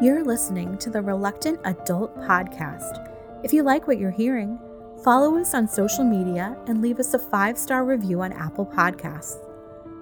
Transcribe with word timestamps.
You're 0.00 0.22
listening 0.22 0.78
to 0.78 0.90
the 0.90 1.02
Reluctant 1.02 1.58
Adult 1.64 2.16
Podcast. 2.18 3.12
If 3.42 3.52
you 3.52 3.64
like 3.64 3.88
what 3.88 3.98
you're 3.98 4.12
hearing, 4.12 4.56
follow 5.02 5.36
us 5.36 5.54
on 5.54 5.66
social 5.66 6.04
media 6.04 6.56
and 6.68 6.80
leave 6.80 7.00
us 7.00 7.14
a 7.14 7.18
five 7.18 7.58
star 7.58 7.84
review 7.84 8.20
on 8.20 8.32
Apple 8.32 8.64
Podcasts. 8.64 9.44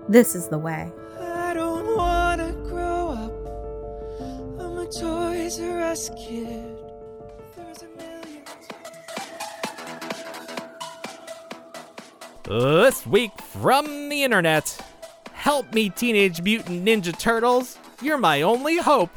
This 0.07 0.35
is 0.35 0.49
the 0.49 0.59
way. 0.59 0.93
I 1.19 1.55
don't 1.55 1.97
wanna 1.97 2.53
grow 2.69 3.09
up. 3.09 3.33
I'm 4.61 4.77
a 4.77 4.85
Toys 4.85 5.59
R 5.61 5.81
Us 5.81 6.11
kid. 6.11 6.77
There's 7.57 7.83
a 7.83 7.89
million. 7.97 8.45
This 12.43 13.07
week 13.07 13.33
from 13.41 14.11
the 14.11 14.25
internet. 14.25 14.79
Help 15.33 15.73
me, 15.73 15.89
Teenage 15.89 16.43
Mutant 16.43 16.85
Ninja 16.85 17.19
Turtles. 17.19 17.79
You're 18.03 18.19
my 18.19 18.43
only 18.43 18.77
hope. 18.77 19.09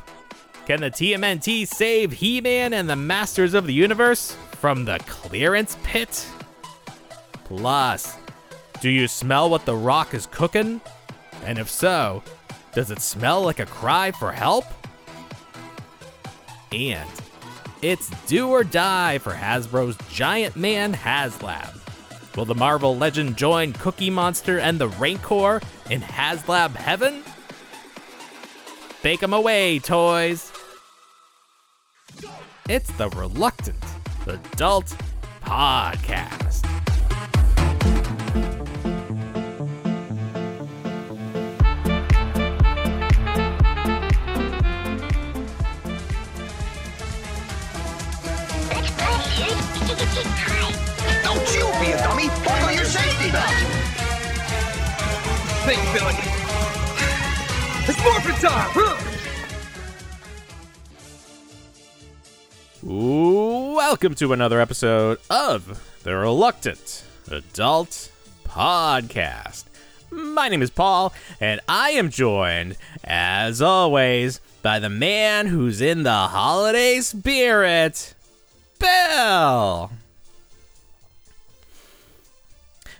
Can 0.70 0.82
the 0.82 0.92
TMNT 0.92 1.68
save 1.68 2.12
He 2.12 2.42
Man 2.42 2.73
and 2.73 2.88
the 2.88 2.96
Masters 2.96 3.55
of 3.55 3.66
the 3.66 3.73
Universe 3.73 4.38
from 4.52 4.86
the 4.86 5.00
clearance 5.08 5.76
pit? 5.82 6.27
Plus, 7.46 8.16
do 8.80 8.88
you 8.88 9.08
smell 9.08 9.50
what 9.50 9.66
The 9.66 9.76
Rock 9.76 10.13
is 10.13 10.27
cooking? 10.27 10.80
And 11.44 11.58
if 11.58 11.72
so, 11.72 12.22
does 12.76 12.91
it 12.91 13.02
smell 13.02 13.41
like 13.41 13.58
a 13.60 13.66
cry 13.66 14.12
for 14.12 14.32
help? 14.32 14.66
And 16.72 17.10
it's 17.82 18.12
do 18.27 18.49
or 18.49 18.63
die 18.63 19.18
for 19.18 19.32
Hasbro's 19.32 19.98
Giant 20.13 20.55
Man 20.55 20.94
HasLab. 20.94 21.80
Will 22.38 22.46
the 22.46 22.54
Marvel 22.54 22.96
legend 22.96 23.38
join 23.38 23.74
Cookie 23.74 24.12
Monster 24.12 24.60
and 24.60 24.77
the 24.77 24.90
Rancor 24.90 25.62
in 25.90 26.02
HasLab 26.02 26.76
heaven? 26.76 27.24
Bake 29.02 29.24
'em 29.24 29.34
away, 29.34 29.80
toys! 29.80 30.48
It's 32.70 32.91
the 32.91 33.09
Reluctant 33.09 33.84
Adult 34.28 34.96
Podcast. 35.43 36.62
Don't 51.24 51.55
you 51.55 51.65
be 51.80 51.91
a 51.91 51.98
dummy! 51.98 52.27
Buckle 52.46 52.71
your 52.71 52.86
safety 52.86 53.32
belt! 53.32 53.49
Think, 55.65 55.82
Billy. 55.91 56.13
It's 57.88 58.04
morphin' 58.04 58.36
time! 58.36 59.09
Welcome 62.82 64.16
to 64.16 64.31
another 64.31 64.62
episode 64.62 65.19
of 65.30 65.84
the 66.03 66.16
Reluctant 66.16 67.03
Adult 67.30 68.09
Podcast. 68.46 69.66
My 70.09 70.47
name 70.47 70.62
is 70.62 70.69
Paul, 70.69 71.12
and 71.41 71.59
I 71.68 71.90
am 71.91 72.09
joined, 72.09 72.78
as 73.03 73.62
always, 73.62 74.40
by 74.62 74.80
the 74.80 74.90
man 74.90 75.47
who's 75.47 75.81
in 75.81 76.03
the 76.03 76.09
holiday 76.09 77.02
spirit, 77.02 78.13
Bill. 78.80 79.91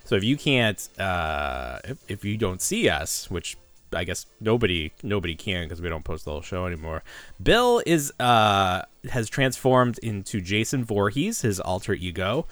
So 0.04 0.14
if 0.14 0.22
you 0.24 0.36
can't, 0.36 0.86
uh, 0.98 1.78
if, 1.84 1.98
if 2.06 2.24
you 2.26 2.36
don't 2.36 2.60
see 2.60 2.90
us, 2.90 3.30
which 3.30 3.56
I 3.92 4.04
guess 4.04 4.26
nobody 4.40 4.92
nobody 5.02 5.34
can 5.34 5.64
because 5.64 5.80
we 5.80 5.88
don't 5.88 6.04
post 6.04 6.24
the 6.24 6.30
whole 6.30 6.42
show 6.42 6.66
anymore. 6.66 7.02
Bill 7.42 7.82
is 7.86 8.12
uh 8.20 8.82
has 9.10 9.28
transformed 9.28 9.98
into 9.98 10.40
Jason 10.40 10.84
Voorhees, 10.84 11.42
his 11.42 11.60
alter 11.60 11.94
ego. 11.94 12.46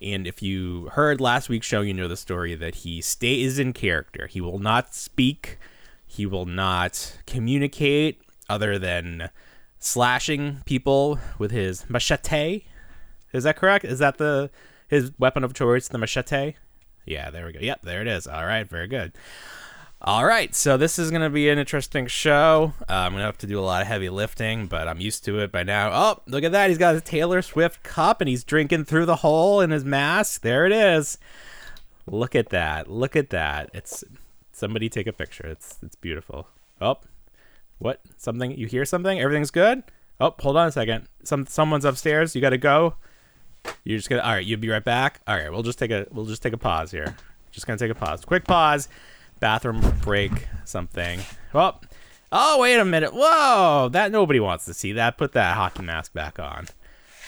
And 0.00 0.26
if 0.26 0.42
you 0.42 0.88
heard 0.92 1.20
last 1.20 1.48
week's 1.48 1.66
show, 1.66 1.80
you 1.80 1.94
know 1.94 2.08
the 2.08 2.16
story 2.16 2.54
that 2.54 2.76
he 2.76 3.00
stays 3.00 3.58
in 3.58 3.72
character. 3.72 4.26
He 4.26 4.40
will 4.40 4.58
not 4.58 4.94
speak. 4.94 5.58
He 6.06 6.26
will 6.26 6.46
not 6.46 7.18
communicate 7.26 8.20
other 8.48 8.78
than 8.78 9.30
slashing 9.78 10.62
people 10.64 11.18
with 11.38 11.50
his 11.50 11.88
machete. 11.88 12.64
Is 13.32 13.44
that 13.44 13.56
correct? 13.56 13.84
Is 13.84 13.98
that 13.98 14.18
the 14.18 14.50
his 14.88 15.12
weapon 15.18 15.42
of 15.42 15.54
choice, 15.54 15.88
the 15.88 15.98
machete? 15.98 16.54
Yeah, 17.06 17.30
there 17.30 17.46
we 17.46 17.52
go. 17.52 17.60
Yep, 17.60 17.82
there 17.82 18.00
it 18.00 18.08
is. 18.08 18.26
All 18.26 18.46
right, 18.46 18.68
very 18.68 18.86
good. 18.86 19.12
All 20.06 20.26
right, 20.26 20.54
so 20.54 20.76
this 20.76 20.98
is 20.98 21.10
going 21.10 21.22
to 21.22 21.30
be 21.30 21.48
an 21.48 21.58
interesting 21.58 22.06
show. 22.08 22.74
Uh, 22.82 22.92
I'm 22.92 23.12
going 23.12 23.20
to 23.20 23.24
have 23.24 23.38
to 23.38 23.46
do 23.46 23.58
a 23.58 23.64
lot 23.64 23.80
of 23.80 23.88
heavy 23.88 24.10
lifting, 24.10 24.66
but 24.66 24.86
I'm 24.86 25.00
used 25.00 25.24
to 25.24 25.38
it 25.38 25.50
by 25.50 25.62
now. 25.62 25.88
Oh, 25.94 26.20
look 26.26 26.44
at 26.44 26.52
that. 26.52 26.68
He's 26.68 26.76
got 26.76 26.94
a 26.94 27.00
Taylor 27.00 27.40
Swift 27.40 27.82
cup 27.82 28.20
and 28.20 28.28
he's 28.28 28.44
drinking 28.44 28.84
through 28.84 29.06
the 29.06 29.16
hole 29.16 29.62
in 29.62 29.70
his 29.70 29.82
mask. 29.82 30.42
There 30.42 30.66
it 30.66 30.72
is. 30.72 31.16
Look 32.06 32.34
at 32.34 32.50
that. 32.50 32.90
Look 32.90 33.16
at 33.16 33.30
that. 33.30 33.70
It's 33.72 34.04
somebody 34.52 34.90
take 34.90 35.06
a 35.06 35.12
picture. 35.14 35.46
It's 35.46 35.78
it's 35.82 35.96
beautiful. 35.96 36.48
Oh. 36.82 36.98
What? 37.78 38.02
Something 38.18 38.50
you 38.58 38.66
hear 38.66 38.84
something? 38.84 39.18
Everything's 39.18 39.50
good? 39.50 39.84
Oh, 40.20 40.34
hold 40.38 40.58
on 40.58 40.68
a 40.68 40.72
second. 40.72 41.08
Some 41.22 41.46
someone's 41.46 41.86
upstairs. 41.86 42.34
You 42.34 42.42
got 42.42 42.50
to 42.50 42.58
go. 42.58 42.96
You're 43.84 43.96
just 43.96 44.10
going 44.10 44.20
to 44.20 44.28
All 44.28 44.34
right, 44.34 44.44
you'll 44.44 44.60
be 44.60 44.68
right 44.68 44.84
back. 44.84 45.22
All 45.26 45.34
right, 45.34 45.50
we'll 45.50 45.62
just 45.62 45.78
take 45.78 45.90
a 45.90 46.06
we'll 46.10 46.26
just 46.26 46.42
take 46.42 46.52
a 46.52 46.58
pause 46.58 46.90
here. 46.90 47.16
Just 47.52 47.66
going 47.66 47.78
to 47.78 47.82
take 47.82 47.96
a 47.96 47.98
pause. 47.98 48.22
Quick 48.22 48.44
pause 48.44 48.90
bathroom 49.44 49.82
break 50.00 50.48
something. 50.64 51.20
Well, 51.52 51.78
oh 52.32 52.60
wait 52.60 52.76
a 52.78 52.84
minute. 52.84 53.12
Whoa, 53.12 53.90
that 53.92 54.10
nobody 54.10 54.40
wants 54.40 54.64
to 54.64 54.72
see 54.72 54.92
that. 54.92 55.18
Put 55.18 55.32
that 55.32 55.54
hockey 55.54 55.82
mask 55.82 56.14
back 56.14 56.38
on. 56.38 56.68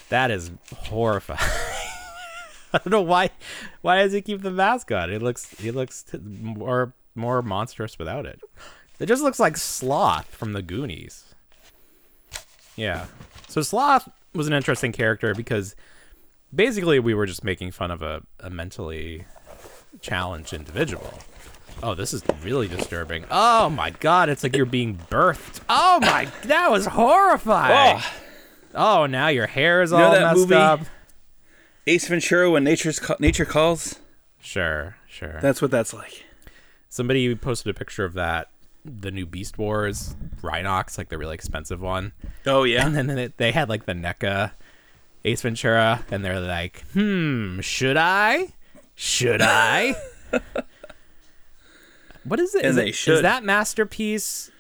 That 0.09 0.31
is 0.31 0.51
horrifying. 0.75 1.39
I 2.73 2.79
don't 2.79 2.91
know 2.91 3.03
why. 3.03 3.29
Why 3.83 3.97
does 3.97 4.15
he 4.15 4.23
keep 4.23 4.41
the 4.41 4.51
mask 4.51 4.91
on? 4.93 5.13
It 5.13 5.21
looks. 5.21 5.61
He 5.61 5.71
looks 5.71 6.05
t- 6.05 6.17
more 6.17 6.95
more 7.15 7.43
monstrous 7.43 7.99
without 7.99 8.25
it. 8.25 8.41
It 8.99 9.05
just 9.05 9.23
looks 9.23 9.39
like 9.39 9.59
Sloth 9.59 10.35
from 10.35 10.55
the 10.55 10.63
Goonies. 10.63 11.35
Yeah. 12.77 13.09
So 13.47 13.61
Sloth 13.61 14.09
was 14.33 14.47
an 14.47 14.55
interesting 14.55 14.93
character 14.93 15.35
because 15.35 15.77
basically 16.55 16.99
we 16.99 17.13
were 17.13 17.27
just 17.27 17.45
making 17.45 17.73
fun 17.73 17.91
of 17.91 18.01
a, 18.01 18.23
a 18.41 18.49
mentally 18.49 19.27
challenged 20.01 20.55
individual. 20.55 21.13
Oh, 21.83 21.95
this 21.95 22.15
is 22.15 22.23
really 22.43 22.69
disturbing. 22.69 23.25
Oh 23.31 23.69
my 23.71 23.91
god, 23.91 24.29
it's 24.29 24.43
like 24.43 24.57
you're 24.57 24.65
being 24.67 24.97
birthed. 25.11 25.61
Oh 25.69 25.99
my, 26.01 26.27
that 26.45 26.71
was 26.71 26.87
horrifying. 26.87 27.99
Oh, 27.99 28.13
Oh, 28.79 29.07
now 29.07 29.29
your 29.29 29.47
hair 29.47 29.81
is 29.83 29.91
know 29.91 29.99
all 30.05 30.13
that 30.13 30.21
messed 30.21 30.37
movie? 30.41 30.55
up. 30.55 30.81
Ace 31.87 32.09
Ventura 32.09 32.51
when 32.51 32.65
nature's 32.65 33.01
nature 33.21 33.45
calls. 33.47 34.01
Sure, 34.41 34.97
sure. 35.09 35.39
That's 35.41 35.63
what 35.63 35.71
that's 35.71 35.95
like. 35.95 36.25
Somebody 36.89 37.35
posted 37.35 37.71
a 37.71 37.75
picture 37.79 38.05
of 38.05 38.13
that, 38.15 38.51
the 38.85 39.11
new 39.11 39.25
Beast 39.27 39.57
Wars 39.59 40.15
Rhinox, 40.43 40.99
like 40.99 41.09
the 41.09 41.17
really 41.19 41.35
expensive 41.35 41.81
one. 41.81 42.13
Oh 42.47 42.65
yeah. 42.65 42.87
And 42.87 42.95
then 42.95 43.07
they- 43.07 43.33
they 43.37 43.53
had 43.53 43.69
like 43.69 43.87
the 43.87 43.93
NECA 43.95 44.53
Ace 45.25 45.43
Ventura, 45.43 46.05
and 46.11 46.25
they're 46.25 46.41
like, 46.41 46.85
hmm, 46.93 47.61
should 47.61 47.97
I? 47.97 48.49
Should 48.95 49.43
I? 49.43 49.95
what 52.27 52.41
is 52.41 52.55
it? 52.55 52.61
And 52.63 52.71
Is 52.71 52.77
they 52.77 52.89
it- 52.89 52.95
should. 52.95 53.15
Is 53.17 53.23
that 53.23 53.45
masterpiece? 53.45 54.51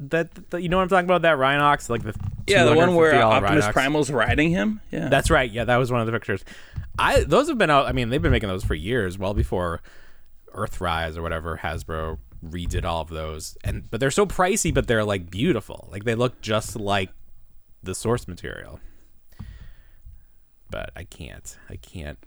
That, 0.00 0.50
that 0.50 0.62
you 0.62 0.70
know 0.70 0.78
what 0.78 0.84
I'm 0.84 0.88
talking 0.88 1.04
about? 1.04 1.22
That 1.22 1.36
Rhinox, 1.36 1.90
like 1.90 2.02
the 2.02 2.14
yeah, 2.46 2.64
the 2.64 2.74
one 2.74 2.94
where 2.94 3.14
Optimus 3.22 3.66
Rhinox? 3.66 3.72
Primal's 3.74 4.10
riding 4.10 4.48
him. 4.50 4.80
Yeah. 4.90 5.08
That's 5.10 5.28
right. 5.30 5.50
Yeah, 5.50 5.64
that 5.64 5.76
was 5.76 5.92
one 5.92 6.00
of 6.00 6.06
the 6.06 6.12
pictures. 6.12 6.42
I 6.98 7.20
those 7.24 7.48
have 7.48 7.58
been 7.58 7.68
out. 7.68 7.84
I 7.86 7.92
mean, 7.92 8.08
they've 8.08 8.22
been 8.22 8.32
making 8.32 8.48
those 8.48 8.64
for 8.64 8.74
years, 8.74 9.18
well 9.18 9.34
before 9.34 9.82
Earthrise 10.54 11.18
or 11.18 11.22
whatever 11.22 11.60
Hasbro 11.62 12.18
redid 12.42 12.84
all 12.86 13.02
of 13.02 13.10
those. 13.10 13.58
And 13.62 13.90
but 13.90 14.00
they're 14.00 14.10
so 14.10 14.24
pricey, 14.24 14.72
but 14.72 14.86
they're 14.86 15.04
like 15.04 15.30
beautiful. 15.30 15.88
Like 15.92 16.04
they 16.04 16.14
look 16.14 16.40
just 16.40 16.76
like 16.76 17.10
the 17.82 17.94
source 17.94 18.26
material. 18.26 18.80
But 20.70 20.92
I 20.96 21.04
can't. 21.04 21.56
I 21.68 21.76
can't. 21.76 22.18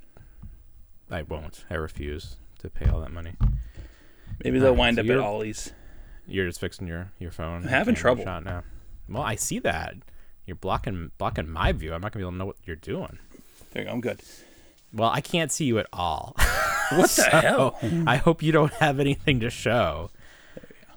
I 1.09 1.23
won't. 1.23 1.65
I 1.71 1.75
refuse 1.75 2.35
to 2.59 2.69
pay 2.69 2.87
all 2.87 2.99
that 3.01 3.11
money. 3.11 3.33
Maybe 4.43 4.59
they'll 4.59 4.69
Alright, 4.69 4.79
wind 4.79 4.97
so 4.97 5.03
up 5.03 5.09
at 5.09 5.17
Ollie's. 5.19 5.73
You're 6.27 6.47
just 6.47 6.59
fixing 6.59 6.87
your 6.87 7.11
your 7.19 7.31
phone. 7.31 7.63
I'm 7.63 7.67
having 7.69 7.95
trouble. 7.95 8.23
Shot 8.23 8.45
now. 8.45 8.63
Well, 9.09 9.23
I 9.23 9.35
see 9.35 9.59
that. 9.59 9.95
You're 10.45 10.55
blocking 10.55 11.11
blocking 11.17 11.49
my 11.49 11.71
view. 11.71 11.93
I'm 11.93 12.01
not 12.01 12.11
gonna 12.11 12.23
be 12.23 12.27
able 12.27 12.31
to 12.33 12.37
know 12.37 12.45
what 12.45 12.55
you're 12.65 12.75
doing. 12.75 13.19
There 13.71 13.83
you 13.83 13.87
go. 13.89 13.93
I'm 13.93 14.01
good. 14.01 14.21
Well, 14.93 15.09
I 15.09 15.21
can't 15.21 15.51
see 15.51 15.65
you 15.65 15.79
at 15.79 15.87
all. 15.93 16.35
What 16.91 17.09
the 17.11 17.23
hell? 17.23 17.79
I 18.05 18.17
hope 18.17 18.43
you 18.43 18.51
don't 18.51 18.73
have 18.73 18.99
anything 18.99 19.39
to 19.39 19.49
show. 19.49 20.11
There 20.53 20.65
we 20.69 20.75
go. 20.85 20.93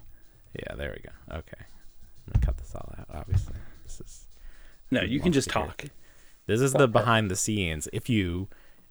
Yeah, 0.59 0.75
there 0.75 0.91
we 0.95 1.01
go. 1.01 1.37
Okay. 1.39 1.57
I'm 2.27 2.33
gonna 2.33 2.45
cut 2.45 2.57
this 2.57 2.75
all 2.75 2.93
out, 2.99 3.07
obviously. 3.09 3.55
This 3.83 4.01
is 4.01 4.27
No, 4.91 5.01
you 5.01 5.19
can 5.19 5.31
just 5.31 5.49
talk. 5.49 5.85
this 6.45 6.61
is 6.61 6.73
the 6.73 6.87
behind 6.87 7.31
the 7.31 7.35
scenes. 7.35 7.87
If 7.93 8.09
you 8.09 8.47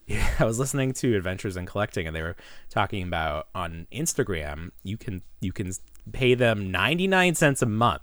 I 0.39 0.45
was 0.45 0.59
listening 0.59 0.93
to 0.95 1.17
Adventures 1.17 1.57
in 1.57 1.67
Collecting 1.67 2.07
and 2.07 2.15
they 2.15 2.23
were 2.23 2.37
talking 2.71 3.03
about 3.03 3.49
on 3.55 3.87
Instagram, 3.93 4.71
you 4.85 4.97
can 4.97 5.23
you 5.41 5.53
can 5.53 5.73
pay 6.13 6.35
them 6.35 6.71
99 6.71 7.35
cents 7.35 7.63
a 7.63 7.67
month 7.67 8.03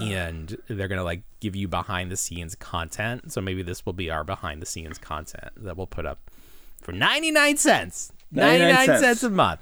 and 0.00 0.56
they're 0.68 0.88
gonna 0.88 1.02
like 1.04 1.22
give 1.40 1.56
you 1.56 1.68
behind 1.68 2.10
the 2.12 2.16
scenes 2.16 2.54
content. 2.54 3.32
So 3.32 3.40
maybe 3.40 3.62
this 3.62 3.86
will 3.86 3.94
be 3.94 4.10
our 4.10 4.24
behind 4.24 4.60
the 4.60 4.66
scenes 4.66 4.98
content 4.98 5.48
that 5.56 5.76
we'll 5.76 5.86
put 5.86 6.04
up 6.06 6.30
for 6.82 6.92
ninety 6.92 7.30
nine 7.30 7.56
cents. 7.56 8.12
99 8.30 8.68
99 8.74 8.86
cents. 8.86 9.00
cents 9.00 9.22
a 9.22 9.30
month. 9.30 9.60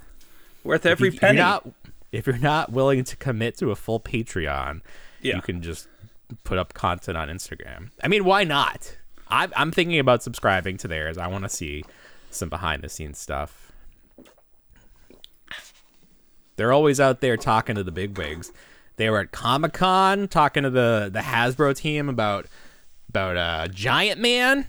Worth 0.64 0.86
every 0.86 1.08
if 1.08 1.14
you- 1.14 1.20
penny. 1.20 1.36
You're 1.38 1.44
not, 1.46 1.68
if 2.12 2.26
you're 2.26 2.38
not 2.38 2.72
willing 2.72 3.04
to 3.04 3.16
commit 3.16 3.56
to 3.58 3.70
a 3.70 3.76
full 3.76 4.00
Patreon, 4.00 4.80
Yeah. 5.20 5.36
you 5.36 5.42
can 5.42 5.62
just 5.62 5.86
put 6.42 6.58
up 6.58 6.74
content 6.74 7.16
on 7.16 7.28
Instagram. 7.28 7.90
I 8.02 8.08
mean, 8.08 8.24
why 8.24 8.42
not? 8.44 8.96
I'm, 9.34 9.52
I'm 9.56 9.70
thinking 9.72 9.98
about 9.98 10.22
subscribing 10.22 10.76
to 10.78 10.88
theirs. 10.88 11.18
I 11.18 11.26
want 11.26 11.44
to 11.44 11.48
see 11.50 11.84
some 12.30 12.48
behind 12.48 12.82
the 12.82 12.88
scenes 12.88 13.18
stuff. 13.18 13.72
They're 16.56 16.72
always 16.72 17.00
out 17.00 17.20
there 17.20 17.36
talking 17.36 17.74
to 17.74 17.82
the 17.82 17.90
big 17.90 18.16
wigs. 18.16 18.52
They 18.96 19.10
were 19.10 19.20
at 19.20 19.32
Comic 19.32 19.72
Con 19.72 20.28
talking 20.28 20.62
to 20.62 20.70
the 20.70 21.10
the 21.12 21.18
Hasbro 21.20 21.76
team 21.76 22.08
about 22.08 22.46
about 23.08 23.36
uh, 23.36 23.68
Giant 23.68 24.20
Man. 24.20 24.66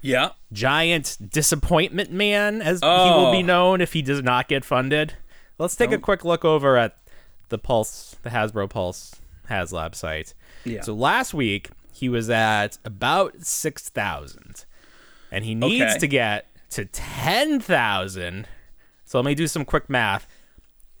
yeah. 0.00 0.30
Giant 0.52 1.18
Disappointment 1.30 2.10
Man, 2.10 2.62
as 2.62 2.80
he 2.80 2.86
will 2.86 3.32
be 3.32 3.38
Oh. 3.38 3.42
known 3.42 3.80
if 3.80 3.92
he 3.92 4.02
does 4.02 4.22
not 4.22 4.48
get 4.48 4.64
funded. 4.64 5.14
Let's 5.58 5.76
take 5.76 5.92
a 5.92 5.98
quick 5.98 6.24
look 6.24 6.44
over 6.44 6.76
at 6.76 6.96
the 7.48 7.58
Pulse, 7.58 8.16
the 8.22 8.30
Hasbro 8.30 8.68
Pulse 8.70 9.16
HasLab 9.50 9.94
site. 9.94 10.32
Yeah. 10.64 10.80
So 10.82 10.94
last 10.94 11.34
week 11.34 11.68
he 12.04 12.08
was 12.10 12.28
at 12.28 12.76
about 12.84 13.42
six 13.46 13.88
thousand, 13.88 14.66
and 15.30 15.42
he 15.42 15.54
needs 15.54 15.92
Okay. 15.92 15.98
to 16.00 16.06
get 16.06 16.46
to 16.70 16.84
ten 16.84 17.60
thousand. 17.60 18.46
So 19.06 19.16
let 19.18 19.24
me 19.24 19.34
do 19.34 19.46
some 19.46 19.64
quick 19.64 19.88
math. 19.88 20.26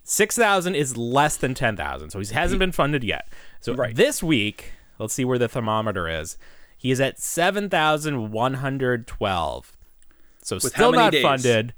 Six 0.02 0.34
thousand 0.34 0.76
is 0.76 0.96
less 0.96 1.36
than 1.36 1.52
ten 1.52 1.76
thousand, 1.76 2.08
so 2.08 2.20
he 2.20 2.26
hasn't 2.32 2.58
been 2.58 2.72
funded 2.72 3.04
yet. 3.04 3.28
So 3.60 3.74
Right. 3.74 3.94
this 3.94 4.22
week, 4.22 4.72
let's 4.98 5.12
see 5.12 5.26
where 5.26 5.36
the 5.38 5.46
thermometer 5.48 6.08
is. 6.08 6.38
He 6.78 6.90
is 6.90 7.02
at 7.02 7.20
seven 7.20 7.68
thousand 7.68 8.30
one 8.32 8.54
hundred 8.54 9.06
twelve. 9.06 9.72
So 10.42 10.56
With 10.56 10.72
still 10.72 10.92
not 10.92 11.12
days? 11.12 11.22
funded. 11.22 11.74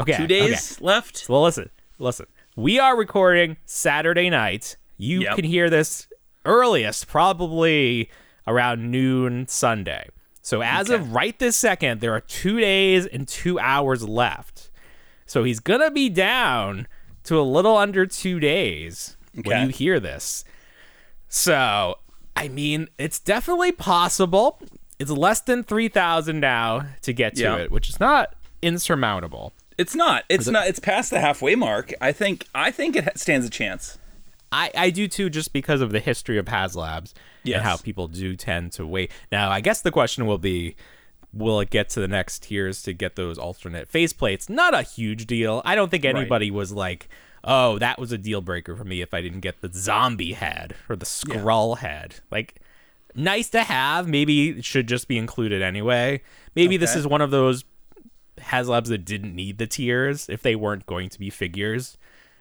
Okay, 0.00 0.12
Two 0.16 0.22
okay. 0.24 0.26
days 0.28 0.80
left. 0.80 1.26
Well, 1.28 1.42
listen, 1.42 1.70
listen. 1.98 2.26
We 2.54 2.78
are 2.78 2.96
recording 2.96 3.56
Saturday 3.66 4.30
night. 4.30 4.76
You 4.96 5.22
Yep. 5.22 5.34
can 5.36 5.44
hear 5.44 5.68
this 5.70 6.06
earliest, 6.46 7.06
probably 7.06 8.08
around 8.46 8.90
noon 8.90 9.46
Sunday. 9.48 10.08
So 10.42 10.62
as 10.62 10.88
of 10.90 11.12
right 11.12 11.38
this 11.38 11.56
second, 11.56 12.00
there 12.00 12.12
are 12.14 12.20
two 12.20 12.58
days 12.60 13.06
and 13.06 13.28
two 13.28 13.58
hours 13.60 14.02
left. 14.08 14.70
So 15.26 15.44
he's 15.44 15.60
gonna 15.60 15.90
be 15.90 16.08
down 16.08 16.88
to 17.24 17.38
a 17.38 17.42
little 17.42 17.76
under 17.76 18.06
two 18.06 18.40
days 18.40 19.16
when 19.44 19.66
you 19.66 19.68
hear 19.68 20.00
this. 20.00 20.44
So, 21.28 21.98
I 22.34 22.48
mean, 22.48 22.88
it's 22.98 23.18
definitely 23.20 23.72
possible. 23.72 24.60
It's 24.98 25.10
less 25.10 25.40
than 25.40 25.62
3,000 25.62 26.40
now 26.40 26.86
to 27.02 27.12
get 27.12 27.36
to 27.36 27.42
Yeah. 27.42 27.56
it, 27.56 27.70
which 27.70 27.88
is 27.88 28.00
not 28.00 28.34
insurmountable. 28.62 29.52
It's 29.78 29.94
not. 29.94 30.24
It's 30.28 30.46
not. 30.46 30.66
It's 30.66 30.78
past 30.78 31.10
the 31.10 31.20
halfway 31.20 31.54
mark. 31.54 31.92
I 32.00 32.12
think. 32.12 32.46
I 32.54 32.70
think 32.70 32.96
it 32.96 33.18
stands 33.18 33.46
a 33.46 33.50
chance. 33.50 33.98
I, 34.52 34.70
I 34.76 34.90
do 34.90 35.06
too, 35.08 35.30
just 35.30 35.52
because 35.52 35.80
of 35.80 35.92
the 35.92 36.00
history 36.00 36.36
of 36.36 36.46
HasLabs 36.46 37.14
Yes. 37.42 37.56
and 37.56 37.64
how 37.64 37.76
people 37.76 38.08
do 38.08 38.36
tend 38.36 38.72
to 38.72 38.86
wait. 38.86 39.10
Now, 39.32 39.50
I 39.50 39.60
guess 39.60 39.80
the 39.80 39.90
question 39.90 40.26
will 40.26 40.38
be 40.38 40.76
will 41.32 41.60
it 41.60 41.70
get 41.70 41.88
to 41.90 42.00
the 42.00 42.08
next 42.08 42.42
tiers 42.44 42.82
to 42.82 42.92
get 42.92 43.16
those 43.16 43.38
alternate 43.38 43.90
faceplates? 43.90 44.48
Not 44.48 44.74
a 44.74 44.82
huge 44.82 45.26
deal. 45.26 45.62
I 45.64 45.74
don't 45.74 45.90
think 45.90 46.04
anybody 46.04 46.50
was 46.50 46.72
like, 46.72 47.08
oh, 47.44 47.78
that 47.78 47.98
was 47.98 48.12
a 48.12 48.18
deal 48.18 48.40
breaker 48.40 48.76
for 48.76 48.84
me 48.84 49.00
if 49.00 49.14
I 49.14 49.20
didn't 49.20 49.40
get 49.40 49.60
the 49.60 49.70
zombie 49.72 50.32
head 50.32 50.74
or 50.88 50.96
the 50.96 51.06
scroll 51.06 51.76
head. 51.76 52.16
Like, 52.30 52.60
nice 53.14 53.48
to 53.50 53.62
have. 53.62 54.08
Maybe 54.08 54.50
it 54.50 54.64
should 54.64 54.88
just 54.88 55.08
be 55.08 55.18
included 55.18 55.62
anyway. 55.62 56.22
Maybe 56.54 56.76
this 56.76 56.96
is 56.96 57.06
one 57.06 57.20
of 57.20 57.30
those 57.30 57.64
HasLabs 58.38 58.86
that 58.86 59.04
didn't 59.04 59.34
need 59.34 59.58
the 59.58 59.66
tiers 59.66 60.28
if 60.28 60.42
they 60.42 60.56
weren't 60.56 60.86
going 60.86 61.08
to 61.10 61.18
be 61.18 61.30
figures. 61.30 61.96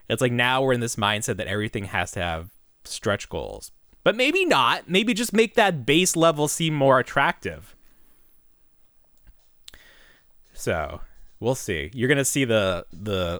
It's 0.10 0.22
like 0.22 0.32
now 0.32 0.62
we're 0.62 0.74
in 0.74 0.80
this 0.80 0.96
mindset 0.96 1.38
that 1.38 1.48
everything 1.48 1.86
has 1.86 2.12
to 2.12 2.22
have 2.22 2.50
stretch 2.84 3.30
goals. 3.30 3.72
But 4.10 4.16
maybe 4.16 4.44
not. 4.44 4.90
Maybe 4.90 5.14
just 5.14 5.34
make 5.34 5.54
that 5.54 5.86
base 5.86 6.16
level 6.16 6.48
seem 6.48 6.74
more 6.74 6.98
attractive. 6.98 7.76
So, 10.52 11.02
we'll 11.40 11.54
see. 11.54 11.92
You're 11.94 12.08
going 12.08 12.18
to 12.18 12.26
see 12.26 12.44
the 12.44 12.88
the 12.92 13.40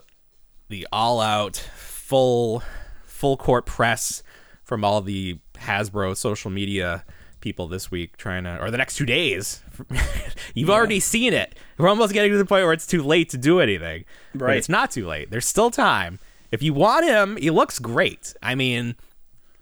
the 0.68 0.86
all 0.92 1.20
out 1.20 1.56
full 1.56 2.62
full 3.04 3.36
court 3.36 3.66
press 3.66 4.22
from 4.62 4.84
all 4.84 5.00
the 5.00 5.40
Hasbro 5.54 6.16
social 6.16 6.52
media 6.52 7.04
people 7.40 7.66
this 7.66 7.90
week 7.90 8.16
trying 8.16 8.44
to 8.44 8.56
or 8.62 8.70
the 8.70 8.76
next 8.78 8.94
2 8.94 9.04
days. 9.06 9.64
You've 10.54 10.70
already 10.70 11.00
seen 11.00 11.32
it. 11.32 11.56
We're 11.78 11.88
almost 11.88 12.12
getting 12.12 12.30
to 12.30 12.38
the 12.38 12.44
point 12.46 12.62
where 12.62 12.72
it's 12.72 12.86
too 12.86 13.02
late 13.02 13.28
to 13.30 13.38
do 13.38 13.58
anything. 13.58 14.04
But 14.36 14.44
Right. 14.44 14.56
it's 14.56 14.68
not 14.68 14.92
too 14.92 15.04
late. 15.08 15.32
There's 15.32 15.46
still 15.46 15.72
time. 15.72 16.20
If 16.52 16.62
you 16.62 16.74
want 16.74 17.06
him, 17.06 17.36
he 17.38 17.50
looks 17.50 17.80
great. 17.80 18.34
I 18.40 18.54
mean, 18.54 18.94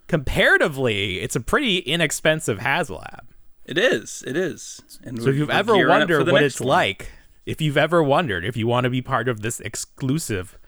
comparatively, 0.08 1.20
it's 1.20 1.36
a 1.36 1.40
pretty 1.40 1.78
inexpensive 1.78 2.58
HasLab. 2.58 3.20
It 3.64 3.78
is. 3.78 4.24
It 4.26 4.36
is. 4.36 4.80
And 5.04 5.22
So 5.22 5.28
if 5.28 5.36
you've 5.36 5.50
ever 5.50 5.74
gearing 5.74 5.90
up 6.02 6.08
for 6.08 6.16
wondered 6.16 6.32
what 6.32 6.42
it's 6.42 6.60
one. 6.60 6.68
like, 6.68 7.12
if 7.46 7.60
you've 7.60 7.76
ever 7.76 8.02
wondered 8.02 8.44
if 8.44 8.56
you 8.56 8.66
want 8.66 8.84
to 8.84 8.90
be 8.90 9.02
part 9.02 9.28
of 9.28 9.42
this 9.42 9.60
exclusive, 9.60 10.58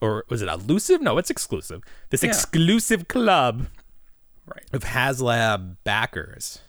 or 0.00 0.24
was 0.28 0.42
it 0.42 0.48
elusive? 0.48 1.00
No, 1.00 1.16
it's 1.18 1.30
exclusive. 1.30 1.82
This 2.10 2.22
Yeah. 2.22 2.28
exclusive 2.30 3.06
club 3.08 3.66
right? 4.46 4.64
of 4.72 4.82
HasLab 4.84 5.76
backers, 5.84 6.60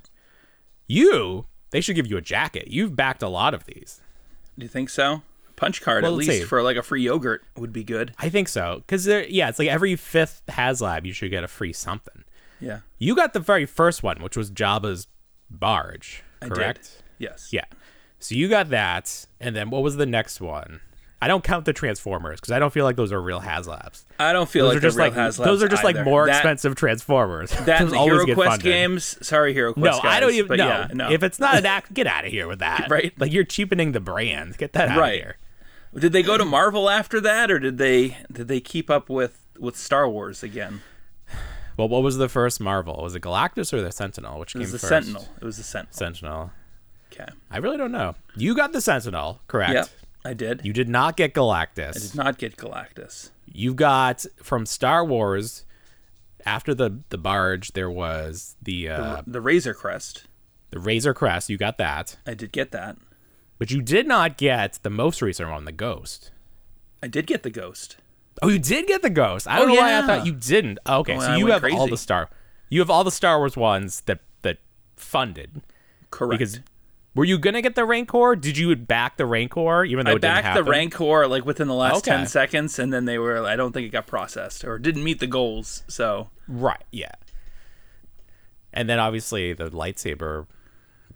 you 0.87 1.47
they 1.71 1.79
should 1.81 1.95
give 1.95 2.05
you 2.07 2.17
a 2.17 2.21
jacket. 2.21 2.67
You've 2.67 2.95
backed 2.95 3.23
a 3.23 3.29
lot 3.29 3.53
of 3.53 3.65
these. 3.65 4.01
Do 4.59 4.63
you 4.65 4.69
think 4.69 4.89
so? 4.89 5.21
Punch 5.61 5.79
card 5.83 6.01
Well, 6.01 6.13
at 6.13 6.17
least 6.17 6.31
see. 6.31 6.43
for 6.43 6.63
like 6.63 6.75
a 6.75 6.81
free 6.81 7.03
yogurt 7.03 7.43
would 7.55 7.71
be 7.71 7.83
good. 7.83 8.15
I 8.17 8.29
think 8.29 8.49
so 8.49 8.77
because 8.77 9.05
there, 9.05 9.23
yeah, 9.27 9.47
it's 9.47 9.59
like 9.59 9.67
every 9.67 9.95
fifth 9.95 10.41
HasLab 10.49 11.05
you 11.05 11.13
should 11.13 11.29
get 11.29 11.43
a 11.43 11.47
free 11.47 11.71
something. 11.71 12.23
Yeah. 12.59 12.79
You 12.97 13.15
got 13.15 13.33
the 13.33 13.39
very 13.39 13.67
first 13.67 14.01
one, 14.01 14.23
which 14.23 14.35
was 14.35 14.49
Jabba's 14.49 15.05
barge, 15.51 16.23
correct? 16.41 17.03
Yes. 17.19 17.49
Yeah. 17.51 17.65
So 18.17 18.33
you 18.33 18.47
got 18.49 18.69
that, 18.71 19.27
and 19.39 19.55
then 19.55 19.69
what 19.69 19.83
was 19.83 19.97
the 19.97 20.05
next 20.07 20.41
one? 20.41 20.81
I 21.21 21.27
don't 21.27 21.43
count 21.43 21.65
the 21.65 21.73
Transformers 21.73 22.39
because 22.39 22.51
I 22.51 22.57
don't 22.57 22.73
feel 22.73 22.83
like 22.83 22.95
those 22.95 23.11
are 23.11 23.21
real 23.21 23.41
HasLabs. 23.41 24.05
I 24.19 24.33
don't 24.33 24.49
feel 24.49 24.65
Those 24.65 24.73
like 24.73 24.77
are 24.77 24.81
just 24.81 24.97
real 24.97 25.07
like 25.09 25.13
HasLabs 25.13 25.45
those 25.45 25.61
are 25.61 25.67
just 25.67 25.83
like 25.83 26.03
more 26.03 26.25
That- 26.25 26.37
expensive 26.37 26.73
Transformers. 26.73 27.51
That 27.51 27.81
and 27.81 27.89
Those 27.91 27.91
the 27.91 27.99
Hero 27.99 28.33
Quest 28.33 28.63
games. 28.63 29.17
Sorry, 29.27 29.53
Hero 29.53 29.73
No, 29.77 29.91
Quest. 29.91 30.05
I 30.05 30.19
don't 30.19 30.33
even 30.33 30.57
know. 30.57 30.67
Yeah, 30.67 30.87
no. 30.91 31.11
If 31.11 31.21
it's 31.21 31.39
not 31.39 31.55
an 31.55 31.65
act, 31.67 31.93
get 31.93 32.07
out 32.07 32.25
of 32.25 32.31
here 32.31 32.47
with 32.47 32.57
that. 32.59 32.87
Right. 32.89 33.13
Like 33.19 33.31
you're 33.31 33.43
cheapening 33.43 33.91
the 33.91 33.99
brand. 33.99 34.57
Get 34.57 34.73
that 34.73 34.89
out 34.89 34.97
Right. 34.97 35.19
of 35.19 35.23
here. 35.23 35.37
Did 35.97 36.13
they 36.13 36.23
go 36.23 36.37
to 36.37 36.45
Marvel 36.45 36.89
after 36.89 37.19
that, 37.21 37.51
or 37.51 37.59
did 37.59 37.77
they 37.77 38.17
did 38.31 38.47
they 38.47 38.59
keep 38.61 38.89
up 38.89 39.09
with 39.09 39.45
with 39.59 39.75
Star 39.77 40.07
Wars 40.09 40.41
again? 40.43 40.81
Well, 41.77 41.87
what 41.89 42.03
was 42.03 42.17
the 42.17 42.29
first 42.29 42.59
Marvel? 42.59 42.99
Was 43.01 43.15
it 43.15 43.21
Galactus 43.21 43.73
or 43.73 43.81
the 43.81 43.91
Sentinel? 43.91 44.39
Which 44.39 44.55
It 44.55 44.59
was 44.59 44.67
came 44.67 44.71
the 44.73 44.79
first? 44.79 44.89
Sentinel. 44.89 45.27
It 45.41 45.45
was 45.45 45.57
the 45.57 45.63
Sentinel. 45.63 45.93
Sentinel. 45.97 46.51
Okay. 47.11 47.27
I 47.49 47.57
really 47.57 47.77
don't 47.77 47.91
know. 47.91 48.15
You 48.35 48.55
got 48.55 48.71
the 48.73 48.81
Sentinel, 48.81 49.41
correct? 49.47 49.73
Yep. 49.73 49.89
I 50.23 50.33
did. 50.33 50.61
You 50.63 50.71
did 50.73 50.87
not 50.87 51.17
get 51.17 51.33
Galactus. 51.33 51.95
I 51.95 51.99
did 51.99 52.15
not 52.15 52.37
get 52.37 52.55
Galactus. 52.57 53.31
you 53.47 53.73
got 53.73 54.25
from 54.43 54.65
Star 54.65 55.03
Wars 55.03 55.65
after 56.45 56.73
the 56.73 56.99
the 57.09 57.17
barge 57.17 57.73
there 57.73 57.89
was 57.89 58.55
the 58.61 58.89
uh 58.89 59.21
the 59.27 59.41
Razor 59.41 59.73
Crest. 59.73 60.25
the 60.71 60.79
Razor 60.79 61.13
Crest 61.13 61.49
you 61.49 61.57
got 61.57 61.77
that 61.77 62.17
I 62.25 62.33
did 62.33 62.51
get 62.51 62.71
that. 62.71 62.97
But 63.61 63.69
you 63.69 63.83
did 63.83 64.07
not 64.07 64.37
get 64.37 64.79
the 64.81 64.89
most 64.89 65.21
recent 65.21 65.47
one 65.51 65.65
the 65.65 65.71
Ghost 65.71 66.31
I 67.03 67.07
did 67.07 67.27
get 67.27 67.43
the 67.43 67.51
Ghost. 67.51 67.97
oh 68.41 68.47
you 68.47 68.57
did 68.57 68.87
get 68.87 69.03
the 69.03 69.09
Ghost 69.11 69.47
I 69.47 69.59
don't 69.59 69.69
Oh, 69.69 69.73
know 69.75 69.81
why 69.81 69.99
I 69.99 70.01
thought 70.01 70.25
you 70.25 70.33
didn't 70.33 70.79
okay 70.87 71.15
Oh, 71.15 71.19
so 71.19 71.27
I 71.27 71.37
you 71.37 71.45
have 71.47 71.63
all 71.65 71.87
the 71.87 71.95
Star 71.95 72.27
you 72.69 72.79
have 72.79 72.89
all 72.89 73.03
the 73.03 73.11
Star 73.11 73.37
Wars 73.37 73.55
ones 73.55 74.01
that 74.07 74.21
that 74.41 74.57
funded 74.95 75.61
Correct. 76.09 76.39
because 76.39 76.59
were 77.13 77.23
you 77.25 77.37
gonna 77.37 77.61
get 77.61 77.75
the 77.75 77.85
Rancor 77.85 78.35
did 78.35 78.57
you 78.57 78.75
back 78.75 79.17
the 79.17 79.27
Rancor 79.27 79.85
even 79.85 80.05
though 80.07 80.13
I 80.13 80.15
it 80.15 80.21
didn't 80.21 80.41
backed 80.43 80.55
the 80.55 80.63
Rancor 80.63 81.27
like 81.27 81.45
within 81.45 81.67
the 81.67 81.75
last 81.75 81.97
Okay. 81.97 82.09
ten 82.17 82.25
seconds, 82.25 82.79
and 82.79 82.91
then 82.91 83.05
they 83.05 83.19
were. 83.19 83.45
I 83.45 83.55
don't 83.55 83.73
think 83.73 83.85
it 83.85 83.89
got 83.91 84.07
processed 84.07 84.63
or 84.65 84.79
didn't 84.79 85.03
meet 85.03 85.19
the 85.19 85.27
goals. 85.27 85.83
So 85.87 86.29
Right, 86.47 86.83
yeah. 86.91 87.11
And 88.73 88.89
then 88.89 88.97
obviously 88.99 89.53
the 89.53 89.69
lightsaber, 89.69 90.47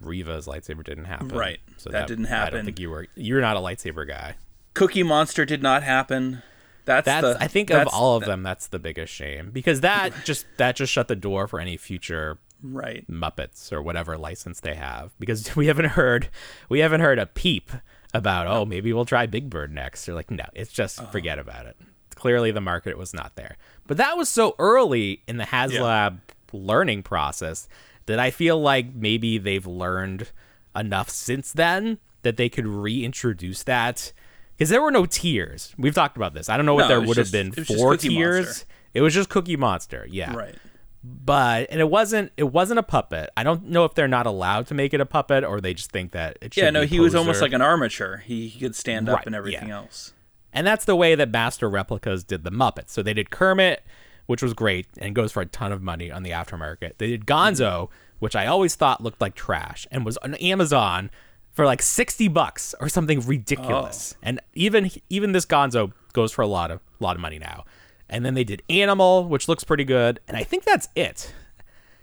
Reva's 0.01 0.45
lightsaber 0.47 0.83
didn't 0.83 1.05
happen. 1.05 1.29
Right, 1.29 1.59
So 1.77 1.89
that 1.89 2.07
didn't 2.07 2.25
happen. 2.25 2.53
I 2.53 2.57
don't 2.57 2.65
think 2.65 2.79
you 2.79 2.89
were. 2.89 3.07
You're 3.15 3.41
not 3.41 3.57
a 3.57 3.59
lightsaber 3.59 4.07
guy. 4.07 4.35
Cookie 4.73 5.03
Monster 5.03 5.45
did 5.45 5.61
not 5.61 5.83
happen. 5.83 6.41
That's, 6.85 7.05
That's 7.05 7.37
the. 7.37 7.43
I 7.43 7.47
think 7.47 7.71
of 7.71 7.87
all 7.87 8.15
of 8.15 8.25
them, 8.25 8.43
that's 8.43 8.67
the 8.67 8.77
biggest 8.77 9.11
shame 9.11 9.49
because 9.51 9.81
that 9.81 10.13
just 10.25 10.45
that 10.57 10.75
just 10.75 10.93
shut 10.93 11.07
the 11.07 11.15
door 11.15 11.47
for 11.47 11.59
any 11.59 11.77
future 11.77 12.37
Right. 12.61 13.09
Muppets 13.09 13.71
or 13.71 13.81
whatever 13.81 14.17
license 14.17 14.59
they 14.59 14.75
have 14.75 15.13
because 15.19 15.55
we 15.55 15.67
haven't 15.67 15.89
heard 15.89 16.29
we 16.69 16.79
haven't 16.79 17.01
heard 17.01 17.19
a 17.19 17.25
peep 17.25 17.71
about 18.13 18.47
oh 18.47 18.65
maybe 18.65 18.93
we'll 18.93 19.05
try 19.05 19.25
Big 19.25 19.49
Bird 19.49 19.71
next. 19.71 20.05
They're 20.05 20.15
like 20.15 20.31
no, 20.31 20.45
it's 20.53 20.71
just 20.71 20.99
uh-huh. 20.99 21.11
forget 21.11 21.39
about 21.39 21.65
it. 21.65 21.77
Clearly 22.15 22.51
the 22.51 22.61
market 22.61 22.97
was 22.97 23.13
not 23.13 23.35
there. 23.35 23.57
But 23.87 23.97
that 23.97 24.17
was 24.17 24.29
so 24.29 24.55
early 24.57 25.21
in 25.27 25.37
the 25.37 25.43
HasLab 25.43 26.19
learning 26.53 27.03
process 27.03 27.67
that 28.05 28.19
I 28.19 28.31
feel 28.31 28.59
like 28.59 28.95
maybe 28.95 29.37
they've 29.37 29.65
learned 29.65 30.31
enough 30.75 31.09
since 31.09 31.51
then 31.51 31.99
that 32.23 32.37
they 32.37 32.49
could 32.49 32.67
reintroduce 32.67 33.63
that 33.63 34.11
because 34.57 34.69
there 34.69 34.81
were 34.81 34.91
no 34.91 35.05
tiers. 35.05 35.73
We've 35.77 35.93
talked 35.93 36.17
about 36.17 36.33
this. 36.33 36.49
I 36.49 36.57
don't 36.57 36.65
know 36.65 36.73
what 36.75 36.83
No, 36.83 36.87
there 36.87 37.01
would 37.01 37.15
just- 37.15 37.31
have 37.31 37.31
been 37.31 37.47
it 37.49 37.57
was 37.57 37.67
just 37.67 37.79
four 37.79 37.97
tiers. 37.97 38.45
Monster. 38.45 38.65
It 38.93 39.01
was 39.01 39.13
just 39.13 39.29
Cookie 39.29 39.57
Monster, 39.57 40.07
yeah. 40.09 40.33
Right. 40.33 40.55
But 41.03 41.67
and 41.69 41.79
it 41.79 41.89
wasn't 41.89 42.31
it 42.35 42.45
wasn't 42.45 42.79
a 42.79 42.83
puppet. 42.83 43.29
I 43.37 43.43
don't 43.43 43.65
know 43.69 43.85
if 43.85 43.93
they're 43.93 44.07
not 44.07 44.25
allowed 44.25 44.67
to 44.67 44.73
make 44.73 44.93
it 44.93 45.01
a 45.01 45.05
puppet 45.05 45.43
or 45.43 45.61
they 45.61 45.73
just 45.73 45.91
think 45.91 46.13
that 46.13 46.37
it 46.41 46.53
should. 46.53 46.63
Yeah, 46.63 46.69
no, 46.71 46.83
he 46.83 46.99
was 46.99 47.13
almost 47.13 47.41
like 47.41 47.53
an 47.53 47.61
armature. 47.61 48.23
He, 48.25 48.47
he 48.47 48.59
could 48.59 48.75
stand 48.75 49.07
up 49.07 49.25
and 49.27 49.35
everything 49.35 49.67
yeah. 49.67 49.75
else. 49.75 50.13
And 50.51 50.65
that's 50.65 50.85
the 50.85 50.95
way 50.95 51.13
that 51.15 51.29
Master 51.29 51.69
Replicas 51.69 52.23
did 52.23 52.43
the 52.43 52.49
Muppets. 52.49 52.89
So 52.89 53.03
they 53.03 53.13
did 53.13 53.29
Kermit, 53.29 53.83
which 54.25 54.41
was 54.41 54.53
great 54.53 54.87
and 54.97 55.13
goes 55.13 55.31
for 55.31 55.41
a 55.41 55.45
ton 55.45 55.71
of 55.71 55.81
money 55.83 56.09
on 56.09 56.23
the 56.23 56.31
aftermarket. 56.31 56.93
They 56.97 57.07
did 57.07 57.27
Gonzo, 57.27 57.89
which 58.25 58.35
I 58.35 58.47
always 58.47 58.73
thought 58.73 59.03
looked 59.03 59.21
like 59.21 59.35
trash 59.35 59.85
and 59.91 60.03
was 60.03 60.17
on 60.17 60.33
Amazon 60.33 61.11
for 61.51 61.63
like 61.63 61.79
60 61.79 62.27
bucks 62.29 62.73
or 62.79 62.89
something 62.89 63.19
ridiculous. 63.19 64.15
Oh. 64.15 64.19
And 64.23 64.39
even 64.55 64.89
even 65.11 65.31
this 65.31 65.45
Gonzo 65.45 65.91
goes 66.11 66.31
for 66.31 66.41
a 66.41 66.47
lot 66.47 66.71
of 66.71 66.79
lot 66.99 67.15
of 67.15 67.21
money 67.21 67.37
now. 67.37 67.65
And 68.09 68.25
then 68.25 68.33
they 68.33 68.43
did 68.43 68.63
Animal, 68.67 69.25
which 69.25 69.47
looks 69.47 69.63
pretty 69.63 69.83
good, 69.83 70.21
and 70.27 70.35
I 70.35 70.43
think 70.43 70.63
that's 70.63 70.89
it. 70.95 71.35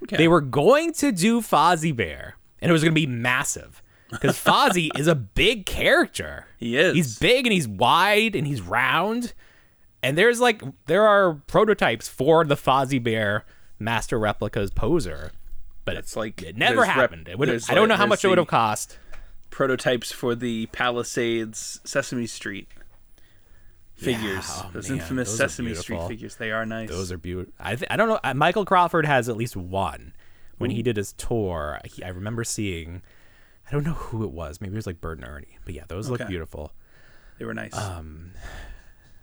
Okay. 0.05 0.17
They 0.17 0.29
were 0.29 0.41
going 0.41 0.93
to 0.95 1.11
do 1.11 1.41
Fozzie 1.41 1.95
Bear, 1.95 2.37
and 2.61 2.71
it 2.71 2.73
was 2.73 2.83
going 2.83 2.95
to 2.95 3.00
be 3.00 3.09
massive 3.09 3.83
because 4.09 4.37
Fozzie 4.45 4.97
is 4.97 5.09
a 5.09 5.17
big 5.17 5.67
character. 5.67 6.47
He 6.57 6.76
is. 6.76 6.95
He's 6.95 7.19
big 7.19 7.47
and 7.47 7.52
he's 7.52 7.67
wide 7.67 8.37
and 8.37 8.47
he's 8.47 8.62
round. 8.62 9.33
And 10.05 10.17
there's 10.17 10.38
like 10.38 10.62
there 10.87 11.05
are 11.05 11.35
prototypes 11.49 12.07
for 12.07 12.45
the 12.45 12.57
Fozzie 12.57 13.02
Bear 13.02 13.45
Master 13.81 14.21
Replicas 14.21 14.71
poser, 14.71 15.33
but 15.85 15.97
It's 15.97 16.17
like 16.17 16.43
it 16.43 16.57
never 16.57 16.77
there's 16.77 16.89
rep- 16.89 16.97
happened. 16.97 17.29
it 17.29 17.39
would. 17.39 17.49
I 17.49 17.53
don't 17.75 17.81
like- 17.81 17.89
know 17.89 17.97
how 17.97 18.07
much 18.07 18.25
it 18.25 18.29
would 18.29 18.39
have 18.39 18.47
cost. 18.47 18.99
Prototypes 19.51 20.11
for 20.12 20.35
the 20.35 20.67
Palisades 20.67 21.81
Sesame 21.85 22.27
Street 22.27 22.69
figures. 23.95 24.47
oh, 24.49 24.71
those 24.73 24.89
man, 24.89 24.99
infamous 24.99 25.29
those 25.29 25.39
Sesame 25.39 25.75
Street 25.75 26.01
figures. 26.09 26.37
They 26.37 26.51
are 26.51 26.65
nice. 26.67 26.89
Those 26.89 27.12
are 27.12 27.19
beautiful. 27.19 27.53
I 27.61 27.77
th- 27.77 27.87
I 27.91 27.97
don't 27.97 28.09
know. 28.09 28.19
uh, 28.25 28.35
Michael 28.35 28.65
Crawford 28.65 29.07
has 29.07 29.29
at 29.29 29.37
least 29.37 29.57
one. 29.57 30.15
When 30.59 30.71
he 30.71 30.83
did 30.83 30.97
his 30.97 31.12
tour, 31.15 31.81
he, 31.85 32.05
I 32.05 32.09
remember 32.09 32.45
seeing. 32.45 33.03
I 33.67 33.71
don't 33.73 33.85
know 33.85 33.95
who 33.95 34.23
it 34.25 34.31
was. 34.31 34.61
Maybe 34.61 34.75
it 34.75 34.77
was 34.77 34.87
like 34.87 35.01
Bert 35.01 35.19
and 35.19 35.27
Ernie. 35.27 35.59
But 35.65 35.75
yeah, 35.75 35.85
those 35.89 36.09
look 36.09 36.25
beautiful. 36.27 36.73
they 37.39 37.45
were 37.45 37.55
nice. 37.55 37.77
Um, 37.77 38.31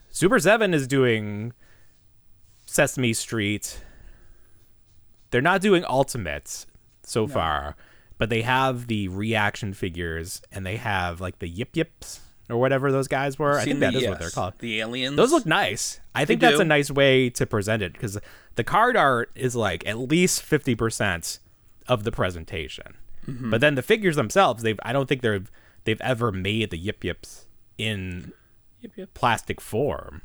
Super 0.09 0.39
Seven 0.39 0.73
is 0.73 0.85
doing 0.87 1.53
Sesame 2.65 3.13
Street. 3.13 3.81
They're 5.31 5.41
not 5.41 5.61
doing 5.61 5.83
Ultimates 5.85 6.65
so 7.03 7.27
far, 7.27 7.75
but 8.17 8.29
they 8.29 8.41
have 8.41 8.87
the 8.87 9.07
reaction 9.09 9.73
figures 9.73 10.41
and 10.51 10.65
they 10.65 10.77
have 10.77 11.21
like 11.21 11.39
the 11.39 11.47
Yip 11.47 11.75
Yips 11.75 12.21
or 12.49 12.57
whatever 12.57 12.91
those 12.91 13.07
guys 13.07 13.37
were. 13.37 13.59
I 13.59 13.63
Seen 13.63 13.79
think 13.79 13.79
that 13.79 13.93
the- 13.93 13.99
is 14.05 14.09
what 14.09 14.19
they're 14.19 14.29
called. 14.31 14.53
The 14.59 14.79
aliens. 14.79 15.15
Those 15.15 15.31
look 15.31 15.45
nice. 15.45 15.99
I 16.15 16.25
think 16.25 16.41
They 16.41 16.47
that's 16.47 16.57
do. 16.57 16.61
a 16.63 16.65
nice 16.65 16.89
way 16.91 17.29
to 17.31 17.45
present 17.45 17.81
it 17.83 17.93
because 17.93 18.17
the 18.55 18.63
card 18.63 18.97
art 18.97 19.31
is 19.35 19.55
like 19.55 19.85
at 19.87 19.97
least 19.99 20.41
fifty 20.41 20.75
percent 20.75 21.39
of 21.87 22.03
the 22.03 22.11
presentation. 22.11 22.95
Mm-hmm. 23.27 23.51
But 23.51 23.61
then 23.61 23.75
the 23.75 23.81
figures 23.83 24.15
themselves, 24.15 24.63
they've 24.63 24.79
I 24.83 24.91
don't 24.93 25.07
think 25.07 25.21
they've 25.21 25.51
they've 25.83 26.01
ever 26.01 26.31
made 26.31 26.71
the 26.71 26.77
Yip 26.77 27.03
Yips 27.03 27.45
in 27.77 28.33
Yip, 28.81 28.93
yip. 28.97 29.13
plastic 29.13 29.61
form. 29.61 30.21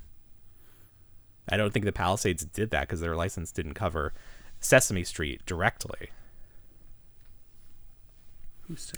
I 1.48 1.56
don't 1.58 1.72
think 1.72 1.84
the 1.84 1.92
Palisades 1.92 2.44
did 2.46 2.70
that 2.70 2.82
because 2.82 3.00
their 3.00 3.14
license 3.14 3.52
didn't 3.52 3.74
cover 3.74 4.14
Sesame 4.64 5.04
Street 5.04 5.44
directly. 5.46 6.10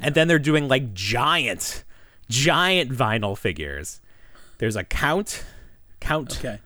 And 0.01 0.15
then 0.15 0.29
they're 0.29 0.39
doing 0.39 0.69
like 0.69 0.95
giant, 0.95 1.85
giant 2.31 2.91
vinyl 2.93 3.37
figures. 3.37 4.01
There's 4.59 4.77
a 4.77 4.85
Count, 4.85 5.45
Count. 6.01 6.39
Okay. 6.39 6.61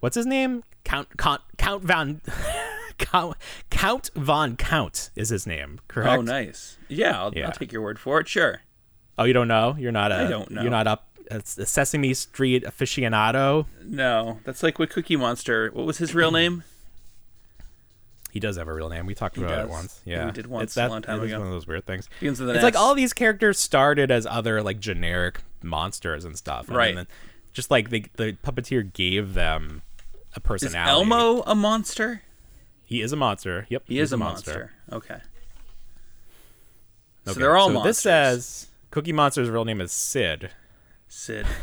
What's 0.00 0.16
his 0.16 0.26
name? 0.26 0.62
Count, 0.84 1.16
Count, 1.16 1.40
Count 1.56 1.82
Von, 1.82 2.20
Count, 2.98 3.36
Count 3.70 4.10
Von 4.14 4.56
Count 4.56 5.10
is 5.16 5.30
his 5.30 5.46
name. 5.46 5.80
Correct. 5.88 6.18
Oh, 6.18 6.20
nice. 6.20 6.76
Yeah 6.88 7.18
I'll, 7.20 7.34
Yeah. 7.34 7.46
I'll 7.46 7.52
take 7.52 7.72
your 7.72 7.82
word 7.82 7.98
for 7.98 8.20
it. 8.20 8.28
Sure. 8.28 8.60
Oh, 9.18 9.24
you 9.24 9.32
don't 9.32 9.48
know? 9.48 9.74
You're 9.78 9.92
not 9.92 10.12
a. 10.12 10.16
I 10.16 10.26
don't 10.28 10.50
know. 10.50 10.60
You're 10.60 10.70
not 10.70 10.86
up. 10.86 11.08
Uh, 11.30 11.36
it's 11.36 11.56
a 11.58 11.64
Sesame 11.66 12.12
Street 12.12 12.64
aficionado. 12.64 13.64
No, 13.82 14.40
that's 14.44 14.62
like 14.62 14.78
with 14.78 14.90
Cookie 14.90 15.16
Monster. 15.16 15.70
What 15.72 15.86
was 15.86 15.96
his 15.98 16.14
real 16.14 16.30
name? 16.30 16.62
He 18.36 18.40
does 18.40 18.58
have 18.58 18.68
a 18.68 18.74
real 18.74 18.90
name. 18.90 19.06
We 19.06 19.14
talked 19.14 19.38
about 19.38 19.64
it 19.64 19.70
once. 19.70 20.02
Yeah, 20.04 20.26
we 20.26 20.30
did 20.32 20.46
once 20.46 20.64
It's 20.72 20.76
a 20.76 20.88
long 20.88 21.00
time 21.00 21.22
ago. 21.22 21.38
one 21.38 21.46
of 21.46 21.52
those 21.54 21.66
weird 21.66 21.86
things. 21.86 22.06
Begins 22.20 22.38
with 22.38 22.50
an 22.50 22.56
It's 22.56 22.62
like 22.62 22.76
all 22.76 22.94
these 22.94 23.14
characters 23.14 23.58
started 23.58 24.10
as 24.10 24.26
other 24.26 24.62
like 24.62 24.78
generic 24.78 25.40
monsters 25.62 26.22
and 26.26 26.36
stuff, 26.36 26.68
and 26.68 26.76
Right. 26.76 26.94
then 26.94 27.06
just 27.54 27.70
like 27.70 27.88
the 27.88 28.04
the 28.16 28.36
puppeteer 28.44 28.92
gave 28.92 29.32
them 29.32 29.80
a 30.34 30.40
personality. 30.40 30.92
Is. 30.92 31.10
Elmo 31.10 31.42
a 31.46 31.54
monster? 31.54 32.20
He 32.84 33.00
is 33.00 33.10
a 33.10 33.16
monster. 33.16 33.66
Yep, 33.70 33.84
He 33.86 33.98
is 34.00 34.12
a 34.12 34.18
monster. 34.18 34.72
Okay. 34.92 35.20
So 37.24 37.32
they're 37.32 37.56
all 37.56 37.68
so 37.68 37.72
monsters. 37.72 37.96
This 37.96 37.98
says 38.02 38.66
Cookie 38.90 39.14
Monster's 39.14 39.48
real 39.48 39.64
name 39.64 39.80
is 39.80 39.92
Sid. 39.92 40.50
Sid. 41.08 41.46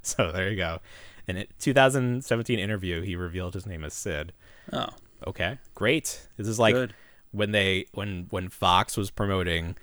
So 0.00 0.30
there 0.32 0.48
you 0.48 0.56
go. 0.56 0.78
In 1.26 1.36
a 1.36 1.44
2017 1.58 2.58
interview, 2.58 3.02
he 3.02 3.14
revealed 3.14 3.52
his 3.54 3.66
name 3.66 3.84
is 3.84 3.92
Sid. 3.92 4.32
Oh. 4.72 4.86
Okay, 5.26 5.58
great. 5.74 6.28
This 6.36 6.46
is 6.48 6.58
like 6.58 6.74
Good. 6.74 6.94
when 7.32 7.50
they 7.52 7.86
when 7.92 8.26
when 8.30 8.48
Fox 8.48 8.96
was 8.96 9.10
promoting 9.10 9.76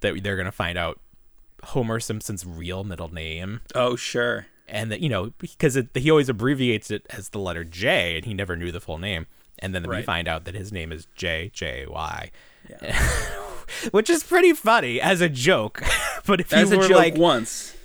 that 0.00 0.22
they're 0.22 0.36
gonna 0.36 0.52
find 0.52 0.78
out 0.78 1.00
Homer 1.64 2.00
Simpson's 2.00 2.46
real 2.46 2.84
middle 2.84 3.12
name, 3.12 3.60
Oh, 3.74 3.96
sure. 3.96 4.46
and 4.68 4.90
that 4.92 5.00
you 5.00 5.08
know 5.08 5.32
because 5.38 5.76
it, 5.76 5.88
he 5.94 6.10
always 6.10 6.28
abbreviates 6.28 6.90
it 6.90 7.06
as 7.10 7.30
the 7.30 7.38
letter 7.38 7.64
J, 7.64 8.16
and 8.16 8.24
he 8.24 8.32
never 8.34 8.56
knew 8.56 8.70
the 8.72 8.80
full 8.80 8.98
name. 8.98 9.26
And 9.58 9.74
then 9.74 9.86
we 9.86 10.00
find 10.02 10.26
out 10.26 10.44
that 10.46 10.54
his 10.54 10.72
name 10.72 10.90
is 10.92 11.06
J 11.14 11.50
J 11.52 11.84
Y, 11.86 12.30
which 13.90 14.08
is 14.08 14.22
pretty 14.22 14.52
funny 14.54 15.00
as 15.00 15.20
a 15.20 15.28
joke. 15.28 15.82
but 16.26 16.40
if 16.40 16.52
As 16.52 16.70
you 16.70 16.76
a 16.76 16.78
were 16.80 16.88
joke 16.88 16.96
like 16.96 17.16
once. 17.16 17.76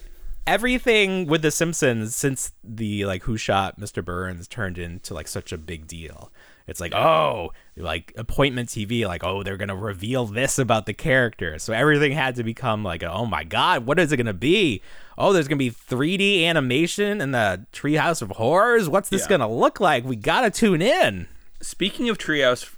everything 0.47 1.25
with 1.25 1.41
the 1.41 1.51
Simpsons 1.51 2.15
since 2.15 2.51
the 2.63 3.05
like 3.05 3.23
Who 3.23 3.35
Shot 3.37 3.79
Mr. 3.79 4.03
Burns 4.03 4.47
turned 4.47 4.77
into 4.77 5.13
like 5.13 5.27
such 5.27 5.51
a 5.51 5.57
big 5.57 5.87
deal. 5.87 6.31
It's 6.67 6.79
like 6.79 6.93
oh, 6.95 7.51
like 7.77 8.11
appointment 8.17 8.69
TV, 8.69 9.05
like 9.07 9.23
oh 9.23 9.43
they're 9.43 9.57
gonna 9.57 9.75
reveal 9.75 10.25
this 10.25 10.57
about 10.57 10.85
the 10.87 10.93
character. 10.93 11.59
So 11.59 11.73
everything 11.73 12.11
had 12.11 12.35
to 12.35 12.43
become 12.43 12.83
like 12.83 13.03
oh 13.03 13.25
my 13.25 13.43
god, 13.43 13.85
what 13.85 13.99
is 13.99 14.11
it 14.11 14.17
gonna 14.17 14.33
be? 14.33 14.81
Oh, 15.17 15.31
there's 15.31 15.47
gonna 15.47 15.57
be 15.59 15.71
3D 15.71 16.43
animation 16.45 17.21
in 17.21 17.31
the 17.31 17.65
Treehouse 17.71 18.21
of 18.21 18.31
Horrors. 18.31 18.89
What's 18.89 19.09
this 19.09 19.21
Yeah. 19.23 19.29
gonna 19.37 19.49
look 19.51 19.79
like? 19.79 20.03
We 20.05 20.15
gotta 20.15 20.49
tune 20.49 20.81
in. 20.81 21.27
Speaking 21.61 22.09
of 22.09 22.17
Treehouse 22.17 22.73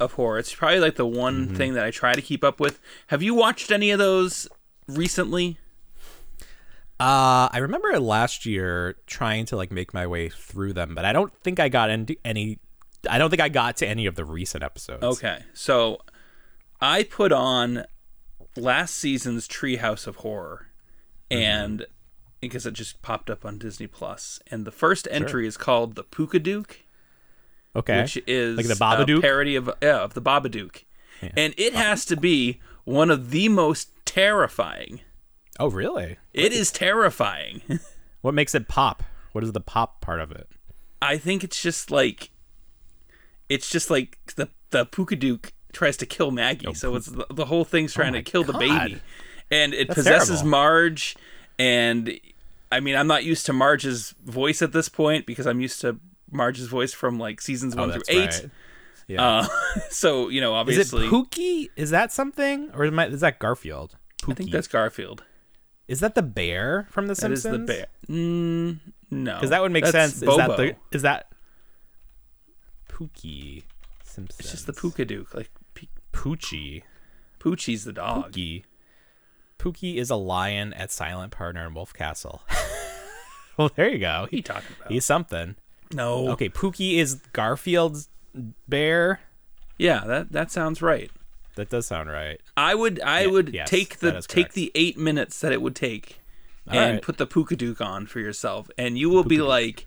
of 0.00 0.12
Horror, 0.12 0.38
it's 0.38 0.54
probably 0.54 0.80
like 0.80 0.94
the 0.96 1.06
one 1.06 1.46
Mm-hmm. 1.46 1.56
thing 1.56 1.74
that 1.74 1.84
I 1.84 1.90
try 1.90 2.14
to 2.14 2.22
keep 2.22 2.42
up 2.44 2.60
with. 2.60 2.80
Have 3.08 3.22
you 3.22 3.34
watched 3.34 3.70
any 3.72 3.90
of 3.90 3.98
those 3.98 4.48
recently? 4.88 5.58
Uh, 7.00 7.48
I 7.52 7.58
remember 7.58 7.98
last 7.98 8.46
year 8.46 8.94
trying 9.06 9.44
to 9.46 9.56
like 9.56 9.72
make 9.72 9.92
my 9.92 10.06
way 10.06 10.28
through 10.28 10.72
them, 10.74 10.94
but 10.94 11.04
I 11.04 11.12
don't 11.12 11.32
think 11.42 11.58
I 11.58 11.68
got 11.68 11.90
into 11.90 12.16
any. 12.24 12.58
I 13.08 13.18
don't 13.18 13.30
think 13.30 13.42
I 13.42 13.48
got 13.48 13.76
to 13.78 13.86
any 13.88 14.06
of 14.06 14.14
the 14.14 14.24
recent 14.24 14.62
episodes. 14.64 15.02
Okay. 15.02 15.42
So 15.54 16.00
I 16.80 17.02
put 17.02 17.32
on 17.32 17.84
last 18.56 18.94
season's 18.94 19.46
Treehouse 19.48 20.06
of 20.06 20.16
Horror 20.16 20.68
Mm-hmm. 21.30 21.40
and 21.42 21.86
because 22.40 22.66
it 22.66 22.74
just 22.74 23.00
popped 23.00 23.30
up 23.30 23.44
on 23.46 23.56
Disney 23.56 23.86
Plus 23.86 24.38
and 24.50 24.66
the 24.66 24.70
first 24.70 25.08
entry 25.10 25.46
is 25.46 25.56
called 25.56 25.94
The 25.94 26.04
Pookadook. 26.04 26.72
Okay. 27.74 28.02
which 28.02 28.18
is 28.26 28.56
Like 28.58 28.66
the 28.66 28.72
a 28.74 28.76
Babadook? 28.76 29.22
parody 29.22 29.56
of 29.56 29.70
yeah, 29.80 30.00
of 30.02 30.12
the 30.12 30.20
Babadook. 30.20 30.84
And 31.36 31.54
it 31.56 31.72
has 31.72 32.04
to 32.06 32.16
be 32.16 32.60
one 32.84 33.10
of 33.10 33.30
the 33.30 33.48
most 33.48 33.88
terrifying. 34.04 35.00
Oh, 35.60 35.70
really? 35.70 36.18
It 36.34 36.52
is 36.52 36.70
terrifying. 36.70 37.62
What 38.20 38.34
makes 38.34 38.54
it 38.54 38.68
pop? 38.68 39.02
What 39.32 39.42
is 39.42 39.50
the 39.52 39.60
pop 39.60 40.00
part 40.00 40.20
of 40.20 40.30
it? 40.30 40.48
I 41.00 41.16
think 41.18 41.42
it's 41.42 41.60
just 41.62 41.90
like 41.90 42.30
it's 43.52 43.68
just 43.70 43.90
like 43.90 44.18
the 44.36 44.48
the 44.70 44.86
Pookadook 44.86 45.52
tries 45.72 45.96
to 45.98 46.06
kill 46.06 46.30
Maggie, 46.30 46.72
so 46.74 46.96
it's 46.96 47.06
the, 47.06 47.26
the 47.30 47.44
whole 47.44 47.64
thing's 47.64 47.92
trying 47.92 48.14
Oh 48.14 48.18
to 48.18 48.22
kill 48.22 48.44
the 48.44 48.54
baby, 48.54 49.00
and 49.50 49.74
it 49.74 49.88
That's 49.88 49.98
possesses 49.98 50.28
terrible. 50.28 50.50
Marge. 50.50 51.16
And 51.58 52.18
I 52.70 52.80
mean, 52.80 52.96
I'm 52.96 53.06
not 53.06 53.24
used 53.24 53.44
to 53.46 53.52
Marge's 53.52 54.14
voice 54.24 54.62
at 54.62 54.72
this 54.72 54.88
point 54.88 55.26
because 55.26 55.46
I'm 55.46 55.60
used 55.60 55.82
to 55.82 55.98
Marge's 56.30 56.68
voice 56.68 56.94
from 56.94 57.18
like 57.18 57.42
seasons 57.42 57.76
one 57.76 57.90
oh, 57.90 57.92
through 57.92 58.02
eight. 58.08 58.30
right. 58.30 58.50
Yeah. 59.06 59.22
Uh, 59.22 59.46
so 59.90 60.30
you 60.30 60.40
know, 60.40 60.54
is 60.54 60.60
obviously, 60.60 61.06
it 61.06 61.10
Pookie? 61.10 61.68
Is 61.76 61.90
that 61.90 62.10
something, 62.10 62.70
or 62.72 62.86
I- 62.86 63.06
is 63.06 63.20
that 63.20 63.38
Garfield? 63.38 63.96
Pookie. 64.22 64.32
I 64.32 64.34
think 64.34 64.50
that's 64.50 64.68
Garfield. 64.68 65.24
Is 65.88 66.00
that 66.00 66.14
the 66.14 66.22
bear 66.22 66.86
from 66.90 67.08
The 67.08 67.14
Simpsons? 67.14 67.42
That 67.42 67.54
is 67.54 67.60
the 67.60 67.66
bear. 67.66 67.86
Mm, 68.08 68.80
no, 69.10 69.34
Because 69.34 69.50
that 69.50 69.60
would 69.60 69.72
make 69.72 69.84
That's 69.84 70.14
sense. 70.14 70.22
Is 70.22 70.36
that 70.36 70.56
the? 70.56 70.76
Is 70.92 71.02
that 71.02 71.31
Pookie? 73.08 73.62
Simpsons. 74.04 74.40
It's 74.40 74.50
just 74.50 74.66
the 74.66 74.72
Pookadook. 74.72 75.34
Like 75.34 75.50
P- 75.74 75.88
Poochie. 76.12 76.82
Poochie's 77.40 77.84
the 77.84 77.92
dog. 77.92 78.32
Pookie. 78.32 78.64
Pookie 79.58 79.96
is 79.96 80.10
a 80.10 80.16
lion 80.16 80.72
at 80.74 80.90
Silent 80.90 81.32
Partner 81.32 81.66
in 81.66 81.74
Wolf 81.74 81.92
Castle. 81.94 82.42
well, 83.56 83.70
there 83.74 83.88
you 83.88 83.98
go. 83.98 84.22
What 84.22 84.32
are 84.32 84.36
you 84.36 84.42
talking 84.42 84.74
about? 84.78 84.90
He's 84.92 85.04
something. 85.04 85.56
no. 85.92 86.28
Okay, 86.30 86.48
Pookie 86.48 86.94
is 86.98 87.16
Garfield's 87.32 88.08
bear. 88.68 89.20
Yeah, 89.78 90.04
that 90.06 90.32
that 90.32 90.50
sounds 90.50 90.82
right. 90.82 91.10
That 91.56 91.68
does 91.70 91.86
sound 91.86 92.08
right. 92.10 92.40
I 92.56 92.74
would 92.74 93.00
I 93.02 93.22
Yeah, 93.22 93.26
would 93.28 93.48
yes, 93.54 93.68
take 93.68 93.98
the 93.98 94.20
take 94.22 94.52
the 94.52 94.72
eight 94.74 94.96
minutes 94.98 95.40
that 95.40 95.52
it 95.52 95.60
would 95.62 95.76
take 95.76 96.18
All 96.68 96.78
and 96.78 96.94
right. 96.94 97.02
put 97.02 97.18
the 97.18 97.26
Pookadook 97.26 97.80
on 97.80 98.06
for 98.06 98.20
yourself, 98.20 98.70
and 98.78 98.96
you 98.98 99.10
will 99.10 99.24
be 99.24 99.40
like, 99.40 99.86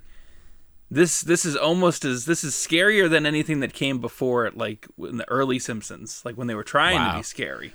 this 0.91 1.21
this 1.21 1.45
is 1.45 1.55
almost 1.55 2.05
as 2.05 2.25
this 2.25 2.43
is 2.43 2.53
scarier 2.53 3.09
than 3.09 3.25
anything 3.25 3.59
that 3.61 3.73
came 3.73 3.99
before 3.99 4.45
it, 4.45 4.55
like 4.57 4.87
in 4.97 5.17
the 5.17 5.29
early 5.29 5.59
Simpsons, 5.59 6.21
like 6.25 6.35
when 6.35 6.47
they 6.47 6.55
were 6.55 6.63
trying 6.63 7.11
to 7.11 7.17
be 7.17 7.23
scary. 7.23 7.73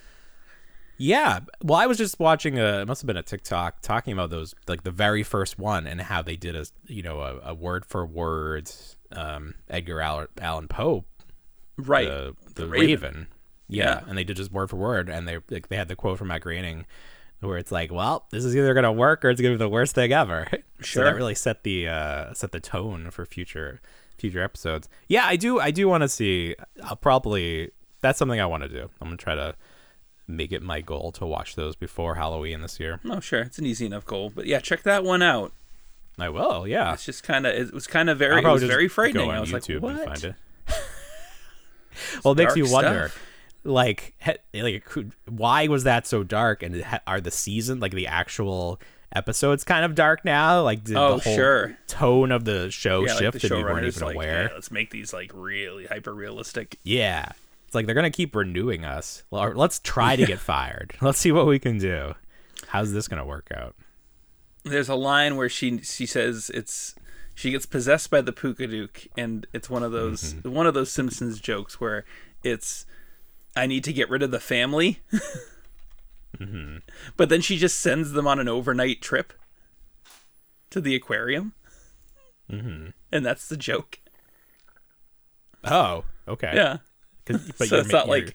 Yeah. 1.02 1.40
Well, 1.62 1.78
I 1.78 1.86
was 1.86 1.96
just 1.96 2.18
watching 2.20 2.58
a. 2.58 2.82
It 2.82 2.86
must 2.88 3.00
have 3.02 3.06
been 3.06 3.16
a 3.16 3.22
TikTok 3.22 3.80
talking 3.80 4.12
about 4.12 4.28
those, 4.30 4.54
like 4.68 4.82
the 4.82 4.90
very 4.90 5.22
first 5.22 5.58
one, 5.58 5.86
and 5.86 6.00
how 6.00 6.20
they 6.20 6.36
did 6.36 6.54
a, 6.54 6.66
you 6.86 7.02
know, 7.02 7.20
a, 7.20 7.38
a 7.50 7.54
word 7.54 7.86
for 7.86 8.04
word, 8.04 8.70
um, 9.12 9.54
Edgar 9.70 10.00
Allan, 10.02 10.28
Allan 10.40 10.68
Poe, 10.68 11.06
Right. 11.78 12.06
the, 12.06 12.36
the, 12.54 12.62
The 12.62 12.68
Raven. 12.68 12.86
Raven. 12.86 13.26
Yeah. 13.68 13.84
Yeah. 13.84 14.00
and 14.08 14.18
they 14.18 14.24
did 14.24 14.36
just 14.36 14.52
word 14.52 14.68
for 14.68 14.76
word, 14.76 15.08
and 15.08 15.26
they 15.26 15.38
like, 15.48 15.68
they 15.68 15.76
had 15.76 15.88
the 15.88 15.96
quote 15.96 16.18
from 16.18 16.28
Matt 16.28 16.42
Groening, 16.42 16.84
where 17.40 17.58
it's 17.58 17.72
like, 17.72 17.90
"Well, 17.92 18.26
this 18.30 18.44
is 18.44 18.54
either 18.56 18.72
gonna 18.74 18.92
work 18.92 19.24
or 19.24 19.30
it's 19.30 19.40
gonna 19.40 19.54
be 19.54 19.58
the 19.58 19.68
worst 19.68 19.94
thing 19.94 20.12
ever." 20.12 20.46
so 20.50 20.58
Sure. 20.82 21.04
that 21.04 21.14
really 21.14 21.34
set 21.34 21.62
the 21.62 21.88
uh, 21.88 22.32
set 22.34 22.52
the 22.52 22.60
tone 22.60 23.10
for 23.10 23.26
future 23.26 23.80
future 24.18 24.42
episodes. 24.42 24.88
Yeah, 25.08 25.24
I 25.26 25.36
do. 25.36 25.58
I 25.58 25.70
do 25.70 25.88
want 25.88 26.02
to 26.02 26.08
see. 26.08 26.56
I'll 26.84 26.96
probably. 26.96 27.70
That's 28.02 28.18
something 28.18 28.40
I 28.40 28.46
want 28.46 28.62
to 28.62 28.68
do. 28.68 28.90
I'm 29.00 29.08
gonna 29.08 29.16
try 29.16 29.34
to 29.34 29.54
make 30.26 30.52
it 30.52 30.62
my 30.62 30.80
goal 30.80 31.12
to 31.12 31.26
watch 31.26 31.56
those 31.56 31.76
before 31.76 32.14
Halloween 32.14 32.62
this 32.62 32.78
year. 32.80 33.00
Oh, 33.04 33.20
sure, 33.20 33.40
it's 33.42 33.58
an 33.58 33.66
easy 33.66 33.86
enough 33.86 34.04
goal, 34.06 34.30
but 34.34 34.46
yeah, 34.46 34.60
check 34.60 34.82
that 34.84 35.04
one 35.04 35.22
out. 35.22 35.52
I 36.18 36.28
will. 36.28 36.66
Yeah. 36.68 36.92
It's 36.92 37.04
just 37.04 37.22
kind 37.22 37.46
of 37.46 37.54
it 37.54 37.72
was 37.72 37.86
kind 37.86 38.10
of 38.10 38.18
very 38.18 38.38
it 38.40 38.44
was 38.46 38.62
very 38.62 38.88
frightening. 38.88 39.28
on 39.28 39.36
I 39.36 39.40
was 39.40 39.52
like, 39.52 39.64
what? 39.66 39.94
and 39.96 40.04
find 40.04 40.24
it. 40.24 40.34
well, 42.24 42.32
it 42.32 42.38
makes 42.38 42.56
you 42.56 42.70
wonder, 42.70 43.08
stuff. 43.08 43.26
Like, 43.64 44.14
like, 44.54 44.84
why 45.28 45.66
was 45.68 45.84
that 45.84 46.06
so 46.06 46.22
dark? 46.22 46.62
And 46.62 46.84
are 47.06 47.20
the 47.20 47.30
season, 47.30 47.80
like, 47.80 47.92
the 47.92 48.06
actual 48.06 48.80
episodes, 49.12 49.64
kind 49.64 49.84
of 49.84 49.94
dark 49.94 50.24
now? 50.24 50.62
Like, 50.62 50.84
did 50.84 50.96
Oh, 50.96 51.16
the 51.16 51.22
whole 51.24 51.34
sure. 51.36 51.76
tone 51.86 52.32
of 52.32 52.44
the 52.44 52.70
show 52.70 53.04
Yeah, 53.04 53.14
like 53.14 53.18
shift 53.18 53.42
the 53.42 53.54
and 53.54 53.64
we 53.66 53.70
weren't 53.72 53.86
even 53.86 54.02
like, 54.06 54.14
aware? 54.14 54.48
"Hey, 54.48 54.54
let's 54.54 54.70
make 54.70 54.90
these 54.90 55.12
like 55.12 55.30
really 55.34 55.86
hyper 55.86 56.14
realistic. 56.14 56.76
Yeah. 56.84 57.32
It's 57.66 57.74
like 57.74 57.86
they're 57.86 57.94
gonna 57.94 58.10
keep 58.10 58.34
renewing 58.34 58.84
us. 58.84 59.22
Let's 59.30 59.78
try 59.80 60.16
to 60.16 60.24
get 60.26 60.38
fired. 60.40 60.94
Let's 61.00 61.18
see 61.18 61.30
what 61.32 61.46
we 61.46 61.58
can 61.58 61.78
do. 61.78 62.14
How's 62.68 62.92
this 62.92 63.06
gonna 63.08 63.24
work 63.26 63.48
out? 63.54 63.74
there's 64.62 64.88
a 64.90 64.94
line 64.94 65.36
where 65.36 65.48
she 65.48 65.78
she 65.82 66.04
says 66.04 66.50
it's 66.52 66.94
she 67.34 67.50
gets 67.50 67.64
possessed 67.66 68.10
by 68.10 68.20
the 68.20 68.32
Pookadook, 68.32 69.06
and 69.16 69.46
it's 69.52 69.70
one 69.70 69.82
of 69.82 69.90
those 69.92 70.34
Mm-hmm. 70.34 70.52
one 70.52 70.66
of 70.66 70.74
those 70.74 70.92
Simpsons 70.92 71.40
jokes 71.40 71.80
where 71.80 72.04
it's 72.44 72.84
I 73.56 73.66
need 73.66 73.84
to 73.84 73.92
get 73.92 74.08
rid 74.10 74.22
of 74.22 74.30
the 74.30 74.40
family, 74.40 75.00
Mm-hmm. 76.38 76.78
but 77.16 77.28
then 77.28 77.42
she 77.42 77.58
just 77.58 77.78
sends 77.80 78.12
them 78.12 78.26
on 78.26 78.38
an 78.38 78.48
overnight 78.48 79.02
trip 79.02 79.34
to 80.70 80.80
the 80.80 80.94
aquarium, 80.94 81.52
mm-hmm. 82.50 82.90
and 83.12 83.26
that's 83.26 83.48
the 83.48 83.56
joke. 83.58 83.98
Oh, 85.64 86.04
okay. 86.26 86.52
Yeah, 86.54 86.78
But 87.26 87.40
so 87.56 87.64
you're 87.64 87.80
it's 87.80 87.92
not 87.92 88.08
like 88.08 88.34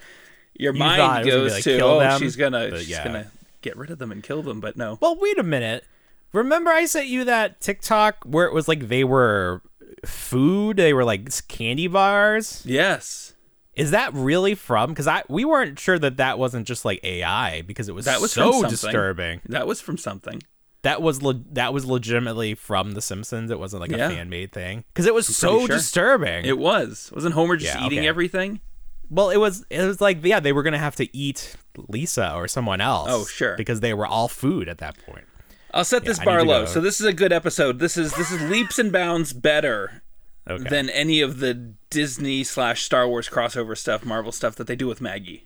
your 0.53 0.73
you 0.73 0.79
mind 0.79 1.25
goes 1.25 1.53
like, 1.53 1.63
to 1.63 1.77
kill 1.77 1.87
oh 1.87 1.99
them, 1.99 2.19
she's 2.19 2.35
gonna 2.35 2.77
she's 2.77 2.89
yeah. 2.89 3.03
gonna 3.03 3.31
get 3.61 3.75
rid 3.77 3.89
of 3.89 3.97
them 3.97 4.11
and 4.11 4.21
kill 4.21 4.43
them, 4.43 4.59
but 4.59 4.77
no. 4.77 4.97
Well, 5.01 5.17
wait 5.19 5.39
a 5.39 5.43
minute. 5.43 5.85
Remember 6.31 6.69
I 6.69 6.85
sent 6.85 7.07
you 7.07 7.23
that 7.23 7.61
TikTok 7.61 8.17
where 8.23 8.45
it 8.45 8.53
was 8.53 8.67
like 8.67 8.89
they 8.89 9.03
were 9.03 9.61
food, 10.05 10.77
they 10.77 10.93
were 10.93 11.05
like 11.05 11.29
candy 11.47 11.87
bars? 11.87 12.61
Yes, 12.65 13.33
Is 13.75 13.91
that 13.91 14.13
really 14.13 14.55
from 14.55 14.95
cuz 14.95 15.07
I 15.07 15.23
we 15.29 15.43
weren't 15.45 15.79
sure 15.79 15.99
that 15.99 16.17
that 16.17 16.39
wasn't 16.39 16.65
just 16.67 16.85
like 16.85 16.99
AI 17.03 17.61
because 17.63 17.89
it 17.89 17.95
was 17.95 18.05
that 18.05 18.21
was 18.21 18.31
so 18.31 18.63
disturbing. 18.63 19.41
That 19.47 19.67
was 19.67 19.81
from 19.81 19.97
something. 19.97 20.41
That 20.83 21.01
was 21.01 21.21
le- 21.23 21.41
that 21.51 21.73
was 21.73 21.85
legitimately 21.85 22.53
from 22.55 22.91
the 22.91 23.01
Simpsons. 23.01 23.49
It 23.51 23.59
wasn't 23.59 23.81
like 23.81 23.91
Yeah. 23.91 24.07
a 24.07 24.09
fan-made 24.09 24.51
thing 24.51 24.83
cuz 24.93 25.05
it 25.05 25.13
was 25.13 25.25
so 25.35 25.59
sure. 25.59 25.67
disturbing. 25.67 26.45
It 26.45 26.57
was. 26.57 27.11
Wasn't 27.13 27.33
Homer 27.33 27.57
just 27.57 27.75
Yeah, 27.75 27.85
eating 27.85 27.99
okay. 27.99 28.07
everything? 28.07 28.61
Well, 29.09 29.29
it 29.29 29.37
was 29.37 29.65
it 29.69 29.81
was 29.85 29.99
like 29.99 30.19
yeah, 30.23 30.39
they 30.39 30.53
were 30.53 30.63
gonna 30.63 30.77
have 30.79 30.95
to 30.97 31.15
eat 31.15 31.55
Lisa 31.89 32.33
or 32.35 32.47
someone 32.47 32.81
else. 32.81 33.09
Oh, 33.11 33.25
sure. 33.25 33.55
because 33.57 33.79
they 33.81 33.93
were 33.93 34.05
all 34.07 34.27
food 34.27 34.69
at 34.69 34.77
that 34.77 34.97
point. 35.05 35.25
I'll 35.73 35.83
set 35.83 36.05
this 36.05 36.19
bar 36.19 36.43
low. 36.43 36.65
So 36.65 36.79
this 36.79 37.01
is 37.01 37.05
a 37.05 37.11
good 37.13 37.33
episode. 37.33 37.79
This 37.79 37.97
is 37.97 38.13
this 38.13 38.31
is 38.31 38.41
leaps 38.49 38.79
and 38.79 38.91
bounds 38.93 39.33
better 39.33 40.01
Okay. 40.47 40.69
than 40.69 40.89
any 40.91 41.21
of 41.21 41.39
the 41.39 41.53
Disney 41.89 42.43
slash 42.43 42.83
Star 42.83 43.07
Wars 43.07 43.27
crossover 43.29 43.75
stuff, 43.77 44.05
Marvel 44.05 44.31
stuff 44.31 44.55
that 44.55 44.67
they 44.67 44.75
do 44.75 44.85
with 44.87 45.01
Maggie. 45.01 45.45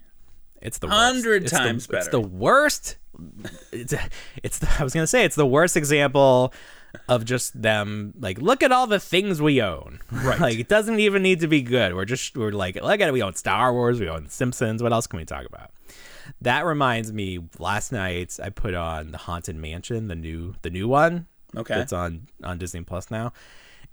it's 0.61 0.77
the 0.79 0.87
worst. 0.87 0.97
Hundred 0.99 1.43
It's 1.43 1.51
the- 1.51 1.57
times 1.57 1.87
It's 1.89 2.07
the 2.09 2.19
worst. 2.19 2.97
It's 3.71 3.93
it's. 4.43 4.59
The, 4.59 4.69
I 4.79 4.83
was 4.83 4.93
gonna 4.93 5.07
say 5.07 5.25
it's 5.25 5.35
the 5.35 5.45
worst 5.45 5.75
example 5.77 6.53
of 7.07 7.23
just 7.25 7.61
them 7.61 8.13
like 8.19 8.41
look 8.41 8.63
at 8.63 8.71
all 8.71 8.87
the 8.87 8.99
things 8.99 9.41
we 9.41 9.61
own. 9.61 9.99
Right. 10.11 10.39
like 10.47 10.57
it 10.59 10.67
doesn't 10.69 10.99
even 10.99 11.21
need 11.21 11.39
to 11.41 11.47
be 11.47 11.61
good. 11.61 11.95
We're 11.95 12.05
just 12.05 12.35
we're 12.37 12.51
like 12.51 12.75
look 12.75 12.99
at 13.01 13.07
it. 13.07 13.11
We 13.13 13.21
own 13.23 13.35
Star 13.35 13.73
Wars. 13.73 13.99
We 13.99 14.07
own 14.09 14.27
Simpsons. 14.29 14.81
What 14.83 14.91
else 14.93 15.05
can 15.07 15.17
we 15.19 15.25
talk 15.25 15.45
about? 15.45 15.71
That 16.41 16.65
reminds 16.65 17.11
me. 17.11 17.39
Last 17.57 17.91
night 17.91 18.37
I 18.41 18.49
put 18.49 18.73
on 18.73 19.11
the 19.11 19.17
Haunted 19.17 19.55
Mansion, 19.55 20.07
the 20.07 20.15
new 20.15 20.55
the 20.61 20.69
new 20.69 20.87
one. 20.87 21.25
Okay. 21.57 21.73
That's 21.75 21.91
on 21.93 22.27
on 22.43 22.57
Disney 22.57 22.81
Plus 22.81 23.09
now, 23.11 23.33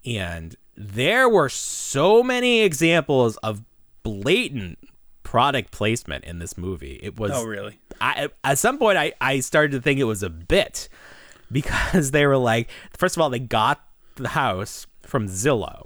and 0.05 0.55
there 0.77 1.29
were 1.29 1.49
so 1.49 2.23
many 2.23 2.61
examples 2.61 3.37
of 3.39 3.63
blatant 4.03 4.79
product 5.23 5.73
placement 5.73 6.25
in 6.25 6.39
this 6.39 6.57
movie. 6.57 7.01
It 7.03 7.19
was 7.19 7.33
Oh, 7.35 7.45
really? 7.45 7.79
I, 8.01 8.29
at 8.45 8.59
some 8.59 8.79
point 8.79 8.99
I, 8.99 9.13
I 9.21 9.41
started 9.41 9.73
to 9.73 9.81
think 9.81 9.99
it 9.99 10.05
was 10.05 10.23
a 10.23 10.31
bit 10.31 10.89
because 11.53 12.11
they 12.11 12.27
were 12.27 12.37
like 12.37 12.71
first 12.97 13.17
of 13.17 13.23
all 13.23 13.31
they 13.31 13.39
got 13.39 13.85
the 14.17 14.29
house 14.29 14.87
from 15.03 15.29
Zillow 15.29 15.86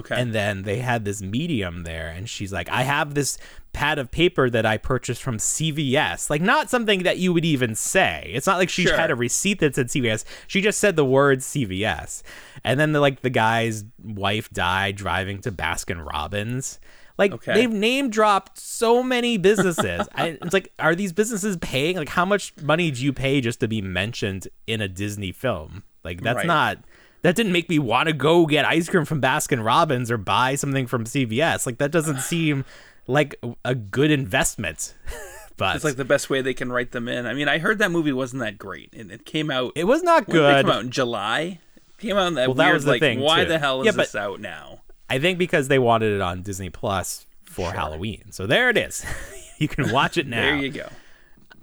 Okay. 0.00 0.20
and 0.20 0.32
then 0.34 0.62
they 0.64 0.78
had 0.80 1.04
this 1.04 1.22
medium 1.22 1.84
there 1.84 2.08
and 2.08 2.28
she's 2.28 2.52
like 2.52 2.68
I 2.68 2.82
have 2.82 3.14
this 3.14 3.38
pad 3.72 3.98
of 4.00 4.10
paper 4.10 4.50
that 4.50 4.66
I 4.66 4.76
purchased 4.76 5.22
from 5.22 5.38
CVS 5.38 6.28
like 6.28 6.42
not 6.42 6.68
something 6.70 7.04
that 7.04 7.18
you 7.18 7.32
would 7.32 7.44
even 7.44 7.74
say 7.74 8.30
it's 8.34 8.46
not 8.46 8.58
like 8.58 8.68
she 8.68 8.82
Sure. 8.84 8.96
had 8.96 9.10
a 9.10 9.14
receipt 9.14 9.60
that 9.60 9.74
said 9.76 9.86
CVS 9.88 10.24
she 10.46 10.60
just 10.60 10.78
said 10.80 10.96
the 10.96 11.04
word 11.04 11.38
CVS 11.38 12.22
and 12.64 12.78
then 12.80 12.92
the, 12.92 13.00
like 13.00 13.20
the 13.20 13.30
guy's 13.30 13.84
wife 14.02 14.50
died 14.50 14.96
driving 14.96 15.40
to 15.42 15.52
Baskin 15.52 16.04
Robbins 16.04 16.80
like 17.18 17.32
Okay. 17.32 17.52
they've 17.54 17.70
name 17.70 18.10
dropped 18.10 18.58
so 18.58 19.02
many 19.02 19.36
businesses 19.38 20.08
I, 20.14 20.38
it's 20.42 20.52
like 20.54 20.72
are 20.78 20.94
these 20.94 21.12
businesses 21.12 21.56
paying 21.58 21.96
like 21.96 22.08
how 22.08 22.24
much 22.24 22.54
money 22.62 22.90
do 22.90 23.04
you 23.04 23.12
pay 23.12 23.40
just 23.40 23.60
to 23.60 23.68
be 23.68 23.80
mentioned 23.82 24.48
in 24.66 24.80
a 24.80 24.88
Disney 24.88 25.30
film 25.32 25.84
like 26.02 26.22
that's 26.22 26.38
Right. 26.38 26.46
not 26.46 26.78
that 27.22 27.36
didn't 27.36 27.52
make 27.52 27.68
me 27.68 27.78
want 27.78 28.08
to 28.08 28.12
go 28.12 28.46
get 28.46 28.64
ice 28.64 28.88
cream 28.88 29.04
from 29.04 29.20
Baskin 29.20 29.64
Robbins 29.64 30.10
or 30.10 30.16
buy 30.16 30.54
something 30.54 30.86
from 30.86 31.04
CVS. 31.04 31.66
Like 31.66 31.78
that 31.78 31.90
doesn't 31.90 32.20
seem 32.20 32.64
like 33.06 33.34
a 33.64 33.74
good 33.74 34.10
investment. 34.10 34.94
but 35.56 35.76
it's 35.76 35.84
like 35.84 35.96
the 35.96 36.04
best 36.04 36.30
way 36.30 36.40
they 36.42 36.54
can 36.54 36.70
write 36.72 36.92
them 36.92 37.08
in. 37.08 37.26
I 37.26 37.34
mean, 37.34 37.48
I 37.48 37.58
heard 37.58 37.78
that 37.78 37.90
movie 37.90 38.12
wasn't 38.12 38.40
that 38.42 38.56
great, 38.58 38.94
and 38.94 39.10
it 39.10 39.24
came 39.24 39.50
out. 39.50 39.72
it 39.76 39.84
was 39.84 40.02
not 40.02 40.26
did 40.26 40.34
it 40.36 40.38
good. 40.38 40.64
come 40.66 40.70
out 40.74 40.82
in 40.84 40.90
July. 40.90 41.60
It 41.98 41.98
came 41.98 42.16
out 42.16 42.28
in 42.28 42.34
that 42.34 42.48
Well, 42.48 42.54
that 42.54 42.64
weird 42.66 42.74
was 42.74 42.84
the 42.84 42.90
like, 42.92 43.00
thing, 43.00 43.20
why 43.20 43.42
too. 43.42 43.48
the 43.50 43.58
hell 43.58 43.80
is 43.82 43.86
Yeah, 43.86 43.92
this 43.92 44.14
out 44.14 44.40
now? 44.40 44.80
I 45.10 45.18
think 45.18 45.38
because 45.38 45.68
they 45.68 45.78
wanted 45.78 46.12
it 46.14 46.20
on 46.20 46.42
Disney 46.42 46.70
Plus 46.70 47.26
for 47.44 47.72
Halloween. 47.72 48.30
So 48.30 48.46
there 48.46 48.70
it 48.70 48.78
is. 48.78 49.04
you 49.58 49.66
can 49.68 49.90
watch 49.92 50.16
it 50.16 50.26
now. 50.28 50.40
There 50.40 50.56
you 50.56 50.70
go. 50.70 50.88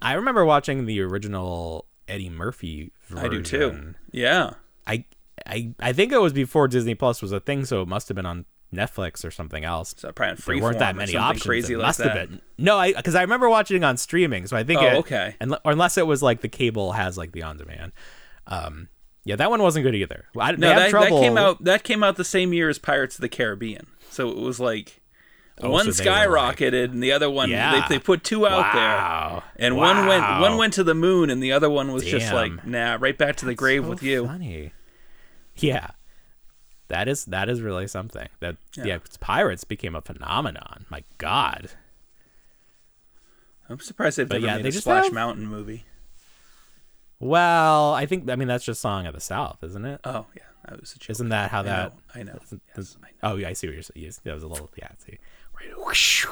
I 0.02 0.13
remember 0.13 0.46
watching 0.46 0.86
the 0.86 1.00
original 1.02 1.86
Eddie 2.08 2.30
Murphy 2.30 2.91
version. 3.08 3.26
I 3.26 3.30
do 3.30 3.41
too. 3.41 3.96
Yeah. 4.12 4.52
I 4.86 5.06
I 5.47 5.73
I 5.79 5.93
think 5.93 6.12
it 6.12 6.19
was 6.21 6.33
before 6.33 6.67
Disney 6.67 6.95
Plus 6.95 7.21
was 7.21 7.31
a 7.31 7.39
thing, 7.39 7.65
so 7.65 7.81
it 7.81 7.88
must 7.88 8.07
have 8.10 8.15
been 8.15 8.25
on 8.25 8.45
Netflix 8.73 9.23
or 9.23 9.31
something 9.31 9.63
else. 9.63 9.95
So 9.97 10.12
probably 10.12 10.31
on 10.33 10.38
there 10.60 10.63
weren't 10.63 10.79
that 10.79 10.95
many 10.95 11.15
options. 11.15 11.43
crazy 11.45 11.73
it 11.73 11.77
like 11.77 11.88
must 11.88 11.99
that. 11.99 12.17
have 12.17 12.29
been. 12.29 12.41
No, 12.57 12.77
I 12.77 12.93
because 12.93 13.15
I 13.15 13.21
remember 13.21 13.49
watching 13.49 13.77
it 13.77 13.83
on 13.86 13.97
streaming, 13.97 14.45
so 14.47 14.57
I 14.57 14.63
think. 14.63 14.81
Oh, 14.81 14.86
it, 14.86 14.93
okay. 14.97 15.36
And 15.39 15.53
or 15.63 15.71
unless 15.71 15.97
it 15.97 16.05
was 16.05 16.21
like 16.21 16.41
the 16.41 16.49
cable 16.49 16.91
has 16.93 17.17
like 17.17 17.31
the 17.31 17.43
on 17.43 17.57
demand. 17.57 17.93
Um, 18.47 18.89
yeah, 19.23 19.36
that 19.36 19.49
one 19.49 19.62
wasn't 19.62 19.83
good 19.83 19.95
either. 19.95 20.25
I, 20.39 20.51
No, 20.53 20.67
that, 20.69 20.91
that 20.91 21.10
came 21.10 21.38
out. 21.38 21.63
That 21.63 21.83
came 21.83 22.03
out 22.03 22.15
the 22.15 22.23
same 22.23 22.53
year 22.53 22.69
as 22.69 22.79
Pirates 22.79 23.15
of 23.15 23.21
the 23.21 23.29
Caribbean. 23.29 23.88
So 24.10 24.29
it 24.29 24.38
was 24.38 24.60
like 24.60 25.01
Oh, 25.60 25.69
one 25.71 25.91
so 25.91 26.03
were 26.03 26.12
like- 26.12 26.27
skyrocketed, 26.57 26.91
and 26.91 27.01
the 27.01 27.12
other 27.12 27.29
one 27.29 27.49
Yeah. 27.49 27.88
they, 27.88 27.95
they 27.95 27.99
put 27.99 28.23
two 28.23 28.45
out 28.47 28.73
Wow. 28.75 29.43
there, 29.57 29.65
and 29.65 29.75
one 29.75 30.05
went 30.05 30.23
one 30.39 30.57
went 30.57 30.73
to 30.73 30.83
the 30.83 30.93
moon, 30.93 31.29
and 31.29 31.41
the 31.41 31.51
other 31.51 31.69
one 31.69 31.91
was 31.93 32.03
just 32.05 32.31
like 32.31 32.65
nah, 32.65 32.97
right 32.99 33.17
back 33.17 33.38
to 33.38 33.45
the 33.45 33.55
grave 33.55 33.83
So 33.83 33.89
with 33.89 34.03
you. 34.03 34.25
Funny. 34.27 34.71
Yeah. 35.60 35.89
That 36.89 37.08
is 37.08 37.26
that 37.26 37.50
is 37.50 37.62
really 37.62 37.88
something. 37.88 38.30
That 38.39 38.56
Yeah. 38.76 38.86
yeah, 38.86 38.98
pirates 39.20 39.63
became 39.65 39.96
a 39.96 40.02
phenomenon. 40.02 40.86
My 40.89 41.04
God. 41.17 41.72
I'm 43.70 43.80
surprised 43.80 44.17
they've 44.17 44.30
But 44.30 44.36
never 44.36 44.46
yeah, 44.48 44.56
made 44.58 44.63
they 44.65 44.70
a 44.70 44.72
just 44.72 44.86
Splash 44.86 45.06
have- 45.06 45.13
Mountain 45.13 45.46
movie. 45.48 45.86
Well, 47.20 47.93
I 47.93 48.06
think 48.06 48.30
I 48.30 48.36
mean 48.36 48.48
that's 48.48 48.63
just 48.63 48.80
Song 48.80 49.06
of 49.08 49.13
the 49.13 49.20
South, 49.20 49.63
isn't 49.63 49.84
it? 49.86 50.00
Oh 50.06 50.28
yeah, 50.36 50.43
that 50.70 50.80
was 50.80 50.93
a 50.93 51.00
joke. 51.00 51.10
Isn't 51.10 51.30
that 51.30 51.52
how 51.52 51.60
I 51.62 51.63
that? 51.63 51.93
know, 51.93 52.02
I 52.15 52.24
know. 52.24 52.39
isn't- 52.43 52.62
Yes, 52.70 52.78
isn't- 52.78 53.04
I 53.04 53.08
know. 53.28 53.34
Oh 53.34 53.36
yeah, 53.38 53.50
I 53.50 53.54
see 53.54 53.67
what 53.67 53.74
you're 53.74 53.84
saying. 53.84 54.13
That 54.24 54.34
was 54.36 54.43
a 54.43 54.48
little 54.48 54.70
yeah. 54.78 54.89
See, 55.00 55.17
right. 55.60 55.78
whoosh. 55.86 56.26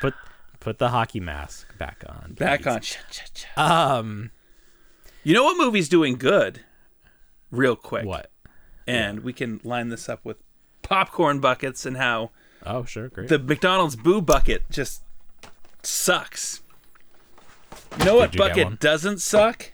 Put 0.00 0.14
put 0.60 0.78
the 0.78 0.90
hockey 0.90 1.20
mask 1.20 1.76
back 1.78 2.04
on. 2.08 2.34
Back 2.34 2.62
please. 2.62 2.68
on. 2.68 2.80
Cha, 2.80 3.00
cha. 3.34 3.96
Um, 3.98 4.30
You 5.24 5.34
know 5.34 5.44
what 5.44 5.56
movie's 5.58 5.88
doing 5.88 6.16
good? 6.16 6.64
Real 7.50 7.76
quick. 7.76 8.04
what? 8.06 8.30
And 8.86 9.20
we 9.20 9.32
can 9.32 9.60
line 9.64 9.88
this 9.88 10.08
up 10.08 10.20
with 10.24 10.38
popcorn 10.82 11.40
buckets 11.40 11.86
and 11.86 11.96
how 11.96 12.30
Oh 12.64 12.84
sure, 12.84 13.08
great. 13.08 13.28
the 13.28 13.38
McDonald's 13.38 13.96
Boo 13.96 14.20
bucket 14.20 14.68
just 14.70 15.02
sucks. 15.82 16.60
You 17.98 18.04
know 18.04 18.16
what 18.16 18.32
Did 18.32 18.40
you 18.40 18.48
bucket 18.48 18.80
doesn't 18.80 19.20
suck? 19.20 19.72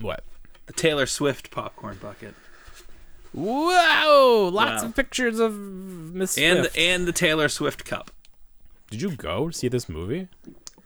what? 0.00 0.22
The 0.66 0.72
Taylor 0.72 1.06
Swift 1.06 1.50
popcorn 1.50 1.98
bucket. 2.00 2.34
Whoa! 3.32 4.48
Lots 4.52 4.82
Wow. 4.82 4.88
of 4.88 4.96
pictures 4.96 5.38
of 5.38 5.54
Miss 5.58 6.38
And 6.38 6.60
Swift. 6.60 6.74
the, 6.74 6.80
and 6.80 7.06
the 7.06 7.12
Taylor 7.12 7.48
Swift 7.48 7.84
cup. 7.84 8.10
Did 8.90 9.02
you 9.02 9.10
go 9.16 9.50
see 9.50 9.68
this 9.68 9.88
movie? 9.88 10.28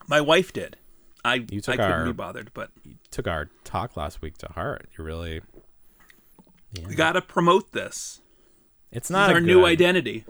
My 0.09 0.21
wife 0.21 0.53
did. 0.53 0.77
I 1.25 1.35
You 1.35 1.45
I 1.59 1.61
took 1.61 1.65
couldn't 1.77 1.81
our- 1.93 2.05
be 2.07 2.13
bothered, 2.13 2.51
but 2.55 2.71
Took 3.11 3.27
our 3.29 3.49
talk 3.65 3.97
last 3.97 4.23
week 4.23 4.39
to 4.39 4.49
heart. 4.49 4.89
You 4.97 5.05
really. 5.05 5.43
We 6.87 6.95
gotta 6.95 7.21
promote 7.21 7.73
this. 7.73 8.21
It's 8.93 9.11
not 9.11 9.31
is 9.31 9.33
a 9.33 9.35
our 9.35 9.41
new 9.41 9.65
identity. 9.65 10.25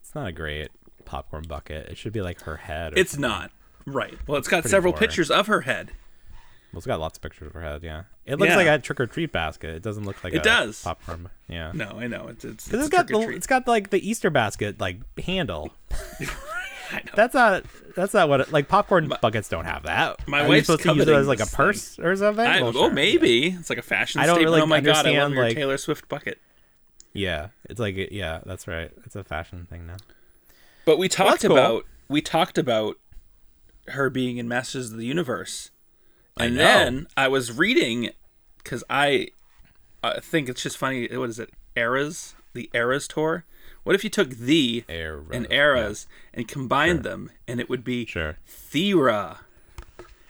It's 0.00 0.14
not 0.14 0.26
a 0.26 0.32
great 0.32 0.70
popcorn 1.04 1.44
bucket. 1.48 1.88
It 1.88 1.96
should 1.98 2.12
be 2.12 2.20
like 2.20 2.40
her 2.42 2.56
head. 2.56 2.92
or 2.94 2.98
It's 2.98 3.12
something. 3.12 3.28
not. 3.28 3.50
Right. 3.86 4.18
Well, 4.26 4.38
it's 4.38 4.48
got 4.48 4.62
Pretty 4.62 4.70
several 4.70 4.92
boring. 4.92 5.00
pictures 5.08 5.30
of 5.30 5.46
her 5.46 5.62
head. 5.62 5.92
Well, 6.72 6.78
it's 6.78 6.86
got 6.86 7.00
lots 7.00 7.18
of 7.18 7.22
pictures 7.22 7.48
of 7.48 7.54
her 7.54 7.62
head. 7.62 7.82
Yeah, 7.82 8.04
it 8.24 8.38
looks 8.38 8.50
Yeah. 8.50 8.56
like 8.56 8.66
a 8.68 8.78
trick 8.78 9.00
or 9.00 9.06
treat 9.06 9.32
basket. 9.32 9.70
It 9.74 9.82
doesn't 9.82 10.04
look 10.04 10.22
like 10.22 10.32
It 10.34 10.38
a 10.38 10.42
does. 10.42 10.82
popcorn. 10.82 11.28
Yeah, 11.48 11.72
No, 11.74 11.96
I 11.98 12.06
know. 12.06 12.28
It's 12.28 12.44
it's 12.44 12.72
it's 12.72 12.88
got 12.88 13.08
the, 13.08 13.18
it's 13.30 13.46
got 13.48 13.66
like 13.66 13.90
the 13.90 14.08
Easter 14.08 14.30
basket 14.30 14.80
like 14.80 14.98
handle. 15.20 15.72
That's 17.14 17.34
not 17.34 17.64
that's 17.96 18.14
not 18.14 18.28
what 18.28 18.40
it, 18.40 18.52
like 18.52 18.68
popcorn 18.68 19.12
buckets 19.20 19.48
don't 19.48 19.64
have 19.64 19.82
that. 19.84 20.26
my 20.28 20.42
Are 20.44 20.48
wife's 20.48 20.66
supposed 20.66 20.82
to 20.84 20.94
use 20.94 21.08
it 21.08 21.12
as 21.14 21.26
like 21.26 21.40
a 21.40 21.46
purse 21.46 21.98
or 21.98 22.14
something. 22.16 22.46
I, 22.46 22.60
Well, 22.62 22.70
oh, 22.70 22.72
sure. 22.84 22.90
maybe 22.90 23.48
it's 23.48 23.68
like 23.68 23.78
a 23.78 23.82
fashion 23.82 24.20
I 24.20 24.26
don't 24.26 24.36
statement. 24.36 24.50
really 24.52 24.62
oh 24.62 24.66
my 24.66 24.80
god, 24.80 25.06
I 25.06 25.18
love 25.18 25.32
your 25.32 25.44
like- 25.44 25.56
Taylor 25.56 25.76
Swift 25.78 26.08
bucket. 26.08 26.38
Yeah, 27.12 27.48
it's 27.68 27.80
like 27.80 27.96
yeah, 28.12 28.40
that's 28.46 28.68
right. 28.68 28.90
It's 29.04 29.16
a 29.16 29.24
fashion 29.24 29.66
thing 29.68 29.86
now. 29.86 29.96
But 30.84 30.98
we 30.98 31.08
talked 31.08 31.42
cool. 31.42 31.52
about 31.52 31.84
we 32.08 32.20
talked 32.22 32.56
about 32.58 32.96
her 33.88 34.08
being 34.10 34.36
in 34.36 34.46
Masters 34.46 34.92
of 34.92 34.96
the 34.98 35.06
Universe, 35.06 35.70
and 36.36 36.56
then 36.58 37.06
I 37.16 37.26
was 37.28 37.50
reading 37.56 38.10
because 38.58 38.84
I, 38.88 39.28
I 40.04 40.20
think 40.20 40.48
it's 40.48 40.62
just 40.62 40.78
funny. 40.78 41.08
What 41.14 41.28
is 41.28 41.38
it? 41.40 41.50
Eras, 41.76 42.34
the 42.54 42.70
Eras 42.74 43.08
tour. 43.08 43.44
What 43.82 43.94
if 43.94 44.04
you 44.04 44.10
took 44.10 44.30
the 44.30 44.84
Eras, 44.88 45.26
and 45.32 45.46
Eras 45.50 46.06
and 46.34 46.46
combined 46.46 47.02
them, 47.02 47.30
and 47.48 47.60
it 47.60 47.68
would 47.68 47.82
be 47.84 48.04
Sure. 48.06 48.36
Thera. 48.48 49.38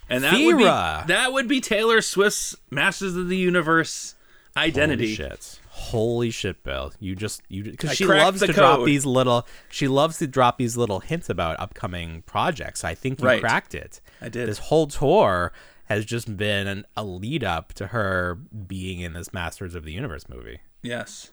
And 0.08 0.24
that 0.24 0.34
would 0.34 0.58
be 0.58 0.64
that 0.64 1.32
would 1.32 1.46
be 1.48 1.60
Taylor 1.60 2.00
Swift's 2.00 2.56
Masters 2.70 3.14
of 3.16 3.28
the 3.28 3.36
Universe 3.36 4.14
identity. 4.56 5.14
Holy 5.14 5.14
shit. 5.16 5.60
Holy 5.70 6.30
shit, 6.30 6.62
Bill! 6.64 6.92
You 7.00 7.14
just 7.14 7.42
you 7.48 7.62
because 7.64 7.94
she 7.96 8.04
loves 8.04 8.40
to 8.40 8.52
drop 8.52 8.84
these 8.84 9.06
little 9.06 9.46
she 9.70 9.86
loves 9.88 10.18
to 10.18 10.26
drop 10.26 10.58
these 10.58 10.76
little 10.76 11.00
hints 11.00 11.30
about 11.30 11.58
upcoming 11.60 12.22
projects. 12.22 12.82
I 12.84 12.94
think 12.94 13.20
you 13.20 13.26
Right. 13.26 13.40
cracked 13.40 13.74
it. 13.74 14.00
I 14.20 14.28
did. 14.28 14.48
This 14.48 14.58
whole 14.58 14.88
tour 14.88 15.52
has 15.86 16.04
just 16.04 16.36
been 16.36 16.66
an, 16.66 16.84
a 16.96 17.04
lead 17.04 17.42
up 17.44 17.72
to 17.74 17.88
her 17.88 18.34
being 18.34 19.00
in 19.00 19.12
this 19.12 19.32
Masters 19.32 19.74
of 19.74 19.84
the 19.84 19.92
Universe 19.92 20.28
movie. 20.28 20.58
Yes. 20.82 21.30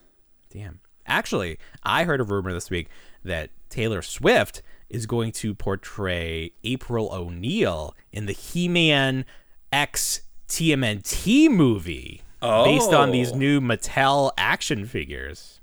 Damn. 0.50 0.80
Actually, 1.08 1.58
I 1.82 2.04
heard 2.04 2.20
a 2.20 2.24
rumor 2.24 2.52
this 2.52 2.70
week 2.70 2.88
that 3.24 3.50
Taylor 3.70 4.02
Swift 4.02 4.62
is 4.88 5.06
going 5.06 5.32
to 5.32 5.54
portray 5.54 6.52
April 6.64 7.10
O'Neil 7.12 7.94
in 8.12 8.26
the 8.26 8.32
He-Man 8.32 9.24
X 9.72 10.20
TMNT 10.48 11.48
movie 11.50 12.22
based 12.40 12.92
on 12.92 13.10
these 13.10 13.32
Oh. 13.32 13.36
new 13.36 13.60
Mattel 13.60 14.30
action 14.38 14.86
figures. 14.86 15.60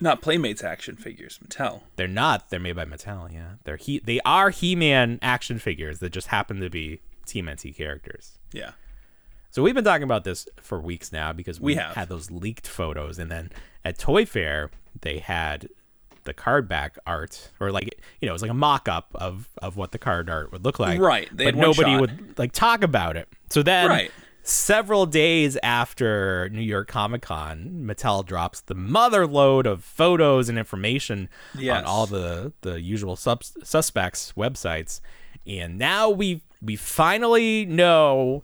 Not 0.00 0.22
Playmates 0.22 0.64
action 0.64 0.96
figures, 0.96 1.38
Mattel. 1.44 1.82
They're 1.96 2.08
not. 2.08 2.50
They're 2.50 2.58
made 2.60 2.74
by 2.76 2.84
Mattel. 2.84 3.32
Yeah, 3.32 3.54
they're 3.64 3.76
he. 3.76 4.00
They 4.00 4.20
are 4.24 4.50
He-Man 4.50 5.18
action 5.22 5.58
figures 5.58 6.00
that 6.00 6.10
just 6.10 6.28
happen 6.28 6.60
to 6.60 6.68
be 6.68 7.00
TMNT 7.26 7.76
characters. 7.76 8.38
Yeah. 8.52 8.72
So 9.50 9.62
we've 9.62 9.74
been 9.74 9.84
talking 9.84 10.02
about 10.02 10.24
this 10.24 10.48
for 10.60 10.80
weeks 10.80 11.12
now 11.12 11.32
because 11.32 11.60
we, 11.60 11.72
We 11.72 11.74
have. 11.76 11.94
had 11.94 12.08
those 12.08 12.28
leaked 12.30 12.66
photos, 12.66 13.20
and 13.20 13.30
then 13.30 13.52
at 13.84 13.96
Toy 13.98 14.26
Fair 14.26 14.70
they 15.02 15.18
had 15.18 15.68
the 16.24 16.32
card 16.34 16.68
back 16.68 16.98
art, 17.06 17.50
or 17.60 17.70
like 17.70 17.84
you 18.20 18.26
know, 18.26 18.32
it 18.32 18.34
was 18.34 18.42
like 18.42 18.50
a 18.50 18.54
mock-up 18.54 19.10
of 19.14 19.48
of 19.60 19.76
what 19.76 19.92
the 19.92 19.98
card 19.98 20.30
art 20.30 20.52
would 20.52 20.64
look 20.64 20.78
like. 20.78 20.98
Right, 21.00 21.28
they 21.36 21.46
but 21.46 21.56
nobody 21.56 21.92
shot. 21.92 22.00
would 22.00 22.38
like 22.38 22.52
talk 22.52 22.82
about 22.82 23.16
it. 23.16 23.28
So 23.50 23.62
then, 23.62 23.88
Right. 23.88 24.10
several 24.42 25.04
days 25.06 25.56
after 25.62 26.48
New 26.50 26.62
York 26.62 26.88
Comic 26.88 27.22
Con, 27.22 27.82
Mattel 27.86 28.24
drops 28.24 28.60
the 28.62 28.74
mother 28.74 29.26
load 29.26 29.66
of 29.66 29.84
photos 29.84 30.48
and 30.48 30.58
information 30.58 31.28
Yes. 31.58 31.78
on 31.78 31.84
all 31.84 32.06
the 32.06 32.52
the 32.62 32.80
usual 32.80 33.16
subs- 33.16 33.56
suspects 33.62 34.32
websites, 34.36 35.00
and 35.46 35.76
now 35.78 36.08
we 36.08 36.42
we 36.62 36.76
finally 36.76 37.66
know 37.66 38.42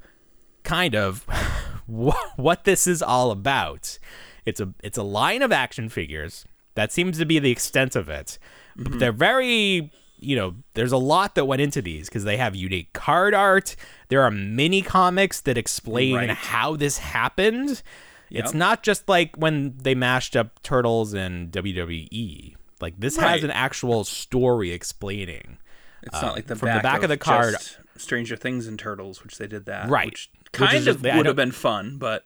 kind 0.65 0.95
of 0.95 1.25
what, 1.87 2.33
what 2.37 2.65
this 2.65 2.87
is 2.87 3.01
all 3.03 3.31
about. 3.31 3.99
It's 4.45 4.61
a 4.61 4.73
it's 4.83 4.99
a 4.99 5.03
line 5.03 5.43
of 5.43 5.53
action 5.53 5.89
figures. 5.89 6.45
That 6.75 6.93
seems 6.93 7.19
to 7.19 7.25
be 7.27 7.39
the 7.39 7.51
extent 7.51 7.97
of 7.97 8.09
it. 8.09 8.39
Mm-hmm. 8.79 8.85
But 8.91 8.99
they're 9.01 9.13
very, 9.13 9.91
you 10.21 10.37
know, 10.37 10.55
there's 10.75 10.93
a 10.93 10.97
lot 10.97 11.35
that 11.35 11.45
went 11.47 11.61
into 11.61 11.83
these 11.83 12.09
because 12.09 12.25
they 12.25 12.37
have 12.37 12.55
unique 12.55 12.93
card 12.93 13.35
art. 13.35 13.75
There 14.09 14.23
are 14.23 14.31
mini 14.31 14.81
comics 14.83 15.41
that 15.43 15.59
explain 15.59 16.15
Right. 16.15 16.31
how 16.31 16.77
this 16.77 16.99
happened. 16.99 17.83
It's 18.31 18.55
not 18.55 18.85
just 18.85 19.09
like 19.09 19.35
when 19.37 19.77
they 19.79 19.97
mashed 19.97 20.37
up 20.37 20.63
Turtles 20.63 21.13
and 21.15 21.51
WWE. 21.51 22.55
Like 22.81 22.95
this 22.99 23.17
has 23.17 23.43
an 23.43 23.51
actual 23.51 24.05
story 24.05 24.71
explaining. 24.71 25.59
It's 26.03 26.23
not 26.23 26.35
like 26.37 26.47
the 26.47 26.55
Uh, 26.55 26.59
from 26.59 26.69
back 26.69 26.79
the 26.79 26.83
back 26.83 27.03
of 27.03 27.09
the 27.09 27.17
card- 27.19 27.55
just 27.55 27.79
Stranger 27.97 28.37
Things 28.37 28.67
and 28.69 28.79
Turtles, 28.79 29.23
which 29.25 29.37
they 29.37 29.47
did 29.49 29.67
that. 29.67 29.89
Right. 29.91 30.07
Which 30.07 30.31
Which 30.39 30.53
kind 30.53 30.85
just- 30.85 31.01
of 31.01 31.07
I 31.07 31.17
would 31.17 31.27
have 31.27 31.37
been 31.37 31.51
fun, 31.53 31.97
but 31.99 32.25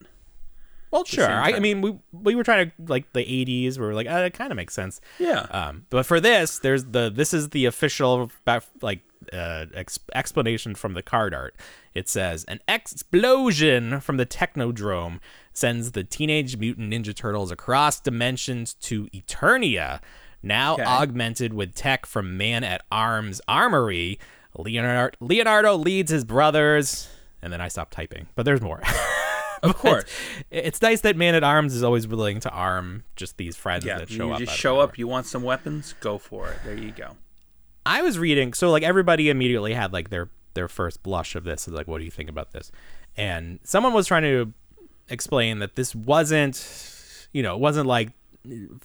Well, 0.95 1.05
sure. 1.05 1.29
I, 1.31 1.55
I 1.55 1.59
mean, 1.59 1.81
we 1.83 1.99
we 2.13 2.35
were 2.37 2.45
trying 2.45 2.71
to 2.71 2.73
like 2.87 3.13
the 3.13 3.21
'80s. 3.25 3.79
We 3.79 3.85
were 3.85 3.95
like, 3.95 4.07
uh, 4.07 4.19
it 4.27 4.33
kind 4.33 4.51
of 4.53 4.57
makes 4.57 4.73
sense. 4.75 5.01
Yeah. 5.19 5.41
Um, 5.51 5.87
but 5.91 6.07
for 6.07 6.21
this, 6.21 6.61
there's 6.61 6.85
the 6.85 7.11
this 7.11 7.35
is 7.35 7.51
the 7.51 7.67
official 7.67 8.31
like 8.81 9.01
uh, 9.33 9.67
ex- 9.75 9.99
explanation 10.15 10.77
from 10.77 10.95
the 10.95 11.03
card 11.03 11.35
art. 11.35 11.57
It 11.95 12.09
says 12.09 12.45
an 12.45 12.61
explosion 12.69 14.01
from 14.01 14.17
the 14.19 14.27
Technodrome 14.27 15.19
sends 15.53 15.93
the 15.93 16.05
Teenage 16.05 16.57
Mutant 16.57 16.93
Ninja 16.93 17.15
Turtles 17.15 17.51
across 17.51 17.99
dimensions 18.01 18.75
to 18.75 19.07
Eternia, 19.09 20.01
now 20.43 20.75
Okay. 20.75 20.85
augmented 20.85 21.55
with 21.55 21.75
tech 21.75 22.07
from 22.07 22.37
Man 22.37 22.63
at 22.65 22.83
Arms 22.93 23.41
Armory. 23.49 24.19
Leonardo, 24.57 25.17
Leonardo 25.21 25.75
leads 25.77 26.13
his 26.13 26.25
brothers, 26.25 27.09
and 27.43 27.53
then 27.53 27.61
I 27.61 27.67
stopped 27.69 27.93
typing. 27.93 28.29
But 28.37 28.45
there's 28.45 28.61
more. 28.61 28.81
of 29.65 29.77
course. 29.79 30.05
it's 30.51 30.81
nice 30.83 31.01
that 31.03 31.17
Man 31.17 31.35
at 31.35 31.43
Arms 31.45 31.75
is 31.75 31.83
always 31.83 32.07
willing 32.07 32.41
to 32.41 32.51
arm 32.51 33.05
just 33.17 33.37
these 33.37 33.57
friends 33.57 33.85
Yeah. 33.85 33.99
that 33.99 34.09
show 34.11 34.27
you 34.29 34.33
up. 34.35 34.39
just 34.39 34.57
show 34.57 34.81
up. 34.81 34.97
You 34.99 35.09
want 35.09 35.27
some 35.27 35.43
weapons? 35.43 35.95
Go 36.01 36.19
for 36.19 36.49
it. 36.51 36.59
There 36.65 36.77
you 36.77 36.93
go. 36.93 37.17
I 37.87 38.03
was 38.03 38.19
reading, 38.19 38.53
so 38.55 38.71
like 38.71 38.83
everybody 38.83 39.29
immediately 39.29 39.75
had 39.75 39.93
like 39.93 40.11
their 40.11 40.29
their 40.55 40.69
first 40.69 41.03
blush 41.03 41.35
of 41.35 41.45
this. 41.45 41.67
Is 41.69 41.75
like, 41.75 41.89
what 41.89 41.99
do 41.99 42.05
you 42.05 42.11
think 42.11 42.31
about 42.31 42.53
this? 42.53 42.71
And 43.17 43.59
someone 43.65 43.93
was 43.93 44.07
trying 44.07 44.23
to 44.23 44.53
explain 45.09 45.59
that 45.59 45.77
this 45.77 45.95
wasn't, 45.95 47.27
you 47.33 47.43
know, 47.43 47.55
it 47.55 47.61
wasn't 47.61 47.87
like 47.87 48.11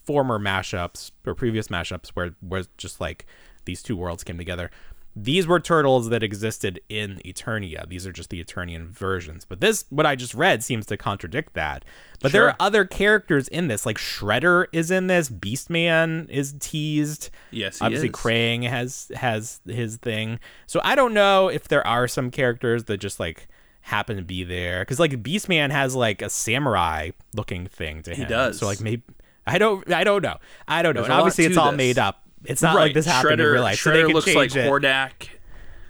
former 0.04 0.40
mashups 0.40 1.12
or 1.26 1.34
previous 1.36 1.68
mashups 1.70 2.10
where 2.10 2.32
where 2.42 2.64
just 2.78 3.00
like 3.00 3.26
these 3.66 3.82
two 3.84 3.96
worlds 3.96 4.24
came 4.24 4.38
together. 4.38 4.70
These 5.16 5.48
were 5.48 5.60
turtles 5.60 6.10
that 6.10 6.24
existed 6.24 6.80
in 6.88 7.20
Eternia. 7.26 7.88
These 7.90 8.08
are 8.08 8.12
just 8.12 8.30
the 8.30 8.44
Eternian 8.44 8.88
versions. 8.88 9.44
But 9.44 9.60
this, 9.60 9.86
what 9.90 10.06
I 10.06 10.16
just 10.16 10.34
read, 10.34 10.64
seems 10.64 10.86
to 10.88 10.98
contradict 10.98 11.54
that. 11.56 11.84
But 12.22 12.32
there 12.32 12.48
are 12.48 12.56
other 12.60 12.86
characters 12.86 13.48
in 13.48 13.68
this, 13.68 13.86
like 13.86 13.98
Shredder 13.98 14.68
is 14.72 14.92
in 14.92 15.08
this. 15.08 15.30
Beastman 15.30 16.30
is 16.30 16.54
teased. 16.60 17.30
Yes, 17.52 17.80
he 17.80 17.86
obviously 17.86 18.10
is. 18.10 18.14
Krang 18.14 18.68
has 18.68 19.12
has 19.16 19.62
his 19.66 19.98
thing. 19.98 20.40
So 20.68 20.80
I 20.84 20.96
don't 20.96 21.14
know 21.14 21.48
if 21.48 21.68
there 21.68 21.86
are 21.86 22.08
some 22.08 22.32
characters 22.32 22.86
that 22.86 22.98
just 22.98 23.20
like 23.20 23.48
happen 23.82 24.18
to 24.18 24.24
be 24.24 24.44
there 24.44 24.82
because 24.82 25.00
like 25.00 25.12
Beastman 25.24 25.72
has 25.72 25.96
like 25.96 26.22
a 26.22 26.30
samurai 26.30 27.12
looking 27.34 27.68
thing 27.68 28.04
to 28.04 28.12
him. 28.12 28.18
He 28.18 28.26
does. 28.26 28.60
So 28.60 28.68
like 28.68 28.80
maybe 28.80 29.04
I 29.50 29.58
don't. 29.58 29.92
I 29.92 30.04
don't 30.04 30.22
know. 30.22 30.38
I 30.68 30.82
don't 30.82 30.94
know. 30.94 31.02
There's 31.02 31.10
and 31.10 31.20
obviously, 31.20 31.46
it's 31.46 31.58
all 31.58 31.72
this. 31.72 31.78
made 31.78 31.98
up. 31.98 32.24
It's 32.46 32.62
not 32.62 32.76
right. 32.76 32.84
like 32.84 32.94
this 32.94 33.06
happened 33.06 33.40
Shredder, 33.40 33.48
in 33.48 33.54
real 33.54 33.62
life. 33.62 33.80
so 33.80 33.92
they 33.92 34.02
Shredder 34.04 34.14
looks 34.14 34.36
like 34.36 34.56
it. 34.56 34.70
Hordak. 34.70 35.30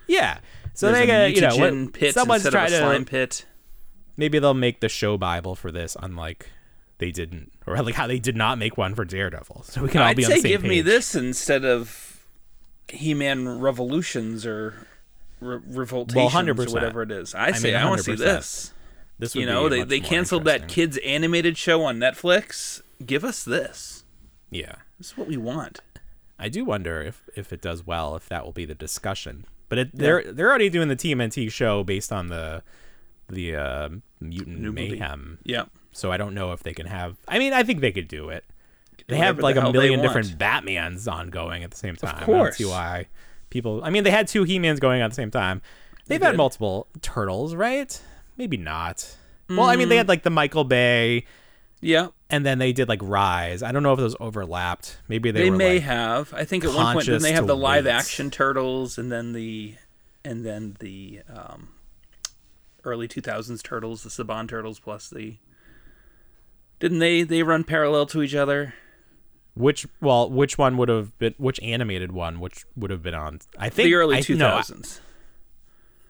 Yeah. 0.08 0.40
So 0.74 0.92
There's 0.92 1.00
they 1.00 1.08
got 1.08 1.36
you 1.36 1.42
know 1.42 1.84
what, 1.84 1.94
pit 1.94 2.14
someone's 2.14 2.50
trying 2.50 2.70
to 2.72 3.06
pit. 3.06 3.46
maybe 4.18 4.40
they'll 4.40 4.54
make 4.54 4.80
the 4.80 4.90
show 4.90 5.18
bible 5.18 5.56
for 5.56 5.72
this, 5.72 5.96
unlike 6.00 6.50
they 7.00 7.12
didn't, 7.12 7.52
or 7.68 7.76
like 7.82 7.96
how 7.96 8.08
they 8.08 8.20
did 8.20 8.36
not 8.36 8.58
make 8.58 8.78
one 8.78 8.96
for 8.96 9.06
Daredevil. 9.06 9.64
So 9.64 9.82
we 9.84 9.90
can 9.90 10.02
all 10.02 10.08
I'd 10.08 10.18
be 10.18 10.26
on 10.26 10.32
the 10.32 10.36
say 10.38 10.42
same 10.42 10.52
give 10.52 10.64
me 10.64 10.82
this 10.82 11.16
instead 11.16 11.66
of 11.66 12.24
He-Man 12.88 13.60
Revolutions 13.60 14.46
or 14.46 14.88
Re- 15.42 15.60
Revoltations 15.68 16.34
or 16.36 16.44
100%. 16.54 16.68
or 16.70 16.74
whatever 16.74 17.02
it 17.04 17.12
is. 17.12 17.36
I 17.36 17.52
mean, 17.52 17.56
say 17.56 17.76
I 17.76 17.88
want 17.88 18.00
to 18.00 18.04
see 18.04 18.14
100%. 18.14 18.18
this. 18.18 18.74
This 19.20 19.36
You 19.36 19.46
know, 19.46 19.68
they 19.70 19.84
they 19.84 20.00
canceled 20.00 20.46
that 20.46 20.68
kids 20.70 20.98
animated 21.06 21.58
show 21.58 21.84
on 21.84 21.98
Netflix. 21.98 22.82
Give 23.06 23.24
us 23.26 23.44
this. 23.44 24.06
Yeah. 24.50 24.76
This 24.98 25.12
is 25.12 25.18
what 25.18 25.28
we 25.28 25.38
want. 25.38 25.80
I 26.40 26.50
do 26.50 26.64
wonder 26.66 27.02
if 27.02 27.24
if 27.36 27.52
it 27.54 27.62
does 27.62 27.86
well, 27.86 28.16
if 28.16 28.28
that 28.30 28.46
will 28.46 28.54
be 28.54 28.66
the 28.66 28.76
discussion. 28.76 29.46
But 29.68 29.78
it, 29.78 29.90
they're 29.94 30.24
they're 30.32 30.50
already 30.50 30.70
doing 30.70 30.88
the 30.88 30.96
TMNT 30.96 31.52
show 31.52 31.84
based 31.84 32.12
on 32.12 32.28
the 32.28 32.64
the 33.28 33.56
uh, 33.56 33.90
mutant 34.20 34.60
New 34.60 34.72
movie. 34.72 34.92
mayhem. 34.92 35.38
Yeah. 35.44 35.66
So 35.92 36.12
I 36.12 36.18
don't 36.18 36.34
know 36.34 36.52
if 36.54 36.64
they 36.64 36.74
can 36.74 36.86
have. 36.88 37.18
I 37.28 37.38
mean, 37.40 37.54
I 37.54 37.64
think 37.64 37.82
they 37.82 37.92
could 37.92 38.08
do 38.08 38.30
it. 38.30 38.46
They 39.08 39.16
Whatever 39.16 39.26
have 39.26 39.40
like 39.44 39.56
hell 39.56 39.70
a 39.70 39.74
million 39.74 40.02
different 40.02 40.38
Batmans 40.38 41.12
ongoing 41.12 41.64
at 41.64 41.72
the 41.72 41.78
same 41.78 41.96
time. 41.96 42.16
I 42.16 42.20
don't 42.20 42.26
course. 42.26 42.58
see 42.58 42.66
why 42.66 43.08
people. 43.50 43.82
I 43.84 43.90
mean, 43.90 44.04
they 44.04 44.12
had 44.12 44.28
two 44.28 44.44
He-Mans 44.44 44.80
going 44.80 45.02
at 45.02 45.10
the 45.10 45.16
same 45.16 45.32
time. 45.32 45.62
They've 46.08 46.22
had 46.22 46.32
did. 46.32 46.38
multiple 46.38 46.88
turtles, 47.02 47.54
right? 47.56 48.00
Maybe 48.38 48.58
not. 48.58 49.16
Well, 49.50 49.64
I 49.64 49.76
Mm. 49.76 49.80
mean, 49.80 49.90
they 49.90 49.98
had 49.98 50.08
like 50.08 50.24
the 50.24 50.30
Michael 50.30 50.64
Bay, 50.64 51.26
Yeah. 51.82 52.08
and 52.30 52.46
then 52.46 52.58
they 52.60 52.74
did 52.74 52.90
like 52.90 53.00
Rise. 53.02 53.64
I 53.64 53.72
don't 53.72 53.84
know 53.84 53.94
if 53.94 54.00
those 54.00 54.16
overlapped. 54.20 54.98
Maybe 55.08 55.32
they, 55.32 55.44
They, 55.44 55.50
were 55.50 55.58
may 55.58 55.74
like, 55.76 55.84
have. 55.84 56.34
I 56.34 56.44
think 56.46 56.66
at 56.66 56.74
one 56.74 56.94
point 56.94 57.08
then 57.08 57.22
they 57.22 57.32
have 57.34 57.48
the 57.48 57.56
live 57.56 57.86
wait. 57.86 57.92
action 57.92 58.30
turtles 58.32 58.98
and 58.98 59.12
then 59.12 59.34
the 59.34 59.76
and 60.26 60.46
then 60.46 60.76
the 60.80 61.22
um, 61.34 61.70
early 62.84 63.08
2000s 63.08 63.64
turtles, 63.64 64.04
the 64.04 64.10
Saban 64.10 64.48
turtles 64.50 64.80
plus 64.80 65.10
the 65.10 65.38
Didn't 66.80 67.00
they 67.00 67.24
they 67.24 67.44
run 67.44 67.64
parallel 67.64 68.06
to 68.08 68.22
each 68.22 68.36
other? 68.36 68.74
Which 69.56 69.88
well, 70.02 70.30
which 70.30 70.58
one 70.58 70.78
would 70.78 70.90
have 70.90 71.18
been 71.18 71.34
which 71.38 71.60
animated 71.62 72.12
one? 72.12 72.40
Which 72.40 72.66
would 72.76 72.92
have 72.92 73.02
been 73.02 73.14
on? 73.16 73.40
I 73.58 73.70
think 73.70 73.88
The 73.88 73.96
early 73.96 74.18
I, 74.18 74.22
2000s. 74.22 74.38
No, 74.38 75.02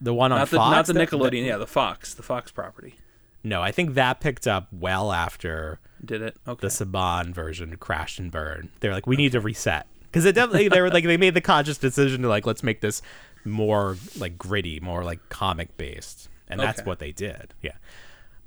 the 0.02 0.14
one 0.14 0.32
on 0.32 0.40
not 0.40 0.50
the 0.50 0.58
Fox. 0.58 0.72
not 0.76 0.86
the 0.88 0.94
that- 0.94 1.10
Nickelodeon, 1.10 1.42
that- 1.44 1.48
yeah, 1.48 1.58
the 1.58 1.68
Fox, 1.68 2.14
the 2.14 2.24
Fox 2.24 2.52
property. 2.52 2.96
No, 3.44 3.62
I 3.62 3.72
think 3.72 3.94
that 3.94 4.20
picked 4.20 4.48
up 4.48 4.68
well 4.72 5.12
after 5.12 5.80
Did 6.04 6.22
it? 6.22 6.38
Okay. 6.48 6.60
the 6.60 6.68
Saban 6.68 7.34
version 7.34 7.78
crashed 7.78 8.20
and 8.20 8.32
burned. 8.32 8.70
They're 8.80 8.94
like, 8.94 9.08
we 9.08 9.16
need 9.16 9.32
to 9.32 9.40
reset 9.40 9.88
because 10.04 10.26
it 10.26 10.34
definitely 10.34 10.70
they 10.70 10.82
were 10.82 10.90
like 10.90 11.04
they 11.06 11.18
made 11.18 11.34
the 11.34 11.42
conscious 11.42 11.78
decision 11.78 12.22
to 12.24 12.30
like 12.30 12.46
let's 12.46 12.64
make 12.64 12.82
this 12.82 13.02
more 13.46 13.98
like 14.18 14.38
gritty, 14.38 14.80
more 14.80 15.04
like 15.04 15.30
comic 15.30 15.76
based, 15.78 16.30
and 16.48 16.60
that's 16.60 16.84
what 16.84 17.00
they 17.00 17.12
did. 17.12 17.54
Yeah, 17.62 17.76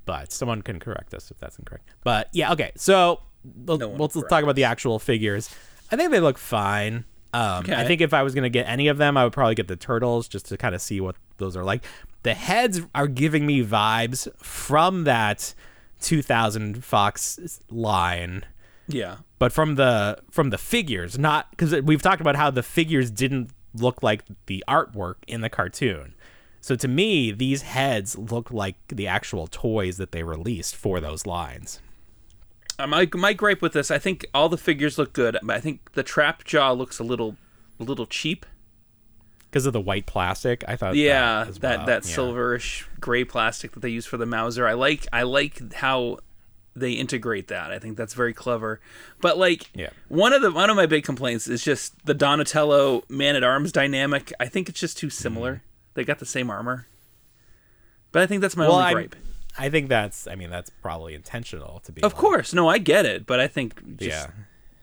but 0.04 0.32
someone 0.32 0.62
can 0.62 0.80
correct 0.80 1.14
us 1.14 1.30
if 1.30 1.38
that's 1.38 1.58
incorrect. 1.58 1.88
But 2.04 2.28
yeah, 2.32 2.52
okay, 2.52 2.72
so 2.76 3.20
we'll, 3.44 3.78
No 3.78 3.88
we'll 3.88 4.08
talk 4.08 4.42
about 4.42 4.56
the 4.56 4.64
actual 4.64 4.98
figures. 4.98 5.50
I 5.90 5.96
think 5.96 6.10
they 6.10 6.20
look 6.20 6.38
fine. 6.38 7.04
Um, 7.34 7.64
I 7.70 7.84
think 7.86 8.02
if 8.02 8.12
I 8.12 8.22
was 8.22 8.34
gonna 8.34 8.50
get 8.50 8.68
any 8.68 8.88
of 8.88 8.98
them, 8.98 9.16
I 9.16 9.24
would 9.24 9.32
probably 9.32 9.54
get 9.54 9.68
the 9.68 9.76
turtles 9.76 10.28
just 10.28 10.46
to 10.46 10.56
kind 10.56 10.74
of 10.74 10.82
see 10.82 11.00
what 11.00 11.16
those 11.42 11.56
are 11.56 11.64
like. 11.64 11.84
The 12.22 12.34
heads 12.34 12.80
are 12.94 13.08
giving 13.08 13.46
me 13.46 13.64
vibes 13.64 14.28
from 14.36 15.04
that 15.04 15.54
2000 16.00 16.84
Fox 16.84 17.60
line 17.68 18.44
yeah. 18.88 19.16
but 19.38 19.52
from 19.52 19.76
the 19.76 20.18
from 20.30 20.50
the 20.50 20.58
figures 20.58 21.18
not 21.18 21.50
because 21.50 21.80
we've 21.82 22.02
talked 22.02 22.20
about 22.20 22.34
how 22.34 22.50
the 22.50 22.62
figures 22.62 23.10
didn't 23.10 23.50
look 23.74 24.02
like 24.02 24.24
the 24.46 24.64
artwork 24.66 25.14
in 25.28 25.40
the 25.40 25.48
cartoon 25.48 26.14
so 26.60 26.74
to 26.74 26.88
me 26.88 27.30
these 27.30 27.62
heads 27.62 28.18
look 28.18 28.50
like 28.50 28.74
the 28.88 29.06
actual 29.06 29.46
toys 29.46 29.96
that 29.96 30.10
they 30.10 30.24
released 30.24 30.74
for 30.74 31.00
those 31.00 31.24
lines 31.24 31.80
my 32.78 33.08
my 33.14 33.32
gripe 33.32 33.62
with 33.62 33.72
this, 33.72 33.90
I 33.90 33.98
think 33.98 34.26
all 34.34 34.48
the 34.48 34.58
figures 34.58 34.98
look 34.98 35.12
good, 35.12 35.38
but 35.42 35.56
I 35.56 35.60
think 35.60 35.92
the 35.92 36.02
trap 36.02 36.44
jaw 36.44 36.72
looks 36.72 36.98
a 36.98 37.04
little 37.04 37.36
a 37.78 37.84
little 37.84 38.06
cheap. 38.06 38.46
Because 39.52 39.66
of 39.66 39.74
the 39.74 39.80
white 39.80 40.06
plastic 40.06 40.64
i 40.66 40.74
thought 40.76 40.96
yeah, 40.96 41.44
that 41.44 41.60
that 41.60 41.76
well. 41.78 41.86
that 41.86 42.06
Yeah. 42.08 42.16
silverish 42.16 42.84
gray 43.00 43.22
plastic 43.24 43.72
that 43.72 43.80
they 43.80 43.90
use 43.90 44.06
for 44.06 44.16
the 44.16 44.24
Mauser. 44.26 44.66
I 44.66 44.72
like 44.72 45.06
I 45.12 45.22
like 45.24 45.74
how 45.74 46.18
they 46.74 46.92
integrate 46.92 47.48
that. 47.48 47.70
I 47.70 47.78
think 47.78 47.98
that's 47.98 48.14
very 48.14 48.32
clever. 48.32 48.80
But 49.20 49.36
like 49.36 49.68
Yeah. 49.74 49.90
one 50.08 50.32
of 50.32 50.40
the 50.40 50.50
one 50.50 50.70
of 50.70 50.76
my 50.76 50.86
big 50.86 51.04
complaints 51.04 51.46
is 51.48 51.62
just 51.62 52.06
the 52.06 52.14
Donatello 52.14 53.02
Man 53.10 53.36
at 53.36 53.44
Arms 53.44 53.72
dynamic. 53.72 54.32
I 54.40 54.46
think 54.46 54.70
it's 54.70 54.80
just 54.80 54.96
too 54.96 55.10
similar. 55.10 55.56
Mm-hmm. 55.56 55.66
They 55.94 56.04
got 56.04 56.18
the 56.18 56.24
same 56.26 56.48
armor. 56.48 56.86
But 58.10 58.22
I 58.22 58.26
think 58.26 58.40
that's 58.40 58.56
my 58.56 58.66
well 58.66 58.76
only 58.76 58.86
I, 58.86 58.92
gripe. 58.94 59.16
I 59.58 59.68
think 59.68 59.88
that's 59.90 60.26
i 60.26 60.34
mean 60.34 60.48
that's 60.48 60.70
probably 60.70 61.14
intentional 61.14 61.80
to 61.80 61.92
be 61.92 62.02
Of 62.02 62.12
like- 62.14 62.20
course, 62.20 62.54
no, 62.54 62.68
I 62.68 62.78
get 62.78 63.04
it, 63.04 63.26
but 63.26 63.38
I 63.38 63.48
think 63.48 63.98
just 63.98 64.08
yeah 64.10 64.30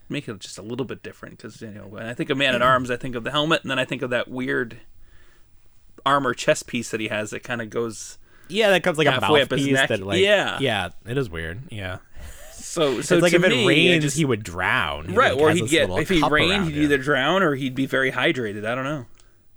make 0.10 0.28
it 0.28 0.39
just 0.39 0.58
a 0.58 0.62
little 0.62 0.86
bit 0.86 1.04
different 1.04 1.38
because 1.38 1.62
you 1.62 1.69
know 1.69 1.88
when 1.88 2.06
I 2.06 2.13
think 2.13 2.30
of 2.30 2.38
Man 2.38 2.56
at 2.56 2.62
Arms, 2.62 2.89
I 2.91 2.98
think 2.98 3.15
of 3.15 3.24
the 3.24 3.32
helmet, 3.32 3.62
and 3.62 3.72
then 3.72 3.80
I 3.80 3.86
think 3.86 4.02
of 4.02 4.10
that 4.10 4.28
weird 4.28 4.78
armor 6.06 6.34
chest 6.34 6.67
piece 6.67 6.91
that 6.91 7.00
he 7.00 7.08
has 7.10 7.30
that 7.32 7.43
kind 7.43 7.62
of 7.62 7.69
goes. 7.69 8.17
yeah 8.48 8.69
that 8.72 8.84
comes 8.84 8.98
like 8.98 9.06
a 9.08 9.12
Halfway 9.12 9.41
up 9.41 9.52
his 9.52 9.67
mouthpiece 9.69 9.88
that 9.89 10.00
like 10.02 10.22
Yeah. 10.22 10.58
yeah 10.62 10.89
it 11.06 11.17
is 11.17 11.30
weird 11.30 11.62
yeah 11.69 11.98
So, 12.54 13.02
so 13.02 13.15
it's 13.15 13.22
like 13.22 13.34
if 13.34 13.43
it 13.43 13.50
me, 13.50 13.63
I 13.63 13.67
rains 13.67 14.04
just- 14.06 14.17
he 14.17 14.26
would 14.26 14.43
drown 14.43 15.10
He, 15.10 15.13
right, 15.15 15.34
like, 15.34 15.41
or 15.41 15.52
he'd 15.52 15.69
get 15.69 15.89
if 15.89 16.10
he 16.10 16.22
rained, 16.28 16.65
he'd 16.65 16.76
him. 16.76 16.84
either 16.84 16.98
drown 16.98 17.43
or 17.43 17.56
he'd 17.56 17.76
be 17.76 17.86
very 17.86 18.12
hydrated. 18.12 18.65
I 18.65 18.76
don't 18.76 18.84
know. 18.86 19.06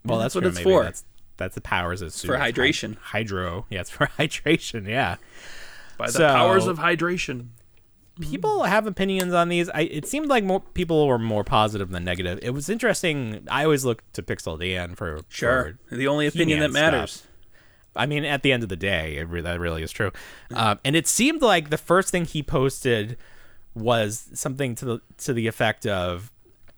Well, 0.05 0.19
that's 0.19 0.35
that's, 0.35 0.35
what 0.35 0.41
true. 0.43 0.49
it's 0.51 0.59
Maybe 0.59 0.71
for. 0.71 0.83
That's 0.85 1.05
that's 1.37 1.55
the 1.55 1.61
powers 1.61 2.03
of 2.03 2.13
For 2.15 2.37
hydration. 2.37 2.97
hydro. 2.99 3.67
Yeah, 3.71 3.81
it's 3.81 3.91
for 3.91 4.07
hydration. 4.19 4.87
Yeah. 4.89 5.17
By 5.97 6.07
the 6.07 6.13
So- 6.13 6.29
powers 6.29 6.67
of 6.67 6.79
hydration. 6.79 7.49
People 8.21 8.65
have 8.65 8.87
opinions 8.87 9.33
on 9.33 9.49
these. 9.49 9.69
I 9.71 9.83
it 9.83 10.07
seemed 10.07 10.29
like 10.29 10.45
more 10.45 10.61
people 10.61 11.07
were 11.07 11.19
more 11.19 11.45
positive 11.45 11.91
than 11.91 12.05
negative. 12.05 12.39
It 12.43 12.51
was 12.51 12.69
interesting. 12.69 13.47
I 13.51 13.65
always 13.65 13.85
look 13.85 14.03
to 14.13 14.23
Pixel 14.23 14.59
Dan 14.61 14.95
for 14.95 15.21
Sure, 15.29 15.79
for 15.89 15.97
the 15.97 16.09
only 16.09 16.27
opinion 16.27 16.61
that 16.61 16.73
matters. 16.73 17.13
stuff. 17.13 17.29
I 17.95 18.07
mean, 18.07 18.25
at 18.25 18.43
the 18.43 18.53
end 18.53 18.63
of 18.63 18.69
the 18.69 18.77
day, 18.77 19.17
it 19.17 19.29
re- 19.29 19.41
that 19.43 19.61
really 19.61 19.83
is 19.83 19.93
true. 19.93 20.13
Um, 20.55 20.79
and 20.85 20.97
it 20.97 21.07
seemed 21.07 21.43
like 21.43 21.71
the 21.71 21.79
first 21.79 22.11
thing 22.11 22.25
he 22.25 22.43
posted 22.43 23.17
was 23.75 24.29
something 24.35 24.75
to 24.77 24.85
the 24.85 25.01
to 25.19 25.33
the 25.33 25.47
effect 25.47 25.87
of 25.87 26.31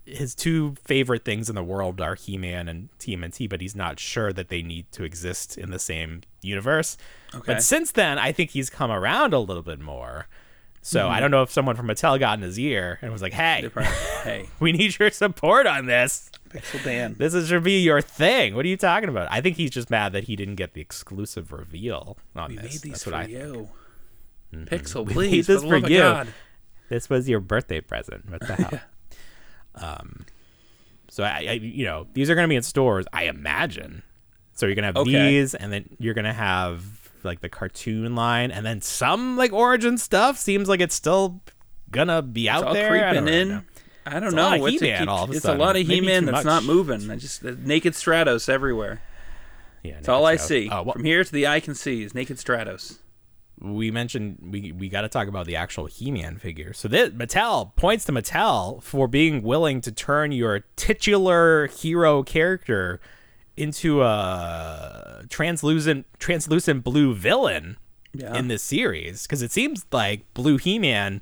his 0.05 0.35
two 0.35 0.75
favorite 0.83 1.25
things 1.25 1.49
in 1.49 1.55
the 1.55 1.63
world 1.63 1.99
are 1.99 2.15
He-Man 2.15 2.67
and 2.69 2.89
TMNT, 2.99 3.49
but 3.49 3.59
he's 3.59 3.75
not 3.75 3.99
sure 3.99 4.31
that 4.31 4.49
they 4.49 4.61
need 4.61 4.91
to 4.91 5.03
exist 5.03 5.57
in 5.57 5.71
the 5.71 5.79
same 5.79 6.21
universe. 6.41 6.95
Okay. 7.33 7.53
But 7.53 7.63
since 7.63 7.91
then, 7.91 8.19
I 8.19 8.31
think 8.31 8.51
he's 8.51 8.69
come 8.69 8.91
around 8.91 9.33
a 9.33 9.39
little 9.39 9.63
bit 9.63 9.79
more. 9.79 10.27
So 10.87 10.99
Mm-hmm. 10.99 11.13
I 11.13 11.19
don't 11.19 11.31
know 11.31 11.41
if 11.41 11.49
someone 11.51 11.75
from 11.75 11.87
Mattel 11.87 12.19
got 12.19 12.37
in 12.37 12.43
his 12.43 12.59
ear 12.59 12.99
and 13.01 13.11
was 13.11 13.23
like, 13.23 13.33
"Hey, 13.33 13.67
probably- 13.73 13.91
hey, 14.23 14.45
we 14.59 14.71
need 14.71 14.99
your 14.99 15.09
support 15.09 15.65
on 15.65 15.87
this." 15.87 16.29
Pixel 16.49 16.83
Dan. 16.83 17.15
This 17.17 17.33
is 17.33 17.47
should 17.49 17.63
be 17.63 17.79
your 17.81 18.01
thing. 18.01 18.53
What 18.55 18.65
are 18.65 18.67
you 18.67 18.77
talking 18.77 19.09
about? 19.09 19.27
I 19.31 19.41
think 19.41 19.57
he's 19.57 19.71
just 19.71 19.89
mad 19.89 20.13
that 20.13 20.25
he 20.25 20.35
didn't 20.35 20.55
get 20.55 20.73
the 20.75 20.81
exclusive 20.81 21.51
reveal 21.51 22.17
on 22.35 22.49
We 22.51 22.55
this. 22.57 22.63
made 22.63 22.71
these 22.73 22.91
That's 22.91 23.03
for 23.03 23.11
what 23.11 23.19
I 23.21 23.25
think. 23.25 23.37
you. 23.39 23.69
Pixel, 24.53 25.05
We 25.07 25.31
made 25.31 25.45
this 25.45 25.63
for, 25.63 25.81
for 25.81 25.89
you. 25.89 25.97
God. 25.99 26.27
This 26.89 27.09
was 27.09 27.27
your 27.27 27.39
birthday 27.39 27.81
present. 27.81 28.29
What 28.29 28.41
the 28.41 28.53
hell? 28.55 28.79
um, 29.75 30.25
so 31.09 31.23
I, 31.23 31.29
I, 31.49 31.51
you 31.53 31.85
know, 31.85 32.05
these 32.13 32.29
are 32.29 32.35
going 32.35 32.45
to 32.45 32.49
be 32.49 32.55
in 32.55 32.61
stores, 32.63 33.05
I 33.11 33.23
imagine. 33.23 34.03
So 34.53 34.65
you're 34.67 34.75
gonna 34.75 34.87
have 34.87 34.97
Okay. 34.97 35.11
these, 35.31 35.53
and 35.55 35.73
then 35.73 35.89
you're 35.99 36.13
gonna 36.13 36.31
have 36.31 37.04
like 37.25 37.41
the 37.41 37.49
cartoon 37.49 38.15
line, 38.15 38.51
and 38.51 38.65
then 38.65 38.81
some 38.81 39.35
like 39.37 39.51
origin 39.51 39.97
stuff. 39.97 40.37
Seems 40.37 40.69
like 40.69 40.79
it's 40.79 40.95
still 40.95 41.41
gonna 41.91 42.21
be 42.21 42.47
out 42.49 42.63
It's 42.67 42.73
there. 42.73 42.89
Creeping 43.11 43.27
in. 43.27 43.49
know. 43.49 43.61
I 44.07 44.19
don't 44.19 44.25
It's 44.25 44.33
a 44.33 44.35
know. 44.35 44.41
lot 44.43 44.59
of 44.59 44.67
He-Man 44.67 45.09
all 45.09 45.23
of 45.23 45.29
a 45.31 45.33
it's 45.33 45.41
sudden. 45.41 45.59
a 45.59 45.63
lot 45.63 45.75
of 45.75 45.87
Maybe 45.87 46.01
He-Man 46.01 46.25
that's 46.25 46.35
much. 46.37 46.45
not 46.45 46.63
moving. 46.63 47.09
I 47.09 47.15
just 47.15 47.43
uh, 47.43 47.55
naked 47.63 47.93
Stratos 47.93 48.47
everywhere. 48.47 49.01
Yeah, 49.81 49.95
That's 49.95 50.09
all 50.09 50.25
I 50.25 50.35
see. 50.35 50.69
Oh, 50.71 50.83
well, 50.83 50.93
From 50.93 51.05
here 51.05 51.23
to 51.23 51.31
the 51.31 51.47
eye 51.47 51.59
can 51.59 51.73
see 51.75 52.03
is 52.03 52.13
naked 52.13 52.37
Stratos. 52.37 52.99
we 53.59 53.89
mentioned 53.89 54.37
we 54.51 54.71
we 54.73 54.89
got 54.89 55.01
to 55.01 55.09
talk 55.09 55.27
about 55.27 55.47
the 55.47 55.55
actual 55.55 55.87
He-Man 55.87 56.37
figure. 56.37 56.71
So 56.73 56.87
this 56.87 57.09
Mattel 57.11 57.75
points 57.75 58.05
to 58.05 58.11
Mattel 58.11 58.83
for 58.83 59.07
being 59.07 59.41
willing 59.41 59.81
to 59.81 59.91
turn 59.91 60.31
your 60.31 60.65
titular 60.75 61.65
hero 61.67 62.21
character 62.21 62.99
into 63.57 64.01
a 64.03 65.23
translucent 65.29 66.05
translucent 66.19 66.83
blue 66.83 67.13
villain 67.15 67.77
Yeah. 68.13 68.35
in 68.37 68.47
this 68.47 68.63
series 68.63 69.23
because 69.23 69.41
it 69.41 69.51
seems 69.51 69.85
like 69.91 70.25
Blue 70.33 70.57
He-Man 70.57 71.21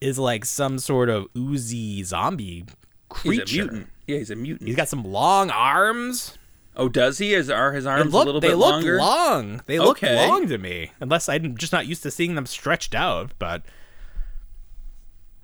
is 0.00 0.18
like 0.18 0.44
some 0.44 0.78
sort 0.78 1.08
of 1.08 1.26
oozy 1.36 2.02
zombie 2.04 2.64
He's 2.64 2.68
creature. 3.08 3.62
a 3.62 3.64
mutant. 3.66 3.90
Yeah, 4.06 4.18
he's 4.18 4.30
a 4.30 4.36
mutant. 4.36 4.66
He's 4.68 4.76
got 4.76 4.88
some 4.88 5.04
long 5.04 5.50
arms. 5.50 6.36
oh, 6.76 6.88
does 6.88 7.18
he? 7.18 7.32
Is 7.34 7.48
are 7.50 7.72
his 7.72 7.86
arms 7.86 8.12
look, 8.12 8.24
a 8.24 8.26
little 8.26 8.40
they 8.40 8.48
bit 8.48 8.56
look 8.56 8.72
longer? 8.72 8.98
long. 8.98 9.62
They 9.66 9.78
look 9.78 9.98
Okay. 10.02 10.28
long 10.28 10.48
to 10.48 10.58
me, 10.58 10.90
unless 11.00 11.28
I'm 11.28 11.56
just 11.56 11.72
not 11.72 11.86
used 11.86 12.02
to 12.02 12.10
seeing 12.10 12.34
them 12.34 12.46
stretched 12.46 12.94
out. 12.94 13.30
But 13.38 13.62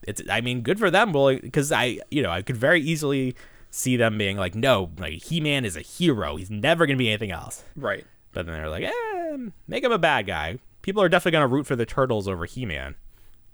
it's 0.06 0.22
I 0.30 0.40
mean, 0.40 0.62
good 0.62 0.78
for 0.78 0.90
them. 0.90 1.12
Well, 1.12 1.36
because 1.40 1.70
I 1.72 2.00
you 2.10 2.22
know 2.22 2.30
I 2.30 2.42
could 2.42 2.56
very 2.56 2.80
easily 2.80 3.34
see 3.70 3.96
them 3.96 4.18
being 4.18 4.36
like, 4.36 4.54
no, 4.54 4.90
like 4.98 5.14
He 5.22 5.40
Man 5.40 5.64
is 5.64 5.76
a 5.76 5.80
hero. 5.80 6.36
He's 6.36 6.50
never 6.50 6.86
gonna 6.86 6.96
be 6.98 7.08
anything 7.08 7.30
else. 7.30 7.62
Right. 7.76 8.04
But 8.32 8.46
then 8.46 8.54
they're 8.54 8.68
like, 8.68 8.84
eh, 8.84 9.36
make 9.66 9.82
him 9.84 9.92
a 9.92 9.98
bad 9.98 10.26
guy. 10.26 10.58
People 10.82 11.02
are 11.02 11.08
definitely 11.08 11.32
gonna 11.32 11.48
root 11.48 11.66
for 11.66 11.76
the 11.76 11.86
turtles 11.86 12.28
over 12.28 12.44
He 12.44 12.64
Man. 12.66 12.94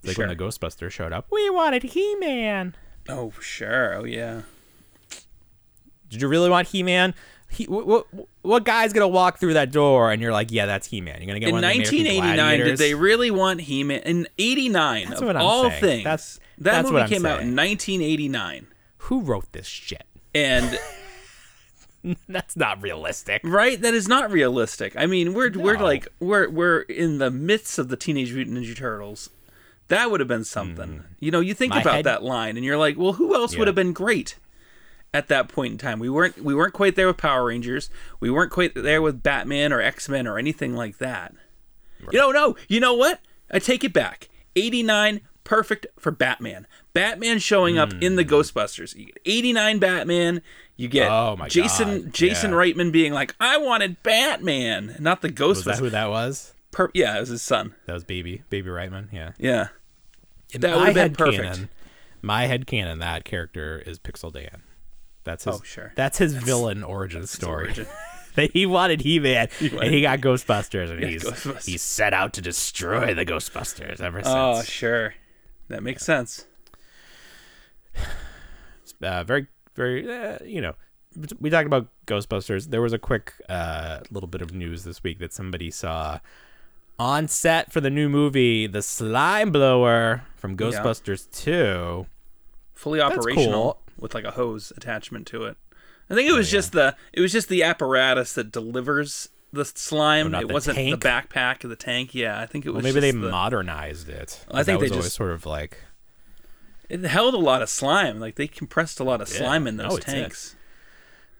Like 0.04 0.18
when 0.18 0.28
the 0.28 0.36
Ghostbusters 0.36 0.92
showed 0.92 1.12
up, 1.12 1.26
we 1.30 1.48
wanted 1.50 1.82
He 1.82 2.14
Man. 2.16 2.74
Oh 3.08 3.32
sure. 3.40 3.94
Oh 3.94 4.04
yeah. 4.04 4.42
Did 6.08 6.22
you 6.22 6.28
really 6.28 6.50
want 6.50 6.68
He 6.68 6.82
Man? 6.82 7.14
He, 7.48 7.64
what, 7.64 8.06
what 8.42 8.64
guy's 8.64 8.92
gonna 8.92 9.08
walk 9.08 9.38
through 9.38 9.54
that 9.54 9.70
door 9.70 10.10
and 10.10 10.20
you're 10.20 10.32
like, 10.32 10.50
yeah, 10.50 10.66
that's 10.66 10.86
He 10.88 11.00
Man. 11.00 11.18
You're 11.20 11.26
gonna 11.28 11.40
get 11.40 11.48
In 11.48 11.54
one 11.54 11.64
of 11.64 11.70
the 11.70 11.76
American 11.76 11.98
1989, 12.04 12.58
did 12.66 12.78
they 12.78 12.94
really 12.94 13.30
want 13.30 13.60
He-Man? 13.60 14.00
In 14.00 14.28
89, 14.38 15.08
That's 15.08 15.20
of 15.20 15.26
what 15.26 15.36
I'm 15.36 15.42
all 15.42 15.70
saying. 15.70 15.80
things, 15.80 16.04
That's- 16.04 16.40
that 16.58 16.82
that's 16.82 16.90
movie 16.90 17.06
came 17.08 17.26
out 17.26 17.40
in 17.42 17.54
1989, 17.54 18.66
Who 19.06 19.20
wrote 19.20 19.52
this 19.52 19.66
shit? 19.66 20.04
and 20.34 20.78
That's 22.28 22.56
not 22.56 22.82
realistic. 22.82 23.40
right, 23.44 23.80
that 23.80 23.94
is 23.94 24.06
not 24.06 24.30
realistic. 24.30 24.94
I 24.96 25.06
mean, 25.06 25.34
we're 25.34 25.50
we're 25.50 25.78
like 25.78 26.06
we're 26.20 26.48
we're 26.48 26.80
in 26.82 27.18
the 27.18 27.30
midst 27.30 27.78
of 27.78 27.88
the 27.88 27.96
Teenage 27.96 28.32
Mutant 28.32 28.58
Ninja 28.58 28.76
Turtles. 28.76 29.30
That 29.88 30.10
would 30.10 30.20
have 30.20 30.28
been 30.28 30.44
something. 30.44 30.98
Hmm. 30.98 31.02
You 31.20 31.30
know, 31.30 31.40
you 31.40 31.54
think. 31.54 31.70
My 31.70 31.80
about 31.80 31.94
head- 31.96 32.04
that 32.06 32.22
line, 32.22 32.56
and 32.56 32.64
you're 32.64 32.76
like, 32.76 32.96
well, 32.96 33.14
who 33.14 33.34
else 33.34 33.56
would 33.56 33.66
have 33.66 33.74
been 33.74 33.92
great? 33.92 34.36
At 35.14 35.28
that 35.28 35.48
point 35.48 35.72
in 35.72 35.78
time, 35.78 35.98
we 35.98 36.10
weren't 36.10 36.44
we 36.44 36.54
weren't 36.54 36.74
quite 36.74 36.94
there 36.94 37.06
with 37.06 37.16
Power 37.16 37.46
Rangers. 37.46 37.88
We 38.20 38.30
weren't 38.30 38.52
quite 38.52 38.74
there 38.74 39.00
with 39.00 39.22
Batman 39.22 39.72
or 39.72 39.80
X 39.80 40.08
Men 40.08 40.26
or 40.26 40.38
anything 40.38 40.74
like 40.74 40.98
that. 40.98 41.34
You 42.12 42.18
know, 42.18 42.30
no. 42.30 42.56
You 42.68 42.80
know 42.80 42.94
what? 42.94 43.20
I 43.50 43.58
take 43.58 43.82
it 43.82 43.92
back. 43.92 44.28
89, 44.56 45.20
perfect 45.46 45.86
for 45.98 46.10
Batman. 46.10 46.66
Batman 46.92 47.38
showing 47.38 47.78
up 47.78 47.92
in 48.02 48.16
the 48.16 48.24
Ghostbusters. 48.24 48.94
You 48.94 49.06
get 49.06 49.18
89 49.24 49.78
Batman. 49.78 50.42
You 50.76 50.88
get 50.88 51.06
Hmm. 51.08 51.12
Oh 51.14 51.36
my 51.38 51.48
Jason 51.48 52.02
God, 52.02 52.12
Jason 52.12 52.50
yeah. 52.50 52.56
Reitman 52.58 52.92
being 52.92 53.14
like, 53.14 53.34
I 53.40 53.56
wanted 53.56 54.02
Batman, 54.02 54.96
not 54.98 55.22
the 55.22 55.28
Was 55.28 55.64
that 55.64 55.76
Ghostbusters. 55.76 55.78
who 55.78 55.90
that 55.90 56.10
was? 56.10 56.52
Per- 56.72 56.90
yeah, 56.92 57.16
it 57.16 57.20
was 57.20 57.30
his 57.30 57.40
son. 57.42 57.74
That 57.86 57.94
was 57.94 58.04
Baby, 58.04 58.42
Baby 58.50 58.68
Reitman. 58.68 59.10
Yeah. 59.12 59.32
Yeah. 59.38 59.68
In 60.52 60.60
That 60.60 60.76
would've 60.76 60.94
been 60.94 61.14
perfect. 61.14 61.42
canon- 61.42 61.68
my 62.20 62.46
head 62.46 62.66
canon, 62.66 62.98
that 62.98 63.24
character 63.24 63.82
is 63.86 63.98
Pixel 63.98 64.32
Dan. 64.32 64.62
That's 65.24 65.44
his. 65.44 65.54
Oh, 65.56 65.62
sure. 65.64 65.92
That's 65.96 66.18
his 66.18 66.34
villain 66.34 66.82
origin 66.84 67.26
story. 67.26 67.66
origin. 67.66 67.86
that 68.34 68.50
he 68.52 68.66
wanted 68.66 69.00
He 69.02 69.18
Man, 69.18 69.48
and 69.60 69.92
he 69.94 70.02
got 70.02 70.20
Ghostbusters, 70.20 70.90
and 70.90 71.02
he's 71.02 71.24
Ghostbusters. 71.24 71.64
he 71.66 71.76
set 71.78 72.12
out 72.12 72.32
to 72.34 72.42
destroy 72.42 73.14
the 73.14 73.24
Ghostbusters 73.24 74.00
ever 74.00 74.18
since. 74.22 74.34
Oh, 74.34 74.62
sure. 74.62 75.14
That 75.68 75.82
makes 75.82 76.04
sense. 76.04 76.46
uh, 79.02 79.24
very, 79.24 79.46
very, 79.74 80.10
uh, 80.10 80.38
you 80.44 80.60
know, 80.60 80.74
we 81.40 81.50
talked 81.50 81.66
about 81.66 81.88
Ghostbusters. 82.06 82.70
There 82.70 82.82
was 82.82 82.92
a 82.92 82.98
quick 82.98 83.32
uh, 83.48 84.00
little 84.10 84.28
bit 84.28 84.42
of 84.42 84.52
news 84.52 84.84
this 84.84 85.02
week 85.02 85.18
that 85.18 85.32
somebody 85.32 85.70
saw 85.70 86.20
on 86.98 87.28
set 87.28 87.72
for 87.72 87.80
the 87.80 87.90
new 87.90 88.08
movie, 88.08 88.66
The 88.66 88.82
Slime 88.82 89.50
Blower 89.50 90.24
from 90.36 90.56
Ghostbusters 90.56 91.30
2. 91.32 92.06
Fully 92.74 93.00
operational 93.00 93.72
cool. 93.74 93.82
with 93.98 94.14
like 94.14 94.24
a 94.24 94.32
hose 94.32 94.72
attachment 94.76 95.26
to 95.28 95.44
it. 95.44 95.56
I 96.08 96.14
think 96.14 96.28
it 96.28 96.34
was 96.34 96.50
just 96.50 96.72
the 96.72 96.94
it 97.12 97.20
was 97.20 97.32
just 97.32 97.48
the 97.48 97.62
apparatus 97.62 98.34
that 98.34 98.52
delivers 98.52 99.28
the 99.52 99.64
slime. 99.64 100.34
It 100.34 100.48
the 100.48 100.52
wasn't 100.54 100.76
tank? 100.76 101.00
the 101.00 101.08
backpack 101.08 101.64
of 101.64 101.70
the 101.70 101.76
tank. 101.76 102.14
Yeah, 102.14 102.40
I 102.40 102.46
think 102.46 102.66
it 102.66 102.70
was. 102.70 102.82
Well, 102.82 102.92
maybe 102.92 103.00
they 103.00 103.10
the- 103.12 103.30
modernized 103.30 104.08
it. 104.08 104.44
I 104.50 104.62
think 104.62 104.80
they 104.80 104.88
just- 104.88 105.14
sort 105.14 105.30
of 105.32 105.46
like 105.46 105.78
It 106.88 107.00
held 107.04 107.34
a 107.34 107.38
lot 107.38 107.62
of 107.62 107.68
slime. 107.68 108.20
Like 108.20 108.36
they 108.36 108.46
compressed 108.46 109.00
a 109.00 109.04
lot 109.04 109.20
of 109.20 109.28
Yeah. 109.30 109.38
slime 109.38 109.66
in 109.66 109.80
oh, 109.80 109.84
those 109.84 109.92
Oh, 109.92 109.96
it 109.96 110.02
tanks. 110.02 110.56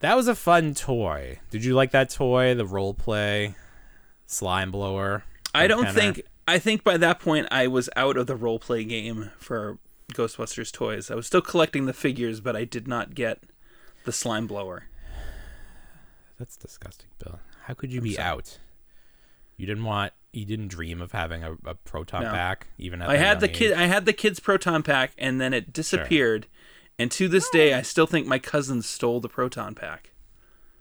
that 0.01 0.17
was 0.17 0.27
a 0.29 0.35
fun 0.35 0.75
toy. 0.75 1.39
Did 1.51 1.65
you 1.65 1.75
like 1.75 1.91
that 1.93 2.11
toy? 2.11 2.55
The 2.55 2.67
role 2.67 2.95
play 2.95 3.55
slime 4.27 4.71
blower. 4.71 5.25
I 5.55 5.67
don't 5.69 5.85
Kenner? 5.85 5.93
think. 6.01 6.23
I 6.49 6.59
think 6.59 6.85
by 6.85 6.97
that 6.97 7.19
point 7.21 7.49
I 7.51 7.67
was 7.67 7.89
out 7.97 8.17
of 8.17 8.27
the 8.27 8.37
role 8.37 8.59
play 8.59 8.85
game 8.85 9.31
for 9.39 9.79
Ghostbusters 10.13 10.71
toys. 10.73 11.11
I 11.11 11.15
was 11.17 11.27
still 11.27 11.41
collecting 11.41 11.87
the 11.87 11.93
figures, 11.93 12.41
but 12.41 12.55
I 12.57 12.65
did 12.65 12.87
not 12.87 13.15
get 13.15 13.43
the 14.05 14.13
slime 14.13 14.47
blower. 14.47 14.85
that's 16.39 16.57
disgusting, 16.57 17.09
Bill. 17.19 17.41
How 17.67 17.75
could 17.75 17.93
you 17.93 18.01
be 18.01 18.17
out? 18.17 18.59
You 19.57 19.67
didn't 19.67 19.83
want. 19.83 20.13
You 20.33 20.45
didn't 20.45 20.69
dream 20.69 21.01
of 21.01 21.11
having 21.11 21.43
a, 21.43 21.57
a 21.65 21.75
proton 21.75 22.23
No. 22.23 22.31
pack, 22.31 22.69
even 22.79 23.03
at 23.03 23.09
I 23.09 23.17
had 23.17 23.41
the 23.41 23.49
kid. 23.49 23.73
I 23.73 23.87
had 23.87 24.05
the 24.05 24.13
kids 24.13 24.39
proton 24.39 24.85
pack, 24.85 25.13
and 25.19 25.41
then 25.41 25.53
it 25.53 25.73
disappeared. 25.73 26.47
And 26.97 27.11
to 27.11 27.27
this 27.27 27.51
day, 27.51 27.75
I 27.75 27.83
still 27.83 28.07
think 28.07 28.27
my 28.29 28.39
cousins 28.39 28.87
stole 28.87 29.19
the 29.21 29.29
proton 29.29 29.75
pack 29.75 30.13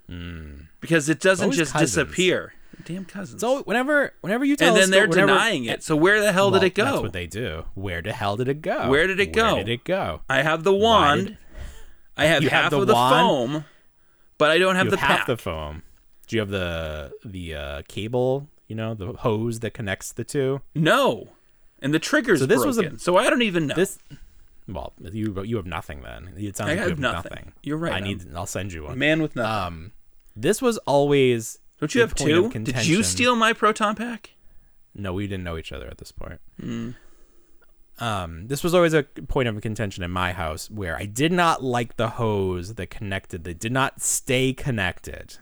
hmm. 0.07 0.53
because 0.79 1.09
it 1.09 1.19
doesn't 1.19 1.53
just 1.53 1.73
cousins. 1.73 1.91
disappear. 1.91 2.53
Damn 2.83 3.05
cousins! 3.05 3.41
So 3.41 3.63
whenever 3.63 4.13
whenever 4.21 4.45
you 4.45 4.55
tell 4.55 4.75
and 4.75 4.77
then 4.83 4.91
they're 4.91 5.07
whenever- 5.07 5.31
denying 5.31 5.65
it. 5.65 5.81
So 5.81 5.95
where 5.95 6.21
the 6.21 6.33
hell 6.33 6.51
Well, 6.51 6.59
did 6.59 6.67
it 6.67 6.75
go? 6.75 6.85
That's 6.85 7.01
what 7.01 7.13
they 7.13 7.25
do. 7.25 7.65
Where 7.73 8.03
the 8.03 8.13
hell 8.13 8.37
did 8.37 8.47
it 8.47 8.61
go? 8.61 8.89
Where 8.91 9.07
did 9.07 9.19
it 9.19 9.33
go? 9.33 9.55
Where 9.55 9.63
did 9.63 9.69
it 9.69 9.83
go? 9.85 10.21
I 10.29 10.43
have 10.43 10.63
the 10.63 10.73
wand. 10.73 11.37
I 12.15 12.25
have 12.25 12.43
You 12.43 12.49
have 12.49 12.63
half 12.65 12.71
the 12.71 12.81
of 12.81 12.87
the 12.87 12.93
wand? 12.93 13.51
foam, 13.53 13.65
but 14.37 14.51
I 14.51 14.59
don't 14.59 14.75
have 14.75 14.85
you 14.85 14.91
the 14.91 14.97
have 14.97 15.19
half 15.19 15.27
the 15.27 15.37
foam. 15.37 15.81
Do 16.25 16.35
you 16.35 16.39
have 16.41 16.49
the 16.49 17.13
the 17.23 17.55
uh, 17.55 17.81
cable? 17.87 18.47
You 18.67 18.75
know, 18.75 18.93
the 18.95 19.13
hose 19.13 19.59
that 19.59 19.71
connects 19.75 20.11
the 20.11 20.23
two. 20.23 20.61
no, 20.73 21.29
and 21.81 21.93
the 21.93 21.99
trigger's 21.99 22.39
So 22.39 22.45
this 22.47 22.65
was 22.65 22.77
a- 22.77 22.81
broken. 22.83 22.99
so 22.99 23.15
I 23.17 23.29
don't 23.29 23.43
even 23.43 23.67
know. 23.67 23.75
This, 23.75 23.99
well, 24.67 24.91
you 24.99 25.43
you 25.43 25.55
have 25.57 25.67
nothing 25.67 26.01
then. 26.01 26.33
It 26.35 26.57
sounds 26.57 26.69
I 26.69 26.73
like 26.73 26.75
you 26.77 26.79
have 26.81 26.89
have 26.89 26.99
nothing. 26.99 27.31
nothing. 27.31 27.53
You're 27.61 27.77
right, 27.77 27.91
I 27.93 27.95
I'm- 27.97 28.03
need. 28.05 28.25
I'll 28.35 28.45
send 28.47 28.73
you 28.73 28.85
one. 28.85 28.97
man 28.97 29.21
with 29.21 29.35
nothing. 29.35 29.51
Um, 29.67 29.91
this 30.35 30.61
was 30.61 30.77
always. 30.79 31.59
don't 31.79 31.93
you 31.93 32.01
have 32.01 32.15
two? 32.15 32.49
Did 32.49 32.85
you 32.87 33.03
steal 33.03 33.35
my 33.35 33.53
proton 33.53 33.95
pack? 33.95 34.31
No, 34.95 35.13
we 35.13 35.27
didn't 35.27 35.43
know 35.43 35.57
each 35.57 35.71
other 35.71 35.87
at 35.87 35.97
this 35.99 36.11
point. 36.11 36.39
Hmm. 36.59 36.91
Um, 37.97 38.47
this 38.47 38.63
was 38.63 38.73
always 38.73 38.93
a 38.93 39.03
point 39.03 39.47
of 39.47 39.61
contention 39.61 40.03
in 40.03 40.11
my 40.11 40.33
house 40.33 40.69
where 40.69 40.97
I 40.97 41.05
did 41.05 41.31
not 41.31 41.63
like 41.63 41.95
the 41.95 42.09
hose 42.09 42.73
that 42.73 42.89
connected. 42.89 43.43
That 43.45 43.59
did 43.59 43.71
not 43.71 44.01
stay 44.01 44.51
connected 44.53 45.37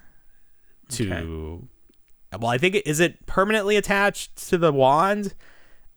to. 0.89 1.67
Well, 2.39 2.49
I 2.49 2.57
think 2.57 2.75
it, 2.75 2.87
is 2.87 2.99
it 2.99 3.25
permanently 3.25 3.75
attached 3.75 4.35
to 4.49 4.57
the 4.57 4.71
wand, 4.71 5.35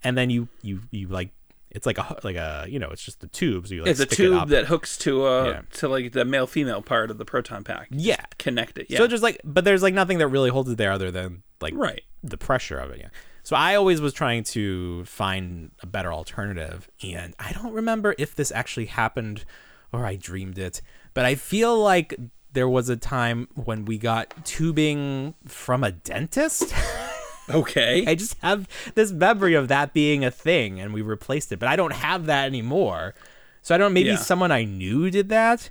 and 0.02 0.16
then 0.18 0.28
you 0.30 0.48
you 0.62 0.80
you 0.90 1.08
like 1.08 1.30
it's 1.70 1.86
like 1.86 1.98
a 1.98 2.16
like 2.24 2.36
a 2.36 2.66
you 2.68 2.78
know 2.78 2.88
it's 2.90 3.02
just 3.02 3.20
the 3.20 3.26
tube. 3.26 3.66
So 3.68 3.74
you 3.74 3.82
like 3.82 3.90
It's 3.90 4.00
a 4.00 4.04
stick 4.04 4.12
it 4.12 4.16
tube 4.22 4.48
that 4.50 4.66
hooks 4.66 4.96
to 4.98 5.24
uh 5.26 5.44
Yeah. 5.46 5.60
to 5.78 5.88
like 5.88 6.12
the 6.12 6.24
male 6.24 6.46
female 6.46 6.82
part 6.82 7.10
of 7.10 7.18
the 7.18 7.24
proton 7.24 7.64
pack. 7.64 7.88
yeah. 7.90 8.24
Connect 8.38 8.78
it. 8.78 8.86
Yeah. 8.90 8.98
So 8.98 9.06
just 9.06 9.22
like, 9.22 9.40
but 9.44 9.64
there's 9.64 9.82
like 9.82 9.94
nothing 9.94 10.18
that 10.18 10.28
really 10.28 10.50
holds 10.50 10.70
it 10.70 10.76
there 10.78 10.92
other 10.92 11.10
than 11.10 11.42
like 11.60 11.74
Right. 11.74 12.02
the 12.22 12.36
pressure 12.38 12.78
of 12.78 12.90
it. 12.90 12.98
Yeah. 13.00 13.08
So 13.42 13.54
I 13.56 13.74
always 13.76 14.00
was 14.00 14.12
trying 14.12 14.42
to 14.44 15.04
find 15.04 15.70
a 15.80 15.86
better 15.86 16.12
alternative, 16.12 16.90
and 17.02 17.32
I 17.38 17.52
don't 17.52 17.72
remember 17.72 18.14
if 18.18 18.34
this 18.34 18.50
actually 18.52 18.86
happened 18.86 19.44
or 19.92 20.04
I 20.04 20.16
dreamed 20.16 20.58
it, 20.58 20.82
but 21.14 21.24
I 21.24 21.36
feel 21.36 21.78
like 21.78 22.14
there 22.56 22.68
was 22.68 22.88
a 22.88 22.96
time 22.96 23.48
when 23.54 23.84
we 23.84 23.98
got 23.98 24.34
tubing 24.46 25.34
from 25.46 25.84
a 25.84 25.92
dentist. 25.92 26.74
okay. 27.50 28.04
I 28.06 28.14
just 28.14 28.36
have 28.38 28.66
this 28.94 29.12
memory 29.12 29.52
of 29.54 29.68
that 29.68 29.92
being 29.92 30.24
a 30.24 30.30
thing, 30.30 30.80
and 30.80 30.92
we 30.94 31.02
replaced 31.02 31.52
it, 31.52 31.58
but 31.58 31.68
I 31.68 31.76
don't 31.76 31.92
have 31.92 32.26
that 32.26 32.46
anymore. 32.46 33.14
So 33.62 33.74
I 33.74 33.78
don't. 33.78 33.92
Maybe 33.92 34.08
Yeah. 34.08 34.16
someone 34.16 34.50
I 34.50 34.64
knew 34.64 35.10
did 35.10 35.28
that. 35.28 35.68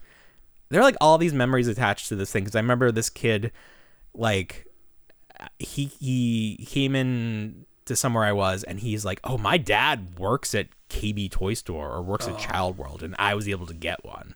There 0.69 0.79
are 0.79 0.83
like 0.83 0.97
all 1.01 1.17
these 1.17 1.33
memories 1.33 1.67
attached 1.67 2.07
to 2.09 2.15
this 2.15 2.31
thing 2.31 2.43
because 2.43 2.55
I 2.55 2.59
remember 2.59 2.91
this 2.91 3.09
kid, 3.09 3.51
like, 4.13 4.65
he 5.59 5.85
he 5.99 6.65
came 6.69 6.95
in 6.95 7.65
to 7.85 7.95
somewhere 7.95 8.23
I 8.25 8.31
was, 8.31 8.63
and 8.63 8.79
he's 8.79 9.05
like, 9.05 9.19
"Oh, 9.23 9.37
my 9.37 9.57
dad 9.57 10.19
works 10.19 10.53
at 10.55 10.67
KB 10.89 11.29
Toy 11.31 11.53
Store 11.55 11.89
or 11.91 12.01
works 12.01 12.27
Oh. 12.27 12.33
at 12.33 12.39
Child 12.39 12.77
World, 12.77 13.01
and 13.03 13.15
I 13.19 13.33
was 13.35 13.47
able 13.47 13.65
to 13.67 13.73
get 13.73 14.03
one." 14.05 14.35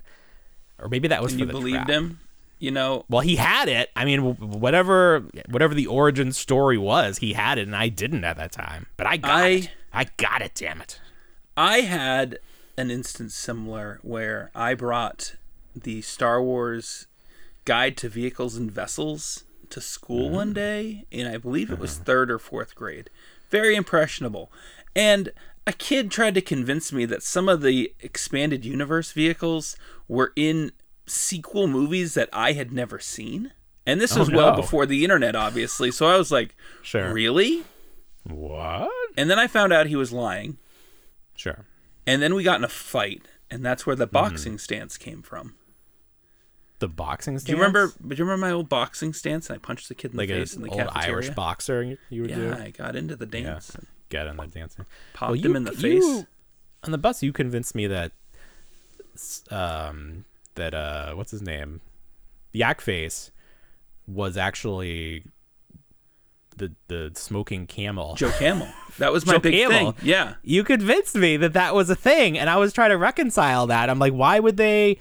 Or 0.79 0.87
maybe 0.87 1.07
that 1.09 1.21
was 1.21 1.33
and 1.33 1.41
for 1.41 1.45
you 1.47 1.51
believed 1.51 1.75
trap. 1.75 1.89
him? 1.89 2.19
You 2.59 2.71
know, 2.71 3.05
Well, 3.09 3.21
he 3.21 3.37
had 3.37 3.69
it. 3.69 3.89
I 3.95 4.03
mean, 4.05 4.35
whatever 4.35 5.25
whatever 5.49 5.73
the 5.73 5.87
origin 5.87 6.33
story 6.33 6.77
was, 6.77 7.19
he 7.19 7.33
had 7.33 7.57
it, 7.57 7.67
and 7.67 7.75
I 7.75 7.87
didn't 7.89 8.25
at 8.25 8.37
that 8.37 8.51
time. 8.51 8.87
But 8.97 9.07
I 9.07 9.17
got 9.17 9.31
I- 9.31 9.47
it. 9.47 9.71
I 9.93 10.05
got 10.17 10.41
it. 10.41 10.53
Damn 10.55 10.81
it. 10.81 10.99
I 11.57 11.81
had 11.81 12.39
an 12.77 12.91
instance 12.91 13.33
similar 13.33 13.99
where 14.01 14.51
I 14.53 14.73
brought 14.73 15.35
the 15.75 16.01
Star 16.01 16.41
Wars 16.41 17.07
Guide 17.65 17.97
to 17.97 18.09
Vehicles 18.09 18.55
and 18.55 18.71
Vessels 18.71 19.43
to 19.69 19.81
school 19.81 20.27
mm-hmm. 20.27 20.35
one 20.35 20.53
day, 20.53 21.05
and 21.11 21.27
I 21.27 21.37
believe 21.37 21.71
it 21.71 21.79
was 21.79 21.95
mm-hmm. 21.95 22.03
third 22.03 22.31
or 22.31 22.39
fourth 22.39 22.75
grade. 22.75 23.09
Very 23.49 23.75
impressionable. 23.75 24.51
And 24.95 25.31
a 25.67 25.73
kid 25.73 26.11
tried 26.11 26.35
to 26.35 26.41
convince 26.41 26.91
me 26.91 27.05
that 27.05 27.23
some 27.23 27.47
of 27.49 27.61
the 27.61 27.93
expanded 27.99 28.65
universe 28.65 29.11
vehicles 29.11 29.75
were 30.07 30.33
in 30.35 30.71
sequel 31.09 31.67
movies 31.67 32.13
that 32.13 32.29
I 32.33 32.53
had 32.53 32.71
never 32.71 32.99
seen. 32.99 33.51
And 33.85 33.99
this 33.99 34.15
was 34.17 34.29
well 34.29 34.51
no. 34.51 34.55
before 34.55 34.85
the 34.85 35.03
internet, 35.03 35.35
obviously. 35.35 35.89
So 35.91 36.07
I 36.07 36.15
was 36.17 36.31
like, 36.31 36.55
Sure. 36.83 37.11
really? 37.11 37.63
What? 38.23 38.91
And 39.17 39.29
then 39.29 39.39
I 39.39 39.47
found 39.47 39.73
out 39.73 39.87
he 39.87 39.95
was 39.95 40.11
lying. 40.11 40.57
Sure. 41.35 41.65
And 42.05 42.21
then 42.21 42.35
we 42.35 42.43
got 42.43 42.59
in 42.59 42.63
a 42.63 42.67
fight, 42.69 43.23
and 43.49 43.65
that's 43.65 43.85
where 43.85 43.95
the 43.95 44.05
Mm-hmm. 44.05 44.13
boxing 44.13 44.57
stance 44.59 44.97
came 44.97 45.21
from. 45.21 45.55
The 46.79 46.87
boxing 46.87 47.37
stance. 47.39 47.45
Do 47.45 47.51
you 47.53 47.57
remember? 47.57 47.87
Do 48.07 48.15
you 48.15 48.23
remember 48.23 48.45
my 48.45 48.51
old 48.51 48.69
boxing 48.69 49.11
stance? 49.13 49.49
And 49.49 49.55
I 49.55 49.59
punched 49.59 49.89
the 49.89 49.95
kid 49.95 50.11
in 50.11 50.17
like 50.17 50.29
the 50.29 50.35
face 50.35 50.53
in 50.55 50.61
the 50.61 50.69
old 50.69 50.79
cafeteria. 50.79 51.07
Irish 51.13 51.29
boxer 51.31 51.83
you- 52.09 52.21
would 52.21 52.29
Yeah, 52.29 52.35
do? 52.37 52.53
I 52.53 52.69
got 52.69 52.95
into 52.95 53.15
the 53.15 53.25
dance. 53.25 53.75
Get 54.09 54.27
in 54.27 54.37
the 54.37 54.47
dancing. 54.47 54.85
Popped 55.13 55.31
Well, 55.31 55.41
him 55.41 55.55
in 55.55 55.63
the 55.65 55.73
you- 55.75 55.77
face. 56.01 56.25
on 56.83 56.91
the 56.91 56.97
bus. 56.97 57.21
You 57.23 57.33
convinced 57.33 57.75
me 57.75 57.85
that, 57.87 58.11
um, 59.51 60.25
that 60.59 60.73
uh, 60.73 61.13
what's 61.15 61.31
his 61.31 61.41
name, 61.41 61.81
Yak 62.53 62.79
Face, 62.81 63.31
was 64.07 64.37
actually 64.37 65.23
the 66.57 66.73
the 66.87 67.11
smoking 67.15 67.65
camel. 67.67 68.15
Joe 68.15 68.31
Camel. 68.37 68.67
That 68.99 69.13
was 69.13 69.25
my 69.25 69.33
Joe 69.33 69.39
big 69.39 69.53
Camel. 69.53 69.93
thing. 69.93 70.07
Yeah. 70.09 70.33
you 70.43 70.65
convinced 70.65 71.15
me 71.15 71.37
that 71.37 71.53
that 71.53 71.73
was 71.73 71.89
a 71.89 71.95
thing 71.95 72.37
and 72.37 72.49
i 72.49 72.57
was 72.57 72.73
trying 72.73 72.89
to 72.89 72.97
reconcile 72.97 73.67
that 73.67 73.89
i'm 73.89 73.97
like 73.97 74.11
why 74.11 74.41
would 74.41 74.57
they 74.57 74.99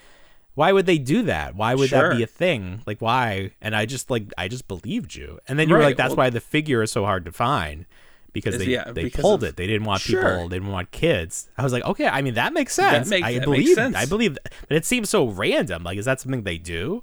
why 0.54 0.70
would 0.70 0.86
they 0.86 0.98
do 0.98 1.22
that 1.24 1.56
why 1.56 1.74
would 1.74 1.90
that 1.90 2.16
be 2.16 2.22
a 2.22 2.26
thing 2.28 2.80
like 2.86 3.00
why 3.02 3.50
and 3.60 3.74
i 3.74 3.84
just 3.86 4.08
like 4.08 4.30
i 4.38 4.46
just 4.46 4.68
believed 4.68 5.16
you 5.16 5.40
and 5.48 5.58
then 5.58 5.68
you 5.68 5.74
were 5.74 5.82
like 5.82 5.96
that's 5.96 6.10
well- 6.10 6.26
why 6.26 6.30
the 6.30 6.38
figure 6.40 6.80
is 6.80 6.92
so 6.92 7.04
hard 7.04 7.24
to 7.24 7.32
find 7.32 7.86
because 8.32 8.58
they 8.58 8.66
yeah, 8.66 8.90
they 8.92 9.04
because 9.04 9.22
pulled 9.22 9.42
of- 9.42 9.48
it 9.50 9.56
they 9.56 9.66
didn't 9.66 9.84
want 9.86 10.00
Sure. 10.02 10.22
people 10.22 10.48
they 10.48 10.56
didn't 10.56 10.70
want 10.72 10.90
kids 10.90 11.48
i 11.56 11.62
was 11.62 11.72
like 11.72 11.84
okay 11.84 12.06
i 12.06 12.20
mean 12.22 12.34
that 12.34 12.52
makes 12.52 12.74
sense 12.74 13.08
makes- 13.08 13.26
i 13.26 13.34
that 13.34 13.44
believe 13.44 13.64
makes 13.64 13.74
sense. 13.74 13.96
i 13.96 14.04
believe 14.06 14.36
but 14.68 14.76
it 14.76 14.84
seems 14.84 15.08
so 15.10 15.26
random 15.28 15.82
like 15.82 15.98
is 15.98 16.04
that 16.04 16.20
something 16.20 16.42
they 16.42 16.58
do 16.58 17.02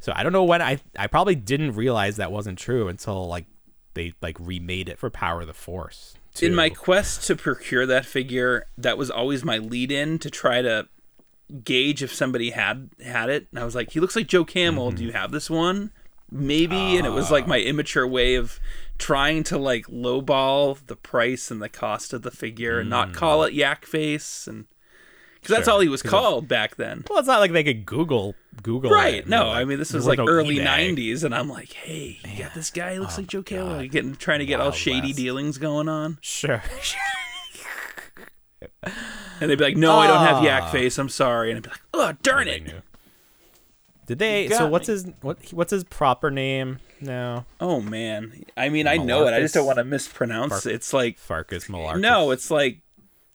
so 0.00 0.12
i 0.16 0.22
don't 0.22 0.32
know 0.32 0.44
when 0.44 0.62
i 0.62 0.78
i 0.98 1.06
probably 1.06 1.34
didn't 1.34 1.72
realize 1.72 2.16
that 2.16 2.32
wasn't 2.32 2.58
true 2.58 2.88
until 2.88 3.28
like 3.28 3.46
they 3.94 4.12
like 4.22 4.36
remade 4.40 4.88
it 4.88 4.98
for 4.98 5.08
power 5.10 5.42
of 5.42 5.46
the 5.46 5.54
force 5.54 6.14
In 6.42 6.54
my 6.54 6.68
quest 6.68 7.26
to 7.28 7.36
procure 7.36 7.86
that 7.86 8.04
figure, 8.04 8.66
that 8.76 8.98
was 8.98 9.10
always 9.10 9.42
my 9.42 9.56
lead 9.56 9.90
in 9.90 10.18
to 10.18 10.28
try 10.28 10.60
to 10.60 10.86
gauge 11.64 12.02
if 12.02 12.12
somebody 12.14 12.50
had 12.50 12.90
had 13.02 13.30
it. 13.30 13.46
And 13.50 13.58
I 13.58 13.64
was 13.64 13.74
like, 13.74 13.92
he 13.92 14.00
looks 14.00 14.14
like 14.14 14.26
Joe 14.26 14.44
Camel. 14.44 14.88
Mm-hmm. 14.88 14.96
Do 14.98 15.04
you 15.04 15.12
have 15.12 15.30
this 15.32 15.48
one? 15.48 15.92
Maybe. 16.30 16.96
and 16.96 17.06
it 17.06 17.10
was 17.10 17.30
like 17.30 17.46
my 17.46 17.60
immature 17.60 18.06
way 18.06 18.34
of 18.34 18.58
trying 18.98 19.44
to 19.44 19.58
like 19.58 19.86
lowball 19.86 20.78
the 20.86 20.96
price 20.96 21.50
and 21.50 21.62
the 21.62 21.68
cost 21.68 22.12
of 22.12 22.22
the 22.22 22.30
figure 22.30 22.80
and 22.80 22.90
not 22.90 23.12
call 23.12 23.44
it 23.44 23.52
Yak 23.52 23.86
Face 23.86 24.46
and 24.46 24.66
because 25.34 25.54
that's 25.54 25.62
Mm. 25.62 25.64
Sure, 25.66 25.74
all 25.74 25.80
he 25.80 25.88
was 25.88 26.02
called 26.02 26.48
back 26.48 26.74
then. 26.76 27.04
Well, 27.08 27.20
it's 27.20 27.28
not 27.28 27.38
like 27.38 27.52
they 27.52 27.62
could 27.62 27.86
Google 27.86 28.34
Google. 28.62 28.90
Right. 28.90 29.20
and 29.22 29.30
No, 29.30 29.50
they're 29.50 29.60
I 29.60 29.64
mean 29.64 29.78
this 29.78 29.92
was 29.92 30.06
like 30.06 30.18
no 30.18 30.26
early 30.26 30.56
eBay. 30.56 30.96
'90s, 30.96 31.22
and 31.22 31.32
I'm 31.34 31.48
like, 31.48 31.72
"Hey, 31.72 32.18
you 32.26 32.42
got 32.42 32.54
this 32.54 32.70
guy? 32.70 32.98
Looks 32.98 33.16
like 33.16 33.28
Joe 33.28 33.42
Camel." 33.44 33.76
Like, 33.76 33.92
Getting 33.92 34.16
trying 34.16 34.40
to 34.40 34.46
get 34.46 34.60
all 34.60 34.72
shady 34.72 35.08
West. 35.08 35.16
dealings 35.16 35.58
going 35.58 35.88
on, 35.88 36.18
Sure. 36.20 36.62
and 38.82 39.50
they'd 39.50 39.58
be 39.58 39.64
like, 39.64 39.76
"No, 39.76 39.96
I 39.98 40.06
don't 40.06 40.18
have 40.26 40.36
Ah. 40.38 40.42
Yak 40.42 40.72
Face. 40.72 40.98
I'm 40.98 41.08
sorry." 41.08 41.50
And 41.50 41.58
I'd 41.58 41.62
be 41.62 41.70
like, 41.70 41.80
"Oh, 41.94 42.12
darn 42.22 42.48
it!" 42.48 42.72
Did 44.06 44.18
they? 44.20 44.48
So 44.48 44.68
what's 44.68 44.88
me. 44.88 44.92
his 44.94 45.06
what? 45.20 45.52
What's 45.52 45.70
his 45.72 45.84
proper 45.84 46.30
name 46.30 46.78
now? 47.00 47.44
Oh 47.60 47.80
man, 47.80 48.44
I 48.56 48.68
mean, 48.68 48.86
I 48.86 48.96
know 48.96 49.26
it. 49.26 49.34
I 49.34 49.40
just 49.40 49.54
don't 49.54 49.66
want 49.66 49.78
to 49.78 49.84
mispronounce. 49.84 50.52
Fark- 50.52 50.66
It's 50.66 50.92
like 50.92 51.18
Farkas 51.18 51.66
Malarkus. 51.66 52.00
no, 52.00 52.30
it's 52.30 52.50
like 52.50 52.80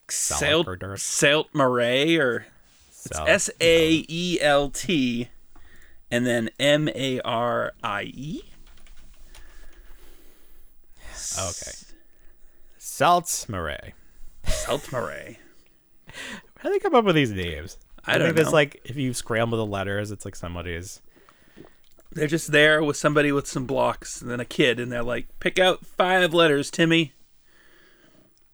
Selt? 0.08 0.66
Selt 0.66 1.46
Marae 1.54 2.16
or 2.18 2.46
it's 2.90 3.10
S 3.20 3.50
A 3.60 4.06
E 4.08 4.38
L 4.42 4.70
T, 4.70 5.28
and 6.10 6.26
then 6.26 6.50
M 6.60 6.88
A 6.90 7.20
R 7.22 7.74
I 7.84 8.04
E. 8.04 8.42
Okay. 11.38 11.72
Saltz 12.80 13.48
Murray. 13.50 13.94
Selt 14.46 14.92
Marae. 14.92 15.38
How 16.60 16.70
do 16.70 16.74
they 16.74 16.80
come 16.80 16.94
up 16.96 17.06
with 17.06 17.16
these 17.16 17.32
names? 17.32 17.78
I 18.06 18.18
don't 18.18 18.28
think 18.28 18.40
it's 18.40 18.54
like 18.54 18.82
if 18.86 18.96
you 18.96 19.14
scramble 19.14 19.58
the 19.58 19.66
letters, 19.66 20.12
it's 20.12 20.26
like 20.26 20.36
somebody's. 20.36 21.02
They're 22.12 22.28
just 22.28 22.52
there 22.52 22.84
with 22.84 22.98
somebody 22.98 23.32
with 23.32 23.48
some 23.48 23.66
blocks 23.66 24.22
and 24.22 24.30
then 24.30 24.40
a 24.40 24.46
kid, 24.46 24.80
and 24.80 24.92
they're 24.92 25.04
like, 25.04 25.28
"Pick 25.40 25.60
out 25.60 25.86
five 25.86 26.34
letters, 26.34 26.70
Timmy." 26.70 27.14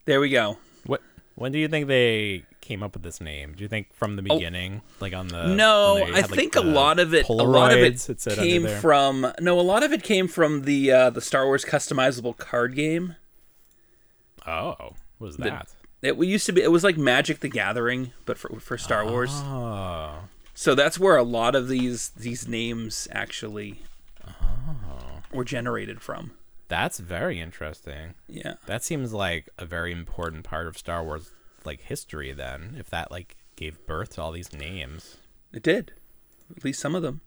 There 0.04 0.20
we 0.20 0.30
go. 0.30 0.58
What? 0.86 1.02
When 1.34 1.52
do 1.52 1.58
you 1.58 1.68
think 1.68 1.88
they 1.88 2.44
came 2.60 2.82
up 2.82 2.92
with 2.92 3.02
this 3.02 3.20
name? 3.20 3.54
Do 3.54 3.62
you 3.62 3.68
think 3.68 3.92
from 3.94 4.16
the 4.16 4.22
beginning, 4.22 4.82
like 5.00 5.14
on 5.14 5.28
the? 5.28 5.44
Oh. 5.44 5.54
No, 5.54 5.94
when 5.94 6.12
they 6.12 6.18
I 6.18 6.22
think 6.22 6.54
a 6.54 6.60
lot 6.60 6.98
of 6.98 7.14
it, 7.14 7.28
a 7.28 7.32
lot 7.32 7.72
of 7.72 7.78
it 7.78 7.94
Polaroids, 7.94 8.30
under 8.30 8.42
came 8.42 8.68
from. 8.80 9.32
No, 9.40 9.58
a 9.58 9.62
lot 9.62 9.82
of 9.82 9.92
it 9.92 10.02
came 10.02 10.28
from 10.28 10.62
the 10.62 10.92
uh, 10.92 11.10
the 11.10 11.20
Star 11.20 11.46
Wars 11.46 11.64
customizable 11.64 12.36
card 12.36 12.74
game. 12.76 13.16
Oh, 14.46 14.74
what 15.18 15.26
was 15.26 15.36
that? 15.38 15.68
It 16.00 16.16
used 16.16 16.46
to 16.46 16.52
be. 16.52 16.62
It 16.62 16.70
was 16.70 16.84
like 16.84 16.96
Magic 16.96 17.40
the 17.40 17.48
Gathering, 17.48 18.12
but 18.24 18.38
for 18.38 18.60
for 18.60 18.78
Star 18.78 19.04
Wars. 19.04 19.30
Oh. 19.32 20.28
So 20.54 20.74
that's 20.74 20.98
where 20.98 21.16
a 21.16 21.22
lot 21.22 21.54
of 21.54 21.68
these 21.68 22.10
these 22.10 22.46
names 22.46 23.08
actually 23.12 23.82
oh. 24.26 25.22
were 25.32 25.44
generated 25.44 26.00
from. 26.00 26.32
That's 26.68 26.98
very 26.98 27.40
interesting. 27.40 28.14
Yeah. 28.28 28.54
That 28.66 28.84
seems 28.84 29.12
like 29.12 29.48
a 29.58 29.64
very 29.64 29.90
important 29.90 30.44
part 30.44 30.66
of 30.66 30.76
Star 30.76 31.02
Wars 31.02 31.30
like 31.64 31.80
history 31.80 32.32
then, 32.32 32.76
if 32.78 32.90
that 32.90 33.10
like 33.10 33.36
gave 33.56 33.84
birth 33.86 34.14
to 34.14 34.22
all 34.22 34.32
these 34.32 34.52
names. 34.52 35.16
It 35.52 35.62
did. 35.62 35.92
At 36.56 36.64
least 36.64 36.80
some 36.80 36.94
of 36.94 37.02
them. 37.02 37.22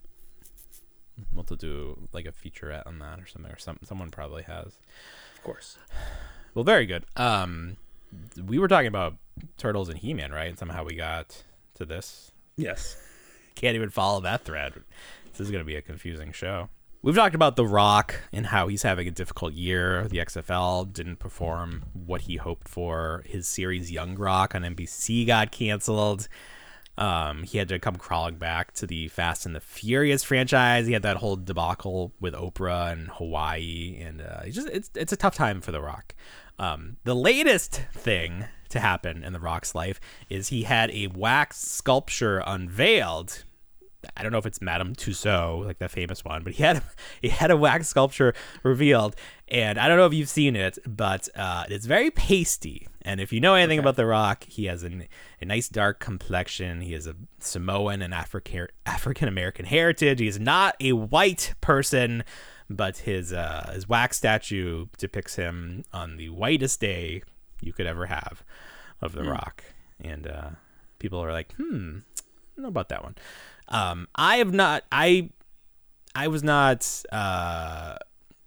We'll 1.34 1.44
to 1.46 1.56
do 1.56 2.08
like 2.14 2.26
a 2.26 2.32
featurette 2.32 2.88
on 2.88 3.00
that 3.00 3.20
or 3.20 3.28
something 3.28 3.52
or 3.52 3.58
some 3.58 3.80
someone 3.84 4.12
probably 4.12 4.44
has. 4.44 4.78
Of 5.36 5.44
course. 5.44 5.78
Well, 6.54 6.66
very 6.66 6.86
good. 6.86 7.06
Um 7.16 7.78
we 8.46 8.60
were 8.60 8.68
talking 8.68 8.88
about 8.88 9.16
Turtles 9.58 9.90
and 9.90 9.98
He-Man, 9.98 10.32
right? 10.32 10.50
And 10.50 10.58
somehow 10.58 10.84
we 10.84 10.96
got 10.96 11.44
to 11.76 11.86
this. 11.86 12.32
Yes. 12.58 12.98
Can't 13.56 13.76
even 13.76 13.90
follow 13.90 14.22
that 14.22 14.44
thread. 14.44 14.74
This 15.32 15.40
is 15.40 15.52
going 15.52 15.62
to 15.62 15.68
be 15.68 15.76
a 15.76 15.82
confusing 15.82 16.32
show. 16.32 16.70
We've 17.04 17.16
talked 17.16 17.34
about 17.34 17.56
The 17.56 17.66
Rock 17.66 18.16
and 18.32 18.46
how 18.46 18.68
he's 18.68 18.84
having 18.84 19.08
a 19.08 19.12
difficult 19.12 19.54
year. 19.54 20.08
The 20.08 20.20
XFL 20.20 20.94
didn't 20.94 21.16
perform 21.18 21.86
what 21.94 22.22
he 22.22 22.36
hoped 22.36 22.68
for. 22.68 23.24
His 23.26 23.48
series 23.48 23.92
Young 23.92 24.16
Rock 24.16 24.54
on 24.54 24.62
NBC 24.62 25.26
got 25.26 25.52
canceled. 25.52 26.28
Um, 27.00 27.42
he 27.42 27.58
had 27.58 27.70
to 27.70 27.80
come 27.80 27.96
crawling 27.96 28.36
back 28.36 28.74
to 28.74 28.86
the 28.86 29.08
Fast 29.08 29.48
and 29.48 29.56
the 29.56 29.60
Furious 29.60 30.24
franchise. 30.24 30.86
He 30.86 30.94
had 30.94 31.02
that 31.02 31.18
whole 31.18 31.38
debacle 31.38 32.14
with 32.20 32.36
Oprah 32.36 32.92
and 32.92 33.08
Hawaii, 33.08 33.98
and 34.00 34.22
uh, 34.22 34.42
it's 34.44 34.56
just 34.56 34.68
it's 34.68 34.92
it's 34.94 35.12
a 35.12 35.18
tough 35.18 35.34
time 35.34 35.62
for 35.62 35.72
The 35.72 35.82
Rock. 35.82 36.14
Um, 36.62 36.98
the 37.06 37.16
latest 37.16 37.82
thing 37.92 38.46
to 38.70 38.80
happen 38.80 39.24
in 39.24 39.34
The 39.34 39.40
Rock's 39.40 39.74
life 39.74 40.00
is 40.30 40.50
he 40.50 40.62
had 40.62 40.92
a 40.92 41.08
wax 41.08 41.58
sculpture 41.60 42.44
unveiled 42.46 43.44
I 44.18 44.24
don't 44.24 44.32
know 44.32 44.38
if 44.38 44.46
it's 44.46 44.62
Madame 44.62 44.96
Tussauds, 44.96 45.66
like 45.66 45.80
the 45.80 45.88
famous 45.88 46.26
one, 46.26 46.44
but 46.44 46.54
he 46.54 46.64
had 46.64 46.82
he 47.22 47.30
had 47.30 47.52
a 47.52 47.58
wax 47.58 47.88
sculpture 47.88 48.34
revealed, 48.64 49.16
and 49.48 49.78
I 49.78 49.88
don't 49.88 49.98
know 49.98 50.06
if 50.06 50.14
you've 50.14 50.30
seen 50.30 50.56
it, 50.56 50.80
but 50.88 51.30
uh, 51.36 51.66
it's 51.70 51.86
very 51.86 52.12
pasty. 52.12 52.88
And 53.04 53.20
if 53.20 53.34
you 53.34 53.40
know 53.40 53.56
anything 53.56 53.80
about 53.80 53.96
The 53.96 54.06
Rock, 54.06 54.46
he 54.46 54.66
has 54.66 54.84
an, 54.84 55.08
a 55.40 55.46
nice 55.46 55.70
dark 55.70 56.00
complexion. 56.00 56.82
He 56.82 56.94
has 56.94 57.08
a 57.08 57.16
Samoan 57.40 58.02
and 58.02 58.14
African 58.14 58.68
African 58.86 59.28
American 59.28 59.66
heritage. 59.66 60.20
He 60.20 60.28
is 60.28 60.40
not 60.40 60.76
a 60.80 60.94
white 60.94 61.54
person, 61.62 62.24
but 62.76 62.98
his 62.98 63.34
uh, 63.34 63.72
his 63.74 63.88
wax 63.88 64.18
statue 64.18 64.88
depicts 64.98 65.36
him 65.36 65.84
on 65.94 66.18
the 66.18 66.30
whitest 66.30 66.80
day 66.80 67.24
you 67.62 67.74
could 67.74 67.86
ever 67.86 68.08
have 68.08 68.44
of 69.02 69.14
The 69.14 69.24
Rock, 69.24 69.64
and 70.00 70.28
uh, 70.28 70.50
people 71.00 71.24
are 71.24 71.32
like, 71.32 71.54
hmm, 71.54 72.00
I 72.18 72.56
don't 72.56 72.64
know 72.64 72.68
about 72.68 72.90
that 72.90 73.04
one. 73.04 73.16
Um, 73.68 74.08
I 74.16 74.38
have 74.38 74.54
not. 74.54 74.84
I 74.92 75.30
I 76.14 76.28
was 76.28 76.44
not. 76.44 77.04
Uh, 77.12 77.96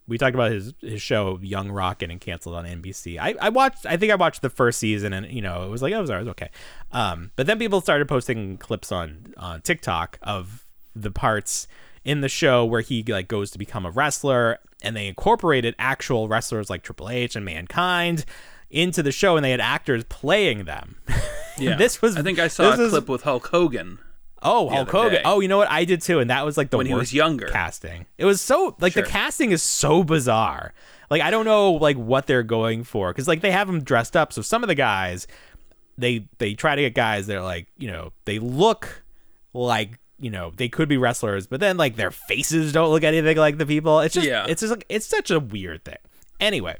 we 0.07 0.19
talked 0.19 0.35
about 0.35 0.53
his 0.53 0.75
his 0.81 1.03
show 1.03 1.39
Young 1.43 1.71
Rock 1.71 1.99
getting 1.99 2.19
canceled 2.19 2.55
on 2.55 2.65
NBC. 2.65 3.19
I, 3.19 3.35
I 3.41 3.49
watched. 3.49 3.87
I 3.87 3.97
think 3.97 4.13
I 4.13 4.17
watched 4.17 4.43
the 4.43 4.51
first 4.51 4.79
season, 4.79 5.13
and 5.13 5.27
you 5.27 5.43
know 5.43 5.65
it 5.65 5.71
was 5.71 5.83
like 5.83 5.93
oh, 5.93 5.99
it 5.99 6.01
was, 6.03 6.11
it 6.11 6.19
was 6.19 6.29
okay. 6.29 6.51
Um, 6.93 7.31
but 7.37 7.47
then 7.47 7.59
people 7.59 7.81
started 7.81 8.07
posting 8.09 8.59
clips 8.59 8.93
on 8.93 9.35
on 9.37 9.63
TikTok 9.63 10.19
of 10.23 10.67
the 10.95 11.11
parts 11.11 11.67
in 12.05 12.21
the 12.21 12.29
show 12.29 12.65
where 12.65 12.81
he 12.83 13.03
like 13.03 13.29
goes 13.29 13.51
to 13.53 13.59
become 13.59 13.87
a 13.87 13.91
wrestler, 13.91 14.59
and 14.83 14.95
they 14.97 15.07
incorporated 15.09 15.75
actual 15.79 16.29
wrestlers 16.29 16.69
like 16.71 16.83
Triple 16.83 17.09
H 17.09 17.35
and 17.37 17.45
Mankind 17.45 18.25
into 18.71 19.03
the 19.03 19.13
show, 19.13 19.37
and 19.37 19.45
they 19.45 19.51
had 19.53 19.61
actors 19.61 20.05
playing 20.05 20.65
them. 20.65 20.97
Yeah. 21.57 21.77
this 21.77 22.03
was. 22.03 22.17
I 22.17 22.23
think 22.23 22.41
I 22.41 22.49
saw 22.49 22.75
a 22.75 22.77
was- 22.77 22.91
clip 22.91 23.09
with 23.09 23.23
Hulk 23.23 23.47
Hogan. 23.47 24.01
Oh, 24.43 24.69
Hulk 24.69 24.91
Hogan. 24.91 25.13
day. 25.13 25.23
Oh, 25.25 25.39
you 25.39 25.47
know 25.47 25.57
what? 25.57 25.71
I 25.71 25.85
did 25.85 26.03
too, 26.03 26.19
and 26.19 26.29
that 26.29 26.45
was 26.45 26.57
like 26.57 26.71
the 26.71 26.77
When 26.79 26.87
he 26.87 26.93
was 26.95 27.15
younger. 27.15 27.47
casting. 27.47 28.07
It 28.19 28.25
was 28.25 28.41
so 28.41 28.77
like 28.81 28.95
the 28.95 29.05
casting 29.05 29.53
is 29.53 29.63
so 29.63 30.03
bizarre. 30.03 30.75
Like 31.11 31.23
I 31.23 31.31
don't 31.31 31.45
know 31.45 31.71
like 31.75 31.97
what 31.97 32.27
they're 32.27 32.43
going 32.43 32.83
for 32.83 33.13
because 33.13 33.29
like 33.29 33.41
they 33.41 33.53
have 33.53 33.69
him 33.69 33.85
dressed 33.85 34.17
up. 34.17 34.33
So 34.33 34.43
some 34.43 34.65
of 34.65 34.69
the 34.69 34.75
guys, 34.75 35.29
they 35.97 36.27
they 36.39 36.55
try 36.55 36.75
to 36.75 36.83
get 36.83 36.93
guys 36.95 37.29
that 37.29 37.37
are 37.37 37.43
like 37.43 37.69
you 37.79 37.87
know 37.87 38.13
they 38.25 38.41
look 38.41 39.05
like 39.53 40.01
you 40.19 40.31
know 40.31 40.53
they 40.57 40.69
could 40.69 40.89
be 40.89 40.97
wrestlers, 40.97 41.47
but 41.47 41.61
then 41.61 41.77
like 41.77 41.97
their 41.97 42.11
faces 42.11 42.73
don't 42.73 42.91
look 42.91 43.03
anything 43.05 43.37
like 43.37 43.59
the 43.59 43.67
people. 43.67 44.01
It's 44.01 44.15
just 44.15 44.27
Yeah. 44.27 44.47
it's 44.49 44.61
just 44.61 44.71
like 44.71 44.85
it's 44.89 45.07
such 45.07 45.31
a 45.31 45.41
weird 45.41 45.85
thing. 45.85 45.99
Anyway, 46.41 46.77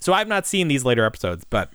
so 0.00 0.12
I've 0.12 0.28
not 0.28 0.46
seen 0.46 0.68
these 0.68 0.84
later 0.84 1.04
episodes, 1.04 1.44
but 1.48 1.72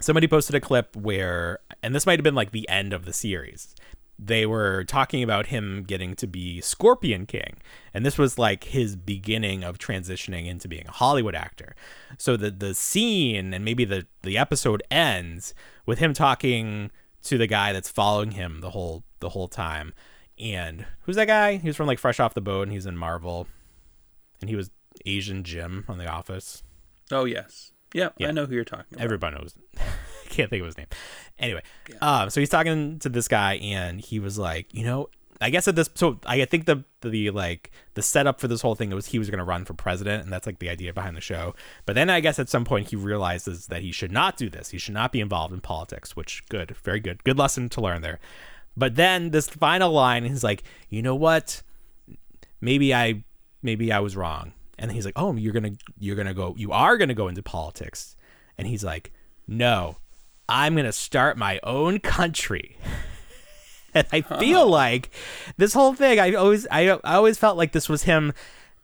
somebody 0.00 0.26
posted 0.28 0.54
a 0.54 0.60
clip 0.60 0.94
where 0.96 1.58
and 1.82 1.94
this 1.94 2.06
might 2.06 2.18
have 2.18 2.24
been 2.24 2.34
like 2.34 2.50
the 2.52 2.68
end 2.68 2.92
of 2.92 3.04
the 3.04 3.12
series. 3.12 3.74
They 4.16 4.46
were 4.46 4.84
talking 4.84 5.24
about 5.24 5.46
him 5.46 5.82
getting 5.82 6.14
to 6.16 6.28
be 6.28 6.60
Scorpion 6.60 7.26
King, 7.26 7.56
and 7.92 8.06
this 8.06 8.16
was 8.16 8.38
like 8.38 8.62
his 8.64 8.94
beginning 8.94 9.64
of 9.64 9.76
transitioning 9.78 10.46
into 10.46 10.68
being 10.68 10.86
a 10.86 10.92
Hollywood 10.92 11.34
actor. 11.34 11.74
So 12.16 12.36
the 12.36 12.52
the 12.52 12.74
scene 12.74 13.52
and 13.52 13.64
maybe 13.64 13.84
the 13.84 14.06
the 14.22 14.38
episode 14.38 14.84
ends 14.88 15.52
with 15.84 15.98
him 15.98 16.14
talking 16.14 16.92
to 17.24 17.38
the 17.38 17.48
guy 17.48 17.72
that's 17.72 17.88
following 17.90 18.32
him 18.32 18.60
the 18.60 18.70
whole 18.70 19.02
the 19.24 19.30
whole 19.30 19.48
time. 19.48 19.94
And 20.38 20.84
who's 21.02 21.16
that 21.16 21.26
guy? 21.26 21.56
He 21.56 21.66
was 21.66 21.76
from 21.76 21.86
like 21.86 21.98
Fresh 21.98 22.20
Off 22.20 22.34
the 22.34 22.40
Boat, 22.40 22.64
and 22.64 22.72
he's 22.72 22.86
in 22.86 22.96
Marvel, 22.96 23.48
and 24.40 24.50
he 24.50 24.54
was 24.54 24.70
Asian 25.06 25.42
Jim 25.42 25.84
on 25.88 25.98
The 25.98 26.06
Office. 26.06 26.62
Oh 27.10 27.24
yes. 27.24 27.72
Yeah, 27.94 28.10
Yeah. 28.18 28.28
I 28.28 28.30
know 28.32 28.44
who 28.44 28.54
you're 28.54 28.64
talking 28.64 28.86
about. 28.92 29.04
Everybody 29.04 29.36
knows. 29.36 29.54
Can't 30.28 30.50
think 30.50 30.60
of 30.60 30.66
his 30.66 30.76
name. 30.76 30.88
Anyway, 31.38 31.62
um, 32.00 32.28
so 32.28 32.40
he's 32.40 32.48
talking 32.50 32.98
to 32.98 33.08
this 33.08 33.28
guy, 33.28 33.54
and 33.54 34.00
he 34.00 34.18
was 34.18 34.36
like, 34.36 34.74
you 34.74 34.84
know, 34.84 35.08
I 35.40 35.50
guess 35.50 35.68
at 35.68 35.76
this, 35.76 35.88
so 35.94 36.18
I 36.26 36.44
think 36.44 36.66
the 36.66 36.84
the 37.02 37.30
like 37.30 37.70
the 37.94 38.02
setup 38.02 38.40
for 38.40 38.48
this 38.48 38.62
whole 38.62 38.74
thing 38.74 38.90
was 38.90 39.06
he 39.06 39.18
was 39.18 39.30
going 39.30 39.38
to 39.38 39.44
run 39.44 39.64
for 39.64 39.74
president, 39.74 40.24
and 40.24 40.32
that's 40.32 40.46
like 40.46 40.58
the 40.58 40.68
idea 40.68 40.92
behind 40.92 41.16
the 41.16 41.20
show. 41.20 41.54
But 41.86 41.94
then 41.94 42.10
I 42.10 42.20
guess 42.20 42.38
at 42.38 42.48
some 42.48 42.64
point 42.64 42.90
he 42.90 42.96
realizes 42.96 43.66
that 43.68 43.82
he 43.82 43.92
should 43.92 44.12
not 44.12 44.36
do 44.36 44.50
this. 44.50 44.70
He 44.70 44.78
should 44.78 44.94
not 44.94 45.12
be 45.12 45.20
involved 45.20 45.54
in 45.54 45.60
politics. 45.60 46.16
Which 46.16 46.44
good, 46.48 46.76
very 46.82 46.98
good, 47.00 47.22
good 47.24 47.38
lesson 47.38 47.68
to 47.70 47.80
learn 47.80 48.02
there. 48.02 48.18
But 48.76 48.96
then 48.96 49.30
this 49.30 49.48
final 49.48 49.92
line, 49.92 50.24
he's 50.24 50.44
like, 50.44 50.64
you 50.88 51.02
know 51.02 51.14
what? 51.14 51.62
maybe 52.64 52.94
I 52.94 53.22
maybe 53.62 53.92
I 53.92 54.00
was 54.00 54.16
wrong. 54.16 54.52
And 54.78 54.90
he's 54.90 55.04
like, 55.04 55.14
"Oh, 55.16 55.36
you're 55.36 55.52
going 55.52 55.74
to 55.74 55.84
you're 55.98 56.16
to 56.16 56.34
go 56.34 56.54
you 56.56 56.72
are 56.72 56.96
going 56.96 57.08
to 57.08 57.14
go 57.14 57.28
into 57.28 57.42
politics." 57.42 58.16
And 58.58 58.66
he's 58.66 58.82
like, 58.82 59.12
"No. 59.46 59.98
I'm 60.48 60.74
going 60.74 60.84
to 60.84 60.92
start 60.92 61.38
my 61.38 61.60
own 61.62 62.00
country." 62.00 62.76
and 63.94 64.06
I 64.12 64.22
feel 64.22 64.60
oh. 64.60 64.68
like 64.68 65.10
this 65.56 65.74
whole 65.74 65.94
thing 65.94 66.18
I 66.18 66.32
always 66.34 66.66
I, 66.70 66.88
I 67.04 67.14
always 67.14 67.38
felt 67.38 67.56
like 67.56 67.72
this 67.72 67.88
was 67.88 68.02
him 68.04 68.32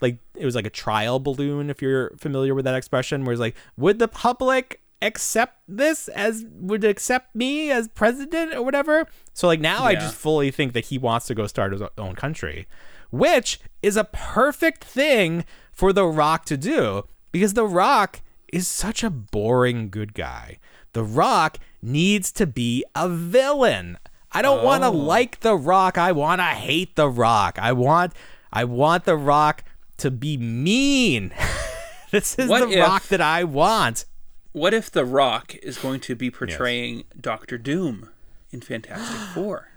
like 0.01 0.19
it 0.37 0.45
was 0.45 0.55
like 0.55 0.67
a 0.67 0.71
trial 0.71 1.19
balloon 1.19 1.69
if 1.69 1.83
you're 1.83 2.11
familiar 2.17 2.55
with 2.55 2.65
that 2.65 2.77
expression 2.77 3.25
where 3.25 3.33
it's 3.33 3.41
like 3.41 3.57
would 3.77 3.99
the 3.99 4.09
public 4.09 4.81
accept 5.03 5.57
this 5.67 6.09
as 6.09 6.45
would 6.53 6.85
accept 6.85 7.35
me 7.35 7.71
as 7.71 7.89
president 7.89 8.55
or 8.55 8.63
whatever. 8.63 9.07
So 9.33 9.47
like 9.47 9.61
now 9.61 9.85
i 9.85 9.95
just 9.95 10.15
fully 10.15 10.51
think 10.51 10.73
that 10.75 10.87
he 10.87 10.99
wants 10.99 11.27
to 11.29 11.35
go 11.35 11.47
start 11.47 11.73
his 11.73 11.83
own 11.97 12.15
country 12.15 12.67
which 13.11 13.59
is 13.83 13.97
a 13.97 14.05
perfect 14.05 14.85
thing 14.85 15.45
for 15.73 15.93
the 15.93 16.05
rock 16.05 16.45
to 16.45 16.57
do 16.57 17.03
because 17.33 17.55
the 17.55 17.67
rock 17.67 18.21
is 18.53 18.69
such 18.69 19.03
a 19.03 19.11
boring 19.11 19.91
good 19.91 20.15
guy. 20.15 20.59
The 20.93 21.03
rock 21.03 21.59
needs 21.83 22.31
to 22.33 22.47
be 22.47 22.85
a 22.95 23.09
villain. 23.09 23.99
I 24.31 24.43
don't 24.43 24.63
want 24.63 24.83
to 24.85 24.89
Oh. 24.89 24.93
like 24.93 25.41
the 25.41 25.57
rock. 25.57 25.99
I 25.99 26.13
want 26.13 26.41
to 26.41 26.45
hate 26.45 26.95
the 26.95 27.09
rock. 27.09 27.59
I 27.59 27.73
want 27.73 28.13
i 28.53 28.63
want 28.65 29.05
the 29.07 29.17
rock 29.17 29.65
to 29.99 30.11
be 30.11 30.37
mean. 30.37 31.33
This 32.13 32.37
is 32.41 32.49
What 32.51 32.69
the 32.69 32.77
if- 32.77 32.81
rock 32.85 33.07
that 33.09 33.21
i 33.21 33.43
want 33.45 34.05
What 34.53 34.75
if 34.75 34.91
The 34.91 35.05
Rock 35.05 35.55
is 35.63 35.79
going 35.79 36.01
to 36.01 36.15
be 36.17 36.31
portraying 36.31 37.05
Doctor 37.19 37.57
Doom 37.59 38.11
in 38.51 38.61
Fantastic 38.61 39.17
Four? 39.35 39.69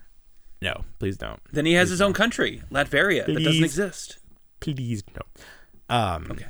no 0.61 0.85
please 0.97 1.17
don't 1.17 1.41
Then 1.51 1.65
he 1.65 1.73
has 1.73 1.89
his 1.89 1.99
own 2.01 2.13
country, 2.13 2.61
Latveria, 2.71 3.25
that 3.25 3.33
doesn't 3.43 3.63
exist. 3.65 4.17
please 4.61 5.03
no 5.13 5.21
um 5.93 6.27
Okay. 6.31 6.45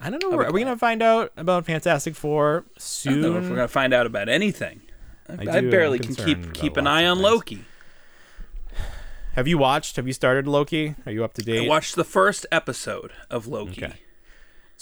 i 0.00 0.08
don't 0.08 0.22
know 0.22 0.32
are 0.38 0.52
we 0.52 0.62
gonna 0.62 0.78
find 0.78 1.02
out 1.02 1.32
about 1.36 1.66
fantastic 1.66 2.14
four 2.14 2.64
I 3.04 3.10
don't 3.10 3.20
know 3.20 3.36
if 3.38 3.44
we're 3.50 3.56
gonna 3.56 3.66
find 3.68 3.92
out 3.92 4.06
about 4.06 4.28
anything. 4.28 4.80
I, 5.28 5.32
I 5.48 5.56
I, 5.56 5.60
barely 5.62 5.98
can 5.98 6.14
keep 6.14 6.52
keep 6.54 6.76
an 6.76 6.86
eye 6.86 7.04
on 7.04 7.16
things. 7.16 7.24
Loki. 7.24 7.64
have 9.34 9.48
you 9.48 9.58
watched 9.58 9.96
have 9.96 10.06
you 10.06 10.12
started 10.12 10.46
loki 10.46 10.94
are 11.04 11.10
you 11.12 11.24
up 11.24 11.34
to 11.34 11.42
date 11.42 11.66
I 11.66 11.68
watched 11.68 11.96
the 11.96 12.04
first 12.04 12.46
episode 12.52 13.10
of 13.28 13.48
Loki. 13.48 13.84
Okay. 13.84 13.94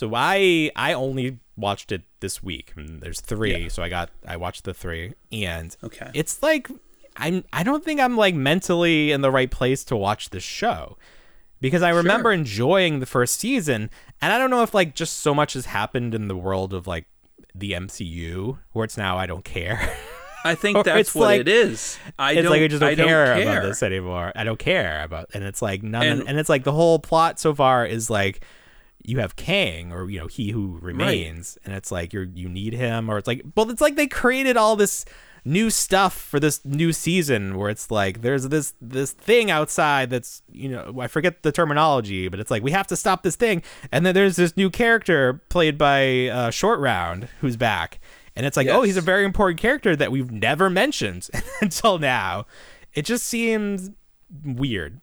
So 0.01 0.13
I 0.15 0.71
I 0.75 0.95
only 0.95 1.41
watched 1.59 1.93
it 1.93 2.03
this 2.21 2.43
week. 2.43 2.73
There's 2.75 3.21
three, 3.21 3.65
Yeah. 3.65 3.69
so 3.69 3.83
I 3.83 3.91
got 3.91 4.09
I 4.27 4.39
watched 4.39 4.65
the 4.65 4.73
three, 4.73 5.13
and 5.31 5.77
Okay. 5.85 6.11
it's 6.15 6.43
like 6.43 6.71
I'm 7.19 7.45
I 7.53 7.63
don't 7.63 7.85
think 7.85 8.01
I'm 8.01 8.17
like 8.17 8.35
mentally 8.35 9.13
in 9.13 9.21
the 9.21 9.31
right 9.31 9.51
place 9.51 9.85
to 9.85 9.97
watch 9.97 10.31
this 10.31 10.43
show 10.43 10.97
because 11.61 11.83
I 11.83 11.91
remember 11.91 12.33
enjoying 12.33 13.01
the 13.01 13.05
first 13.07 13.39
season, 13.39 13.91
and 14.23 14.33
I 14.33 14.39
don't 14.39 14.49
know 14.49 14.63
if 14.63 14.73
like 14.73 14.95
just 14.95 15.19
so 15.19 15.35
much 15.35 15.53
has 15.53 15.67
happened 15.67 16.15
in 16.15 16.29
the 16.29 16.37
world 16.37 16.73
of 16.73 16.87
like 16.87 17.05
the 17.55 17.73
MCU 17.73 18.57
where 18.73 18.87
it's 18.87 18.97
now 18.97 19.19
I 19.19 19.27
don't 19.27 19.45
care. 19.45 19.99
I 20.47 20.55
think 20.55 20.83
that's 20.87 21.15
what 21.15 21.25
like- 21.27 21.41
it 21.43 21.49
is. 21.49 21.99
I 22.19 22.33
it's 22.33 22.43
don't, 22.45 22.53
like 22.53 22.63
I 22.63 22.69
just 22.69 22.81
don't, 22.81 22.89
I 22.89 22.95
don't 22.95 23.07
care, 23.07 23.35
care 23.35 23.43
about 23.59 23.63
this 23.69 23.83
anymore. 23.83 24.33
I 24.35 24.45
don't 24.45 24.59
care 24.59 25.03
about, 25.05 25.29
and 25.35 25.45
it's 25.45 25.61
like 25.61 25.83
none, 25.83 26.07
And- 26.07 26.21
and, 26.21 26.29
and 26.31 26.39
it's 26.39 26.49
like 26.49 26.65
the 26.65 26.73
whole 26.73 26.99
plot 26.99 27.39
so 27.39 27.55
far 27.55 27.85
is 27.85 28.09
like 28.09 28.43
you 29.05 29.19
have 29.19 29.37
Kang 29.37 29.93
or 29.93 30.09
you 30.11 30.19
know 30.19 30.27
he 30.27 30.51
who 30.51 30.79
remains, 30.81 31.59
and 31.65 31.75
it's 31.75 31.91
like 31.91 32.13
you're 32.13 32.25
you 32.25 32.49
need 32.49 32.73
him, 32.73 33.09
or 33.09 33.19
it's 33.19 33.27
like 33.27 33.43
well, 33.55 33.71
it's 33.71 33.81
like 33.81 33.97
they 33.97 34.07
created 34.07 34.57
all 34.57 34.77
this 34.77 35.05
new 35.45 35.71
stuff 35.71 36.15
for 36.15 36.39
this 36.39 36.63
new 36.65 36.93
season 36.93 37.57
where 37.57 37.71
it's 37.71 37.91
like 37.91 38.21
there's 38.21 38.49
this 38.49 38.75
this 38.81 39.13
thing 39.13 39.51
outside 39.51 40.11
that's 40.11 40.43
you 40.51 40.69
know 40.69 40.95
I 41.01 41.07
forget 41.07 41.43
the 41.43 41.53
terminology, 41.53 42.29
but 42.29 42.41
it's 42.41 42.51
like 42.51 42.63
we 42.63 42.73
have 42.73 42.87
to 42.89 42.97
stop 42.97 43.23
this 43.23 43.37
thing, 43.37 43.63
and 43.91 44.05
then 44.05 44.15
there's 44.15 44.37
this 44.37 44.57
new 44.57 44.71
character 44.71 45.43
played 45.49 45.79
by 45.79 46.29
uh, 46.29 46.51
Short 46.51 46.81
Round 46.81 47.29
who's 47.41 47.57
back. 47.57 48.01
And 48.37 48.47
it's 48.47 48.57
like, 48.57 48.69
oh, 48.69 48.83
he's 48.83 48.97
a 48.97 49.03
very 49.03 49.25
important 49.25 49.61
character 49.61 49.97
that 49.97 50.13
we've 50.13 50.31
never 50.31 50.71
mentioned 50.71 51.29
until 51.61 51.99
now. 51.99 52.47
It 52.95 53.05
just 53.05 53.27
seems 53.27 53.91
weird 54.45 55.01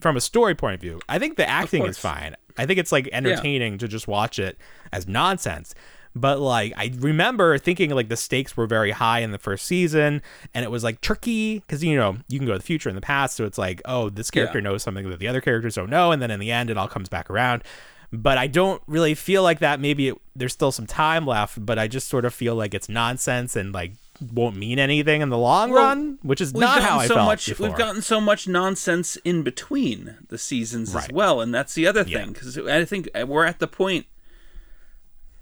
from 0.00 0.16
a 0.16 0.20
story 0.20 0.54
point 0.54 0.74
of 0.74 0.80
view. 0.80 1.00
I 1.08 1.18
think 1.18 1.36
the 1.36 1.48
acting 1.48 1.86
is 1.86 1.98
fine. 1.98 2.36
I 2.56 2.66
think 2.66 2.78
it's 2.78 2.92
like 2.92 3.08
entertaining 3.12 3.78
to 3.78 3.88
just 3.88 4.06
watch 4.08 4.38
it 4.38 4.56
as 4.92 5.06
nonsense. 5.08 5.74
But 6.16 6.38
like 6.38 6.72
I 6.76 6.92
remember 6.98 7.58
thinking 7.58 7.90
like 7.90 8.08
the 8.08 8.16
stakes 8.16 8.56
were 8.56 8.68
very 8.68 8.92
high 8.92 9.18
in 9.20 9.32
the 9.32 9.38
first 9.38 9.66
season 9.66 10.22
and 10.54 10.64
it 10.64 10.70
was 10.70 10.84
like 10.84 11.00
tricky 11.00 11.58
because 11.58 11.82
you 11.82 11.96
know 11.96 12.18
you 12.28 12.38
can 12.38 12.46
go 12.46 12.52
to 12.52 12.58
the 12.58 12.64
future 12.64 12.88
and 12.88 12.96
the 12.96 13.00
past 13.02 13.34
so 13.36 13.44
it's 13.44 13.58
like 13.58 13.82
oh 13.84 14.10
this 14.10 14.30
character 14.30 14.58
Yeah. 14.58 14.64
knows 14.64 14.84
something 14.84 15.10
that 15.10 15.18
the 15.18 15.26
other 15.26 15.40
characters 15.40 15.74
don't 15.74 15.90
know 15.90 16.12
and 16.12 16.22
then 16.22 16.30
in 16.30 16.38
the 16.38 16.52
end 16.52 16.70
it 16.70 16.76
all 16.78 16.86
comes 16.86 17.08
back 17.08 17.28
around 17.30 17.64
but 18.12 18.38
I 18.38 18.46
don't 18.46 18.80
really 18.86 19.14
feel 19.16 19.42
like 19.42 19.58
that. 19.58 19.80
Maybe 19.80 20.10
it, 20.10 20.14
there's 20.36 20.52
still 20.52 20.70
some 20.70 20.86
time 20.86 21.26
left, 21.26 21.66
but 21.66 21.80
I 21.80 21.88
just 21.88 22.06
sort 22.06 22.24
of 22.24 22.32
feel 22.32 22.54
like 22.54 22.72
it's 22.72 22.88
nonsense 22.88 23.56
and 23.56 23.72
like 23.74 23.90
won't 24.32 24.56
mean 24.56 24.78
anything 24.78 25.20
in 25.22 25.28
the 25.28 25.38
long 25.38 25.70
Well, 25.70 25.82
run, 25.84 26.18
which 26.22 26.40
is 26.40 26.54
not 26.54 26.82
how 26.82 26.98
I 26.98 27.06
so 27.06 27.14
felt 27.16 27.26
much. 27.26 27.46
before. 27.46 27.68
We've 27.68 27.76
gotten 27.78 28.00
so 28.02 28.20
much 28.20 28.46
nonsense 28.46 29.16
in 29.24 29.42
between 29.42 30.16
the 30.28 30.38
seasons 30.38 30.94
as 30.94 31.08
well, 31.10 31.40
and 31.40 31.54
that's 31.54 31.74
the 31.74 31.86
other 31.86 32.04
thing. 32.04 32.32
Because 32.32 32.56
I 32.58 32.84
think 32.84 33.08
we're 33.26 33.44
at 33.44 33.58
the 33.58 33.66
point 33.68 34.06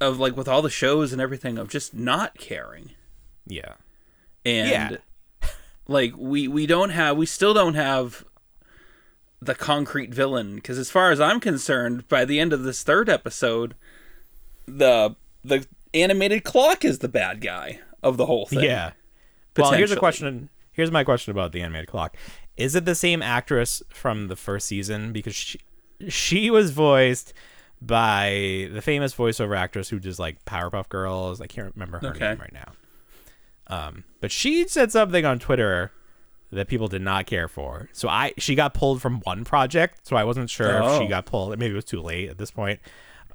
of 0.00 0.18
like 0.18 0.36
with 0.36 0.48
all 0.48 0.62
the 0.62 0.70
shows 0.70 1.12
and 1.12 1.20
everything 1.20 1.58
of 1.58 1.68
just 1.68 1.94
not 1.94 2.36
caring. 2.38 2.90
yeah, 3.46 3.74
and 4.44 4.68
Yeah. 4.70 4.96
like 5.88 6.14
we 6.16 6.48
we 6.48 6.66
don't 6.66 6.90
have 6.90 7.16
we 7.16 7.26
still 7.26 7.54
don't 7.54 7.74
have 7.74 8.24
the 9.40 9.54
concrete 9.54 10.14
villain 10.14 10.54
because 10.54 10.78
as 10.78 10.88
far 10.88 11.10
as 11.10 11.20
i'm 11.20 11.40
concerned 11.40 12.06
by 12.08 12.24
the 12.24 12.38
end 12.38 12.52
of 12.52 12.62
this 12.62 12.84
third 12.84 13.08
episode 13.08 13.74
the 14.66 15.16
the 15.42 15.66
animated 15.92 16.44
clock 16.44 16.84
is 16.84 17.00
the 17.00 17.08
bad 17.08 17.40
guy 17.40 17.80
of 18.02 18.16
the 18.16 18.26
whole 18.26 18.46
thing 18.46 18.60
yeah. 18.64 18.92
Well, 19.56 19.72
here's 19.72 19.90
a 19.92 19.96
question. 19.96 20.48
Here's 20.72 20.90
my 20.90 21.04
question 21.04 21.30
about 21.30 21.52
the 21.52 21.60
animated 21.60 21.88
clock. 21.88 22.16
Is 22.56 22.74
it 22.74 22.84
the 22.86 22.94
same 22.94 23.20
actress 23.22 23.82
from 23.90 24.28
the 24.28 24.36
first 24.36 24.66
season? 24.66 25.12
Because 25.12 25.34
she 25.34 25.60
she 26.08 26.50
was 26.50 26.70
voiced 26.70 27.32
by 27.80 28.68
the 28.72 28.80
famous 28.80 29.14
voiceover 29.14 29.56
actress 29.56 29.88
who 29.90 29.98
does 29.98 30.18
like 30.18 30.44
Powerpuff 30.44 30.88
Girls. 30.88 31.40
I 31.40 31.46
can't 31.46 31.72
remember 31.74 31.98
her 31.98 32.08
Okay. 32.08 32.28
name 32.30 32.38
right 32.38 32.52
now. 32.52 32.72
Um, 33.66 34.04
but 34.20 34.30
she 34.32 34.66
said 34.68 34.92
something 34.92 35.24
on 35.24 35.38
Twitter 35.38 35.92
that 36.50 36.68
people 36.68 36.88
did 36.88 37.02
not 37.02 37.26
care 37.26 37.48
for. 37.48 37.88
So 37.92 38.08
I 38.08 38.32
she 38.38 38.54
got 38.54 38.74
pulled 38.74 39.00
from 39.02 39.20
one 39.20 39.44
project, 39.44 40.06
so 40.06 40.16
I 40.16 40.24
wasn't 40.24 40.50
sure 40.50 40.76
if 40.78 40.82
Oh. 40.84 40.98
she 41.00 41.06
got 41.06 41.26
pulled. 41.26 41.58
Maybe 41.58 41.72
it 41.72 41.76
was 41.76 41.84
too 41.84 42.00
late 42.02 42.28
at 42.28 42.38
this 42.38 42.50
point. 42.50 42.80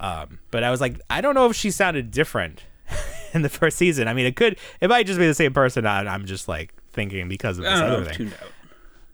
Um, 0.00 0.38
but 0.52 0.62
I 0.62 0.70
was 0.70 0.80
like, 0.80 1.00
I 1.10 1.20
don't 1.20 1.34
know 1.34 1.46
if 1.46 1.56
she 1.56 1.70
sounded 1.72 2.10
different 2.12 2.62
in 3.34 3.42
the 3.42 3.48
first 3.48 3.76
season. 3.78 4.08
I 4.08 4.14
mean, 4.14 4.26
it 4.26 4.36
could, 4.36 4.58
it 4.80 4.88
might 4.88 5.06
just 5.06 5.18
be 5.18 5.26
the 5.26 5.34
same 5.34 5.52
person. 5.52 5.86
I, 5.86 6.00
I'm 6.00 6.26
just 6.26 6.48
like 6.48 6.74
thinking 6.92 7.28
because 7.28 7.58
of 7.58 7.64
this 7.64 7.78
know 7.80 7.86
other 7.86 8.10
if 8.10 8.16
thing. 8.16 8.32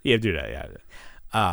Yeah, 0.03 0.17
do 0.19 0.33
that. 0.35 0.51
Yeah. 0.51 0.67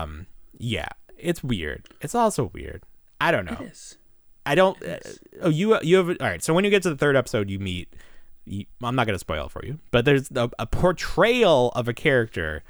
Um, 0.01 0.27
yeah, 0.57 0.87
it's 1.17 1.43
weird. 1.43 1.85
It's 2.01 2.13
also 2.15 2.51
weird. 2.53 2.83
I 3.19 3.31
don't 3.31 3.45
know. 3.45 3.57
It 3.61 3.71
is. 3.71 3.97
I 4.45 4.55
don't. 4.55 4.81
Uh, 4.83 4.97
oh, 5.41 5.49
you 5.49 5.77
you 5.81 5.97
have 5.97 6.09
all 6.09 6.15
right. 6.27 6.43
So 6.43 6.53
when 6.53 6.63
you 6.63 6.69
get 6.71 6.83
to 6.83 6.89
the 6.89 6.97
third 6.97 7.15
episode, 7.15 7.49
you 7.49 7.59
meet. 7.59 7.93
You, 8.45 8.65
I'm 8.81 8.95
not 8.95 9.05
gonna 9.05 9.19
spoil 9.19 9.45
it 9.45 9.51
for 9.51 9.63
you, 9.63 9.77
but 9.91 10.03
there's 10.03 10.31
a, 10.31 10.49
a 10.57 10.65
portrayal 10.65 11.69
of 11.75 11.87
a 11.87 11.93
character 11.93 12.63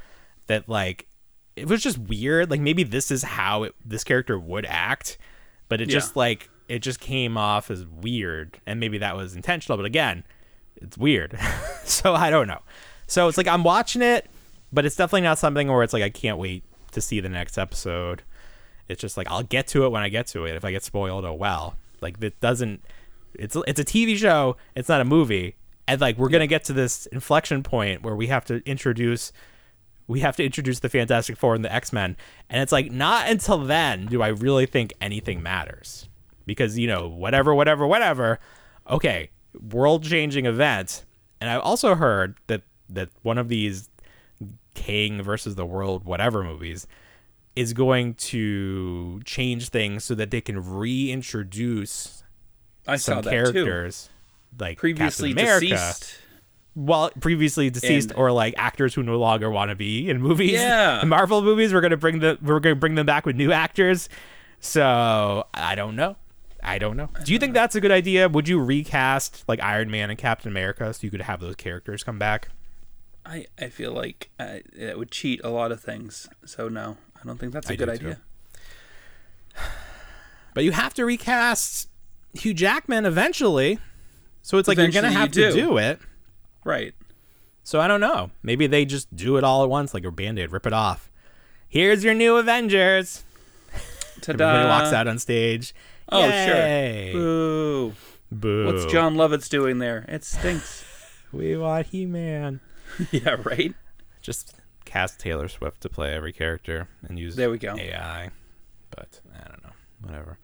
that 0.47 0.67
like 0.67 1.07
it 1.55 1.67
was 1.67 1.81
just 1.81 1.97
weird. 1.97 2.51
Like 2.51 2.59
maybe 2.61 2.83
this 2.83 3.09
is 3.09 3.23
how 3.23 3.63
it, 3.63 3.75
this 3.85 4.03
character 4.03 4.37
would 4.37 4.65
act, 4.65 5.17
but 5.69 5.79
it 5.81 5.89
Yeah. 5.89 5.93
just 5.93 6.15
like 6.17 6.49
it 6.71 6.79
just 6.79 7.01
came 7.01 7.37
off 7.37 7.69
as 7.69 7.85
weird, 7.85 8.61
and 8.65 8.79
maybe 8.79 8.97
that 8.99 9.17
was 9.17 9.35
intentional. 9.35 9.77
But 9.77 9.85
again, 9.85 10.23
it's 10.77 10.97
weird. 10.97 11.37
so 11.83 12.15
I 12.15 12.29
don't 12.29 12.47
know. 12.47 12.61
So 13.07 13.27
it's 13.27 13.37
like 13.37 13.47
I'm 13.47 13.65
watching 13.65 14.01
it, 14.01 14.29
but 14.71 14.85
it's 14.85 14.95
definitely 14.95 15.21
not 15.21 15.37
something 15.37 15.67
where 15.67 15.83
it's 15.83 15.91
like 15.91 16.01
I 16.01 16.09
can't 16.09 16.37
wait 16.37 16.63
to 16.93 17.01
see 17.01 17.19
the 17.19 17.27
next 17.27 17.57
episode. 17.57 18.23
It's 18.87 19.01
just 19.01 19.17
like 19.17 19.29
I'll 19.29 19.43
get 19.43 19.67
to 19.67 19.83
it 19.83 19.89
when 19.89 20.01
I 20.01 20.07
get 20.07 20.27
to 20.27 20.45
it. 20.45 20.55
If 20.55 20.63
I 20.63 20.71
get 20.71 20.85
spoiled, 20.85 21.25
oh 21.25 21.33
well. 21.33 21.75
Like 21.99 22.23
it 22.23 22.39
doesn't. 22.39 22.85
It's 23.33 23.57
it's 23.67 23.79
a 23.79 23.85
TV 23.85 24.15
show. 24.15 24.55
It's 24.73 24.87
not 24.87 25.01
a 25.01 25.05
movie. 25.05 25.57
And 25.89 25.99
like 25.99 26.17
we're 26.17 26.29
gonna 26.29 26.47
get 26.47 26.63
to 26.65 26.73
this 26.73 27.05
inflection 27.07 27.63
point 27.63 28.01
where 28.01 28.15
we 28.15 28.27
have 28.27 28.45
to 28.45 28.65
introduce. 28.65 29.33
We 30.07 30.21
have 30.21 30.37
to 30.37 30.45
introduce 30.45 30.79
the 30.79 30.89
Fantastic 30.89 31.35
Four 31.35 31.53
and 31.53 31.65
the 31.65 31.73
X 31.73 31.91
Men, 31.91 32.15
and 32.49 32.61
it's 32.61 32.71
like 32.71 32.91
not 32.93 33.29
until 33.29 33.57
then 33.57 34.05
do 34.05 34.21
I 34.21 34.29
really 34.29 34.65
think 34.65 34.93
anything 35.01 35.43
matters, 35.43 36.07
because 36.45 36.77
you 36.77 36.87
know 36.87 37.07
whatever, 37.07 37.53
whatever, 37.53 37.85
whatever. 37.87 38.39
Okay, 38.89 39.29
world 39.69 40.03
changing 40.03 40.45
event, 40.45 41.05
and 41.39 41.49
I've 41.49 41.61
also 41.61 41.95
heard 41.95 42.37
that 42.47 42.63
that 42.89 43.09
one 43.21 43.37
of 43.37 43.47
these 43.47 43.89
King 44.73 45.21
versus 45.21 45.55
the 45.55 45.65
World 45.65 46.03
whatever 46.05 46.43
movies 46.43 46.87
is 47.55 47.73
going 47.73 48.13
to 48.13 49.19
change 49.25 49.69
things 49.69 50.03
so 50.05 50.15
that 50.15 50.31
they 50.31 50.39
can 50.41 50.57
reintroduce 51.21 52.23
I 52.87 52.95
saw 52.95 53.13
some 53.15 53.21
that 53.23 53.29
characters 53.31 54.09
like 54.57 54.77
Previously 54.77 55.33
deceased. 55.33 56.17
Well, 56.73 57.11
previously 57.19 57.69
deceased 57.69 58.11
And- 58.11 58.19
or 58.19 58.31
like 58.31 58.53
actors 58.57 58.93
who 58.93 59.03
no 59.03 59.19
longer 59.19 59.49
want 59.49 59.69
to 59.69 59.75
be 59.75 60.09
in 60.09 60.21
movies. 60.21 60.53
Yeah. 60.53 61.01
In 61.01 61.09
Marvel 61.09 61.41
movies, 61.41 61.73
we're 61.73 61.81
gonna 61.81 61.97
bring 61.97 62.19
the 62.19 62.37
we're 62.41 62.61
gonna 62.61 62.75
bring 62.75 62.95
them 62.95 63.05
back 63.05 63.25
with 63.25 63.35
new 63.35 63.51
actors. 63.51 64.07
So 64.61 65.45
I 65.53 65.75
don't 65.75 65.95
know. 65.97 66.15
I 66.63 66.77
don't 66.77 66.97
know. 66.97 67.09
Do 67.23 67.33
you 67.33 67.39
think 67.39 67.53
that's 67.53 67.75
a 67.75 67.81
good 67.81 67.91
idea? 67.91 68.29
Would 68.29 68.47
you 68.47 68.59
recast 68.59 69.43
like 69.47 69.61
Iron 69.61 69.89
Man 69.89 70.09
and 70.09 70.17
Captain 70.17 70.49
America 70.49 70.93
so 70.93 70.99
you 71.01 71.11
could 71.11 71.21
have 71.21 71.39
those 71.39 71.55
characters 71.55 72.03
come 72.03 72.19
back? 72.19 72.49
I, 73.25 73.45
I 73.59 73.69
feel 73.69 73.91
like 73.93 74.29
uh, 74.39 74.59
it 74.77 74.97
would 74.97 75.11
cheat 75.11 75.41
a 75.43 75.49
lot 75.49 75.71
of 75.71 75.79
things. 75.81 76.27
So 76.45 76.67
no, 76.69 76.97
I 77.21 77.25
don't 77.25 77.39
think 77.39 77.53
that's 77.53 77.69
a 77.69 77.73
I 77.73 77.75
good 77.75 77.85
too. 77.87 77.91
idea. 77.91 78.21
But 80.53 80.65
you 80.65 80.73
have 80.73 80.93
to 80.95 81.05
recast 81.05 81.87
Hugh 82.33 82.53
Jackman 82.53 83.05
eventually. 83.05 83.79
So 84.41 84.57
it's 84.57 84.67
like 84.67 84.77
you're 84.77 84.89
gonna 84.89 85.07
you 85.09 85.17
have 85.17 85.31
to 85.31 85.49
do. 85.49 85.53
do 85.53 85.77
it. 85.77 85.99
Right. 86.65 86.93
So 87.63 87.79
I 87.79 87.87
don't 87.87 88.01
know. 88.01 88.31
Maybe 88.43 88.67
they 88.67 88.83
just 88.83 89.15
do 89.15 89.37
it 89.37 89.45
all 89.45 89.63
at 89.63 89.69
once, 89.69 89.93
like 89.93 90.03
a 90.03 90.11
band-aid, 90.11 90.51
rip 90.51 90.65
it 90.65 90.73
off. 90.73 91.09
Here's 91.69 92.03
your 92.03 92.13
new 92.13 92.35
Avengers. 92.35 93.23
Ta-da. 94.21 94.45
Everybody 94.49 94.67
walks 94.67 94.91
out 94.93 95.07
on 95.07 95.19
stage. 95.19 95.73
Oh 96.11 96.19
Yay! 96.27 97.11
sure. 97.11 97.21
Boo. 97.21 97.93
Boo. 98.31 98.65
What's 98.65 98.85
Jon 98.91 99.15
Lovitz 99.15 99.49
doing 99.49 99.79
there? 99.79 100.05
It 100.07 100.23
stinks. 100.23 100.85
We 101.33 101.55
want 101.55 101.87
He-Man. 101.87 102.59
yeah. 103.11 103.37
Right. 103.41 103.73
Just 104.21 104.53
cast 104.83 105.17
Taylor 105.17 105.47
Swift 105.47 105.79
to 105.79 105.87
play 105.87 106.13
every 106.13 106.33
character 106.33 106.89
and 107.07 107.17
use 107.17 107.37
There 107.37 107.49
we 107.49 107.57
go. 107.57 107.77
AI. 107.77 108.31
But 108.89 109.21
I 109.33 109.47
don't 109.47 109.63
know. 109.63 109.69
Whatever. 110.01 110.39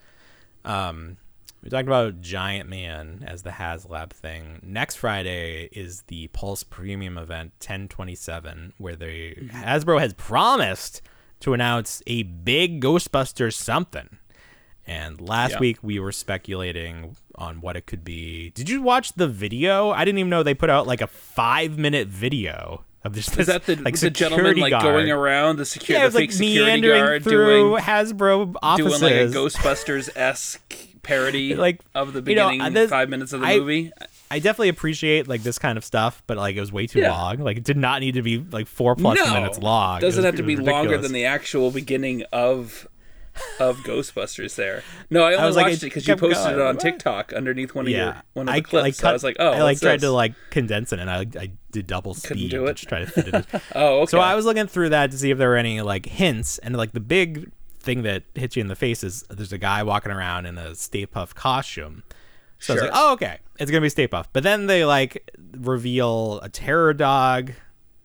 Um, 0.63 1.17
we 1.61 1.69
talked 1.69 1.87
about 1.89 2.21
Giant 2.21 2.69
Man 2.69 3.25
as 3.27 3.43
the 3.43 3.49
HasLab 3.49 4.11
thing. 4.11 4.61
Next 4.63 4.95
Friday 4.95 5.67
is 5.73 6.03
the 6.03 6.27
Pulse 6.27 6.63
Premium 6.63 7.17
event 7.17 7.51
1027, 7.59 8.71
where 8.77 8.95
they 8.95 9.35
Mm-hmm. 9.37 9.61
Hasbro 9.61 9.99
has 9.99 10.13
promised 10.13 11.01
to 11.41 11.53
announce 11.53 12.01
a 12.07 12.23
big 12.23 12.81
Ghostbuster 12.81 13.53
something. 13.53 14.19
And 14.87 15.19
last 15.19 15.51
Yeah. 15.53 15.59
week 15.59 15.77
we 15.81 15.99
were 15.99 16.11
speculating 16.13 17.15
on 17.35 17.59
what 17.61 17.75
it 17.75 17.85
could 17.85 18.03
be. 18.03 18.51
Did 18.51 18.69
you 18.69 18.81
watch 18.81 19.13
the 19.13 19.27
video? 19.27 19.91
I 19.91 20.05
didn't 20.05 20.19
even 20.19 20.29
know 20.29 20.43
they 20.43 20.53
put 20.53 20.69
out 20.69 20.87
like 20.87 21.01
a 21.01 21.07
five 21.07 21.77
minute 21.77 22.07
video 22.07 22.83
of 23.03 23.13
this. 23.13 23.37
Is 23.37 23.47
that 23.47 23.65
the, 23.65 23.75
like 23.75 23.99
the 23.99 24.09
gentleman 24.09 24.55
like 24.57 24.71
guard. 24.71 24.83
going 24.83 25.11
around 25.11 25.57
the 25.57 25.65
security, 25.65 25.93
Yeah, 25.93 26.03
it 26.03 26.05
was 26.05 26.13
the 26.13 26.19
like 26.21 26.29
fake 26.29 26.37
security 26.37 26.65
meandering 26.65 27.03
guard 27.03 27.23
through 27.23 27.69
doing 27.71 27.81
Hasbro 27.83 28.55
offices. 28.63 28.99
doing 29.01 29.13
like 29.13 29.21
a 29.21 29.37
Ghostbusters 29.37 30.09
esque 30.15 30.73
parody 31.03 31.53
Like, 31.67 31.81
of 31.93 32.13
the 32.13 32.21
you 32.29 32.35
know, 32.37 32.49
beginning 32.49 32.73
this- 32.73 32.89
five 32.89 33.09
minutes 33.09 33.33
of 33.33 33.41
the 33.41 33.47
I- 33.47 33.59
movie. 33.59 33.91
I 34.29 34.39
definitely 34.39 34.69
appreciate 34.69 35.27
like 35.29 35.43
this 35.43 35.57
kind 35.57 35.77
of 35.77 35.85
stuff, 35.85 36.21
but 36.27 36.35
like 36.37 36.55
it 36.57 36.59
was 36.59 36.71
way 36.71 36.85
too 36.87 36.99
Yeah. 36.99 37.11
long. 37.11 37.37
Like 37.37 37.55
it 37.57 37.63
did 37.63 37.77
not 37.77 38.01
need 38.01 38.15
to 38.15 38.21
be 38.21 38.39
like 38.39 38.67
four 38.67 38.93
plus 38.95 39.17
no, 39.17 39.33
minutes 39.33 39.57
long. 39.59 39.99
It 39.99 40.01
Doesn't 40.01 40.17
was- 40.19 40.25
have 40.25 40.35
to 40.35 40.43
be 40.43 40.55
was 40.57 40.65
longer 40.65 40.97
than 40.97 41.13
the 41.13 41.25
actual 41.25 41.71
beginning 41.71 42.23
of 42.33 42.87
of 43.59 43.77
Ghostbusters. 43.79 44.55
There. 44.55 44.83
No, 45.09 45.23
I 45.23 45.33
only 45.33 45.45
was 45.47 45.55
like, 45.55 45.65
watched 45.67 45.83
it 45.83 45.83
it 45.83 45.89
because 45.89 46.07
you 46.07 46.15
posted 46.15 46.53
it 46.53 46.61
on? 46.61 46.77
TikTok 46.77 47.33
underneath 47.33 47.73
one 47.75 47.85
of 47.85 47.91
Yeah, 47.91 48.05
your 48.05 48.15
one 48.33 48.49
of 48.49 48.55
I 48.55 48.59
the 48.59 48.63
clips. 48.65 48.83
like 48.83 48.93
so 48.95 49.09
I 49.09 49.13
was 49.13 49.23
like, 49.23 49.35
oh, 49.39 49.51
I 49.51 49.61
like 49.63 49.79
tried 49.79 50.01
to 50.01 50.11
like 50.11 50.33
condense 50.49 50.93
it, 50.93 50.99
and 50.99 51.09
I 51.09 51.25
I 51.39 51.51
did 51.71 51.87
double 51.87 52.13
speed 52.13 52.51
do 52.51 52.65
to 52.65 52.73
try 52.73 52.99
to 52.99 53.05
fit 53.07 53.27
it. 53.27 53.33
in. 53.35 53.61
Oh, 53.75 54.01
okay. 54.01 54.11
So 54.11 54.19
I 54.19 54.35
was 54.35 54.45
looking 54.45 54.67
through 54.67 54.89
that 54.89 55.11
to 55.11 55.17
see 55.17 55.31
if 55.31 55.37
there 55.37 55.49
were 55.49 55.55
any 55.57 55.81
like 55.81 56.05
hints, 56.05 56.57
and 56.59 56.75
like 56.75 56.93
the 56.93 56.99
big 56.99 57.51
thing 57.79 58.03
that 58.03 58.23
hits 58.35 58.55
you 58.55 58.61
in 58.61 58.67
the 58.67 58.75
face 58.75 59.03
is 59.03 59.23
there's 59.29 59.53
a 59.53 59.57
guy 59.57 59.81
walking 59.83 60.11
around 60.11 60.45
in 60.45 60.57
a 60.57 60.75
Stay 60.75 61.05
Puft 61.05 61.35
costume. 61.35 62.03
So 62.59 62.73
I 62.73 62.75
was 62.75 62.81
like, 62.83 62.91
oh 62.93 63.13
okay, 63.13 63.37
it's 63.59 63.69
gonna 63.71 63.81
be 63.81 63.89
Stay 63.89 64.07
Puft. 64.07 64.27
But 64.33 64.43
then 64.43 64.65
they 64.67 64.83
like 64.85 65.29
reveal 65.53 66.39
a 66.41 66.49
terror 66.49 66.93
dog 66.93 67.51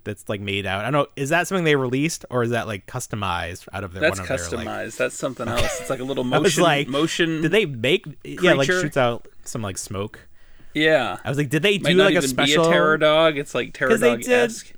that's 0.04 0.28
like 0.28 0.40
made 0.40 0.66
out. 0.66 0.80
I 0.80 0.90
don't 0.90 0.92
know, 0.92 1.06
is 1.16 1.28
that 1.30 1.46
something 1.48 1.64
they 1.64 1.76
released 1.76 2.24
or 2.30 2.42
is 2.42 2.50
that 2.50 2.66
like 2.66 2.86
customized 2.86 3.68
out 3.72 3.84
of 3.84 3.92
their 3.92 4.00
That's 4.00 4.20
one 4.20 4.30
of 4.30 4.40
customized. 4.40 4.64
their 4.64 4.84
like 4.86 4.92
That's 4.94 5.14
something 5.14 5.48
else. 5.48 5.80
It's 5.80 5.90
like 5.90 6.00
a 6.00 6.04
little 6.04 6.24
I 6.34 6.38
was 6.38 6.56
motion. 6.56 6.62
like, 6.62 6.88
motion. 6.88 7.42
did 7.42 7.50
they 7.52 7.64
make 7.66 8.06
yeah 8.24 8.52
like 8.54 8.66
shoots 8.66 8.96
out 8.96 9.28
some 9.44 9.62
like 9.62 9.78
smoke? 9.78 10.28
Yeah. 10.74 11.18
I 11.24 11.28
was 11.28 11.36
like, 11.38 11.50
did 11.50 11.62
they 11.62 11.78
do 11.78 11.94
like 11.94 12.14
a 12.14 12.22
special 12.22 12.64
be 12.64 12.68
a 12.70 12.72
terror 12.72 12.96
dog. 12.98 13.36
It's 13.38 13.54
like 13.54 13.74
terror 13.74 13.96
dog 13.98 14.20
did- 14.22 14.30
esque. 14.30 14.72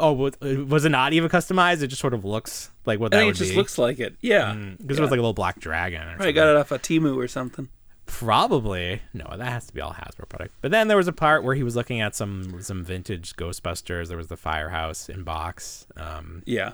Oh, 0.00 0.12
was 0.12 0.34
was 0.40 0.84
it 0.84 0.90
not 0.90 1.12
even 1.12 1.28
customized? 1.28 1.82
It 1.82 1.88
just 1.88 2.00
sort 2.00 2.14
of 2.14 2.24
looks 2.24 2.70
like 2.86 3.00
what 3.00 3.12
I 3.12 3.16
that 3.16 3.22
think 3.22 3.26
would 3.30 3.36
it 3.36 3.38
just 3.38 3.50
be. 3.50 3.56
looks 3.56 3.78
like 3.78 3.98
it. 3.98 4.14
Yeah. 4.20 4.52
Mm, 4.54 4.78
because 4.78 4.96
it 4.96 5.00
was 5.00 5.10
like 5.10 5.18
a 5.18 5.20
little 5.22 5.32
black 5.34 5.58
dragon. 5.58 6.02
Or 6.02 6.10
I 6.10 6.12
something. 6.18 6.34
got 6.36 6.48
it 6.50 6.56
off 6.56 6.70
a 6.70 6.78
Temu 6.78 7.16
or 7.16 7.26
something. 7.26 7.68
Probably 8.08 9.00
no. 9.14 9.26
That 9.36 9.52
has 9.52 9.66
to 9.68 9.72
be 9.74 9.80
all 9.80 9.92
Hasbro 9.92 10.28
product. 10.28 10.54
But 10.60 10.70
then 10.72 10.88
there 10.88 10.96
was 10.96 11.06
a 11.08 11.12
part 11.12 11.44
where 11.44 11.54
he 11.54 11.62
was 11.62 11.76
looking 11.76 12.00
at 12.00 12.16
some 12.16 12.60
some 12.62 12.82
vintage 12.82 13.36
Ghostbusters. 13.36 14.08
There 14.08 14.16
was 14.16 14.26
the 14.28 14.36
firehouse 14.36 15.08
in 15.08 15.22
box, 15.22 15.86
um, 15.96 16.42
Yeah. 16.44 16.72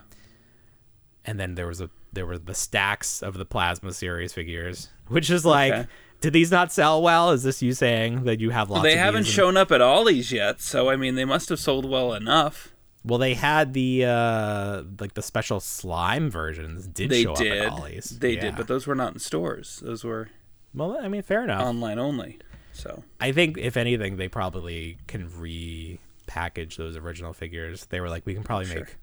and 1.24 1.38
then 1.38 1.54
there 1.54 1.66
was 1.66 1.80
a 1.80 1.90
there 2.12 2.24
were 2.26 2.38
the 2.38 2.54
stacks 2.54 3.22
of 3.22 3.34
the 3.34 3.44
plasma 3.44 3.92
series 3.92 4.32
figures, 4.32 4.88
which 5.08 5.28
is 5.30 5.44
like, 5.44 5.72
Okay. 5.72 5.86
did 6.20 6.32
these 6.32 6.50
not 6.52 6.72
sell 6.72 7.02
well? 7.02 7.32
Is 7.32 7.42
this 7.42 7.60
you 7.60 7.72
saying 7.72 8.22
that 8.24 8.38
you 8.40 8.50
have 8.50 8.70
lots? 8.70 8.84
they 8.84 8.92
of 8.94 9.00
haven't 9.00 9.24
shown 9.24 9.56
up 9.56 9.72
at 9.72 9.80
Ollie's 9.80 10.30
yet, 10.32 10.60
so 10.60 10.88
I 10.88 10.96
mean, 10.96 11.16
they 11.16 11.24
must 11.24 11.48
have 11.48 11.58
sold 11.58 11.84
well 11.90 12.14
enough. 12.14 12.70
Well, 13.04 13.18
they 13.18 13.34
had 13.34 13.74
the 13.74 14.04
uh 14.06 14.82
like 15.00 15.14
the 15.14 15.22
special 15.22 15.60
slime 15.60 16.30
versions 16.30 16.86
did 16.86 17.10
They 17.10 17.24
show 17.24 17.32
up 17.32 17.38
did. 17.38 17.52
at 17.64 17.72
Ollie's. 17.72 18.18
They 18.20 18.34
Yeah. 18.34 18.40
did, 18.42 18.56
but 18.56 18.68
those 18.68 18.86
were 18.86 18.94
not 18.94 19.12
in 19.14 19.18
stores. 19.18 19.80
Those 19.84 20.04
were 20.04 20.30
well, 20.74 20.98
I 21.00 21.08
mean, 21.08 21.22
fair 21.22 21.44
enough. 21.44 21.62
online 21.62 21.98
only. 21.98 22.38
So 22.72 23.04
I 23.20 23.32
think 23.32 23.56
if 23.58 23.76
anything, 23.76 24.16
they 24.16 24.28
probably 24.28 24.98
can 25.06 25.28
repackage 25.28 26.76
those 26.76 26.96
original 26.96 27.32
figures. 27.32 27.86
They 27.86 28.00
were 28.00 28.08
like, 28.08 28.26
we 28.26 28.34
can 28.34 28.42
probably 28.42 28.66
Sure. 28.66 28.80
make 28.80 28.96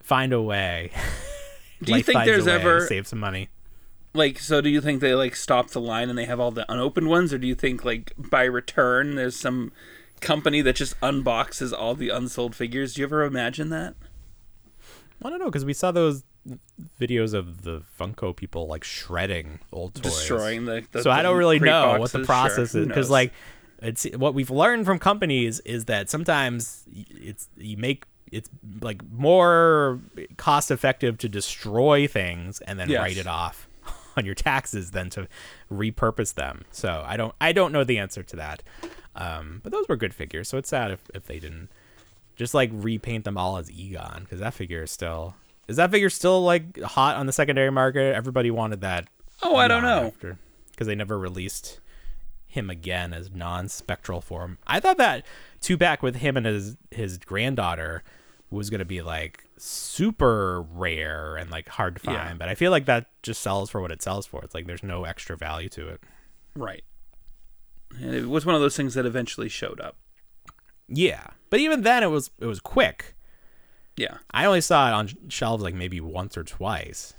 find 0.00 0.32
a 0.32 0.42
way. 0.42 0.90
Do 1.82 1.96
you 1.96 2.02
think 2.02 2.24
there's 2.24 2.46
ever- 2.46 2.86
save 2.86 3.06
some 3.06 3.20
money? 3.20 3.48
like 4.16 4.38
so 4.38 4.60
do 4.60 4.68
you 4.68 4.80
think 4.80 5.00
they 5.00 5.12
like 5.12 5.34
stop 5.34 5.70
the 5.70 5.80
line 5.80 6.08
and 6.08 6.16
they 6.16 6.24
have 6.24 6.38
all 6.38 6.52
the 6.52 6.64
unopened 6.72 7.08
ones 7.08 7.32
or 7.32 7.38
do 7.38 7.48
you 7.48 7.54
think 7.56 7.84
like 7.84 8.12
by 8.16 8.44
return 8.44 9.16
there's 9.16 9.34
some 9.34 9.72
company 10.20 10.62
that 10.62 10.76
just 10.76 10.94
unboxes 11.00 11.76
all 11.76 11.96
the 11.96 12.10
unsold 12.10 12.54
figures 12.54 12.94
do 12.94 13.00
you 13.00 13.06
ever 13.08 13.24
imagine 13.24 13.70
that 13.70 13.96
I 15.20 15.30
don't 15.30 15.40
know 15.40 15.46
because 15.46 15.64
we 15.64 15.72
saw 15.72 15.90
those 15.90 16.22
videos 17.00 17.34
of 17.34 17.62
the 17.62 17.82
Funko 17.98 18.34
people 18.34 18.66
like 18.66 18.84
shredding 18.84 19.58
old 19.72 19.94
toys, 19.94 20.12
destroying 20.12 20.64
the, 20.66 20.84
the 20.92 21.02
so 21.02 21.10
I 21.10 21.22
don't 21.22 21.36
really 21.38 21.58
know 21.58 21.98
what 21.98 22.12
the 22.12 22.20
process 22.20 22.72
Sure, 22.72 22.82
is 22.82 22.86
because 22.88 23.10
like 23.10 23.32
it's 23.80 24.04
what 24.16 24.34
we've 24.34 24.50
learned 24.50 24.84
from 24.86 24.98
companies 24.98 25.60
is 25.60 25.86
that 25.86 26.10
sometimes 26.10 26.84
it's 26.94 27.48
you 27.56 27.76
make 27.76 28.04
it's 28.32 28.48
like 28.80 29.02
more 29.10 30.00
cost 30.36 30.70
effective 30.70 31.18
to 31.18 31.28
destroy 31.28 32.06
things 32.06 32.60
and 32.62 32.78
then 32.78 32.88
Yes. 32.88 33.00
write 33.00 33.16
it 33.16 33.26
off 33.26 33.68
on 34.16 34.24
your 34.26 34.34
taxes 34.34 34.90
than 34.90 35.08
to 35.10 35.28
repurpose 35.72 36.34
them. 36.34 36.64
So 36.70 37.02
I 37.06 37.16
don't 37.16 37.34
I 37.40 37.52
don't 37.52 37.72
know 37.72 37.84
the 37.84 37.98
answer 37.98 38.22
to 38.22 38.36
that. 38.36 38.62
Um, 39.16 39.60
but 39.62 39.70
those 39.72 39.86
were 39.88 39.96
good 39.96 40.12
figures, 40.12 40.48
so 40.48 40.58
it's 40.58 40.68
sad 40.68 40.90
if, 40.90 41.00
if 41.14 41.26
they 41.26 41.38
didn't 41.38 41.68
just 42.36 42.52
like 42.52 42.70
repaint 42.72 43.24
them 43.24 43.38
all 43.38 43.56
as 43.58 43.70
Egon 43.70 44.22
because 44.24 44.40
that 44.40 44.54
figure 44.54 44.82
is 44.82 44.90
still 44.90 45.36
is 45.68 45.76
that 45.76 45.90
figure 45.90 46.10
still 46.10 46.42
like 46.42 46.80
hot 46.80 47.16
on 47.16 47.26
the 47.26 47.32
secondary 47.32 47.70
market? 47.70 48.14
Everybody 48.14 48.50
wanted 48.50 48.80
that. 48.82 49.08
Oh, 49.42 49.56
I 49.56 49.68
don't 49.68 49.82
know. 49.82 50.12
because 50.70 50.86
they 50.86 50.94
never 50.94 51.18
released 51.18 51.80
him 52.46 52.70
again 52.70 53.12
as 53.12 53.30
non-spectral 53.32 54.20
form. 54.20 54.58
I 54.66 54.78
thought 54.80 54.96
that 54.98 55.26
two 55.60 55.76
pack 55.76 56.02
with 56.02 56.16
him 56.16 56.36
and 56.36 56.46
his 56.46 56.76
his 56.90 57.18
granddaughter 57.18 58.02
was 58.50 58.70
gonna 58.70 58.84
be 58.84 59.02
like 59.02 59.44
super 59.58 60.62
rare 60.62 61.36
and 61.36 61.50
like 61.50 61.68
hard 61.68 61.94
to 61.96 62.00
find, 62.00 62.16
Yeah. 62.16 62.34
but 62.34 62.48
I 62.48 62.54
feel 62.54 62.70
like 62.70 62.84
that 62.86 63.06
just 63.22 63.40
sells 63.42 63.70
for 63.70 63.80
what 63.80 63.90
it 63.90 64.02
sells 64.02 64.26
for. 64.26 64.42
It's 64.44 64.54
like 64.54 64.66
there's 64.66 64.82
no 64.84 65.04
extra 65.04 65.36
value 65.36 65.68
to 65.70 65.88
it. 65.88 66.00
right 66.54 66.84
and 68.00 68.14
it 68.14 68.28
was 68.28 68.44
one 68.44 68.54
of 68.56 68.60
those 68.60 68.76
things 68.76 68.94
that 68.94 69.06
eventually 69.06 69.48
showed 69.48 69.80
up 69.80 69.96
Yeah, 70.88 71.28
but 71.50 71.60
even 71.60 71.82
then, 71.82 72.02
it 72.02 72.08
was 72.10 72.30
it 72.38 72.46
was 72.46 72.60
quick. 72.60 73.13
Yeah. 73.96 74.18
I 74.32 74.44
only 74.46 74.60
saw 74.60 74.88
it 74.88 74.92
on 74.92 75.08
shelves 75.28 75.62
like 75.62 75.74
maybe 75.74 76.00
once 76.00 76.36
or 76.36 76.44
twice. 76.44 77.14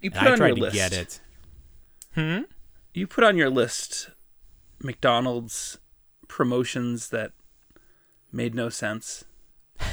You 0.00 0.10
And 0.10 0.18
put 0.20 0.28
I 0.28 0.32
on 0.32 0.36
tried 0.38 0.46
your 0.48 0.56
to 0.56 0.62
list. 0.62 0.74
get 0.76 0.92
it. 0.92 1.20
Hmm? 2.14 2.40
You 2.94 3.06
put 3.06 3.24
on 3.24 3.36
your 3.36 3.50
list 3.50 4.10
McDonald's 4.82 5.78
promotions 6.28 7.08
that 7.10 7.32
made 8.32 8.54
no 8.54 8.68
sense 8.68 9.24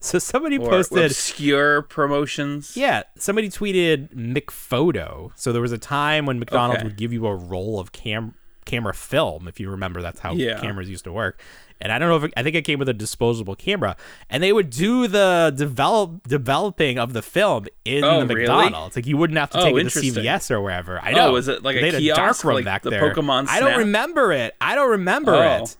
So 0.00 0.18
somebody 0.18 0.58
or 0.58 0.68
posted. 0.68 1.06
obscure 1.06 1.82
promotions. 1.82 2.76
Yeah, 2.76 3.02
somebody 3.16 3.48
tweeted 3.48 4.14
McPhoto. 4.14 5.32
So 5.36 5.52
there 5.52 5.62
was 5.62 5.72
a 5.72 5.78
time 5.78 6.26
when 6.26 6.38
McDonald's 6.38 6.78
Okay. 6.80 6.88
would 6.88 6.96
give 6.96 7.12
you 7.12 7.26
a 7.26 7.34
roll 7.34 7.80
of 7.80 7.92
cam 7.92 8.34
camera 8.66 8.92
film, 8.92 9.48
if 9.48 9.58
you 9.58 9.70
remember. 9.70 10.02
That's 10.02 10.20
how 10.20 10.34
Yeah. 10.34 10.60
cameras 10.60 10.90
used 10.90 11.04
to 11.04 11.12
work. 11.12 11.40
And 11.80 11.92
I 11.92 11.98
don't 11.98 12.08
know 12.08 12.16
if 12.16 12.24
it, 12.24 12.32
I 12.38 12.42
think 12.42 12.56
it 12.56 12.62
came 12.62 12.78
with 12.78 12.88
a 12.88 12.94
disposable 12.94 13.54
camera, 13.54 13.96
and 14.30 14.42
they 14.42 14.50
would 14.52 14.70
do 14.70 15.06
the 15.08 15.52
develop 15.54 16.26
developing 16.26 16.98
of 16.98 17.12
the 17.12 17.20
film 17.20 17.66
in 17.84 18.02
Oh, 18.02 18.24
the 18.24 18.34
really? 18.34 18.48
McDonald's. 18.48 18.96
Like 18.96 19.06
you 19.06 19.16
wouldn't 19.18 19.38
have 19.38 19.50
to 19.50 19.58
Oh, 19.58 19.64
take 19.64 19.76
it 19.76 19.90
to. 19.90 20.00
CVS 20.00 20.50
or 20.50 20.60
wherever. 20.62 20.98
I 21.00 21.12
know. 21.12 21.18
Oh, 21.18 21.26
know. 21.26 21.32
was 21.32 21.48
it 21.48 21.62
like 21.62 21.76
a 21.76 21.84
had 21.84 21.94
kiosk, 22.00 22.16
dark 22.16 22.44
room 22.44 22.54
like 22.56 22.64
back 22.64 22.82
the 22.82 22.90
there? 22.90 23.14
Pokemon 23.14 23.48
I 23.48 23.60
don't 23.60 23.78
remember 23.78 24.32
it. 24.32 24.54
I 24.60 24.74
don't 24.74 24.90
remember 24.90 25.34
Oh, 25.34 25.62
it. 25.64 25.76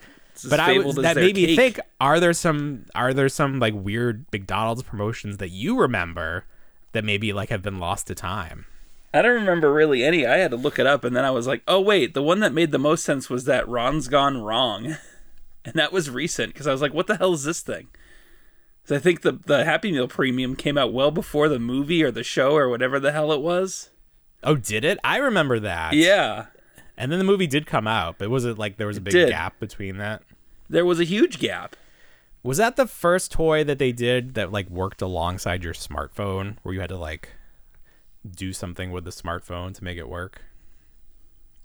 But 0.50 0.60
I 0.60 0.78
was, 0.80 0.96
that 0.96 1.16
made 1.16 1.34
me 1.34 1.56
think: 1.56 1.80
Are 1.98 2.20
there 2.20 2.34
some 2.34 2.84
are 2.94 3.14
there 3.14 3.30
some 3.30 3.58
like 3.58 3.72
weird 3.74 4.26
McDonald's 4.34 4.82
promotions 4.82 5.38
that 5.38 5.48
you 5.48 5.80
remember 5.80 6.44
that 6.92 7.04
maybe 7.04 7.32
like 7.32 7.48
have 7.48 7.62
been 7.62 7.78
lost 7.78 8.06
to 8.08 8.14
time? 8.14 8.66
I 9.14 9.22
don't 9.22 9.34
remember 9.34 9.72
really 9.72 10.04
any. 10.04 10.26
I 10.26 10.36
had 10.38 10.50
to 10.50 10.56
look 10.56 10.78
it 10.78 10.86
up, 10.86 11.04
and 11.04 11.16
then 11.16 11.24
I 11.24 11.30
was 11.30 11.46
like, 11.46 11.62
"Oh 11.66 11.80
wait, 11.80 12.12
the 12.14 12.22
one 12.22 12.40
that 12.40 12.52
made 12.52 12.70
the 12.70 12.78
most 12.78 13.04
sense 13.04 13.30
was 13.30 13.44
that 13.44 13.68
Ron's 13.68 14.08
Gone 14.08 14.38
Wrong," 14.42 14.96
and 15.64 15.74
that 15.74 15.92
was 15.92 16.10
recent 16.10 16.52
because 16.52 16.66
I 16.66 16.72
was 16.72 16.82
like, 16.82 16.92
"What 16.94 17.06
the 17.06 17.16
hell 17.16 17.32
is 17.32 17.44
this 17.44 17.60
thing?" 17.60 17.88
'Cause 18.86 18.96
I 18.96 19.00
think 19.00 19.22
the 19.22 19.32
the 19.46 19.64
Happy 19.64 19.90
Meal 19.90 20.06
premium 20.08 20.54
came 20.54 20.76
out 20.78 20.92
well 20.92 21.10
before 21.10 21.48
the 21.48 21.58
movie 21.58 22.04
or 22.04 22.10
the 22.10 22.22
show 22.22 22.54
or 22.56 22.68
whatever 22.68 23.00
the 23.00 23.12
hell 23.12 23.32
it 23.32 23.40
was. 23.40 23.90
Oh, 24.44 24.54
did 24.56 24.84
it? 24.84 24.98
I 25.02 25.16
remember 25.16 25.58
that. 25.60 25.94
Yeah, 25.94 26.46
And 26.96 27.10
then 27.10 27.18
the 27.18 27.24
movie 27.24 27.46
did 27.48 27.66
come 27.66 27.86
out, 27.88 28.16
but 28.18 28.30
was 28.30 28.44
it 28.44 28.58
like 28.58 28.76
there 28.76 28.86
was 28.86 28.96
a 28.98 29.00
big 29.00 29.28
gap 29.28 29.58
between 29.58 29.96
that? 29.98 30.22
there 30.68 30.84
was 30.84 31.00
a 31.00 31.04
huge 31.04 31.38
gap. 31.38 31.74
Was 32.42 32.58
that 32.58 32.76
the 32.76 32.86
first 32.86 33.32
toy 33.32 33.64
that 33.64 33.78
they 33.78 33.90
did 33.92 34.34
that 34.34 34.52
like 34.52 34.68
worked 34.70 35.02
alongside 35.02 35.64
your 35.64 35.74
smartphone, 35.74 36.56
where 36.62 36.74
you 36.74 36.80
had 36.80 36.90
to 36.90 36.96
like 36.96 37.30
do 38.26 38.52
something 38.52 38.90
with 38.90 39.04
the 39.04 39.10
smartphone 39.10 39.74
to 39.74 39.84
make 39.84 39.98
it 39.98 40.08
work? 40.08 40.42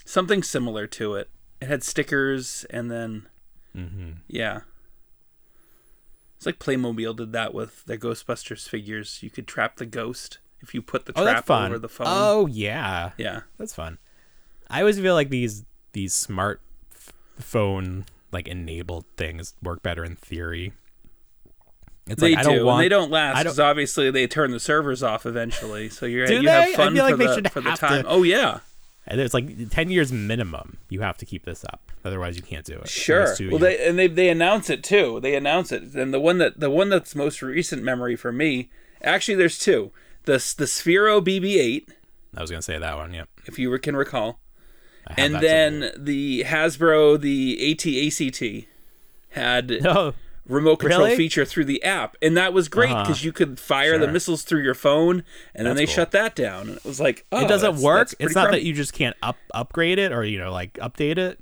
Something 0.06 0.44
similar 0.44 0.88
to 0.88 1.16
it. 1.16 1.30
It 1.62 1.68
had 1.68 1.84
stickers, 1.84 2.66
and 2.70 2.90
then 2.90 3.28
Mm-hmm. 3.76 4.12
yeah, 4.28 4.62
it's 6.36 6.46
like 6.46 6.60
Playmobil 6.60 7.16
did 7.16 7.32
that 7.34 7.54
with 7.54 7.86
their 7.86 7.98
Ghostbusters 7.98 8.68
figures. 8.68 9.20
You 9.22 9.30
could 9.30 9.48
trap 9.48 9.78
the 9.78 9.86
ghost 9.86 10.40
if 10.60 10.74
you 10.74 10.82
put 10.82 11.06
the 11.06 11.14
Oh, 11.16 11.24
trap 11.24 11.50
over 11.50 11.78
the 11.80 11.88
phone. 11.88 12.08
Oh 12.10 12.48
yeah, 12.48 13.12
yeah. 13.18 13.42
that's 13.58 13.74
fun. 13.76 13.98
I 14.70 14.80
always 14.82 15.00
feel 15.00 15.14
like 15.14 15.30
these 15.30 15.64
these 15.94 16.14
smart 16.14 16.62
f- 16.94 17.14
phone 17.40 18.06
like 18.32 18.48
enabled 18.48 19.06
things 19.18 19.54
work 19.62 19.82
better 19.84 20.04
in 20.04 20.16
theory. 20.16 20.74
It's 22.12 22.22
they 22.22 22.32
like 22.36 22.40
I 22.46 22.50
do, 22.50 22.56
don't 22.58 22.66
want 22.66 22.78
and 22.80 22.84
they 22.86 22.90
don't 22.90 23.12
last 23.12 23.38
because 23.44 23.60
obviously 23.60 24.12
they 24.12 24.28
turn 24.28 24.52
the 24.52 24.60
servers 24.60 25.02
off 25.04 25.26
eventually. 25.26 25.90
So 25.90 26.06
you're 26.06 26.28
Do 26.28 26.36
you 26.36 26.42
they? 26.44 26.52
have 26.52 26.64
I 26.70 26.74
fun 26.74 26.94
feel 26.94 27.04
like 27.04 27.14
for, 27.14 27.18
they 27.18 27.26
the, 27.28 27.34
should 27.36 27.52
for 27.52 27.62
the 27.62 27.70
have 27.72 27.80
to- 27.80 27.86
time. 27.88 28.06
Oh 28.08 28.24
yeah, 28.24 28.60
And 29.08 29.20
it's 29.20 29.34
like 29.34 29.70
ten 29.70 29.90
years 29.90 30.12
minimum. 30.12 30.78
You 30.90 31.02
have 31.02 31.18
to 31.18 31.26
keep 31.26 31.46
this 31.46 31.64
up, 31.66 31.82
otherwise 32.06 32.36
you 32.38 32.44
can't 32.44 32.66
do 32.66 32.78
it. 32.80 32.88
sure. 32.90 33.36
Well, 33.50 33.60
they 33.60 33.88
and 33.88 33.98
they 34.00 34.08
they 34.08 34.30
announce 34.30 34.70
it 34.70 34.84
too. 34.84 35.20
They 35.20 35.36
announce 35.36 35.72
it, 35.72 35.94
and 35.96 36.14
the 36.14 36.20
one 36.20 36.38
that 36.40 36.60
the 36.60 36.70
one 36.70 36.90
that's 36.90 37.16
most 37.16 37.42
recent 37.42 37.84
memory 37.84 38.16
for 38.16 38.32
me. 38.32 38.70
Actually, 39.04 39.36
there's 39.36 39.58
two. 39.58 39.92
The 40.26 40.34
the 40.34 40.66
Sphero 40.66 41.20
BB-8, 41.24 41.90
I 42.38 42.42
was 42.42 42.52
gonna 42.52 42.62
say 42.62 42.78
that 42.78 42.96
one. 42.98 43.14
Yep. 43.14 43.28
if 43.48 43.58
you 43.58 43.76
can 43.80 43.96
recall, 43.96 44.40
and 45.18 45.36
then 45.36 45.92
the 45.98 46.44
Hasbro 46.44 47.20
the 47.20 47.72
AT-ACT 47.72 48.68
had 49.30 49.70
somewhere. 49.82 49.96
Oh, 49.98 50.14
remote 50.52 50.78
control 50.78 51.06
Really? 51.06 51.16
feature 51.18 51.46
through 51.46 51.66
the 51.66 51.82
app, 51.84 52.18
and 52.22 52.36
that 52.38 52.54
was 52.54 52.68
great 52.70 52.92
Uh-huh. 52.92 53.04
because 53.04 53.24
you 53.24 53.32
could 53.32 53.60
fire 53.60 53.98
the 53.98 54.08
missiles 54.08 54.44
through 54.44 54.62
your 54.62 54.74
phone, 54.76 55.24
and 55.56 55.66
then 55.66 55.76
they 55.76 55.86
cool. 55.86 55.96
shut 55.96 56.12
that 56.12 56.36
down. 56.36 56.68
And 56.70 56.78
it 56.78 56.86
was 56.86 57.00
like, 57.00 57.26
oh, 57.32 57.44
it 57.46 57.48
doesn't 57.48 57.68
that's- 57.68 57.84
work. 57.84 58.00
that's 58.10 58.16
It's 58.20 58.36
not 58.36 58.52
that 58.52 58.64
you 58.64 58.74
just 58.74 58.94
can't 58.94 59.16
up 59.24 59.38
upgrade 59.54 59.98
it 60.00 60.12
or 60.12 60.24
you 60.24 60.38
know 60.38 60.52
like 60.52 60.74
update 60.74 61.18
it. 61.18 61.40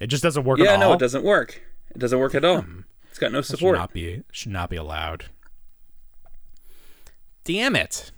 It 0.00 0.08
just 0.08 0.22
doesn't 0.22 0.44
work 0.44 0.58
Yeah, 0.58 0.72
at 0.74 0.82
all. 0.82 0.90
no, 0.90 0.92
it 0.94 0.98
doesn't 0.98 1.24
work. 1.24 1.62
It 1.94 1.98
doesn't 1.98 2.18
work 2.18 2.34
at 2.34 2.44
all. 2.44 2.64
It's 3.08 3.18
got 3.18 3.32
no 3.32 3.40
support. 3.40 3.76
Should 3.76 3.80
not 3.80 3.92
be 3.92 4.22
should 4.32 4.52
not 4.52 4.70
be 4.70 4.76
allowed. 4.76 5.26
Damn 7.44 7.74
it! 7.76 8.10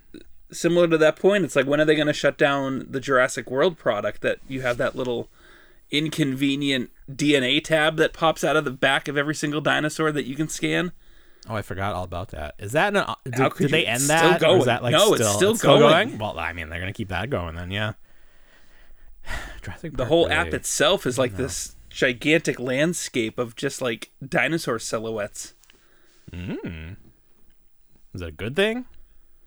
Similar 0.51 0.89
to 0.89 0.99
that 0.99 1.17
point, 1.17 1.45
it's 1.45 1.57
like 1.57 1.67
when 1.67 1.81
are 1.81 1.85
they 1.85 1.95
going 1.95 2.07
to 2.09 2.13
shut 2.13 2.37
down 2.37 2.87
the 2.91 3.01
Jurassic 3.01 3.51
World 3.51 3.79
product 3.79 4.21
that 4.21 4.39
you 4.49 4.61
have 4.63 4.77
that 4.77 4.95
little 4.95 5.29
inconvenient 5.93 6.91
DNA 7.11 7.63
tab 7.63 7.97
that 7.99 8.13
pops 8.13 8.43
out 8.43 8.57
of 8.57 8.65
the 8.65 8.71
back 8.73 9.07
of 9.09 9.17
every 9.17 9.35
single 9.35 9.61
dinosaur 9.61 10.11
that 10.11 10.25
you 10.25 10.35
can 10.35 10.49
scan? 10.49 10.91
Oh, 11.49 11.55
I 11.57 11.63
forgot 11.63 11.93
all 11.95 12.05
about 12.05 12.29
that. 12.31 12.55
Is 12.59 12.73
that 12.73 12.89
an, 12.97 12.99
uh, 12.99 13.15
did, 13.25 13.35
How 13.35 13.49
could 13.51 13.65
did 13.65 13.71
they 13.73 13.85
end 13.87 13.97
it's 13.97 14.09
that? 14.09 14.37
still 14.39 14.51
is 14.53 14.59
going. 14.59 14.67
that 14.67 14.83
like 14.83 14.93
No, 14.93 15.15
it's 15.15 15.29
still, 15.29 15.55
still 15.57 15.79
going. 15.81 16.09
going? 16.11 16.19
Well, 16.19 16.39
I 16.39 16.53
mean, 16.53 16.69
they're 16.69 16.81
gonna 16.81 16.93
keep 16.93 17.09
that 17.09 17.31
going 17.31 17.55
then. 17.57 17.71
Yeah. 17.71 17.93
Jurassic 19.63 19.97
The 19.97 20.07
whole 20.07 20.25
really- 20.29 20.37
app 20.37 20.55
itself 20.55 21.07
is 21.07 21.19
like 21.19 21.37
this 21.37 21.77
gigantic 21.91 22.59
landscape 22.59 23.39
of 23.39 23.55
just 23.57 23.83
like 23.83 24.11
dinosaur 24.27 24.79
silhouettes. 24.79 25.55
Hmm. 26.33 26.95
is 28.15 28.21
that 28.21 28.29
a 28.29 28.33
good 28.33 28.57
thing? 28.57 28.87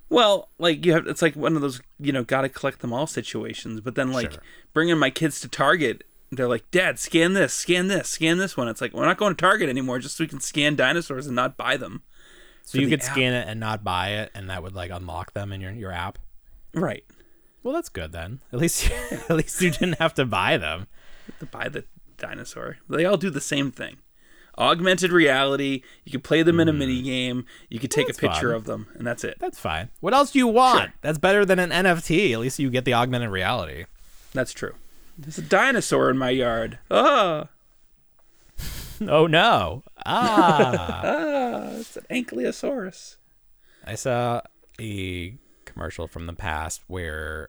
Well, 0.09 0.49
like 0.59 0.85
you 0.85 0.93
have, 0.93 1.07
it's 1.07 1.21
like 1.23 1.35
one 1.35 1.55
of 1.55 1.61
those 1.61 1.81
you 1.99 2.11
know 2.11 2.23
got 2.23 2.41
to 2.41 2.49
collect 2.49 2.79
them 2.81 2.93
all 2.93 3.07
situations. 3.07 3.81
But 3.81 3.95
then 3.95 4.11
like 4.11 4.33
Sure. 4.33 4.41
bringing 4.73 4.97
my 4.99 5.09
kids 5.09 5.39
to 5.41 5.47
Target, 5.47 6.03
they're 6.31 6.47
like, 6.47 6.69
Dad, 6.71 6.99
scan 6.99 7.33
this, 7.33 7.53
scan 7.53 7.87
this, 7.87 8.09
scan 8.09 8.37
this 8.37 8.57
one. 8.57 8.67
It's 8.67 8.81
like 8.81 8.93
we're 8.93 9.05
not 9.05 9.17
going 9.17 9.35
to 9.35 9.39
Target 9.41 9.69
anymore, 9.69 9.99
just 9.99 10.17
so 10.17 10.23
we 10.23 10.27
can 10.27 10.39
scan 10.39 10.75
dinosaurs 10.75 11.27
and 11.27 11.35
not 11.35 11.57
buy 11.57 11.77
them. 11.77 12.03
So 12.63 12.79
you 12.79 12.87
could 12.87 13.01
app. 13.01 13.11
scan 13.11 13.33
it 13.33 13.47
and 13.47 13.59
not 13.59 13.83
buy 13.83 14.09
it, 14.09 14.31
and 14.33 14.49
that 14.49 14.63
would 14.63 14.73
like 14.73 14.91
unlock 14.91 15.33
them 15.33 15.51
in 15.51 15.61
your 15.61 15.71
your 15.71 15.91
app. 15.91 16.17
Right. 16.73 17.03
Well, 17.63 17.73
that's 17.73 17.89
good 17.89 18.11
then. 18.11 18.41
At 18.51 18.59
least 18.59 18.89
at 19.11 19.29
least 19.35 19.61
you 19.61 19.71
didn't 19.71 19.99
have 19.99 20.13
to 20.15 20.25
buy 20.25 20.57
them. 20.57 20.87
To 21.39 21.45
buy 21.45 21.69
the 21.69 21.85
dinosaur. 22.17 22.77
They 22.89 23.05
all 23.05 23.17
do 23.17 23.29
the 23.29 23.41
same 23.41 23.71
thing. 23.71 23.97
Augmented 24.57 25.11
reality. 25.11 25.81
You 26.05 26.11
can 26.13 26.21
play 26.21 26.41
them 26.41 26.59
in 26.59 26.69
a 26.69 26.73
mini 26.73 27.01
game. 27.01 27.45
You 27.69 27.79
could 27.79 27.91
take 27.91 28.05
Hmm. 28.07 28.11
A 28.11 28.29
picture 28.29 28.53
of 28.53 28.63
them, 28.65 28.87
and 28.95 29.05
that's 29.05 29.23
it. 29.23 29.37
That's 29.39 29.59
fine. 29.59 29.89
What 29.99 30.13
else 30.13 30.31
do 30.31 30.39
you 30.39 30.47
want? 30.47 30.79
Sure. 30.81 30.93
That's 31.01 31.17
better 31.17 31.45
than 31.45 31.59
an 31.59 31.71
NFT. 31.71 32.31
At 32.33 32.39
least 32.39 32.57
you 32.59 32.69
get 32.69 32.85
the 32.85 32.93
augmented 32.93 33.29
reality. 33.31 33.85
That's 34.33 34.53
true. 34.53 34.73
There's 35.17 35.37
a 35.37 35.41
dinosaur 35.41 36.09
in 36.09 36.17
my 36.17 36.29
yard. 36.31 36.79
Ah, 36.91 37.47
Oh 39.01 39.27
no! 39.27 39.83
Ah, 40.05 41.01
ah, 41.03 41.67
it's 41.73 41.97
an 41.97 42.05
ankylosaurus. 42.09 43.17
I 43.85 43.95
saw 43.95 44.41
a 44.79 45.35
commercial 45.65 46.07
from 46.07 46.27
the 46.27 46.33
past 46.33 46.81
where 46.87 47.47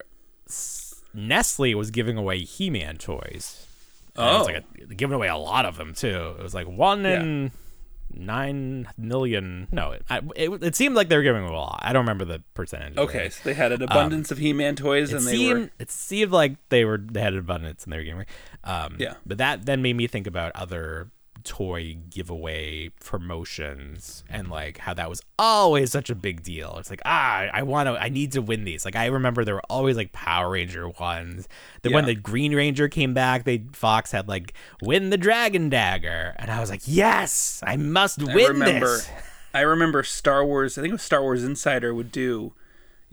Nestle 1.14 1.74
was 1.74 1.90
giving 1.92 2.16
away 2.16 2.40
He-Man 2.40 2.96
toys. 2.96 3.66
And 4.16 4.24
it 4.26 4.32
was 4.38 4.42
Oh. 4.48 4.52
like 4.52 4.64
a, 4.90 4.94
giving 4.94 5.14
away 5.14 5.28
a 5.28 5.36
lot 5.36 5.64
of 5.66 5.76
them 5.76 5.94
too. 5.94 6.34
It 6.38 6.42
was 6.42 6.54
like 6.54 6.66
one 6.66 7.04
Yeah. 7.04 7.20
in 7.20 7.52
nine 8.12 8.88
million. 8.96 9.68
No, 9.72 9.92
it, 9.92 10.02
I, 10.08 10.20
it 10.34 10.50
it 10.62 10.76
seemed 10.76 10.94
like 10.94 11.08
they 11.08 11.16
were 11.16 11.22
giving 11.22 11.44
a 11.44 11.52
lot. 11.52 11.80
I 11.82 11.92
don't 11.92 12.02
remember 12.02 12.24
the 12.24 12.42
percentage. 12.54 12.96
Okay, 12.96 13.28
so 13.28 13.40
they 13.44 13.54
had 13.54 13.72
an 13.72 13.82
abundance 13.82 14.30
of 14.30 14.38
He-Man 14.38 14.76
toys, 14.76 15.12
and 15.12 15.26
they 15.26 15.32
seemed 15.32 15.60
were 15.60 15.70
it 15.78 15.90
seemed 15.90 16.32
like 16.32 16.56
they 16.68 16.84
were 16.84 16.98
they 16.98 17.20
had 17.20 17.32
an 17.32 17.38
abundance 17.40 17.84
and 17.84 17.92
they 17.92 17.98
were 17.98 18.04
giving. 18.04 18.26
Um, 18.64 18.96
Yeah. 18.98 19.14
but 19.24 19.38
that 19.38 19.66
then 19.66 19.82
made 19.82 19.96
me 19.96 20.06
think 20.06 20.26
about 20.26 20.52
other 20.54 21.10
toy 21.46 21.96
giveaway 22.10 22.90
promotions 23.00 24.24
and 24.28 24.48
like 24.50 24.78
how 24.78 24.92
that 24.94 25.08
was 25.08 25.22
always 25.38 25.90
such 25.92 26.10
a 26.10 26.14
big 26.14 26.42
deal. 26.42 26.76
It's 26.78 26.90
like 26.90 27.00
ah, 27.04 27.46
I 27.52 27.62
want 27.62 27.86
to, 27.86 27.92
I 27.92 28.08
need 28.08 28.32
to 28.32 28.42
win 28.42 28.64
these. 28.64 28.84
Like 28.84 28.96
I 28.96 29.06
remember 29.06 29.44
there 29.44 29.54
were 29.54 29.62
always 29.70 29.96
like 29.96 30.12
Power 30.12 30.50
Ranger 30.50 30.88
ones. 30.88 31.48
Then 31.82 31.92
when 31.92 32.04
Yeah. 32.04 32.14
the 32.14 32.20
Green 32.20 32.54
Ranger 32.54 32.88
came 32.88 33.14
back, 33.14 33.44
they 33.44 33.64
Fox 33.72 34.12
had 34.12 34.28
like 34.28 34.54
win 34.82 35.10
the 35.10 35.16
Dragon 35.16 35.68
Dagger, 35.68 36.34
and 36.38 36.50
I 36.50 36.60
was 36.60 36.68
like, 36.70 36.82
yes, 36.84 37.62
I 37.66 37.76
must 37.76 38.20
I 38.22 38.34
win 38.34 38.52
remember. 38.52 38.86
this. 38.96 39.08
I 39.54 39.60
remember 39.60 40.02
Star 40.02 40.44
Wars. 40.44 40.76
I 40.76 40.82
think 40.82 40.90
it 40.90 40.94
was 40.94 41.02
Star 41.02 41.22
Wars 41.22 41.42
Insider 41.44 41.94
would 41.94 42.12
do. 42.12 42.52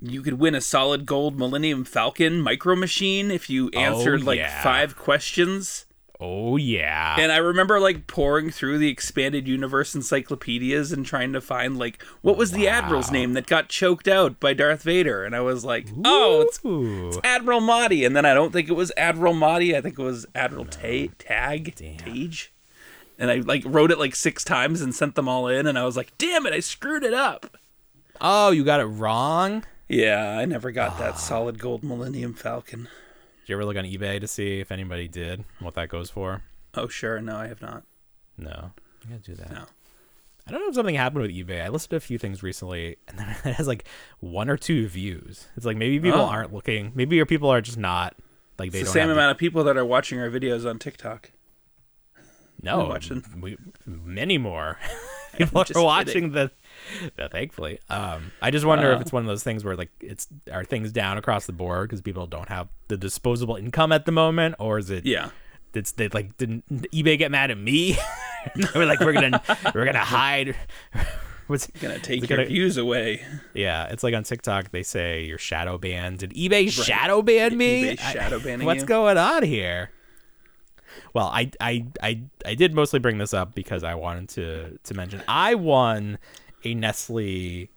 You 0.02 0.22
could 0.22 0.34
win 0.40 0.56
a 0.56 0.60
solid 0.62 1.06
gold 1.06 1.38
Millennium 1.40 1.86
Falcon 1.86 2.42
micro 2.42 2.76
machine 2.76 3.32
if 3.32 3.50
you 3.50 3.70
answered 3.70 4.24
like 4.24 4.40
Oh, 4.40 4.42
yeah. 4.42 4.62
five 4.64 4.98
questions. 4.98 5.86
Oh 6.26 6.56
yeah. 6.56 7.16
And 7.20 7.32
I 7.32 7.38
remember 7.38 7.80
like 7.82 8.08
pouring 8.08 8.50
through 8.50 8.78
the 8.78 8.88
expanded 8.88 9.46
universe 9.48 9.94
encyclopedias 9.94 10.92
and 10.94 11.06
trying 11.06 11.34
to 11.34 11.42
find 11.42 11.78
like 11.78 12.02
what 12.22 12.38
was 12.38 12.52
the 12.52 12.68
admiral's 12.68 13.12
name 13.12 13.34
that 13.34 13.46
got 13.46 13.68
choked 13.68 14.08
out 14.08 14.40
by 14.40 14.54
Darth 14.54 14.84
Vader, 14.84 15.26
and 15.26 15.36
I 15.36 15.42
was 15.42 15.66
like, 15.66 15.88
oh, 16.06 16.42
it's 16.48 16.64
Ooh. 16.64 17.20
Admiral 17.24 17.60
Motti, 17.62 18.06
and 18.06 18.16
then 18.16 18.26
I 18.26 18.34
don't 18.34 18.54
think 18.54 18.70
it 18.70 18.74
was 18.74 18.92
Admiral 18.96 19.34
Motti. 19.34 19.76
I 19.76 19.82
think 19.82 20.00
it 20.00 20.04
was 20.04 20.26
Admiral 20.34 20.66
Ta- 20.66 21.12
Tag 21.20 21.76
Damn. 21.76 21.98
Tagge. 21.98 22.48
and 23.20 23.30
I 23.30 23.36
like 23.38 23.64
wrote 23.66 23.92
it 23.92 24.00
like 24.00 24.16
six 24.16 24.44
times 24.46 24.82
and 24.82 24.96
sent 24.96 25.16
them 25.16 25.28
all 25.28 25.48
in, 25.48 25.68
and 25.68 25.78
I 25.78 25.84
was 25.84 25.98
like, 25.98 26.18
"Damn 26.18 26.46
it, 26.46 26.54
I 26.54 26.62
screwed 26.62 27.04
it 27.04 27.14
up." 27.14 27.58
Oh, 28.22 28.52
you 28.52 28.64
got 28.64 28.80
it 28.80 28.86
wrong. 28.86 29.66
Yeah, 29.90 30.38
I 30.38 30.46
never 30.46 30.72
got 30.72 30.92
Ah. 30.94 31.00
that 31.00 31.20
solid 31.20 31.60
gold 31.60 31.84
Millennium 31.84 32.34
Falcon. 32.34 32.88
Did 33.44 33.50
you 33.50 33.56
ever 33.56 33.66
look 33.66 33.78
on 33.78 33.84
eBay 33.84 34.20
to 34.22 34.28
see 34.28 34.60
if 34.60 34.72
anybody 34.72 35.08
did 35.08 35.44
what 35.60 35.74
that 35.76 35.90
goes 35.90 36.10
for? 36.10 36.44
Oh, 36.76 36.88
sure. 36.88 37.20
No, 37.22 37.36
I 37.36 37.48
have 37.48 37.62
not. 37.62 37.84
No, 38.38 38.72
you 39.04 39.10
gotta 39.18 39.22
do 39.22 39.36
that. 39.36 39.52
No. 39.52 39.66
I 40.48 40.52
don't 40.52 40.62
know 40.62 40.70
if 40.70 40.76
something 40.76 40.96
happened 40.96 41.22
with 41.22 41.32
eBay. 41.32 41.64
I 41.64 41.70
listened 41.70 41.92
to 41.92 41.96
a 41.98 42.00
few 42.02 42.18
things 42.18 42.42
recently, 42.44 42.98
and 43.08 43.18
then 43.20 43.30
it 43.46 43.54
has 43.56 43.68
like 43.68 43.86
one 44.20 44.50
or 44.50 44.58
two 44.58 44.88
views. 44.88 45.48
It's 45.56 45.66
like 45.66 45.78
maybe 45.78 46.00
people 46.00 46.20
Oh. 46.22 46.26
aren't 46.26 46.54
looking. 46.54 46.92
Maybe 46.96 47.16
your 47.16 47.26
people 47.26 47.50
are 47.50 47.62
just 47.62 47.78
not 47.78 48.16
like 48.58 48.72
they 48.72 48.80
It's 48.80 48.90
the 48.92 48.94
don't 49.00 49.04
same 49.04 49.08
have 49.10 49.18
amount 49.18 49.32
of 49.32 49.38
people 49.38 49.64
that 49.66 49.78
are 49.78 49.86
watching 49.86 50.20
our 50.20 50.30
videos 50.30 50.68
on 50.70 50.80
TikTok. 50.80 51.32
No, 52.62 52.80
We're 52.80 52.88
watching. 52.90 53.24
we, 53.42 53.58
many 53.86 54.38
more 54.38 54.78
people 55.38 55.62
are 55.76 55.84
watching 55.84 56.32
the. 56.32 56.50
the- 57.18 57.30
thankfully, 57.30 57.80
um, 57.90 58.32
I 58.42 58.52
just 58.52 58.66
wonder 58.66 58.92
if 58.92 58.98
Uh. 58.98 59.02
it's 59.02 59.12
one 59.12 59.24
of 59.24 59.28
those 59.28 59.44
things 59.44 59.64
where 59.64 59.76
like 59.76 59.92
it's 60.02 60.28
are 60.52 60.64
things 60.64 60.92
down 60.92 61.18
across 61.18 61.46
the 61.46 61.54
board 61.54 61.90
because 61.90 62.02
people 62.02 62.26
don't 62.28 62.50
have 62.50 62.68
the 62.88 62.98
disposable 62.98 63.56
income 63.56 63.92
at 63.92 64.06
the 64.06 64.12
moment, 64.12 64.56
or 64.60 64.78
is 64.80 64.90
it? 64.90 65.06
Yeah. 65.06 65.30
It's 65.74 65.92
they 65.94 66.08
like 66.10 66.38
didn't 66.38 66.66
eBay 66.92 67.18
get 67.18 67.32
mad 67.32 67.50
at 67.52 67.58
me? 67.58 67.98
we're 68.76 68.86
like 68.86 69.00
we're 69.00 69.14
gonna 69.14 69.42
we're 69.74 69.86
gonna 69.86 70.00
hide. 70.00 70.56
What's 71.48 71.68
Gonna 71.68 72.00
take 72.00 72.22
your 72.30 72.38
gonna- 72.38 72.48
views 72.48 72.78
away. 72.78 73.22
Yeah, 73.54 73.88
it's 73.88 74.02
like 74.04 74.14
on 74.14 74.24
TikTok 74.24 74.72
they 74.72 74.84
say 74.84 75.24
you're 75.26 75.38
shadow 75.38 75.78
banned. 75.78 76.20
Did 76.20 76.32
eBay 76.36 76.70
shadow 76.72 77.22
ban 77.22 77.58
me? 77.58 77.96
eBay 77.96 78.00
shadow 78.00 78.40
banning 78.40 78.66
What's 78.66 78.82
you? 78.82 78.88
going 78.88 79.18
on 79.18 79.44
here? 79.44 79.90
Well, 81.14 81.28
I, 81.28 81.50
I 81.60 81.86
I 82.02 82.22
I 82.46 82.54
did 82.56 82.74
mostly 82.74 83.00
bring 83.00 83.18
this 83.18 83.34
up 83.34 83.56
because 83.56 83.84
I 83.84 83.96
wanted 83.96 84.30
to 84.30 84.78
to 84.84 84.94
mention 84.94 85.22
I 85.28 85.56
won 85.56 86.18
a 86.64 86.74
Nestle 86.74 87.68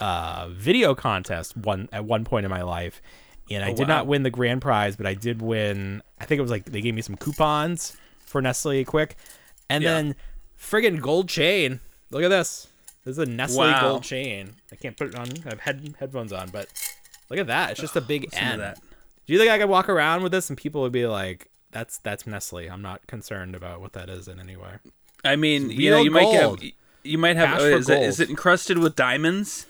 uh, 0.00 0.48
video 0.50 0.94
contest 0.94 1.56
one 1.56 1.88
at 1.92 2.04
one 2.04 2.24
point 2.24 2.44
in 2.44 2.50
my 2.50 2.62
life, 2.62 3.00
and 3.50 3.64
I 3.64 3.70
Oh, 3.70 3.74
did 3.76 3.88
wow. 3.88 3.96
not 3.98 4.06
win 4.06 4.22
the 4.22 4.30
grand 4.30 4.62
prize, 4.62 4.96
but 4.96 5.06
I 5.06 5.14
did 5.14 5.42
win. 5.42 6.02
I 6.20 6.24
think 6.24 6.38
it 6.38 6.42
was 6.42 6.50
like 6.50 6.64
they 6.66 6.80
gave 6.80 6.94
me 6.94 7.02
some 7.02 7.16
coupons 7.16 7.96
for 8.20 8.40
Nestle 8.42 8.84
Quik, 8.84 9.12
and 9.68 9.82
Yeah. 9.84 9.90
then 9.94 10.14
friggin' 10.58 11.00
gold 11.00 11.28
chain. 11.28 11.80
Look 12.10 12.22
at 12.22 12.28
this. 12.28 12.68
This 13.04 13.12
is 13.12 13.18
a 13.18 13.26
Nestle 13.26 13.58
Wow. 13.66 13.80
gold 13.80 14.02
chain. 14.04 14.54
I 14.70 14.76
can't 14.76 14.96
put 14.96 15.08
it 15.08 15.14
on. 15.16 15.28
I 15.44 15.50
have 15.50 15.60
head, 15.60 15.94
headphones 15.98 16.32
on, 16.32 16.50
but 16.50 16.68
look 17.30 17.38
at 17.38 17.48
that. 17.48 17.72
It's 17.72 17.80
just 17.80 17.96
a 17.96 18.00
big 18.00 18.28
N. 18.32 18.58
that. 18.58 18.78
Do 19.26 19.32
you 19.32 19.38
think 19.38 19.50
I 19.50 19.58
could 19.58 19.68
walk 19.68 19.88
around 19.88 20.22
with 20.22 20.32
this 20.32 20.48
and 20.48 20.56
people 20.58 20.80
would 20.82 20.92
be 20.92 21.06
like, 21.06 21.48
"That's 21.70 21.98
that's 21.98 22.26
Nestle." 22.26 22.68
I'm 22.70 22.82
not 22.82 23.06
concerned 23.06 23.54
about 23.54 23.80
what 23.80 23.92
that 23.94 24.08
is 24.08 24.26
in 24.28 24.38
any 24.40 24.56
way. 24.56 24.78
I 25.24 25.36
mean, 25.36 25.70
you 25.70 25.90
know, 25.90 26.02
you 26.02 26.10
might 26.10 26.22
gold. 26.32 26.62
You 27.04 27.18
might 27.18 27.36
have 27.36 27.60
uh, 27.60 27.64
is, 27.64 27.88
it, 27.88 28.02
is 28.02 28.20
it 28.20 28.30
encrusted 28.30 28.78
with 28.78 28.96
diamonds? 28.96 29.66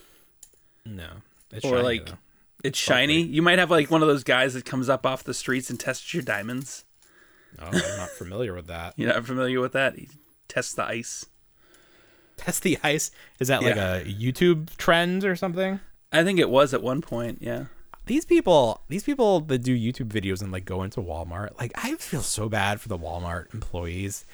No, 0.84 1.08
it's 1.50 1.64
Or 1.64 1.76
shiny, 1.76 1.82
like 1.82 2.06
though. 2.06 2.18
it's 2.64 2.78
shiny. 2.78 3.22
You 3.22 3.42
might 3.42 3.58
have 3.58 3.70
like 3.70 3.90
one 3.90 4.02
of 4.02 4.08
those 4.08 4.24
guys 4.24 4.54
that 4.54 4.64
comes 4.64 4.88
up 4.88 5.06
off 5.06 5.22
the 5.24 5.34
streets 5.34 5.70
and 5.70 5.78
tests 5.78 6.12
your 6.12 6.22
diamonds. 6.22 6.84
Oh, 7.60 7.66
I'm 7.66 7.96
not 7.98 8.10
familiar 8.10 8.54
with 8.54 8.66
that. 8.68 8.94
You're 8.96 9.12
not 9.12 9.26
familiar 9.26 9.60
with 9.60 9.72
that? 9.72 9.96
He 9.96 10.08
tests 10.48 10.74
the 10.74 10.84
ice. 10.84 11.26
Test 12.36 12.62
the 12.62 12.78
ice. 12.82 13.10
Is 13.38 13.48
that 13.48 13.62
like 13.62 13.76
a 13.76 14.04
YouTube 14.06 14.74
trend 14.76 15.24
or 15.24 15.36
something? 15.36 15.80
I 16.12 16.24
think 16.24 16.38
it 16.38 16.50
was 16.50 16.74
at 16.74 16.82
one 16.82 17.00
point. 17.02 17.38
Yeah. 17.40 17.66
These 18.06 18.24
people, 18.24 18.80
these 18.88 19.04
people 19.04 19.40
that 19.42 19.58
do 19.58 19.76
YouTube 19.76 20.08
videos 20.08 20.42
and 20.42 20.50
like 20.50 20.64
go 20.64 20.82
into 20.82 21.00
Walmart, 21.00 21.58
like 21.60 21.72
I 21.76 21.94
feel 21.96 22.22
so 22.22 22.48
bad 22.48 22.80
for 22.80 22.88
the 22.88 22.98
Walmart 22.98 23.52
employees. 23.54 24.24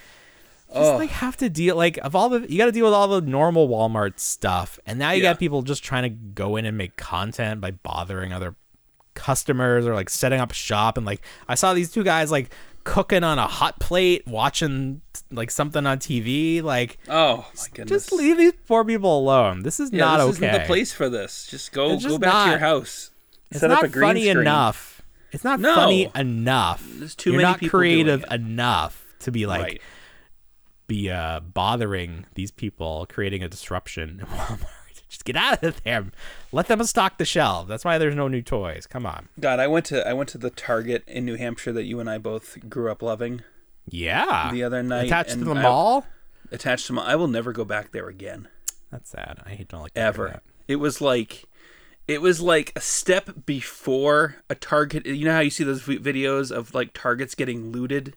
Just 0.68 0.80
Oh. 0.92 0.96
like 0.96 1.10
have 1.10 1.36
to 1.38 1.48
deal 1.48 1.76
like 1.76 1.96
of 1.98 2.14
all 2.14 2.28
the 2.28 2.40
you 2.50 2.58
got 2.58 2.66
to 2.66 2.72
deal 2.72 2.84
with 2.84 2.94
all 2.94 3.08
the 3.08 3.20
normal 3.22 3.68
Walmart 3.68 4.18
stuff, 4.20 4.78
and 4.86 4.98
now 4.98 5.12
you 5.12 5.22
Yeah. 5.22 5.32
got 5.32 5.38
people 5.38 5.62
just 5.62 5.82
trying 5.82 6.02
to 6.02 6.10
go 6.10 6.56
in 6.56 6.66
and 6.66 6.76
make 6.76 6.96
content 6.96 7.60
by 7.60 7.70
bothering 7.70 8.32
other 8.32 8.54
customers 9.14 9.86
or 9.86 9.94
like 9.94 10.08
setting 10.10 10.40
up 10.40 10.52
shop 10.52 10.96
and 10.96 11.04
like 11.04 11.20
I 11.48 11.54
saw 11.56 11.74
these 11.74 11.90
two 11.90 12.04
guys 12.04 12.30
like 12.30 12.50
cooking 12.84 13.24
on 13.24 13.38
a 13.38 13.46
hot 13.46 13.78
plate, 13.80 14.26
watching 14.26 15.00
like 15.30 15.50
something 15.50 15.84
on 15.86 15.98
TV. 15.98 16.62
Like, 16.62 16.98
Oh 17.08 17.38
my 17.56 17.64
goodness. 17.74 17.88
just 18.04 18.12
leave 18.12 18.38
these 18.38 18.52
poor 18.66 18.84
people 18.84 19.18
alone. 19.18 19.62
This 19.62 19.80
is 19.80 19.92
Yeah, 19.92 19.98
not 20.00 20.16
this 20.18 20.36
okay. 20.36 20.48
isn't 20.48 20.60
the 20.62 20.66
place 20.66 20.92
for 20.92 21.08
this. 21.10 21.46
Just 21.50 21.72
go 21.72 21.90
It's 21.92 22.04
go 22.04 22.10
just 22.10 22.20
back 22.20 22.44
to 22.44 22.50
your 22.50 22.58
house. 22.60 23.10
It's 23.50 23.60
Set 23.60 23.68
not 23.70 23.78
up 23.78 23.84
a 23.84 23.88
green 23.88 24.02
funny 24.08 24.20
screen. 24.22 24.38
enough. 24.38 25.02
It's 25.32 25.44
not 25.44 25.60
No. 25.60 25.74
funny 25.74 26.10
enough. 26.14 26.82
There's 26.94 27.14
too 27.14 27.32
You're 27.32 27.42
many 27.42 27.50
not 27.64 27.70
creative 27.70 28.24
enough 28.30 29.04
to 29.20 29.30
be 29.32 29.44
like 29.46 29.62
right. 29.62 29.82
Be 30.88 31.08
uh, 31.10 31.38
bothering 31.40 32.26
these 32.34 32.50
people, 32.50 33.06
creating 33.08 33.44
a 33.44 33.48
disruption 33.48 34.18
in 34.20 34.26
Walmart. 34.26 34.64
Just 35.08 35.24
get 35.24 35.36
out 35.36 35.62
of 35.62 35.82
there. 35.84 36.06
Let 36.52 36.66
them 36.66 36.82
stock 36.84 37.16
the 37.16 37.24
shelf. 37.24 37.66
That's 37.68 37.82
why 37.84 37.96
there's 37.96 38.14
no 38.14 38.28
new 38.28 38.42
toys. 38.42 38.86
Come 38.86 39.06
on. 39.06 39.28
God, 39.40 39.58
I 39.58 39.66
went 39.66 39.86
to 39.86 40.06
I 40.06 40.12
went 40.12 40.28
to 40.30 40.38
the 40.38 40.50
Target 40.50 41.02
in 41.06 41.24
New 41.24 41.36
Hampshire 41.36 41.72
that 41.72 41.84
you 41.84 41.98
and 42.00 42.10
I 42.10 42.18
both 42.18 42.58
grew 42.68 42.90
up 42.90 43.00
loving. 43.00 43.40
Yeah. 43.88 44.50
The 44.52 44.64
other 44.64 44.82
night, 44.82 45.06
attached 45.06 45.30
to 45.30 45.44
the 45.44 45.54
I- 45.54 45.62
mall. 45.62 46.06
Attached 46.50 46.86
to 46.88 46.92
my, 46.94 47.04
I 47.04 47.14
will 47.16 47.28
never 47.28 47.52
go 47.52 47.64
back 47.64 47.92
there 47.92 48.08
again. 48.08 48.48
That's 48.90 49.10
sad. 49.10 49.40
I 49.46 49.50
hate 49.50 49.68
don't 49.68 49.82
like 49.82 49.94
to 49.94 50.00
ever. 50.00 50.40
It 50.66 50.76
was 50.76 51.00
like 51.00 51.44
it 52.06 52.20
was 52.22 52.40
like 52.40 52.72
a 52.76 52.80
step 52.80 53.46
before 53.46 54.36
a 54.50 54.54
target. 54.54 55.04
You 55.06 55.24
know 55.26 55.32
how 55.34 55.40
you 55.40 55.50
see 55.50 55.64
those 55.64 55.82
videos 55.82 56.50
of 56.50 56.74
like 56.74 56.92
targets 56.94 57.34
getting 57.34 57.70
looted 57.72 58.14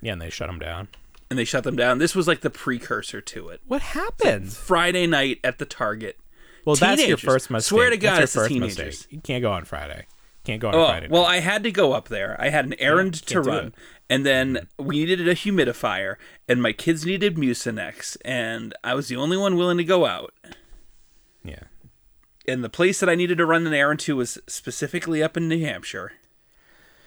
Yeah, 0.00 0.12
and 0.12 0.22
they 0.22 0.30
shut 0.30 0.48
them 0.48 0.58
down. 0.60 0.88
And 1.34 1.38
they 1.40 1.44
shut 1.44 1.64
them 1.64 1.74
down. 1.74 1.98
This 1.98 2.14
was 2.14 2.28
like 2.28 2.42
the 2.42 2.48
precursor 2.50 3.20
to 3.20 3.48
it. 3.48 3.60
What 3.66 3.82
happened? 3.82 4.52
Friday 4.52 5.08
night 5.08 5.40
at 5.42 5.58
the 5.58 5.64
Target. 5.66 6.16
Well, 6.64 6.76
that's 6.76 7.04
your 7.04 7.16
first 7.16 7.50
mistake. 7.50 7.68
Swear 7.68 7.90
to 7.90 7.96
That's 7.96 8.02
God, 8.02 8.14
your 8.14 8.22
it's 8.22 8.32
the 8.32 8.38
first 8.40 8.48
teenagers. 8.50 8.78
mistake. 8.78 9.12
You 9.12 9.20
can't 9.20 9.42
go 9.42 9.50
on 9.50 9.64
Friday. 9.64 10.06
Can't 10.44 10.60
go 10.60 10.68
on 10.68 10.74
Oh, 10.76 10.86
Friday. 10.86 11.08
well, 11.10 11.24
I 11.24 11.40
had 11.40 11.64
to 11.64 11.72
go 11.72 11.92
up 11.92 12.06
there. 12.08 12.36
I 12.40 12.50
had 12.50 12.64
an 12.66 12.74
errand 12.78 13.14
to 13.26 13.40
run. 13.40 13.66
it. 13.66 13.74
And 14.08 14.24
then 14.24 14.68
we 14.78 15.04
needed 15.04 15.26
a 15.26 15.34
humidifier, 15.34 16.16
and 16.48 16.62
my 16.62 16.72
kids 16.72 17.04
needed 17.04 17.34
Mucinex, 17.36 18.16
and 18.24 18.74
I 18.84 18.94
was 18.94 19.08
the 19.08 19.16
only 19.16 19.36
one 19.36 19.56
willing 19.56 19.78
to 19.78 19.84
go 19.84 20.06
out. 20.06 20.32
yeah. 21.42 21.64
And 22.46 22.62
the 22.62 22.68
place 22.68 23.00
that 23.00 23.08
I 23.08 23.14
needed 23.14 23.38
to 23.38 23.46
run 23.46 23.66
an 23.66 23.72
errand 23.74 24.00
to 24.00 24.16
was 24.16 24.38
specifically 24.46 25.22
up 25.22 25.36
in 25.36 25.48
New 25.48 25.64
Hampshire. 25.64 26.12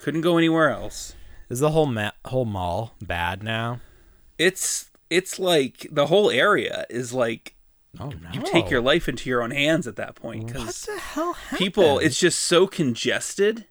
Couldn't 0.01 0.21
go 0.21 0.38
anywhere 0.38 0.69
else. 0.71 1.13
Is 1.49 1.59
the 1.59 1.69
whole 1.71 1.86
ma- 1.86 2.11
whole 2.25 2.45
mall 2.45 2.95
bad 3.01 3.43
now? 3.43 3.80
It's 4.38 4.89
it's 5.09 5.39
like 5.39 5.88
the 5.91 6.07
whole 6.07 6.29
area 6.29 6.85
is 6.89 7.13
like 7.13 7.55
Oh 7.99 8.09
no. 8.09 8.29
you 8.33 8.41
take 8.43 8.69
your 8.69 8.81
life 8.81 9.07
into 9.09 9.29
your 9.29 9.41
own 9.41 9.51
hands 9.51 9.88
at 9.88 9.95
that 9.95 10.15
point 10.15 10.53
What 10.53 10.67
the 10.75 10.99
hell 10.99 11.33
happened? 11.33 11.57
people 11.57 11.97
it's 11.99 12.19
just 12.19 12.39
so 12.39 12.67
congested 12.67 13.65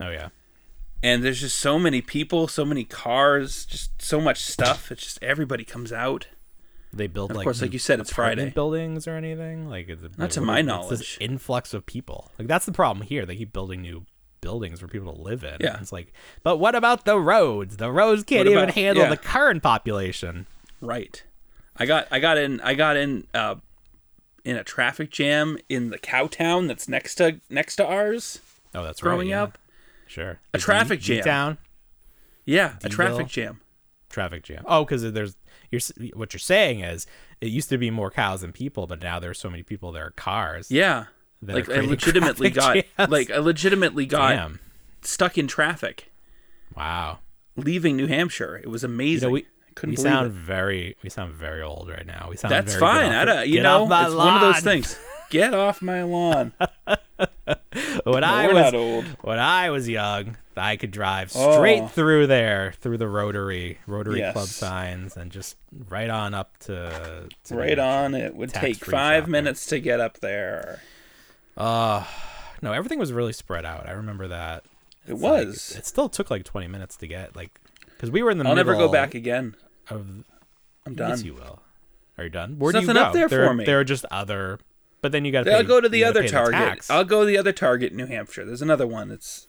Oh 0.00 0.10
yeah. 0.10 0.30
and 1.02 1.22
there's 1.22 1.40
just 1.40 1.58
so 1.58 1.78
many 1.78 2.00
people, 2.00 2.48
so 2.48 2.64
many 2.64 2.82
cars, 2.84 3.64
just 3.66 4.02
so 4.02 4.20
much 4.20 4.42
stuff. 4.42 4.90
It's 4.90 5.02
just 5.02 5.22
everybody 5.22 5.62
comes 5.64 5.92
out. 5.92 6.26
They 6.92 7.06
build 7.06 7.30
Of 7.30 7.36
like 7.36 7.44
course, 7.44 7.62
like 7.62 7.72
you 7.72 7.78
said, 7.78 8.00
it's 8.00 8.12
Friday. 8.12 8.50
buildings 8.50 9.06
or 9.06 9.12
anything 9.16 9.68
like 9.68 9.88
Not 10.18 10.30
to 10.32 10.40
my 10.40 10.60
knowledge. 10.60 10.98
This 10.98 11.16
influx 11.20 11.72
of 11.72 11.86
people. 11.86 12.32
Like 12.38 12.48
that's 12.48 12.66
the 12.66 12.72
problem 12.72 13.06
here. 13.06 13.24
They 13.24 13.36
keep 13.36 13.52
building 13.52 13.80
new 13.82 14.04
buildings 14.42 14.80
for 14.80 14.88
people 14.88 15.14
to 15.14 15.22
live 15.22 15.42
in. 15.44 15.56
Yeah. 15.60 15.78
It's 15.80 15.92
like, 15.92 16.12
but 16.42 16.58
what 16.58 16.74
about 16.74 17.06
the 17.06 17.18
roads? 17.18 17.78
The 17.78 17.90
roads 17.90 18.24
can't 18.24 18.46
What 18.46 18.52
even 18.52 18.68
handle 18.68 19.04
yeah. 19.04 19.08
the 19.10 19.16
current 19.16 19.62
population. 19.62 20.46
Right. 20.82 21.22
I 21.78 21.86
got 21.86 22.06
I 22.10 22.18
got 22.18 22.36
in 22.36 22.60
I 22.60 22.74
got 22.74 22.98
in 22.98 23.26
uh 23.32 23.54
in 24.44 24.56
a 24.56 24.64
traffic 24.64 25.10
jam 25.10 25.56
in 25.70 25.88
the 25.88 25.96
cow 25.98 26.26
town 26.26 26.66
that's 26.66 26.86
next 26.88 27.14
to 27.14 27.40
next 27.48 27.76
to 27.76 27.86
ours 27.86 28.40
Oh, 28.74 28.82
that's 28.82 29.00
growing 29.00 29.28
right. 29.28 29.36
yeah. 29.36 29.42
up. 29.44 29.58
Sure. 30.06 30.38
A 30.52 30.58
traffic 30.58 31.00
jam. 31.00 31.24
Town 31.24 31.58
Yeah, 32.44 32.74
a 32.84 32.88
D-Ville? 32.88 32.90
traffic 32.90 33.28
jam. 33.28 33.60
traffic 34.10 34.42
jam. 34.42 34.64
Oh, 34.66 34.84
because 34.84 35.10
there's 35.12 35.36
you're 35.70 35.80
what 36.14 36.34
you're 36.34 36.38
saying 36.40 36.80
is 36.80 37.06
it 37.40 37.46
used 37.48 37.70
to 37.70 37.78
be 37.78 37.90
more 37.90 38.10
cows 38.10 38.42
than 38.42 38.52
people, 38.52 38.86
but 38.86 39.00
now 39.00 39.18
there's 39.18 39.38
so 39.38 39.48
many 39.48 39.62
people 39.62 39.92
there 39.92 40.06
are 40.06 40.10
cars. 40.10 40.70
Yeah. 40.70 41.04
Like 41.42 41.68
I 41.68 41.80
legitimately 41.80 42.50
got 42.50 42.74
jams. 42.74 43.10
like 43.10 43.30
I 43.30 43.38
legitimately 43.38 44.06
got 44.06 44.30
Damn. 44.30 44.60
stuck 45.02 45.36
in 45.36 45.48
traffic 45.48 46.10
Wow. 46.76 47.18
leaving 47.56 47.96
New 47.96 48.06
Hampshire. 48.06 48.60
It 48.62 48.68
was 48.68 48.82
You 48.82 48.88
amazing. 48.88 49.28
know, 49.28 49.32
we 49.32 49.46
Couldn't 49.74 49.96
we 49.96 50.02
sound 50.02 50.28
it. 50.28 50.32
very 50.32 50.96
we 51.02 51.10
sound 51.10 51.34
very 51.34 51.62
old 51.62 51.88
right 51.88 52.06
now. 52.06 52.28
We 52.30 52.36
sound 52.36 52.52
That's 52.52 52.76
fine. 52.76 53.10
I 53.12 53.24
don't, 53.24 53.46
you 53.48 53.54
get 53.54 53.62
know, 53.64 53.82
off 53.84 53.88
my 53.88 54.06
it's 54.06 54.14
one 54.14 54.34
of 54.34 54.40
those 54.40 54.60
things. 54.60 54.98
Get 55.30 55.54
off 55.54 55.80
my 55.80 56.02
lawn. 56.02 56.52
When 58.04 58.24
I 58.24 58.52
was 58.52 58.74
old. 58.74 59.04
when 59.22 59.38
I 59.38 59.70
was 59.70 59.88
young, 59.88 60.36
I 60.56 60.76
could 60.76 60.90
drive 60.90 61.32
oh. 61.34 61.54
straight 61.56 61.82
Oh. 61.82 61.86
through 61.88 62.26
there, 62.26 62.74
through 62.80 62.98
the 62.98 63.08
Rotary 63.08 63.78
Rotary 63.86 64.18
Yes. 64.18 64.32
Club 64.34 64.48
signs, 64.48 65.16
and 65.16 65.30
just 65.30 65.56
right 65.88 66.10
on 66.10 66.34
up 66.34 66.58
to, 66.60 67.28
to 67.44 67.54
Right 67.56 67.78
on. 67.78 68.14
It 68.14 68.34
would 68.36 68.50
take 68.52 68.76
five 68.84 69.22
shopping. 69.22 69.30
minutes 69.32 69.66
to 69.66 69.80
get 69.80 70.00
up 70.00 70.18
there. 70.20 70.80
Uh, 71.56 72.04
no, 72.62 72.72
everything 72.72 72.98
was 72.98 73.12
really 73.12 73.32
spread 73.32 73.64
out. 73.64 73.88
I 73.88 73.92
remember 73.92 74.28
that. 74.28 74.64
It 75.06 75.12
It's 75.12 75.22
like- 75.22 75.46
was. 75.46 75.74
it 75.76 75.86
still 75.86 76.08
took 76.08 76.30
like 76.30 76.44
20 76.44 76.68
minutes 76.68 76.96
to 76.98 77.06
get 77.06 77.34
like 77.34 77.50
because 77.86 78.10
we 78.10 78.22
were 78.22 78.30
in 78.30 78.38
the 78.38 78.44
middle 78.44 78.58
of 78.58 78.66
the 78.66 78.70
I'll 78.72 78.76
never 78.78 78.86
go 78.88 78.92
back 78.92 79.14
again. 79.14 79.54
of 79.90 80.06
I'm 80.86 80.94
done. 80.94 81.10
Yes, 81.10 81.22
you 81.22 81.34
will. 81.34 81.60
Are 82.18 82.24
you 82.24 82.30
done? 82.30 82.58
Where 82.58 82.72
There's 82.72 82.84
do 82.84 82.88
you 82.90 82.94
nothing 82.94 83.02
go? 83.02 83.06
up 83.08 83.12
there 83.14 83.28
there, 83.28 83.48
for 83.48 83.54
me. 83.54 83.64
There 83.64 83.80
are 83.80 83.84
just 83.84 84.04
other, 84.10 84.58
but 85.00 85.12
then 85.12 85.24
you 85.24 85.32
got. 85.32 85.44
to 85.44 85.52
I'll 85.56 85.64
go 85.64 85.80
to 85.80 85.88
the 85.88 86.04
other 86.04 86.26
Target. 86.28 86.52
tax. 86.54 86.90
I'll 86.90 87.04
go 87.04 87.20
to 87.20 87.26
the 87.26 87.38
other 87.38 87.52
Target 87.52 87.92
in 87.92 87.96
New 87.98 88.06
Hampshire. 88.06 88.44
There's 88.44 88.62
another 88.62 88.86
one 88.86 89.08
that's 89.08 89.46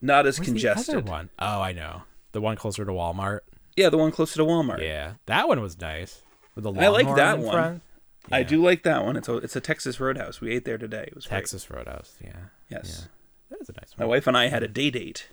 not 0.00 0.26
as 0.26 0.38
Where's 0.38 0.48
congested. 0.48 0.94
The 0.94 0.98
other 1.00 1.10
one? 1.10 1.30
Oh, 1.38 1.60
I 1.60 1.72
know. 1.72 2.02
The 2.32 2.40
one 2.40 2.56
closer 2.56 2.84
to 2.84 2.92
Walmart. 2.92 3.40
Yeah, 3.76 3.88
the 3.90 3.98
one 3.98 4.10
closer 4.12 4.36
to 4.36 4.44
Walmart. 4.44 4.80
Yeah, 4.80 5.14
that 5.26 5.46
one 5.48 5.60
was 5.60 5.80
nice. 5.80 6.22
With 6.54 6.64
the 6.64 6.72
I 6.72 6.88
like 6.88 7.14
that 7.16 7.38
one. 7.40 7.52
front. 7.52 7.82
I 8.32 8.42
do 8.42 8.62
like 8.62 8.82
that 8.84 9.04
one. 9.04 9.16
It's 9.16 9.28
a 9.28 9.36
it's 9.36 9.56
a 9.56 9.60
Texas 9.60 10.00
Roadhouse. 10.00 10.40
We 10.40 10.50
ate 10.52 10.64
there 10.64 10.78
today. 10.78 11.04
It 11.08 11.14
was 11.14 11.26
great. 11.26 11.38
Texas 11.38 11.70
Roadhouse. 11.70 12.16
Yeah, 12.22 12.32
Yes. 12.70 13.08
that 13.50 13.60
is 13.60 13.68
a 13.68 13.72
nice 13.72 13.96
one. 13.96 14.06
My 14.06 14.10
wife 14.10 14.26
and 14.26 14.36
I 14.36 14.48
had 14.48 14.62
a 14.62 14.68
day 14.68 14.90
date. 14.90 15.28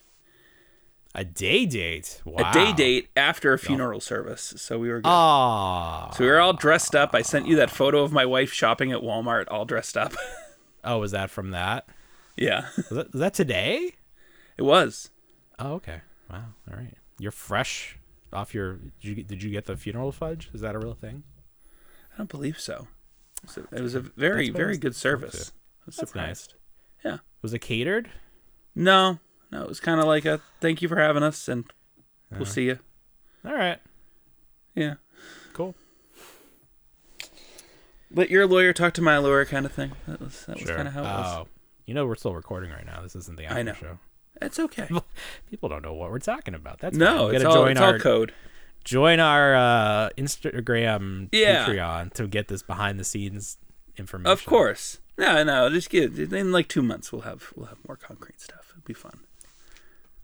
A 1.13 1.25
day 1.25 1.65
date. 1.65 2.21
Wow. 2.25 2.49
A 2.49 2.53
day 2.53 2.71
date 2.73 3.09
after 3.17 3.51
a 3.53 3.59
funeral 3.59 3.99
service. 3.99 4.53
So 4.57 4.79
we 4.79 4.89
were 4.89 5.01
good. 5.01 5.09
Oh. 5.11 6.09
so 6.15 6.23
we 6.23 6.29
were 6.29 6.39
all 6.39 6.53
dressed 6.53 6.95
up. 6.95 7.13
I 7.13 7.21
sent 7.21 7.47
you 7.47 7.57
that 7.57 7.69
photo 7.69 8.01
of 8.03 8.13
my 8.13 8.25
wife 8.25 8.53
shopping 8.53 8.91
at 8.93 9.01
Walmart, 9.01 9.45
all 9.49 9.65
dressed 9.65 9.97
up. 9.97 10.13
Oh, 10.83 10.97
was 10.97 11.11
that 11.11 11.29
from 11.29 11.51
that? 11.51 11.87
yeah, 12.35 12.65
Was 12.75 12.87
that, 12.89 13.11
was 13.13 13.19
that 13.19 13.35
today? 13.35 13.91
it 14.57 14.63
was. 14.63 15.11
Oh, 15.59 15.73
okay. 15.73 16.01
Wow. 16.27 16.45
All 16.71 16.75
right. 16.75 16.95
You're 17.19 17.31
fresh 17.31 17.99
off 18.33 18.55
your. 18.55 18.77
Did 18.77 18.91
you, 19.03 19.15
did 19.23 19.43
you 19.43 19.51
get 19.51 19.65
the 19.65 19.77
funeral 19.77 20.11
fudge? 20.11 20.49
Is 20.55 20.61
that 20.61 20.73
a 20.73 20.79
real 20.79 20.95
thing? 20.95 21.21
I 22.21 22.23
don't 22.23 22.29
believe 22.29 22.59
so. 22.59 22.87
So 23.47 23.65
it 23.71 23.81
was 23.81 23.95
a 23.95 23.99
very 24.01 24.45
That's 24.45 24.53
what 24.53 24.55
I 24.55 24.63
very 24.63 24.69
was 24.73 24.77
good 24.77 24.95
service. 24.95 25.33
I 25.81 25.83
was 25.87 25.95
That's 25.95 26.11
surprised. 26.11 26.53
nice. 27.03 27.13
Yeah. 27.13 27.17
Was 27.41 27.51
it 27.55 27.59
catered? 27.59 28.11
No, 28.75 29.17
no, 29.51 29.63
it 29.63 29.67
was 29.67 29.79
kind 29.79 29.99
of 29.99 30.05
like 30.05 30.23
a 30.25 30.39
thank 30.59 30.83
you 30.83 30.87
for 30.87 30.97
having 30.97 31.23
us, 31.23 31.47
and 31.47 31.63
Uh-huh. 31.63 32.35
we'll 32.37 32.45
see 32.45 32.65
you. 32.65 32.77
All 33.43 33.55
right. 33.55 33.79
Yeah. 34.75 34.95
Cool. 35.53 35.73
Let 38.13 38.29
your 38.29 38.45
lawyer 38.45 38.71
talk 38.71 38.93
to 38.93 39.01
my 39.01 39.17
lawyer, 39.17 39.43
kind 39.45 39.65
of 39.65 39.71
thing. 39.71 39.93
That 40.07 40.19
was 40.21 40.45
that 40.45 40.59
was 40.59 40.69
kind 40.69 40.87
of 40.87 40.93
how 40.93 40.99
it 41.01 41.03
was. 41.05 41.35
Oh, 41.37 41.47
you 41.87 41.95
know 41.95 42.05
we're 42.05 42.13
still 42.15 42.35
recording 42.35 42.69
right 42.69 42.85
now. 42.85 43.01
This 43.01 43.15
isn't 43.15 43.35
the 43.35 43.45
after 43.45 43.57
I 43.59 43.63
know. 43.63 43.73
show. 43.73 43.97
It's 44.43 44.59
okay. 44.59 44.87
People 45.49 45.69
don't 45.69 45.81
know 45.81 45.95
what 45.95 46.11
we're 46.11 46.19
talking 46.19 46.53
about. 46.53 46.77
That's 46.77 46.95
fine. 46.95 47.03
No, 47.03 47.29
You 47.29 47.35
it's 47.37 47.43
gotta 47.43 47.57
all, 47.57 47.63
join 47.65 47.71
it's 47.71 47.81
our 47.81 47.93
all 47.93 47.99
code. 47.99 48.33
Join 48.83 49.19
our 49.19 49.55
uh, 49.55 50.09
Instagram 50.17 51.29
Yeah. 51.31 51.65
Patreon 51.65 52.13
to 52.13 52.27
get 52.27 52.47
this 52.47 52.63
behind 52.63 52.99
the 52.99 53.03
scenes 53.03 53.57
information. 53.97 54.31
Of 54.31 54.45
course. 54.45 54.99
No, 55.17 55.43
no, 55.43 55.69
just 55.69 55.89
get 55.89 56.17
in 56.17 56.51
like 56.51 56.67
two 56.67 56.81
months. 56.81 57.11
We'll 57.11 57.21
have 57.21 57.51
we'll 57.55 57.67
have 57.67 57.77
more 57.87 57.95
concrete 57.97 58.41
stuff. 58.41 58.67
It'll 58.71 58.85
be 58.85 58.93
fun. 58.93 59.19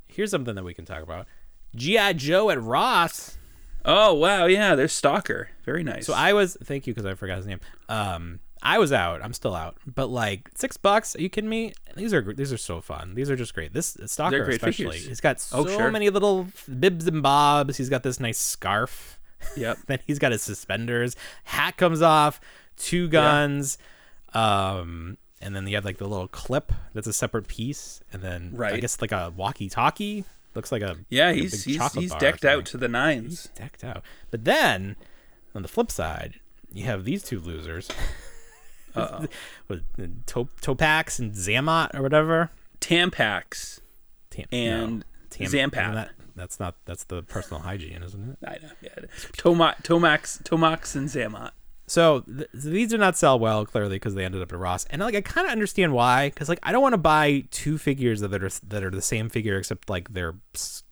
Here's 0.08 0.32
something 0.32 0.56
that 0.56 0.64
we 0.64 0.74
can 0.74 0.86
talk 0.86 1.04
about. 1.04 1.28
GI 1.76 2.14
Joe 2.16 2.50
at 2.50 2.62
Ross. 2.62 3.38
Oh 3.86 4.14
wow, 4.16 4.46
yeah, 4.46 4.76
there's 4.76 4.94
Stalker. 4.94 5.50
Very 5.66 5.84
nice. 5.84 6.06
So 6.06 6.14
I 6.14 6.34
was 6.34 6.58
thank 6.64 6.88
you 6.88 6.94
because 6.94 7.06
I 7.06 7.14
forgot 7.14 7.38
his 7.38 7.46
name. 7.46 7.60
Um, 7.90 8.40
I 8.64 8.78
was 8.80 8.92
out. 8.92 9.22
I'm 9.24 9.34
still 9.34 9.56
out. 9.56 9.78
But 9.86 10.08
like 10.08 10.50
six 10.56 10.78
bucks? 10.78 11.16
Are 11.16 11.22
you 11.22 11.30
kidding 11.30 11.50
me? 11.50 11.74
These 11.96 12.14
are 12.14 12.22
these 12.34 12.52
are 12.54 12.58
so 12.58 12.82
fun. 12.82 13.14
These 13.16 13.30
are 13.30 13.36
just 13.36 13.54
great. 13.54 13.74
This 13.74 13.98
Stalker 14.06 14.44
great 14.44 14.58
especially. 14.58 14.86
figures. 14.98 15.08
He's 15.08 15.22
got 15.22 15.40
so 15.40 15.60
Oh, 15.60 15.68
sure. 15.68 15.92
many 15.92 16.10
little 16.10 16.48
bibs 16.80 17.08
and 17.08 17.22
bobs. 17.24 17.78
He's 17.78 17.90
got 17.90 18.04
this 18.04 18.20
nice 18.20 18.38
scarf. 18.40 19.20
Yep. 19.56 19.78
then 19.88 20.00
he's 20.08 20.20
got 20.20 20.32
his 20.32 20.42
suspenders. 20.42 21.16
Hat 21.46 21.78
comes 21.78 22.02
off. 22.02 22.40
Two 22.78 23.08
guns. 23.08 23.78
Um, 24.34 25.18
and 25.42 25.56
then 25.56 25.68
you 25.68 25.76
have 25.76 25.86
like 25.86 25.98
the 25.98 26.08
little 26.08 26.28
clip 26.28 26.72
that's 26.94 27.08
a 27.08 27.14
separate 27.14 27.48
piece, 27.48 28.02
and 28.12 28.22
then 28.22 28.52
right. 28.54 28.74
I 28.74 28.80
guess 28.80 29.02
like 29.02 29.12
a 29.12 29.32
walkie-talkie. 29.36 30.26
Looks 30.56 30.72
like 30.72 30.82
a 30.82 30.98
Yeah, 31.10 31.28
like 31.28 31.38
a 31.38 31.40
he's 31.42 31.64
he's, 31.64 31.94
he's 31.94 32.16
decked 32.16 32.44
out 32.44 32.66
to 32.68 32.78
the 32.78 32.88
nines. 32.88 33.50
decked 33.56 33.84
out. 33.84 34.04
But 34.32 34.46
then 34.46 34.96
on 35.54 35.62
the 35.62 35.68
flip 35.68 35.92
side, 35.92 36.40
you 36.74 36.86
have 36.86 37.06
these 37.06 37.24
two 37.24 37.40
losers. 37.40 37.90
With 39.68 39.84
to- 40.28 40.50
Topax 40.62 41.20
and 41.20 41.34
Xamot 41.34 41.94
or 41.94 42.02
whatever. 42.02 42.52
Tampax. 42.82 43.80
Tam- 44.30 44.46
And 44.52 45.06
Tam- 45.30 45.48
Zampath. 45.48 45.94
that- 45.94 46.12
that's 46.36 46.60
not 46.60 46.76
that's 46.86 47.06
the 47.06 47.24
personal 47.24 47.62
hygiene, 47.64 48.04
isn't 48.04 48.30
it? 48.32 48.38
I 48.48 48.58
know. 48.64 48.72
Yeah. 48.82 48.90
Toma, 49.38 49.76
Tomax, 49.82 50.42
Tomax, 50.44 50.96
and 50.96 51.08
Xamot. 51.10 51.52
So 51.88 52.20
th- 52.22 52.48
these 52.54 52.90
do 52.90 52.98
not 53.00 53.18
sell 53.18 53.40
well, 53.40 53.66
clearly, 53.66 53.96
because 53.96 54.14
they 54.14 54.24
ended 54.26 54.42
up 54.44 54.52
at 54.52 54.60
Ross. 54.60 54.86
And 54.92 55.02
like, 55.02 55.16
I 55.16 55.22
kind 55.22 55.48
of 55.48 55.52
understand 55.52 55.94
why, 55.94 56.30
because 56.30 56.48
like, 56.50 56.60
I 56.62 56.72
don't 56.72 56.82
want 56.84 56.94
to 56.94 56.98
buy 57.00 57.46
two 57.50 57.78
figures 57.80 58.20
that 58.22 58.34
are 58.44 58.50
that 58.68 58.84
are 58.84 58.92
the 58.92 59.02
same 59.02 59.30
figure, 59.30 59.58
except 59.58 59.90
like 59.90 60.14
their 60.14 60.36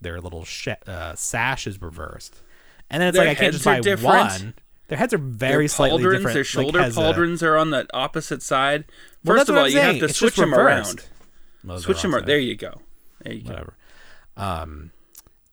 their 0.01 0.19
little 0.19 0.45
sh- 0.45 0.69
uh, 0.87 1.13
sash 1.15 1.67
is 1.67 1.79
reversed, 1.81 2.41
and 2.89 3.01
then 3.01 3.09
it's 3.09 3.17
Their 3.17 3.27
like 3.27 3.37
I 3.37 3.39
can't 3.41 3.53
just 3.53 3.65
buy 3.65 3.81
different. 3.81 4.29
one. 4.31 4.53
Their 4.87 4.97
heads 4.97 5.13
are 5.13 5.17
very 5.17 5.63
Their 5.63 5.67
slightly 5.69 6.03
pauldrons, 6.03 6.11
different. 6.11 6.33
Their 6.33 6.41
like, 6.41 6.45
shoulder 6.45 6.81
has 6.81 6.97
a- 6.97 6.99
pauldrons 7.01 7.41
are 7.43 7.57
on 7.57 7.69
the 7.71 7.87
opposite 7.93 8.41
side. 8.43 8.85
First 9.23 9.37
that's 9.39 9.49
of 9.49 9.55
all, 9.57 9.65
I'm 9.65 9.71
you 9.71 9.79
have 9.79 9.99
to 9.99 10.05
It's 10.05 10.17
switch 10.17 10.35
them 10.35 10.51
reversed. 10.53 10.99
around. 10.99 11.07
Well, 11.63 11.75
those 11.77 11.83
Switch 11.85 12.01
them 12.01 12.13
around. 12.13 12.25
There 12.27 12.37
you 12.37 12.55
go. 12.55 12.81
There 13.23 13.33
you 13.33 13.41
go. 13.41 13.49
whatever. 13.49 13.73
Um, 14.37 14.91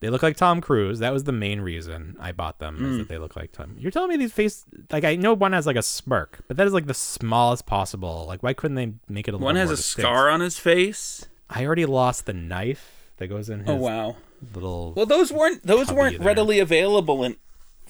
they 0.00 0.10
look 0.10 0.22
like 0.22 0.36
Tom 0.36 0.60
Cruise. 0.60 0.98
That 0.98 1.12
was 1.12 1.24
the 1.24 1.32
main 1.32 1.60
reason 1.60 2.16
I 2.20 2.32
bought 2.32 2.58
them. 2.58 2.76
Hmm. 2.76 2.90
Is 2.92 2.98
that 2.98 3.08
they 3.08 3.18
look 3.18 3.36
like 3.36 3.52
Tom? 3.52 3.76
You're 3.78 3.90
telling 3.92 4.10
me 4.10 4.16
these 4.16 4.32
face 4.32 4.64
like 4.90 5.04
I 5.04 5.16
know 5.16 5.32
one 5.32 5.52
has 5.52 5.66
like 5.66 5.76
a 5.76 5.82
smirk, 5.82 6.40
but 6.48 6.56
that 6.56 6.66
is 6.66 6.72
like 6.72 6.86
the 6.86 6.92
smallest 6.94 7.64
possible. 7.66 8.24
Like 8.26 8.42
why 8.42 8.52
couldn't 8.52 8.74
they 8.74 8.92
make 9.08 9.28
it 9.28 9.30
a 9.30 9.34
little 9.36 9.40
more? 9.40 9.46
One 9.46 9.56
has 9.56 9.68
more 9.68 9.74
a 9.74 9.76
distinct? 9.76 10.06
scar 10.08 10.28
on 10.28 10.40
his 10.40 10.58
face. 10.58 11.26
I 11.48 11.64
already 11.64 11.86
lost 11.86 12.26
the 12.26 12.32
knife 12.34 13.10
that 13.18 13.28
goes 13.28 13.48
in 13.48 13.60
his 13.60 13.68
Oh 13.70 13.76
wow. 13.76 14.16
little. 14.54 14.92
Well, 14.94 15.06
those 15.06 15.32
weren't 15.32 15.62
those 15.64 15.90
weren't 15.92 16.18
there. 16.18 16.26
readily 16.26 16.58
available 16.58 17.22
in 17.22 17.36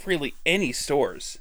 really 0.06 0.34
any 0.46 0.72
stores. 0.72 1.38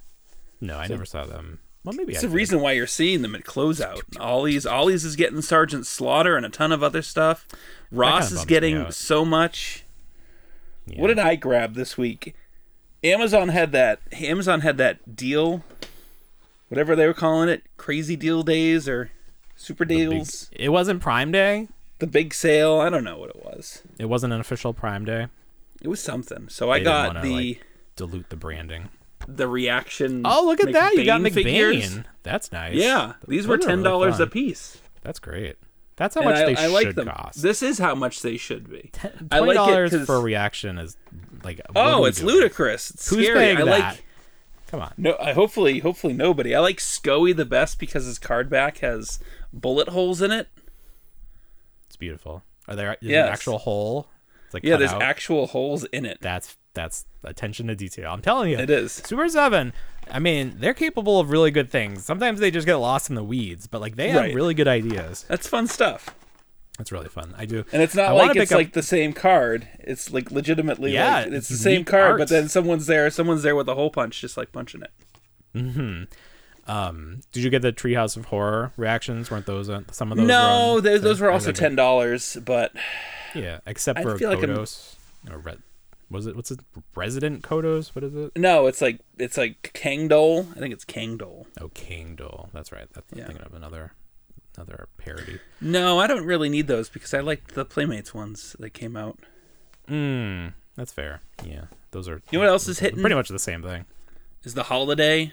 no, 0.59 0.77
I 0.77 0.87
never 0.87 1.05
saw 1.05 1.25
them. 1.25 1.59
Well, 1.83 1.95
maybe 1.95 2.11
It's 2.13 2.19
I 2.19 2.27
the 2.27 2.27
did. 2.27 2.35
reason 2.35 2.61
why 2.61 2.73
you're 2.73 2.85
seeing 2.85 3.23
them 3.23 3.33
at 3.33 3.43
closeout. 3.43 4.01
Ollie's 4.19 4.67
Ollie's 4.67 5.03
is 5.03 5.15
getting 5.15 5.41
Sergeant 5.41 5.87
Slaughter 5.87 6.37
and 6.37 6.45
a 6.45 6.49
ton 6.49 6.71
of 6.71 6.83
other 6.83 7.01
stuff. 7.01 7.47
Ross 7.91 8.27
kinda 8.29 8.39
is 8.41 8.45
getting 8.45 8.91
so 8.91 9.25
much. 9.25 9.83
Yeah. 10.85 11.01
What 11.01 11.07
did 11.07 11.17
I 11.17 11.35
grab 11.35 11.73
this 11.73 11.97
week? 11.97 12.35
Amazon 13.03 13.49
had 13.49 13.71
that 13.71 13.99
Amazon 14.11 14.61
had 14.61 14.77
that 14.77 15.15
deal, 15.15 15.63
whatever 16.69 16.95
they 16.95 17.07
were 17.07 17.13
calling 17.15 17.49
it, 17.49 17.63
crazy 17.77 18.15
deal 18.15 18.43
days 18.43 18.87
or 18.87 19.09
super 19.55 19.85
Big- 19.85 19.97
deals, 20.09 20.49
It 20.51 20.69
wasn't 20.69 21.01
Prime 21.01 21.31
Day. 21.31 21.67
the 21.97 22.05
big 22.07 22.33
sale. 22.35 22.79
I 22.79 22.89
don't 22.89 23.03
know 23.03 23.17
what 23.17 23.29
it 23.31 23.43
was. 23.43 23.81
It 23.97 24.05
wasn't 24.05 24.33
an 24.33 24.39
official 24.39 24.73
Prime 24.73 25.03
Day. 25.05 25.27
It 25.81 25.87
was 25.87 25.99
something. 25.99 26.47
So 26.49 26.69
I 26.71 26.75
They 26.77 26.83
didn't 26.83 26.93
got 26.93 27.07
wanna, 27.15 27.21
the 27.27 27.47
like, 27.55 27.65
Dilute 28.07 28.29
the 28.29 28.35
branding. 28.35 28.89
the 29.27 29.47
reaction. 29.47 30.23
Oh, 30.25 30.45
look 30.45 30.59
at 30.63 30.73
that! 30.73 30.95
You 30.95 31.05
got 31.05 31.21
McBain 31.21 31.31
McBain. 31.31 31.33
figures. 31.81 31.99
That's 32.23 32.51
nice. 32.51 32.73
Yeah, 32.75 33.13
these 33.27 33.45
were 33.47 33.57
Those 33.57 33.65
are 33.65 33.69
ten 33.69 33.83
dollars 33.83 34.13
really 34.13 34.23
a 34.23 34.27
piece. 34.27 34.77
That's 35.03 35.19
great. 35.19 35.57
That's 35.97 36.15
how 36.15 36.21
And 36.21 36.29
much 36.31 36.39
I, 36.39 36.45
they 36.45 36.55
I 36.55 36.65
like 36.67 36.87
should 36.87 36.95
them. 36.95 37.07
cost. 37.09 37.43
This 37.43 37.61
is 37.61 37.77
how 37.77 37.93
much 37.93 38.23
they 38.23 38.37
should 38.37 38.67
be. 38.71 38.89
Twenty 39.29 39.45
like 39.45 39.55
dollars 39.55 39.91
'cause- 39.91 40.05
for 40.07 40.15
a 40.15 40.19
reaction 40.21 40.79
is 40.79 40.97
like. 41.43 41.61
Oh, 41.75 42.05
it's 42.05 42.19
doing? 42.21 42.33
ludicrous. 42.35 42.89
It's 42.89 43.07
Who's 43.09 43.23
scary. 43.25 43.37
paying 43.39 43.57
I 43.57 43.65
that? 43.65 43.79
like 43.93 44.03
Come 44.67 44.81
on. 44.81 44.93
no. 44.97 45.15
I 45.19 45.33
hopefully, 45.33 45.77
hopefully 45.79 46.13
nobody. 46.13 46.55
I 46.55 46.59
like 46.59 46.77
Scoey 46.77 47.35
the 47.35 47.45
best 47.45 47.77
because 47.77 48.05
his 48.05 48.17
card 48.17 48.49
back 48.49 48.79
has 48.79 49.19
bullet 49.53 49.89
holes 49.89 50.21
in 50.23 50.31
it. 50.31 50.47
It's 51.87 51.97
beautiful. 51.97 52.43
Are 52.67 52.75
there 52.75 52.93
is 52.93 52.97
there 53.01 53.11
Yes. 53.11 53.27
an 53.27 53.33
actual 53.33 53.57
hole? 53.59 54.07
It's 54.45 54.53
like 54.55 54.63
Yeah, 54.63 54.77
there's 54.77 54.91
out? 54.93 55.01
actual 55.03 55.47
holes 55.47 55.83
in 55.85 56.05
it. 56.05 56.17
That's 56.21 56.57
that's 56.73 57.05
attention 57.23 57.67
to 57.67 57.75
detail. 57.75 58.11
I'm 58.11 58.21
telling 58.21 58.49
you, 58.51 58.57
It 58.57 58.69
is. 58.69 58.91
Super 58.93 59.27
Seven. 59.29 59.73
I 60.09 60.19
mean, 60.19 60.55
they're 60.59 60.73
capable 60.73 61.19
of 61.19 61.29
really 61.31 61.51
good 61.51 61.69
things. 61.69 62.03
Sometimes 62.05 62.39
they 62.39 62.51
just 62.51 62.65
get 62.65 62.75
lost 62.75 63.09
in 63.09 63.15
the 63.15 63.23
weeds, 63.23 63.67
but 63.67 63.81
like 63.81 63.95
they 63.95 64.09
have 64.09 64.21
Right. 64.21 64.35
really 64.35 64.53
good 64.53 64.67
ideas. 64.67 65.25
That's 65.27 65.47
fun 65.47 65.67
stuff. 65.67 66.15
That's 66.77 66.91
really 66.91 67.09
fun. 67.09 67.35
I 67.37 67.45
do. 67.45 67.63
And 67.71 67.81
it's 67.83 67.93
not 67.93 68.07
I 68.07 68.11
like 68.13 68.29
it's 68.31 68.39
pick 68.39 68.51
up- 68.53 68.57
like 68.57 68.73
the 68.73 68.81
same 68.81 69.13
card. 69.13 69.67
It's 69.79 70.11
like 70.11 70.31
legitimately 70.31 70.93
Yeah, 70.93 71.17
like 71.19 71.27
it's 71.27 71.35
it's 71.35 71.49
the 71.49 71.57
same 71.57 71.83
card, 71.85 72.11
art. 72.11 72.19
but 72.19 72.29
then 72.29 72.49
someone's 72.49 72.87
there, 72.87 73.09
someone's 73.11 73.43
there 73.43 73.55
with 73.55 73.69
a 73.69 73.75
hole 73.75 73.91
punch, 73.91 74.19
just 74.21 74.35
like 74.37 74.51
punching 74.51 74.81
it. 74.81 74.91
Hmm. 75.53 76.03
Um, 76.67 77.21
did 77.31 77.43
you 77.43 77.49
get 77.49 77.61
the 77.61 77.73
Treehouse 77.73 78.15
of 78.15 78.25
Horror 78.25 78.71
reactions? 78.77 79.29
Weren't 79.29 79.45
those 79.45 79.69
on, 79.69 79.91
some 79.91 80.11
of 80.11 80.17
those? 80.17 80.27
no, 80.27 80.35
were 80.73 80.77
on- 80.77 80.83
those, 80.83 81.01
those 81.01 81.19
were 81.19 81.31
also 81.31 81.51
ten 81.51 81.75
dollars, 81.75 82.37
but 82.43 82.71
Yeah, 83.35 83.59
except 83.65 83.99
I 83.99 84.03
for 84.03 84.17
feel 84.17 84.29
like 84.29 84.39
I'm- 84.39 84.49
Kodos. 84.49 84.95
or 85.29 85.37
Re- 85.39 85.57
was 86.11 86.27
it? 86.27 86.35
What's 86.35 86.51
it? 86.51 86.59
Resident 86.95 87.41
Kodos? 87.41 87.95
What 87.95 88.03
is 88.03 88.13
it? 88.13 88.31
no, 88.37 88.67
it's 88.67 88.81
like 88.81 88.99
it's 89.17 89.37
like 89.37 89.71
Kangdol. 89.73 90.51
I 90.55 90.59
think 90.59 90.73
it's 90.73 90.85
Kangdol. 90.85 91.45
Oh, 91.59 91.69
King 91.73 92.15
Dole. 92.15 92.49
That's 92.53 92.71
right. 92.71 92.87
That's 92.93 93.11
I'm 93.13 93.19
Yeah. 93.19 93.25
thinking 93.27 93.45
of 93.45 93.53
another 93.53 93.93
another 94.57 94.87
parody. 94.97 95.39
No, 95.61 95.99
I 95.99 96.07
don't 96.07 96.25
really 96.25 96.49
need 96.49 96.67
those 96.67 96.89
because 96.89 97.13
I 97.13 97.21
like 97.21 97.53
the 97.53 97.63
Playmates 97.65 98.13
ones 98.13 98.55
that 98.59 98.71
came 98.71 98.95
out. 98.97 99.19
Mm, 99.87 100.53
that's 100.75 100.91
fair. 100.93 101.21
Yeah, 101.43 101.65
those 101.91 102.07
are. 102.07 102.21
You 102.31 102.37
know 102.37 102.39
what 102.39 102.49
else 102.49 102.67
is 102.67 102.79
hitting? 102.79 102.99
Pretty 103.01 103.15
much 103.15 103.29
the 103.29 103.39
same 103.39 103.63
thing. 103.63 103.85
Is 104.43 104.53
the 104.53 104.63
holiday 104.63 105.31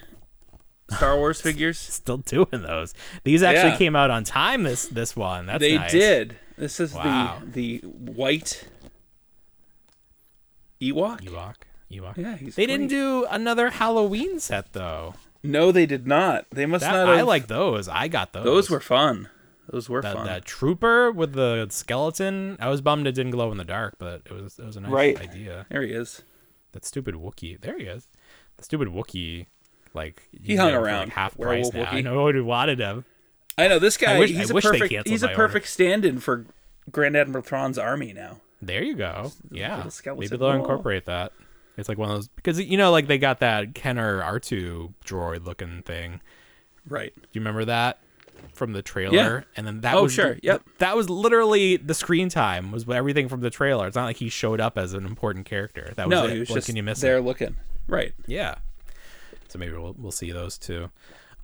Star 0.91 1.17
Wars 1.17 1.41
figures? 1.49 1.79
Still 1.79 2.19
doing 2.19 2.49
those. 2.53 2.95
These 3.25 3.43
actually 3.43 3.73
Yeah. 3.73 3.79
came 3.79 3.97
out 3.97 4.11
on 4.11 4.25
time. 4.25 4.63
This 4.63 4.87
this 4.87 5.17
one. 5.17 5.47
That's 5.47 5.61
they 5.61 5.77
nice. 5.79 5.91
did. 5.93 6.37
This 6.57 6.81
is 6.81 6.93
Wow. 6.95 7.41
the 7.45 7.79
the 7.81 7.87
white 7.89 8.69
Ewok. 10.81 11.21
Ewok. 11.23 11.55
Ewok. 11.91 12.17
Yeah, 12.17 12.37
he's 12.37 12.55
they 12.57 12.67
didn't 12.67 12.89
do 12.89 13.27
another 13.31 13.71
Halloween 13.71 14.39
set 14.41 14.73
though. 14.73 15.15
No, 15.43 15.71
they 15.73 15.87
did 15.87 16.07
not. 16.07 16.47
They 16.51 16.67
must 16.67 16.83
That, 16.83 16.93
not. 16.93 17.09
I 17.09 17.23
like 17.23 17.47
those. 17.47 17.89
I 17.89 18.09
got 18.09 18.33
those. 18.33 18.45
those. 18.45 18.71
Were 18.71 18.81
fun. 18.81 19.29
Those 19.71 19.89
were 19.89 20.03
the, 20.03 20.13
fun. 20.13 20.27
That 20.27 20.45
trooper 20.45 21.11
with 21.13 21.33
the 21.35 21.67
skeleton. 21.71 22.57
I 22.61 22.69
was 22.69 22.81
bummed 22.81 23.07
it 23.07 23.13
didn't 23.13 23.33
glow 23.33 23.51
in 23.53 23.59
the 23.59 23.65
dark, 23.65 23.97
but 23.99 24.23
it 24.27 24.33
was 24.33 24.59
it 24.59 24.65
was 24.67 24.77
a 24.77 24.81
nice 24.81 24.91
Right. 24.91 25.21
idea. 25.21 25.67
There 25.71 25.83
he 25.83 25.93
is. 25.93 26.23
That 26.73 26.85
stupid 26.85 27.15
Wookie. 27.15 27.61
There 27.61 27.79
he 27.79 27.85
is. 27.85 28.09
The 28.57 28.65
stupid 28.65 28.89
Wookie. 28.89 29.47
Like 29.95 30.23
He 30.45 30.57
hung 30.57 30.69
get 30.69 30.75
him 30.75 30.81
for, 30.81 30.85
around, 30.87 31.05
like 31.07 31.13
half 31.15 31.37
price 31.39 31.73
werewolf 31.73 31.75
now. 31.75 31.99
I 31.99 32.01
know 32.03 32.31
who 32.31 32.45
wanted 32.45 32.79
him. 32.79 33.05
I 33.57 33.69
know 33.69 33.79
this 33.79 33.97
guy. 33.97 34.19
wish- 34.19 34.31
he's 34.31 34.51
I 34.51 34.53
a 34.53 34.55
wish 34.55 34.65
perfect. 34.65 34.91
canceled 34.91 35.11
He's 35.11 35.23
a 35.23 35.27
my 35.27 35.33
order. 35.33 35.47
perfect 35.47 35.69
stand-in 35.69 36.21
for 36.21 36.45
Grand 36.93 37.17
Admiral 37.17 37.43
Thrawn's 37.43 37.79
army 37.79 38.13
now. 38.13 38.41
There 38.61 38.83
you 38.83 38.95
go. 38.97 39.33
Yeah. 39.51 39.85
Maybe 40.07 40.27
they'll 40.29 40.51
incorporate 40.51 41.05
that. 41.07 41.33
It's 41.77 41.89
like 41.89 41.97
one 41.99 42.11
of 42.11 42.17
those 42.17 42.29
because 42.29 42.61
you 42.61 42.77
know, 42.77 42.91
like 42.91 43.07
they 43.07 43.19
got 43.19 43.39
that 43.41 43.75
Kenner 43.75 44.21
R 44.23 44.41
two 44.41 44.95
droid 45.05 45.45
looking 45.45 45.83
thing. 45.83 46.21
Right. 46.89 47.13
Do 47.15 47.21
you 47.33 47.41
remember 47.41 47.65
that 47.67 48.01
from 48.55 48.73
the 48.73 48.83
trailer? 48.83 49.15
Yeah. 49.15 49.41
And 49.57 49.65
then 49.67 49.81
that 49.83 49.95
Oh, 49.95 50.05
was 50.05 50.13
sure. 50.13 50.39
Yep. 50.43 50.63
That 50.79 50.97
was 50.97 51.09
literally 51.09 51.77
the 51.77 51.95
screen 51.95 52.29
time 52.31 52.73
was 52.73 52.89
everything 52.89 53.29
from 53.29 53.43
the 53.43 53.51
trailer. 53.51 53.87
It's 53.87 53.95
not 53.95 54.07
like 54.07 54.17
he 54.17 54.29
showed 54.29 54.61
up 54.61 54.77
as 54.77 54.93
an 54.93 55.05
important 55.07 55.47
character. 55.47 55.93
That 55.95 56.09
was 56.09 56.11
No, 56.19 56.27
it. 56.27 56.33
he 56.33 56.39
was 56.41 56.49
just 56.49 56.69
you 56.75 56.83
miss 56.83 57.01
there 57.01 57.19
it. 57.19 57.23
looking. 57.23 57.57
Right. 57.87 58.13
Yeah. 58.27 58.57
So 59.49 59.59
maybe 59.61 59.73
we'll 59.75 59.95
we'll 59.97 60.11
see 60.13 60.33
those 60.33 60.59
too. 60.59 60.91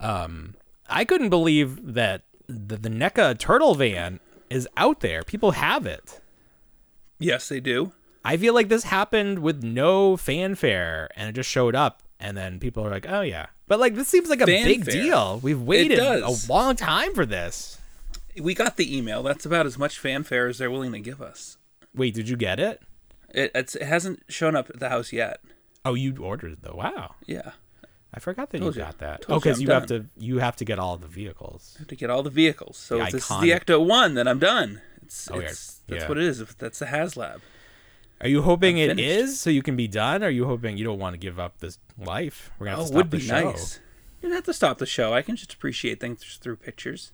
Um, 0.01 0.55
I 0.89 1.05
couldn't 1.05 1.31
believe 1.31 1.95
that 1.95 2.23
the, 2.49 2.77
the 2.77 2.91
NECA 2.91 3.39
turtle 3.39 3.75
van 3.77 4.19
is 4.51 4.69
out 4.77 5.01
there. 5.01 5.23
People 5.23 5.53
have 5.53 5.87
it. 5.87 6.21
Yes, 7.19 7.49
they 7.49 7.61
do. 7.61 7.93
I 8.25 8.37
feel 8.37 8.55
like 8.55 8.69
this 8.69 8.85
happened 8.85 9.41
with 9.41 9.62
no 9.62 10.17
fanfare 10.17 11.11
and 11.15 11.29
it 11.29 11.33
just 11.33 11.51
showed 11.51 11.75
up 11.75 12.03
and 12.19 12.37
then 12.37 12.59
people 12.59 12.85
are 12.87 12.91
like, 12.91 13.07
"Oh 13.09 13.21
yeah." 13.21 13.47
But 13.67 13.81
like 13.81 13.95
this 13.95 14.09
seems 14.09 14.29
like 14.31 14.41
a 14.41 14.47
big 14.47 14.85
deal. 14.85 15.41
We've 15.43 15.61
waited 15.61 15.99
a 15.99 16.35
long 16.49 16.77
time 16.77 17.15
for 17.15 17.27
this. 17.27 17.79
We 18.41 18.55
got 18.55 18.77
the 18.77 18.97
email. 18.97 19.23
That's 19.23 19.47
about 19.47 19.67
as 19.67 19.79
much 19.79 19.99
fanfare 19.99 20.49
as 20.49 20.59
they're 20.59 20.71
willing 20.71 20.93
to 20.93 21.01
give 21.01 21.23
us. 21.23 21.57
Wait, 21.95 22.15
did 22.15 22.29
you 22.29 22.37
get 22.37 22.59
it? 22.59 22.83
It, 23.31 23.51
it's, 23.55 23.77
it 23.77 23.83
hasn't 23.85 24.23
shown 24.29 24.57
up 24.57 24.71
at 24.71 24.81
the 24.81 24.89
house 24.89 25.12
yet. 25.12 25.41
Oh, 25.85 25.95
you 25.95 26.17
ordered 26.19 26.53
it 26.53 26.62
though. 26.62 26.77
Wow. 26.77 27.15
Yeah. 27.27 27.53
I 28.12 28.21
forgot 28.21 28.51
that 28.51 28.59
Told 28.59 28.75
you 28.77 28.81
you. 28.81 28.87
got 28.87 28.99
that. 28.99 29.23
Told 29.23 29.37
oh, 29.37 29.41
because 29.41 29.59
I'm 29.59 29.67
you 29.67 29.73
have 29.73 29.87
to 29.87 30.07
you 30.17 30.39
have 30.39 30.57
to 30.57 30.65
get 30.65 30.79
all 30.79 30.97
the 30.97 31.09
vehicles. 31.09 31.75
I 31.77 31.81
have 31.81 31.89
to 31.89 31.97
get 31.97 32.11
all 32.11 32.23
the 32.23 32.31
vehicles. 32.31 32.77
So 32.77 32.99
The 32.99 33.05
if 33.07 33.12
this 33.12 33.31
is 33.31 33.41
the 33.41 33.51
Ecto 33.51 33.85
one, 33.85 34.15
then 34.15 34.29
I'm 34.29 34.39
done. 34.39 34.81
It's, 35.05 35.29
Oh, 35.31 35.39
yeah. 35.41 35.49
it's 35.49 35.81
that's 35.87 36.03
Yeah. 36.03 36.09
what 36.09 36.19
it 36.19 36.25
is. 36.25 36.39
That's 36.59 36.79
the 36.79 36.87
HasLab. 36.87 37.41
Are 38.21 38.29
you 38.29 38.43
hoping 38.43 38.77
I'm 38.81 38.91
it 38.91 39.01
is 39.01 39.23
finished. 39.27 39.41
so 39.43 39.51
you 39.51 39.63
can 39.63 39.77
be 39.77 39.89
done? 39.89 40.23
Or 40.23 40.27
are 40.27 40.31
you 40.31 40.47
hoping 40.47 40.77
you 40.79 40.85
don't 40.85 40.99
want 40.99 41.15
to 41.15 41.19
give 41.19 41.39
up 41.39 41.59
this 41.59 41.79
life? 41.99 42.51
We're 42.59 42.67
gonna 42.67 42.77
have 42.77 42.79
Oh, 42.79 42.83
to 42.83 42.89
stop 42.89 42.97
would 42.97 43.11
the 43.11 43.17
be 43.19 43.23
show. 43.25 43.51
nice. 43.51 43.81
You 44.23 44.29
don't 44.29 44.37
have 44.37 44.45
to 44.45 44.55
stop 44.55 44.79
the 44.79 44.87
show. 44.87 45.13
I 45.13 45.21
can 45.23 45.37
just 45.37 45.53
appreciate 45.53 46.01
things 46.01 46.23
through 46.41 46.57
pictures. 46.57 47.13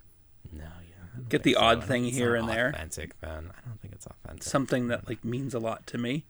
No, 0.52 0.62
yeah. 0.64 1.22
Get 1.28 1.42
the 1.42 1.54
so. 1.54 1.60
Odd 1.60 1.84
thing 1.84 2.04
here 2.04 2.34
and 2.36 2.48
there. 2.48 2.68
Authentic, 2.68 3.18
then 3.20 3.50
I 3.56 3.66
don't 3.68 3.80
think 3.80 3.94
it's 3.94 4.06
authentic. 4.06 4.44
Something 4.44 4.86
that 4.88 5.08
like 5.08 5.24
means 5.24 5.52
a 5.54 5.58
lot 5.58 5.86
to 5.88 5.98
me. 5.98 6.24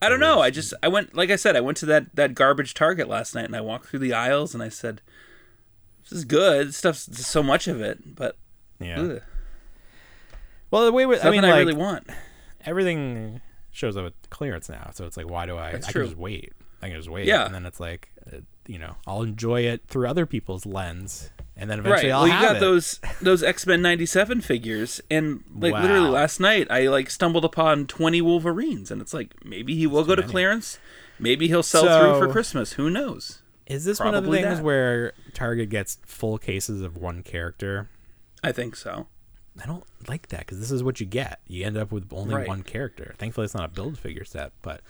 I 0.00 0.08
don't 0.08 0.20
know. 0.20 0.40
I 0.40 0.50
just 0.50 0.74
I 0.82 0.88
went 0.88 1.14
like 1.16 1.30
I 1.30 1.36
said. 1.36 1.56
I 1.56 1.60
went 1.60 1.76
to 1.78 1.86
that 1.86 2.14
that 2.14 2.34
garbage 2.34 2.74
Target 2.74 3.08
last 3.08 3.34
night 3.34 3.46
and 3.46 3.56
I 3.56 3.60
walked 3.60 3.86
through 3.88 4.00
the 4.00 4.12
aisles 4.12 4.52
and 4.54 4.62
I 4.62 4.68
said, 4.68 5.00
"This 6.02 6.12
is 6.18 6.24
good. 6.24 6.68
This 6.68 6.76
stuff's 6.76 7.26
so 7.26 7.42
much 7.42 7.66
of 7.66 7.80
it, 7.80 8.14
but 8.14 8.36
yeah. 8.80 9.00
ugh, 9.00 9.22
Well, 10.72 10.84
the 10.86 10.92
way 10.92 11.04
I 11.04 11.30
mean, 11.30 11.44
I, 11.44 11.50
like 11.50 11.58
really 11.66 11.74
want." 11.74 12.08
everything 12.64 13.40
shows 13.70 13.96
up 13.96 14.06
at 14.06 14.30
clearance 14.30 14.68
now, 14.68 14.90
so 14.92 15.04
it's 15.06 15.16
like, 15.16 15.28
why 15.28 15.46
do 15.46 15.56
I? 15.56 15.72
That's 15.72 15.88
I 15.88 15.92
true. 15.92 16.02
can 16.02 16.10
just 16.10 16.18
wait. 16.18 16.52
I 16.82 16.88
can 16.88 16.96
just 16.96 17.08
wait. 17.08 17.26
Yeah. 17.26 17.46
And 17.46 17.54
then 17.54 17.64
it's 17.66 17.78
like, 17.80 18.08
uh, 18.32 18.38
you 18.66 18.78
know, 18.78 18.96
I'll 19.06 19.22
enjoy 19.22 19.60
it 19.62 19.82
through 19.86 20.08
other 20.08 20.26
people's 20.26 20.66
lens, 20.66 21.30
and 21.56 21.70
then 21.70 21.78
eventually 21.80 22.10
Right. 22.10 22.14
I'll 22.14 22.22
Well, 22.24 22.34
you 22.40 22.46
got 22.48 22.56
it. 22.56 22.60
those 22.60 23.00
those 23.20 23.42
X 23.42 23.66
Men 23.66 23.82
'97 23.82 24.40
figures, 24.40 25.00
and 25.10 25.44
like 25.54 25.74
literally 25.74 26.08
last 26.10 26.40
night, 26.40 26.66
I 26.70 26.88
like 26.88 27.10
stumbled 27.10 27.44
upon 27.44 27.86
20 27.86 28.20
Wolverines, 28.22 28.90
and 28.90 29.00
it's 29.00 29.14
like 29.14 29.44
maybe 29.44 29.76
he 29.76 29.86
will 29.86 30.04
go 30.04 30.14
to 30.14 30.22
many. 30.22 30.32
clearance, 30.32 30.78
maybe 31.18 31.48
he'll 31.48 31.62
sell 31.62 31.82
through 31.82 32.26
for 32.26 32.32
Christmas. 32.32 32.72
Who 32.74 32.88
knows? 32.90 33.42
Is 33.66 33.84
this 33.84 34.00
one 34.00 34.14
of 34.14 34.24
the 34.24 34.30
things 34.30 34.56
that. 34.58 34.62
where 34.64 35.12
Target 35.34 35.70
gets 35.70 35.98
full 36.04 36.36
cases 36.38 36.82
of 36.82 36.96
one 36.96 37.22
character? 37.22 37.88
I 38.42 38.50
think 38.52 38.74
so. 38.76 39.06
I 39.62 39.66
don't 39.66 39.84
like 40.08 40.28
that 40.28 40.40
because 40.40 40.60
this 40.60 40.70
is 40.70 40.82
what 40.82 41.00
you 41.00 41.06
get. 41.06 41.40
You 41.46 41.64
end 41.66 41.76
up 41.76 41.92
with 41.92 42.10
only 42.12 42.34
Right. 42.34 42.48
one 42.48 42.62
character. 42.62 43.14
Thankfully, 43.18 43.44
it's 43.44 43.54
not 43.54 43.64
a 43.64 43.68
build 43.72 43.98
figure 43.98 44.24
set, 44.24 44.52
but 44.62 44.80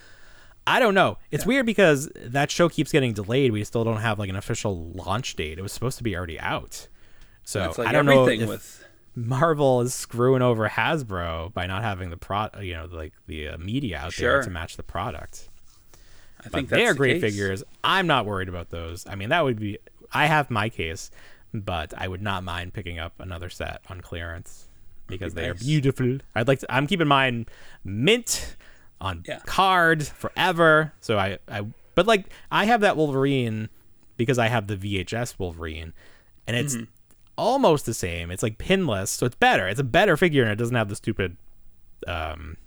I 0.65 0.79
don't 0.79 0.93
know. 0.93 1.17
It's 1.31 1.45
weird 1.45 1.65
because 1.65 2.09
that 2.15 2.49
show 2.49 2.69
keeps 2.69 2.91
getting 2.91 3.11
delayed. 3.13 3.51
We 3.51 3.63
still 3.65 3.83
don't 3.83 3.97
have 4.01 4.19
like 4.19 4.29
an 4.29 4.37
official 4.37 4.91
launch 4.91 5.35
date. 5.35 5.59
It 5.59 5.61
was 5.61 5.73
supposed 5.73 5.97
to 5.97 6.03
be 6.03 6.15
already 6.15 6.39
out. 6.39 6.87
So 7.43 7.73
like 7.77 7.87
I 7.87 7.91
don't 7.91 8.05
know 8.05 8.25
if 8.25 8.47
with 8.47 8.85
Marvel 9.15 9.81
is 9.81 9.93
screwing 9.93 10.41
over 10.41 10.69
Hasbro 10.69 11.53
by 11.53 11.67
not 11.67 11.83
having 11.83 12.09
the 12.09 12.17
pro, 12.17 12.47
you 12.61 12.73
know, 12.73 12.87
like 12.89 13.11
the 13.27 13.49
uh, 13.49 13.57
media 13.57 13.97
out 13.97 14.15
there 14.15 14.41
to 14.41 14.49
match 14.49 14.77
the 14.77 14.83
product. 14.83 15.49
I 16.39 16.43
But 16.43 16.51
think 16.53 16.69
they 16.69 16.85
are 16.87 16.93
great 16.93 17.21
case. 17.21 17.33
figures. 17.33 17.63
I'm 17.83 18.07
not 18.07 18.25
worried 18.25 18.47
about 18.49 18.69
those. 18.69 19.05
I 19.07 19.15
mean, 19.15 19.29
that 19.29 19.43
would 19.43 19.59
be. 19.59 19.77
I 20.13 20.27
have 20.27 20.49
my 20.49 20.69
case, 20.69 21.09
but 21.53 21.93
I 21.97 22.07
would 22.07 22.21
not 22.21 22.43
mind 22.43 22.73
picking 22.73 22.99
up 22.99 23.13
another 23.19 23.49
set 23.49 23.81
on 23.89 24.01
clearance 24.01 24.67
because 25.07 25.33
they 25.33 25.47
are 25.49 25.53
beautiful. 25.53 26.17
I'd 26.35 26.47
like 26.47 26.59
to. 26.59 26.73
I'm 26.73 26.87
keeping 26.87 27.07
mine 27.07 27.45
mint 27.83 28.55
on 29.01 29.23
Yeah. 29.27 29.39
card 29.45 30.03
forever. 30.07 30.93
So 31.01 31.17
I, 31.19 31.37
I, 31.47 31.65
but 31.95 32.07
like 32.07 32.25
I 32.51 32.65
have 32.65 32.81
that 32.81 32.95
Wolverine 32.97 33.69
because 34.17 34.39
I 34.39 34.47
have 34.47 34.67
the 34.67 34.77
VHS 34.77 35.35
Wolverine, 35.39 35.93
and 36.47 36.55
it's 36.57 36.75
Mm-hmm. 36.75 36.83
almost 37.37 37.85
the 37.85 37.93
same. 37.93 38.31
It's 38.31 38.43
like 38.43 38.57
pinless, 38.57 39.09
so 39.11 39.25
it's 39.25 39.35
better. 39.35 39.67
It's 39.67 39.79
a 39.79 39.83
better 39.83 40.15
figure, 40.17 40.43
and 40.43 40.51
it 40.51 40.55
doesn't 40.57 40.75
have 40.75 40.89
the 40.89 40.95
stupid, 40.95 41.35
um, 42.07 42.57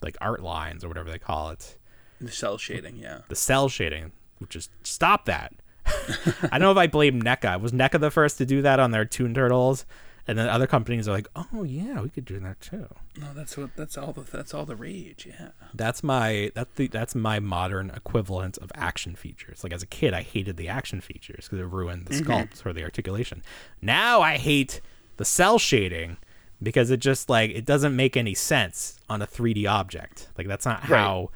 like 0.00 0.16
art 0.20 0.42
lines 0.42 0.84
or 0.84 0.88
whatever 0.88 1.10
they 1.10 1.18
call 1.18 1.50
it 1.50 1.76
The 2.20 2.30
cell 2.30 2.56
shading, 2.58 2.96
yeah. 2.96 3.20
the 3.28 3.34
cell 3.36 3.68
shading, 3.68 4.12
which 4.38 4.54
is 4.56 4.68
stop 4.82 5.24
that. 5.26 5.52
I 5.86 6.48
don't 6.50 6.60
know 6.60 6.72
if 6.72 6.76
I 6.78 6.86
blame 6.86 7.20
NECA. 7.22 7.60
Was 7.60 7.72
NECA 7.72 8.00
the 8.00 8.10
first 8.10 8.38
to 8.38 8.46
do 8.46 8.62
that 8.62 8.80
on 8.80 8.90
their 8.90 9.04
Toon 9.04 9.34
Turtles? 9.34 9.84
And 10.26 10.38
then 10.38 10.48
other 10.48 10.66
companies 10.66 11.06
are 11.06 11.12
like, 11.12 11.28
"Oh 11.36 11.64
yeah, 11.64 12.00
we 12.00 12.08
could 12.08 12.24
do 12.24 12.40
that 12.40 12.58
too." 12.58 12.86
No, 13.18 13.34
that's 13.34 13.58
what 13.58 13.76
that's 13.76 13.98
all 13.98 14.12
the 14.12 14.22
that's 14.22 14.54
all 14.54 14.64
the 14.64 14.74
rage, 14.74 15.26
yeah. 15.28 15.48
That's 15.74 16.02
my 16.02 16.50
that's 16.54 16.70
the 16.76 16.86
that's 16.86 17.14
my 17.14 17.40
modern 17.40 17.90
equivalent 17.90 18.56
of 18.58 18.72
action 18.74 19.16
features. 19.16 19.62
Like 19.62 19.74
as 19.74 19.82
a 19.82 19.86
kid, 19.86 20.14
I 20.14 20.22
hated 20.22 20.56
the 20.56 20.68
action 20.68 21.02
features 21.02 21.44
because 21.44 21.58
it 21.58 21.70
ruined 21.70 22.06
the 22.06 22.14
mm-hmm. 22.14 22.30
sculpts 22.30 22.64
or 22.64 22.72
the 22.72 22.84
articulation. 22.84 23.42
Now 23.82 24.22
I 24.22 24.38
hate 24.38 24.80
the 25.18 25.26
cell 25.26 25.58
shading 25.58 26.16
because 26.62 26.90
it 26.90 27.00
just 27.00 27.28
like 27.28 27.50
it 27.50 27.66
doesn't 27.66 27.94
make 27.94 28.16
any 28.16 28.34
sense 28.34 28.98
on 29.10 29.20
a 29.20 29.26
3D 29.26 29.68
object. 29.68 30.28
Like 30.38 30.48
that's 30.48 30.64
not 30.64 30.80
how 30.84 31.30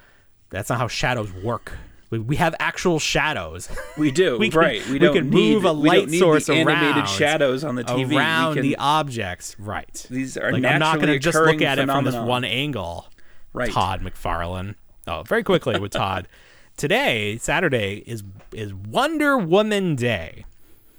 that's 0.51 0.71
not 0.71 0.79
how 0.79 0.89
shadows 0.89 1.33
work. 1.33 1.77
We, 2.11 2.19
we 2.19 2.37
have 2.37 2.55
actual 2.59 2.99
shadows. 2.99 3.69
We 3.99 4.11
do, 4.11 4.39
We 4.39 4.49
can- 4.51 4.61
right. 4.61 4.87
We, 4.87 4.93
we 4.93 4.99
don't 4.99 5.15
can 5.15 5.31
need, 5.31 5.55
move 5.55 5.65
a 5.65 5.73
light 5.73 6.11
source 6.11 6.47
the 6.47 6.55
animated 6.55 7.07
shadows 7.09 7.65
on 7.65 7.75
the 7.75 7.85
TV. 7.85 8.17
around 8.17 8.55
can, 8.55 8.63
the 8.63 8.77
objects, 8.77 9.55
right? 9.59 10.07
These 10.11 10.37
are 10.39 10.51
like 10.53 10.65
I'm 10.65 10.79
not 10.79 11.01
gonna 11.01 11.19
just 11.19 11.37
look 11.39 11.61
at 11.61 11.79
it 11.79 11.87
from 11.87 12.05
this 12.05 12.15
one 12.15 12.45
angle. 12.45 13.09
Right. 13.53 13.71
Todd 13.71 14.01
McFarlane. 14.03 14.75
Oh, 15.07 15.23
very 15.23 15.43
quickly 15.43 15.79
with 15.79 15.93
Todd. 15.93 16.29
Today, 16.77 17.37
Saturday 17.39 18.05
is 18.07 18.23
is 18.53 18.73
Wonder 18.73 19.37
Woman 19.37 19.97
Day. 19.97 20.45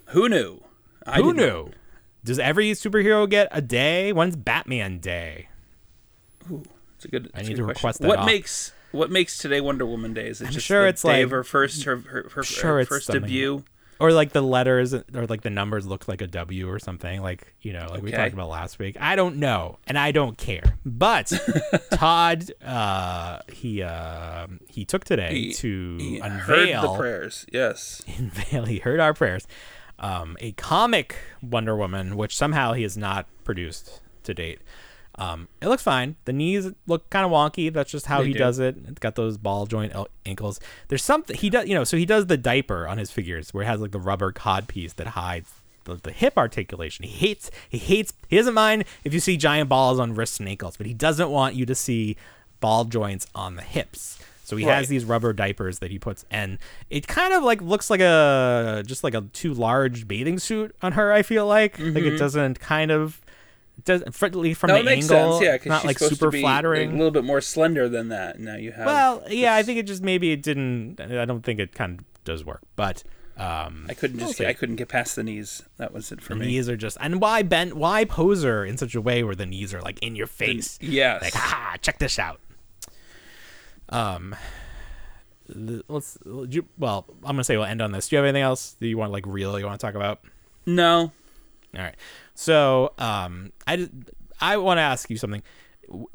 Who 0.07 0.27
knew? 0.29 0.61
I 1.07 1.17
Who 1.17 1.33
didn't 1.33 1.37
know. 1.37 1.63
knew? 1.65 1.71
Does 2.23 2.37
every 2.37 2.71
superhero 2.71 3.27
get 3.29 3.47
a 3.51 3.61
day? 3.61 4.11
When's 4.11 4.35
Batman 4.35 4.99
Day? 4.99 5.47
Ooh, 6.51 6.63
It's 6.95 7.05
a 7.05 7.07
good. 7.07 7.31
I 7.33 7.41
need 7.43 7.55
to 7.55 7.63
question. 7.63 7.65
request 7.65 8.01
that 8.01 8.07
What 8.09 8.19
off. 8.19 8.25
makes 8.25 8.73
what 8.91 9.11
makes 9.11 9.37
today 9.37 9.61
Wonder 9.61 9.85
Woman 9.85 10.13
Day? 10.13 10.27
Is 10.27 10.41
it 10.41 10.47
I'm 10.47 10.53
just 10.53 10.65
sure 10.65 10.87
it's 10.87 11.01
day 11.03 11.23
like- 11.23 11.31
her 11.31 11.43
first 11.43 11.83
her 11.83 11.97
her, 11.97 12.29
her, 12.33 12.43
sure 12.43 12.77
her 12.79 12.85
first 12.85 13.09
debut? 13.11 13.63
Or 14.01 14.13
like 14.13 14.31
the 14.31 14.41
letters 14.41 14.93
or 14.93 15.03
like 15.27 15.41
the 15.41 15.49
numbers 15.49 15.85
look 15.85 16.07
like 16.07 16.21
a 16.21 16.27
W 16.27 16.69
or 16.69 16.79
something. 16.79 17.21
Like, 17.21 17.53
you 17.61 17.73
know, 17.73 17.85
like 17.89 18.01
we 18.01 18.11
talked 18.11 18.31
about 18.31 18.47
last 18.47 18.79
week. 18.79 18.95
I 18.97 19.17
don't 19.17 19.37
know. 19.39 19.77
And 19.87 19.97
I 19.99 20.13
don't 20.13 20.37
care. 20.37 20.77
But 20.85 21.33
Todd 21.91 22.49
uh 22.63 23.39
he 23.51 23.83
uh 23.83 24.47
he 24.69 24.85
took 24.85 25.03
today 25.03 25.33
He- 25.33 25.53
to 25.55 25.97
He 25.99 26.19
unveil 26.19 26.39
heard 26.81 26.89
the 26.89 26.97
prayers. 26.97 27.45
Yes. 27.51 28.01
unveil 28.17 28.63
he 28.65 28.79
heard 28.79 29.01
our 29.01 29.13
prayers 29.13 29.45
um, 30.01 30.37
a 30.39 30.53
comic 30.53 31.17
wonder 31.41 31.75
woman 31.75 32.15
which 32.15 32.37
somehow 32.37 32.71
he 32.71 32.83
has 32.83 32.95
not 32.95 33.25
produced 33.43 33.99
to 34.23 34.33
date 34.33 34.59
um, 35.19 35.47
it 35.61 35.67
looks 35.67 35.83
fine. 35.83 36.15
The 36.25 36.33
knees 36.33 36.71
look 36.87 37.09
kind 37.09 37.25
of 37.25 37.31
wonky. 37.31 37.71
That's 37.71 37.91
just 37.91 38.05
how 38.07 38.21
They 38.21 38.27
he 38.27 38.33
do. 38.33 38.39
does 38.39 38.57
it. 38.57 38.75
It's 38.87 38.99
got 38.99 39.15
those 39.15 39.37
ball 39.37 39.65
joint 39.67 39.93
ankles. 40.25 40.59
There's 40.87 41.03
something 41.03 41.35
he 41.35 41.49
does 41.49 41.67
you 41.67 41.75
know 41.75 41.83
so 41.83 41.97
he 41.97 42.05
does 42.05 42.27
the 42.27 42.37
diaper 42.37 42.87
on 42.87 42.97
his 42.97 43.11
figures 43.11 43.53
where 43.53 43.63
it 43.63 43.67
has 43.67 43.81
like 43.81 43.91
the 43.91 43.99
rubber 43.99 44.31
cod 44.31 44.67
piece 44.67 44.93
that 44.93 45.07
hides 45.07 45.51
the, 45.83 45.95
the 45.95 46.11
hip 46.11 46.37
articulation. 46.37 47.03
He 47.05 47.11
hates 47.11 47.51
he 47.69 47.77
hates 47.77 48.13
he 48.29 48.37
doesn't 48.37 48.53
mind 48.53 48.85
if 49.03 49.13
you 49.13 49.19
see 49.19 49.35
giant 49.37 49.69
balls 49.69 49.99
on 49.99 50.15
wrists 50.15 50.39
and 50.39 50.47
ankles 50.47 50.77
but 50.77 50.85
he 50.87 50.93
doesn't 50.93 51.29
want 51.29 51.55
you 51.55 51.65
to 51.65 51.75
see 51.75 52.15
ball 52.61 52.85
joints 52.85 53.27
on 53.35 53.55
the 53.55 53.61
hips. 53.61 54.19
So 54.43 54.55
he 54.55 54.65
Right. 54.65 54.77
has 54.77 54.87
these 54.87 55.05
rubber 55.05 55.31
diapers 55.31 55.77
that 55.77 55.91
he 55.91 55.99
puts, 55.99 56.25
and 56.31 56.57
it 56.89 57.07
kind 57.07 57.33
of 57.33 57.43
like 57.43 57.61
looks 57.61 57.91
like 57.91 57.99
a 58.01 58.81
just 58.85 59.03
like 59.03 59.13
a 59.13 59.21
too 59.31 59.53
large 59.53 60.07
bathing 60.07 60.39
suit 60.39 60.75
on 60.81 60.93
her. 60.93 61.11
I 61.11 61.21
feel 61.21 61.45
like. 61.45 61.77
Like 61.77 62.03
it 62.03 62.17
doesn't 62.17 62.59
kind 62.59 62.89
of 62.89 63.21
it 63.89 64.05
doesn't 64.05 64.53
from 64.55 64.67
No, 64.67 64.73
the 64.75 64.79
it 64.81 64.85
makes 64.85 65.09
angle. 65.11 65.33
sense. 65.33 65.45
Yeah, 65.45 65.53
because 65.53 65.69
not 65.69 65.81
she's 65.81 65.87
like 65.87 65.97
supposed 65.99 66.19
super 66.19 66.31
to 66.31 66.37
be 66.37 66.41
flattering. 66.41 66.89
a 66.91 66.93
little 66.93 67.11
bit 67.11 67.23
more 67.23 67.41
slender 67.41 67.89
than 67.89 68.09
that. 68.09 68.39
Now 68.39 68.55
you 68.55 68.71
have. 68.71 68.85
well, 68.85 69.23
yeah, 69.29 69.55
I 69.55 69.63
think 69.63 69.79
it 69.79 69.83
just 69.87 70.03
maybe 70.03 70.31
it 70.31 70.41
didn't. 70.41 70.99
I 70.99 71.25
don't 71.25 71.41
think 71.43 71.59
it 71.59 71.73
kind 71.73 71.99
of 71.99 72.05
does 72.23 72.43
work, 72.45 72.61
but 72.75 73.03
um, 73.37 73.85
I 73.89 73.93
couldn't 73.93 74.19
just. 74.19 74.39
I 74.41 74.53
couldn't 74.53 74.75
get 74.75 74.89
past 74.89 75.15
the 75.15 75.23
knees. 75.23 75.63
That 75.77 75.93
was 75.93 76.11
it 76.11 76.21
for 76.21 76.33
the 76.33 76.41
me. 76.41 76.47
knees 76.47 76.69
are 76.69 76.77
just 76.77 76.97
and 76.99 77.19
why 77.21 77.41
bend? 77.41 77.73
Why 77.73 78.05
pose 78.05 78.43
her 78.43 78.63
in 78.65 78.77
such 78.77 78.95
a 78.95 79.01
way 79.01 79.23
where 79.23 79.35
the 79.35 79.45
knees 79.45 79.73
are 79.73 79.81
like 79.81 79.99
in 80.03 80.15
your 80.15 80.27
face? 80.27 80.77
Yes. 80.81 81.21
like 81.21 81.33
ha 81.33 81.75
check 81.81 81.99
this 81.99 82.19
out 82.19 82.39
um 83.89 84.35
let's 85.47 86.17
you- 86.49 86.67
well 86.77 87.05
i'm 87.23 87.31
gonna 87.35 87.43
say 87.43 87.57
we'll 87.57 87.65
end 87.65 87.81
on 87.81 87.91
this 87.91 88.07
do 88.07 88.15
you 88.15 88.17
have 88.17 88.25
anything 88.27 88.43
else 88.43 88.75
that 88.79 88.87
you 88.87 88.97
want 88.99 89.11
like 89.11 89.25
really 89.25 89.63
want 89.63 89.79
to 89.79 89.83
talk 89.83 89.95
about 89.95 90.21
no. 90.67 91.11
all 91.75 91.81
right 91.81 91.95
so 92.39 92.93
um 92.99 93.51
i 93.67 93.89
i 94.39 94.55
want 94.55 94.77
to 94.77 94.81
ask 94.81 95.09
you 95.09 95.17
something 95.17 95.43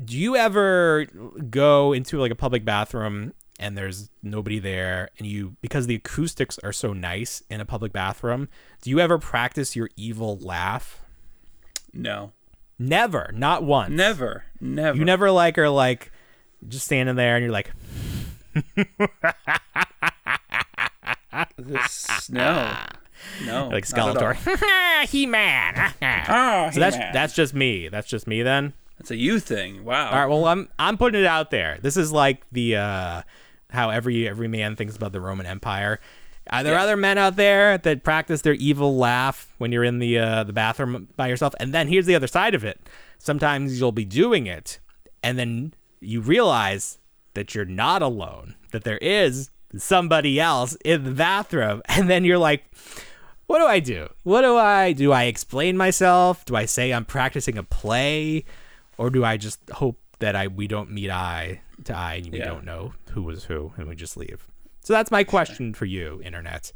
do 0.02 0.16
you 0.16 0.36
ever 0.36 1.04
go 1.50 1.92
into 1.92 2.18
like 2.18 2.30
a 2.30 2.34
public 2.34 2.64
bathroom 2.64 3.34
and 3.60 3.76
there's 3.76 4.08
nobody 4.22 4.58
there 4.58 5.10
and 5.18 5.26
you 5.26 5.54
because 5.60 5.86
the 5.86 5.96
acoustics 5.96 6.58
are 6.60 6.72
so 6.72 6.94
nice 6.94 7.42
in 7.50 7.60
a 7.60 7.66
public 7.66 7.92
bathroom 7.92 8.48
do 8.80 8.88
you 8.88 9.00
ever 9.00 9.18
practice 9.18 9.76
your 9.76 9.90
evil 9.96 10.38
laugh 10.38 11.04
No. 11.92 12.32
never 12.78 13.30
not 13.34 13.62
once 13.62 13.92
Never. 13.92 14.46
Never. 14.60 14.96
You 14.96 15.04
never 15.04 15.30
like 15.30 15.58
are 15.58 15.68
like 15.68 16.10
just 16.66 16.86
standing 16.86 17.16
there 17.16 17.36
and 17.36 17.42
you're 17.44 17.52
like, 17.52 17.70
This, 21.58 22.30
no. 22.30 22.74
No. 23.46 23.68
like 23.68 23.90
not 23.96 24.16
at. 24.22 24.36
Skeletor, 24.36 25.06
He 25.08 25.26
Man. 25.26 25.92
Ah, 26.02 26.70
so 26.72 26.80
that's 26.80 26.96
He-Man. 26.96 27.12
that's 27.12 27.34
just 27.34 27.54
me. 27.54 27.88
That's 27.88 28.08
just 28.08 28.26
me 28.26 28.42
then. 28.42 28.72
That's 28.98 29.10
a 29.10 29.16
you 29.16 29.40
thing. 29.40 29.84
Wow. 29.84 30.10
All 30.10 30.18
right. 30.18 30.26
Well, 30.26 30.44
I'm 30.46 30.68
I'm 30.78 30.96
putting 30.98 31.20
it 31.20 31.26
out 31.26 31.50
there. 31.50 31.78
This 31.82 31.96
is 31.96 32.12
like 32.12 32.42
the 32.52 32.76
uh, 32.76 33.22
how 33.70 33.90
every 33.90 34.28
every 34.28 34.48
man 34.48 34.76
thinks 34.76 34.96
about 34.96 35.12
the 35.12 35.20
Roman 35.20 35.46
Empire. 35.46 36.00
Are 36.50 36.62
there 36.62 36.74
Yeah. 36.74 36.82
other 36.82 36.96
men 36.96 37.16
out 37.18 37.36
there 37.36 37.78
that 37.78 38.04
practice 38.04 38.42
their 38.42 38.52
evil 38.54 38.96
laugh 38.98 39.52
when 39.58 39.72
you're 39.72 39.84
in 39.84 39.98
the 39.98 40.18
uh, 40.18 40.44
the 40.44 40.52
bathroom 40.52 41.08
by 41.16 41.28
yourself? 41.28 41.54
And 41.58 41.72
then 41.74 41.88
here's 41.88 42.06
the 42.06 42.14
other 42.14 42.26
side 42.26 42.54
of 42.54 42.64
it. 42.64 42.78
Sometimes 43.18 43.80
you'll 43.80 43.92
be 43.92 44.04
doing 44.04 44.46
it, 44.46 44.78
and 45.22 45.38
then 45.38 45.74
you 46.00 46.20
realize 46.20 46.98
that 47.32 47.54
you're 47.54 47.64
not 47.64 48.02
alone. 48.02 48.54
That 48.72 48.84
there 48.84 48.98
is 48.98 49.50
somebody 49.78 50.38
else 50.40 50.76
in 50.84 51.04
the 51.04 51.10
bathroom, 51.12 51.82
and 51.88 52.08
then 52.10 52.24
you're 52.24 52.38
like, 52.38 52.64
"What 53.46 53.58
do 53.58 53.66
I 53.66 53.80
do? 53.80 54.08
What 54.22 54.42
do 54.42 54.56
I 54.56 54.92
do? 54.92 55.12
I 55.12 55.24
explain 55.24 55.76
myself? 55.76 56.44
Do 56.44 56.56
I 56.56 56.64
say 56.66 56.92
I'm 56.92 57.04
practicing 57.04 57.58
a 57.58 57.62
play, 57.62 58.44
or 58.98 59.10
do 59.10 59.24
I 59.24 59.36
just 59.36 59.58
hope 59.70 59.98
that 60.20 60.36
I 60.36 60.46
we 60.46 60.66
don't 60.66 60.90
meet 60.90 61.10
eye 61.10 61.60
to 61.84 61.96
eye 61.96 62.14
and 62.24 62.32
we 62.32 62.38
Yeah. 62.38 62.46
don't 62.46 62.64
know 62.64 62.94
who 63.10 63.22
was 63.22 63.44
who 63.44 63.72
and 63.76 63.88
we 63.88 63.94
just 63.96 64.16
leave?" 64.16 64.46
So 64.82 64.92
that's 64.92 65.10
my 65.10 65.24
question 65.24 65.72
for 65.74 65.86
you, 65.86 66.20
internet. 66.24 66.72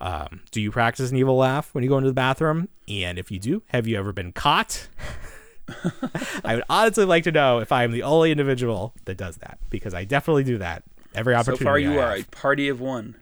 Um, 0.00 0.42
do 0.52 0.60
you 0.60 0.70
practice 0.70 1.10
an 1.10 1.16
evil 1.16 1.36
laugh 1.36 1.74
when 1.74 1.82
you 1.82 1.90
go 1.90 1.96
into 1.98 2.10
the 2.10 2.14
bathroom? 2.14 2.68
And 2.86 3.18
if 3.18 3.30
you 3.32 3.38
do, 3.40 3.62
have 3.68 3.86
you 3.88 3.96
ever 3.98 4.12
been 4.12 4.30
caught? 4.32 4.86
I 6.44 6.54
would 6.54 6.64
honestly 6.70 7.04
like 7.04 7.24
to 7.24 7.32
know 7.32 7.58
if 7.58 7.72
I 7.72 7.84
am 7.84 7.92
the 7.92 8.02
only 8.02 8.30
individual 8.30 8.94
that 9.06 9.16
does 9.16 9.36
that 9.38 9.58
because 9.70 9.94
I 9.94 10.04
definitely 10.04 10.44
do 10.44 10.58
that 10.58 10.82
every 11.18 11.34
so 11.34 11.40
opportunity. 11.40 11.64
far, 11.64 11.78
you 11.78 11.98
are 12.00 12.16
a 12.16 12.22
party 12.24 12.68
of 12.68 12.80
one. 12.80 13.16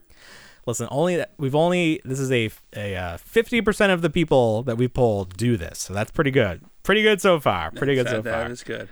Listen, 0.67 0.89
only 0.91 1.25
we've 1.39 1.55
only 1.55 2.01
this 2.05 2.19
is 2.19 2.31
a 2.33 2.51
a 2.75 2.97
uh, 2.97 3.17
fifty 3.19 3.61
percent 3.61 3.93
of 3.93 4.03
the 4.03 4.11
people 4.11 4.63
that 4.65 4.77
we 4.77 4.89
polled 4.89 5.37
do 5.37 5.57
this, 5.57 5.79
so 5.79 5.95
that's 5.95 6.11
pretty 6.11 6.31
good. 6.33 6.61
Pretty 6.83 7.03
good 7.03 7.21
so 7.21 7.39
far. 7.41 7.71
Pretty 7.71 7.95
good 7.95 8.07
that, 8.07 8.11
so 8.11 8.23
That 8.23 8.43
far. 8.43 8.51
is 8.51 8.63
good. 8.65 8.89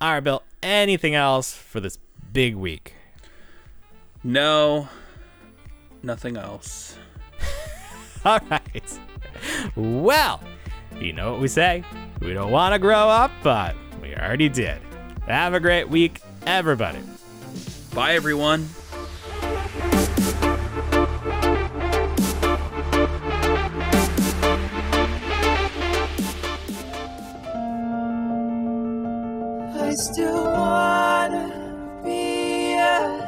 All 0.00 0.12
right, 0.12 0.20
Bill. 0.20 0.42
Anything 0.62 1.14
else 1.14 1.52
for 1.54 1.80
this 1.80 1.98
big 2.32 2.54
week? 2.54 2.94
No. 4.24 4.88
Nothing 6.02 6.36
else. 6.36 6.96
All 8.24 8.40
right. 8.50 8.98
Well, 9.76 10.40
you 11.00 11.12
know 11.12 11.32
what 11.32 11.40
we 11.40 11.48
say. 11.48 11.84
We 12.20 12.32
don't 12.32 12.50
want 12.50 12.74
to 12.74 12.78
grow 12.78 13.08
up, 13.08 13.30
but 13.42 13.74
we 14.00 14.14
already 14.14 14.48
did. 14.48 14.80
Have 15.26 15.54
a 15.54 15.60
great 15.60 15.88
week, 15.88 16.20
everybody. 16.46 16.98
Bye, 17.94 18.14
everyone. 18.14 18.68
I 29.78 29.94
still 29.94 30.44
wanna 30.44 32.00
be 32.02 32.72
a. 32.72 33.22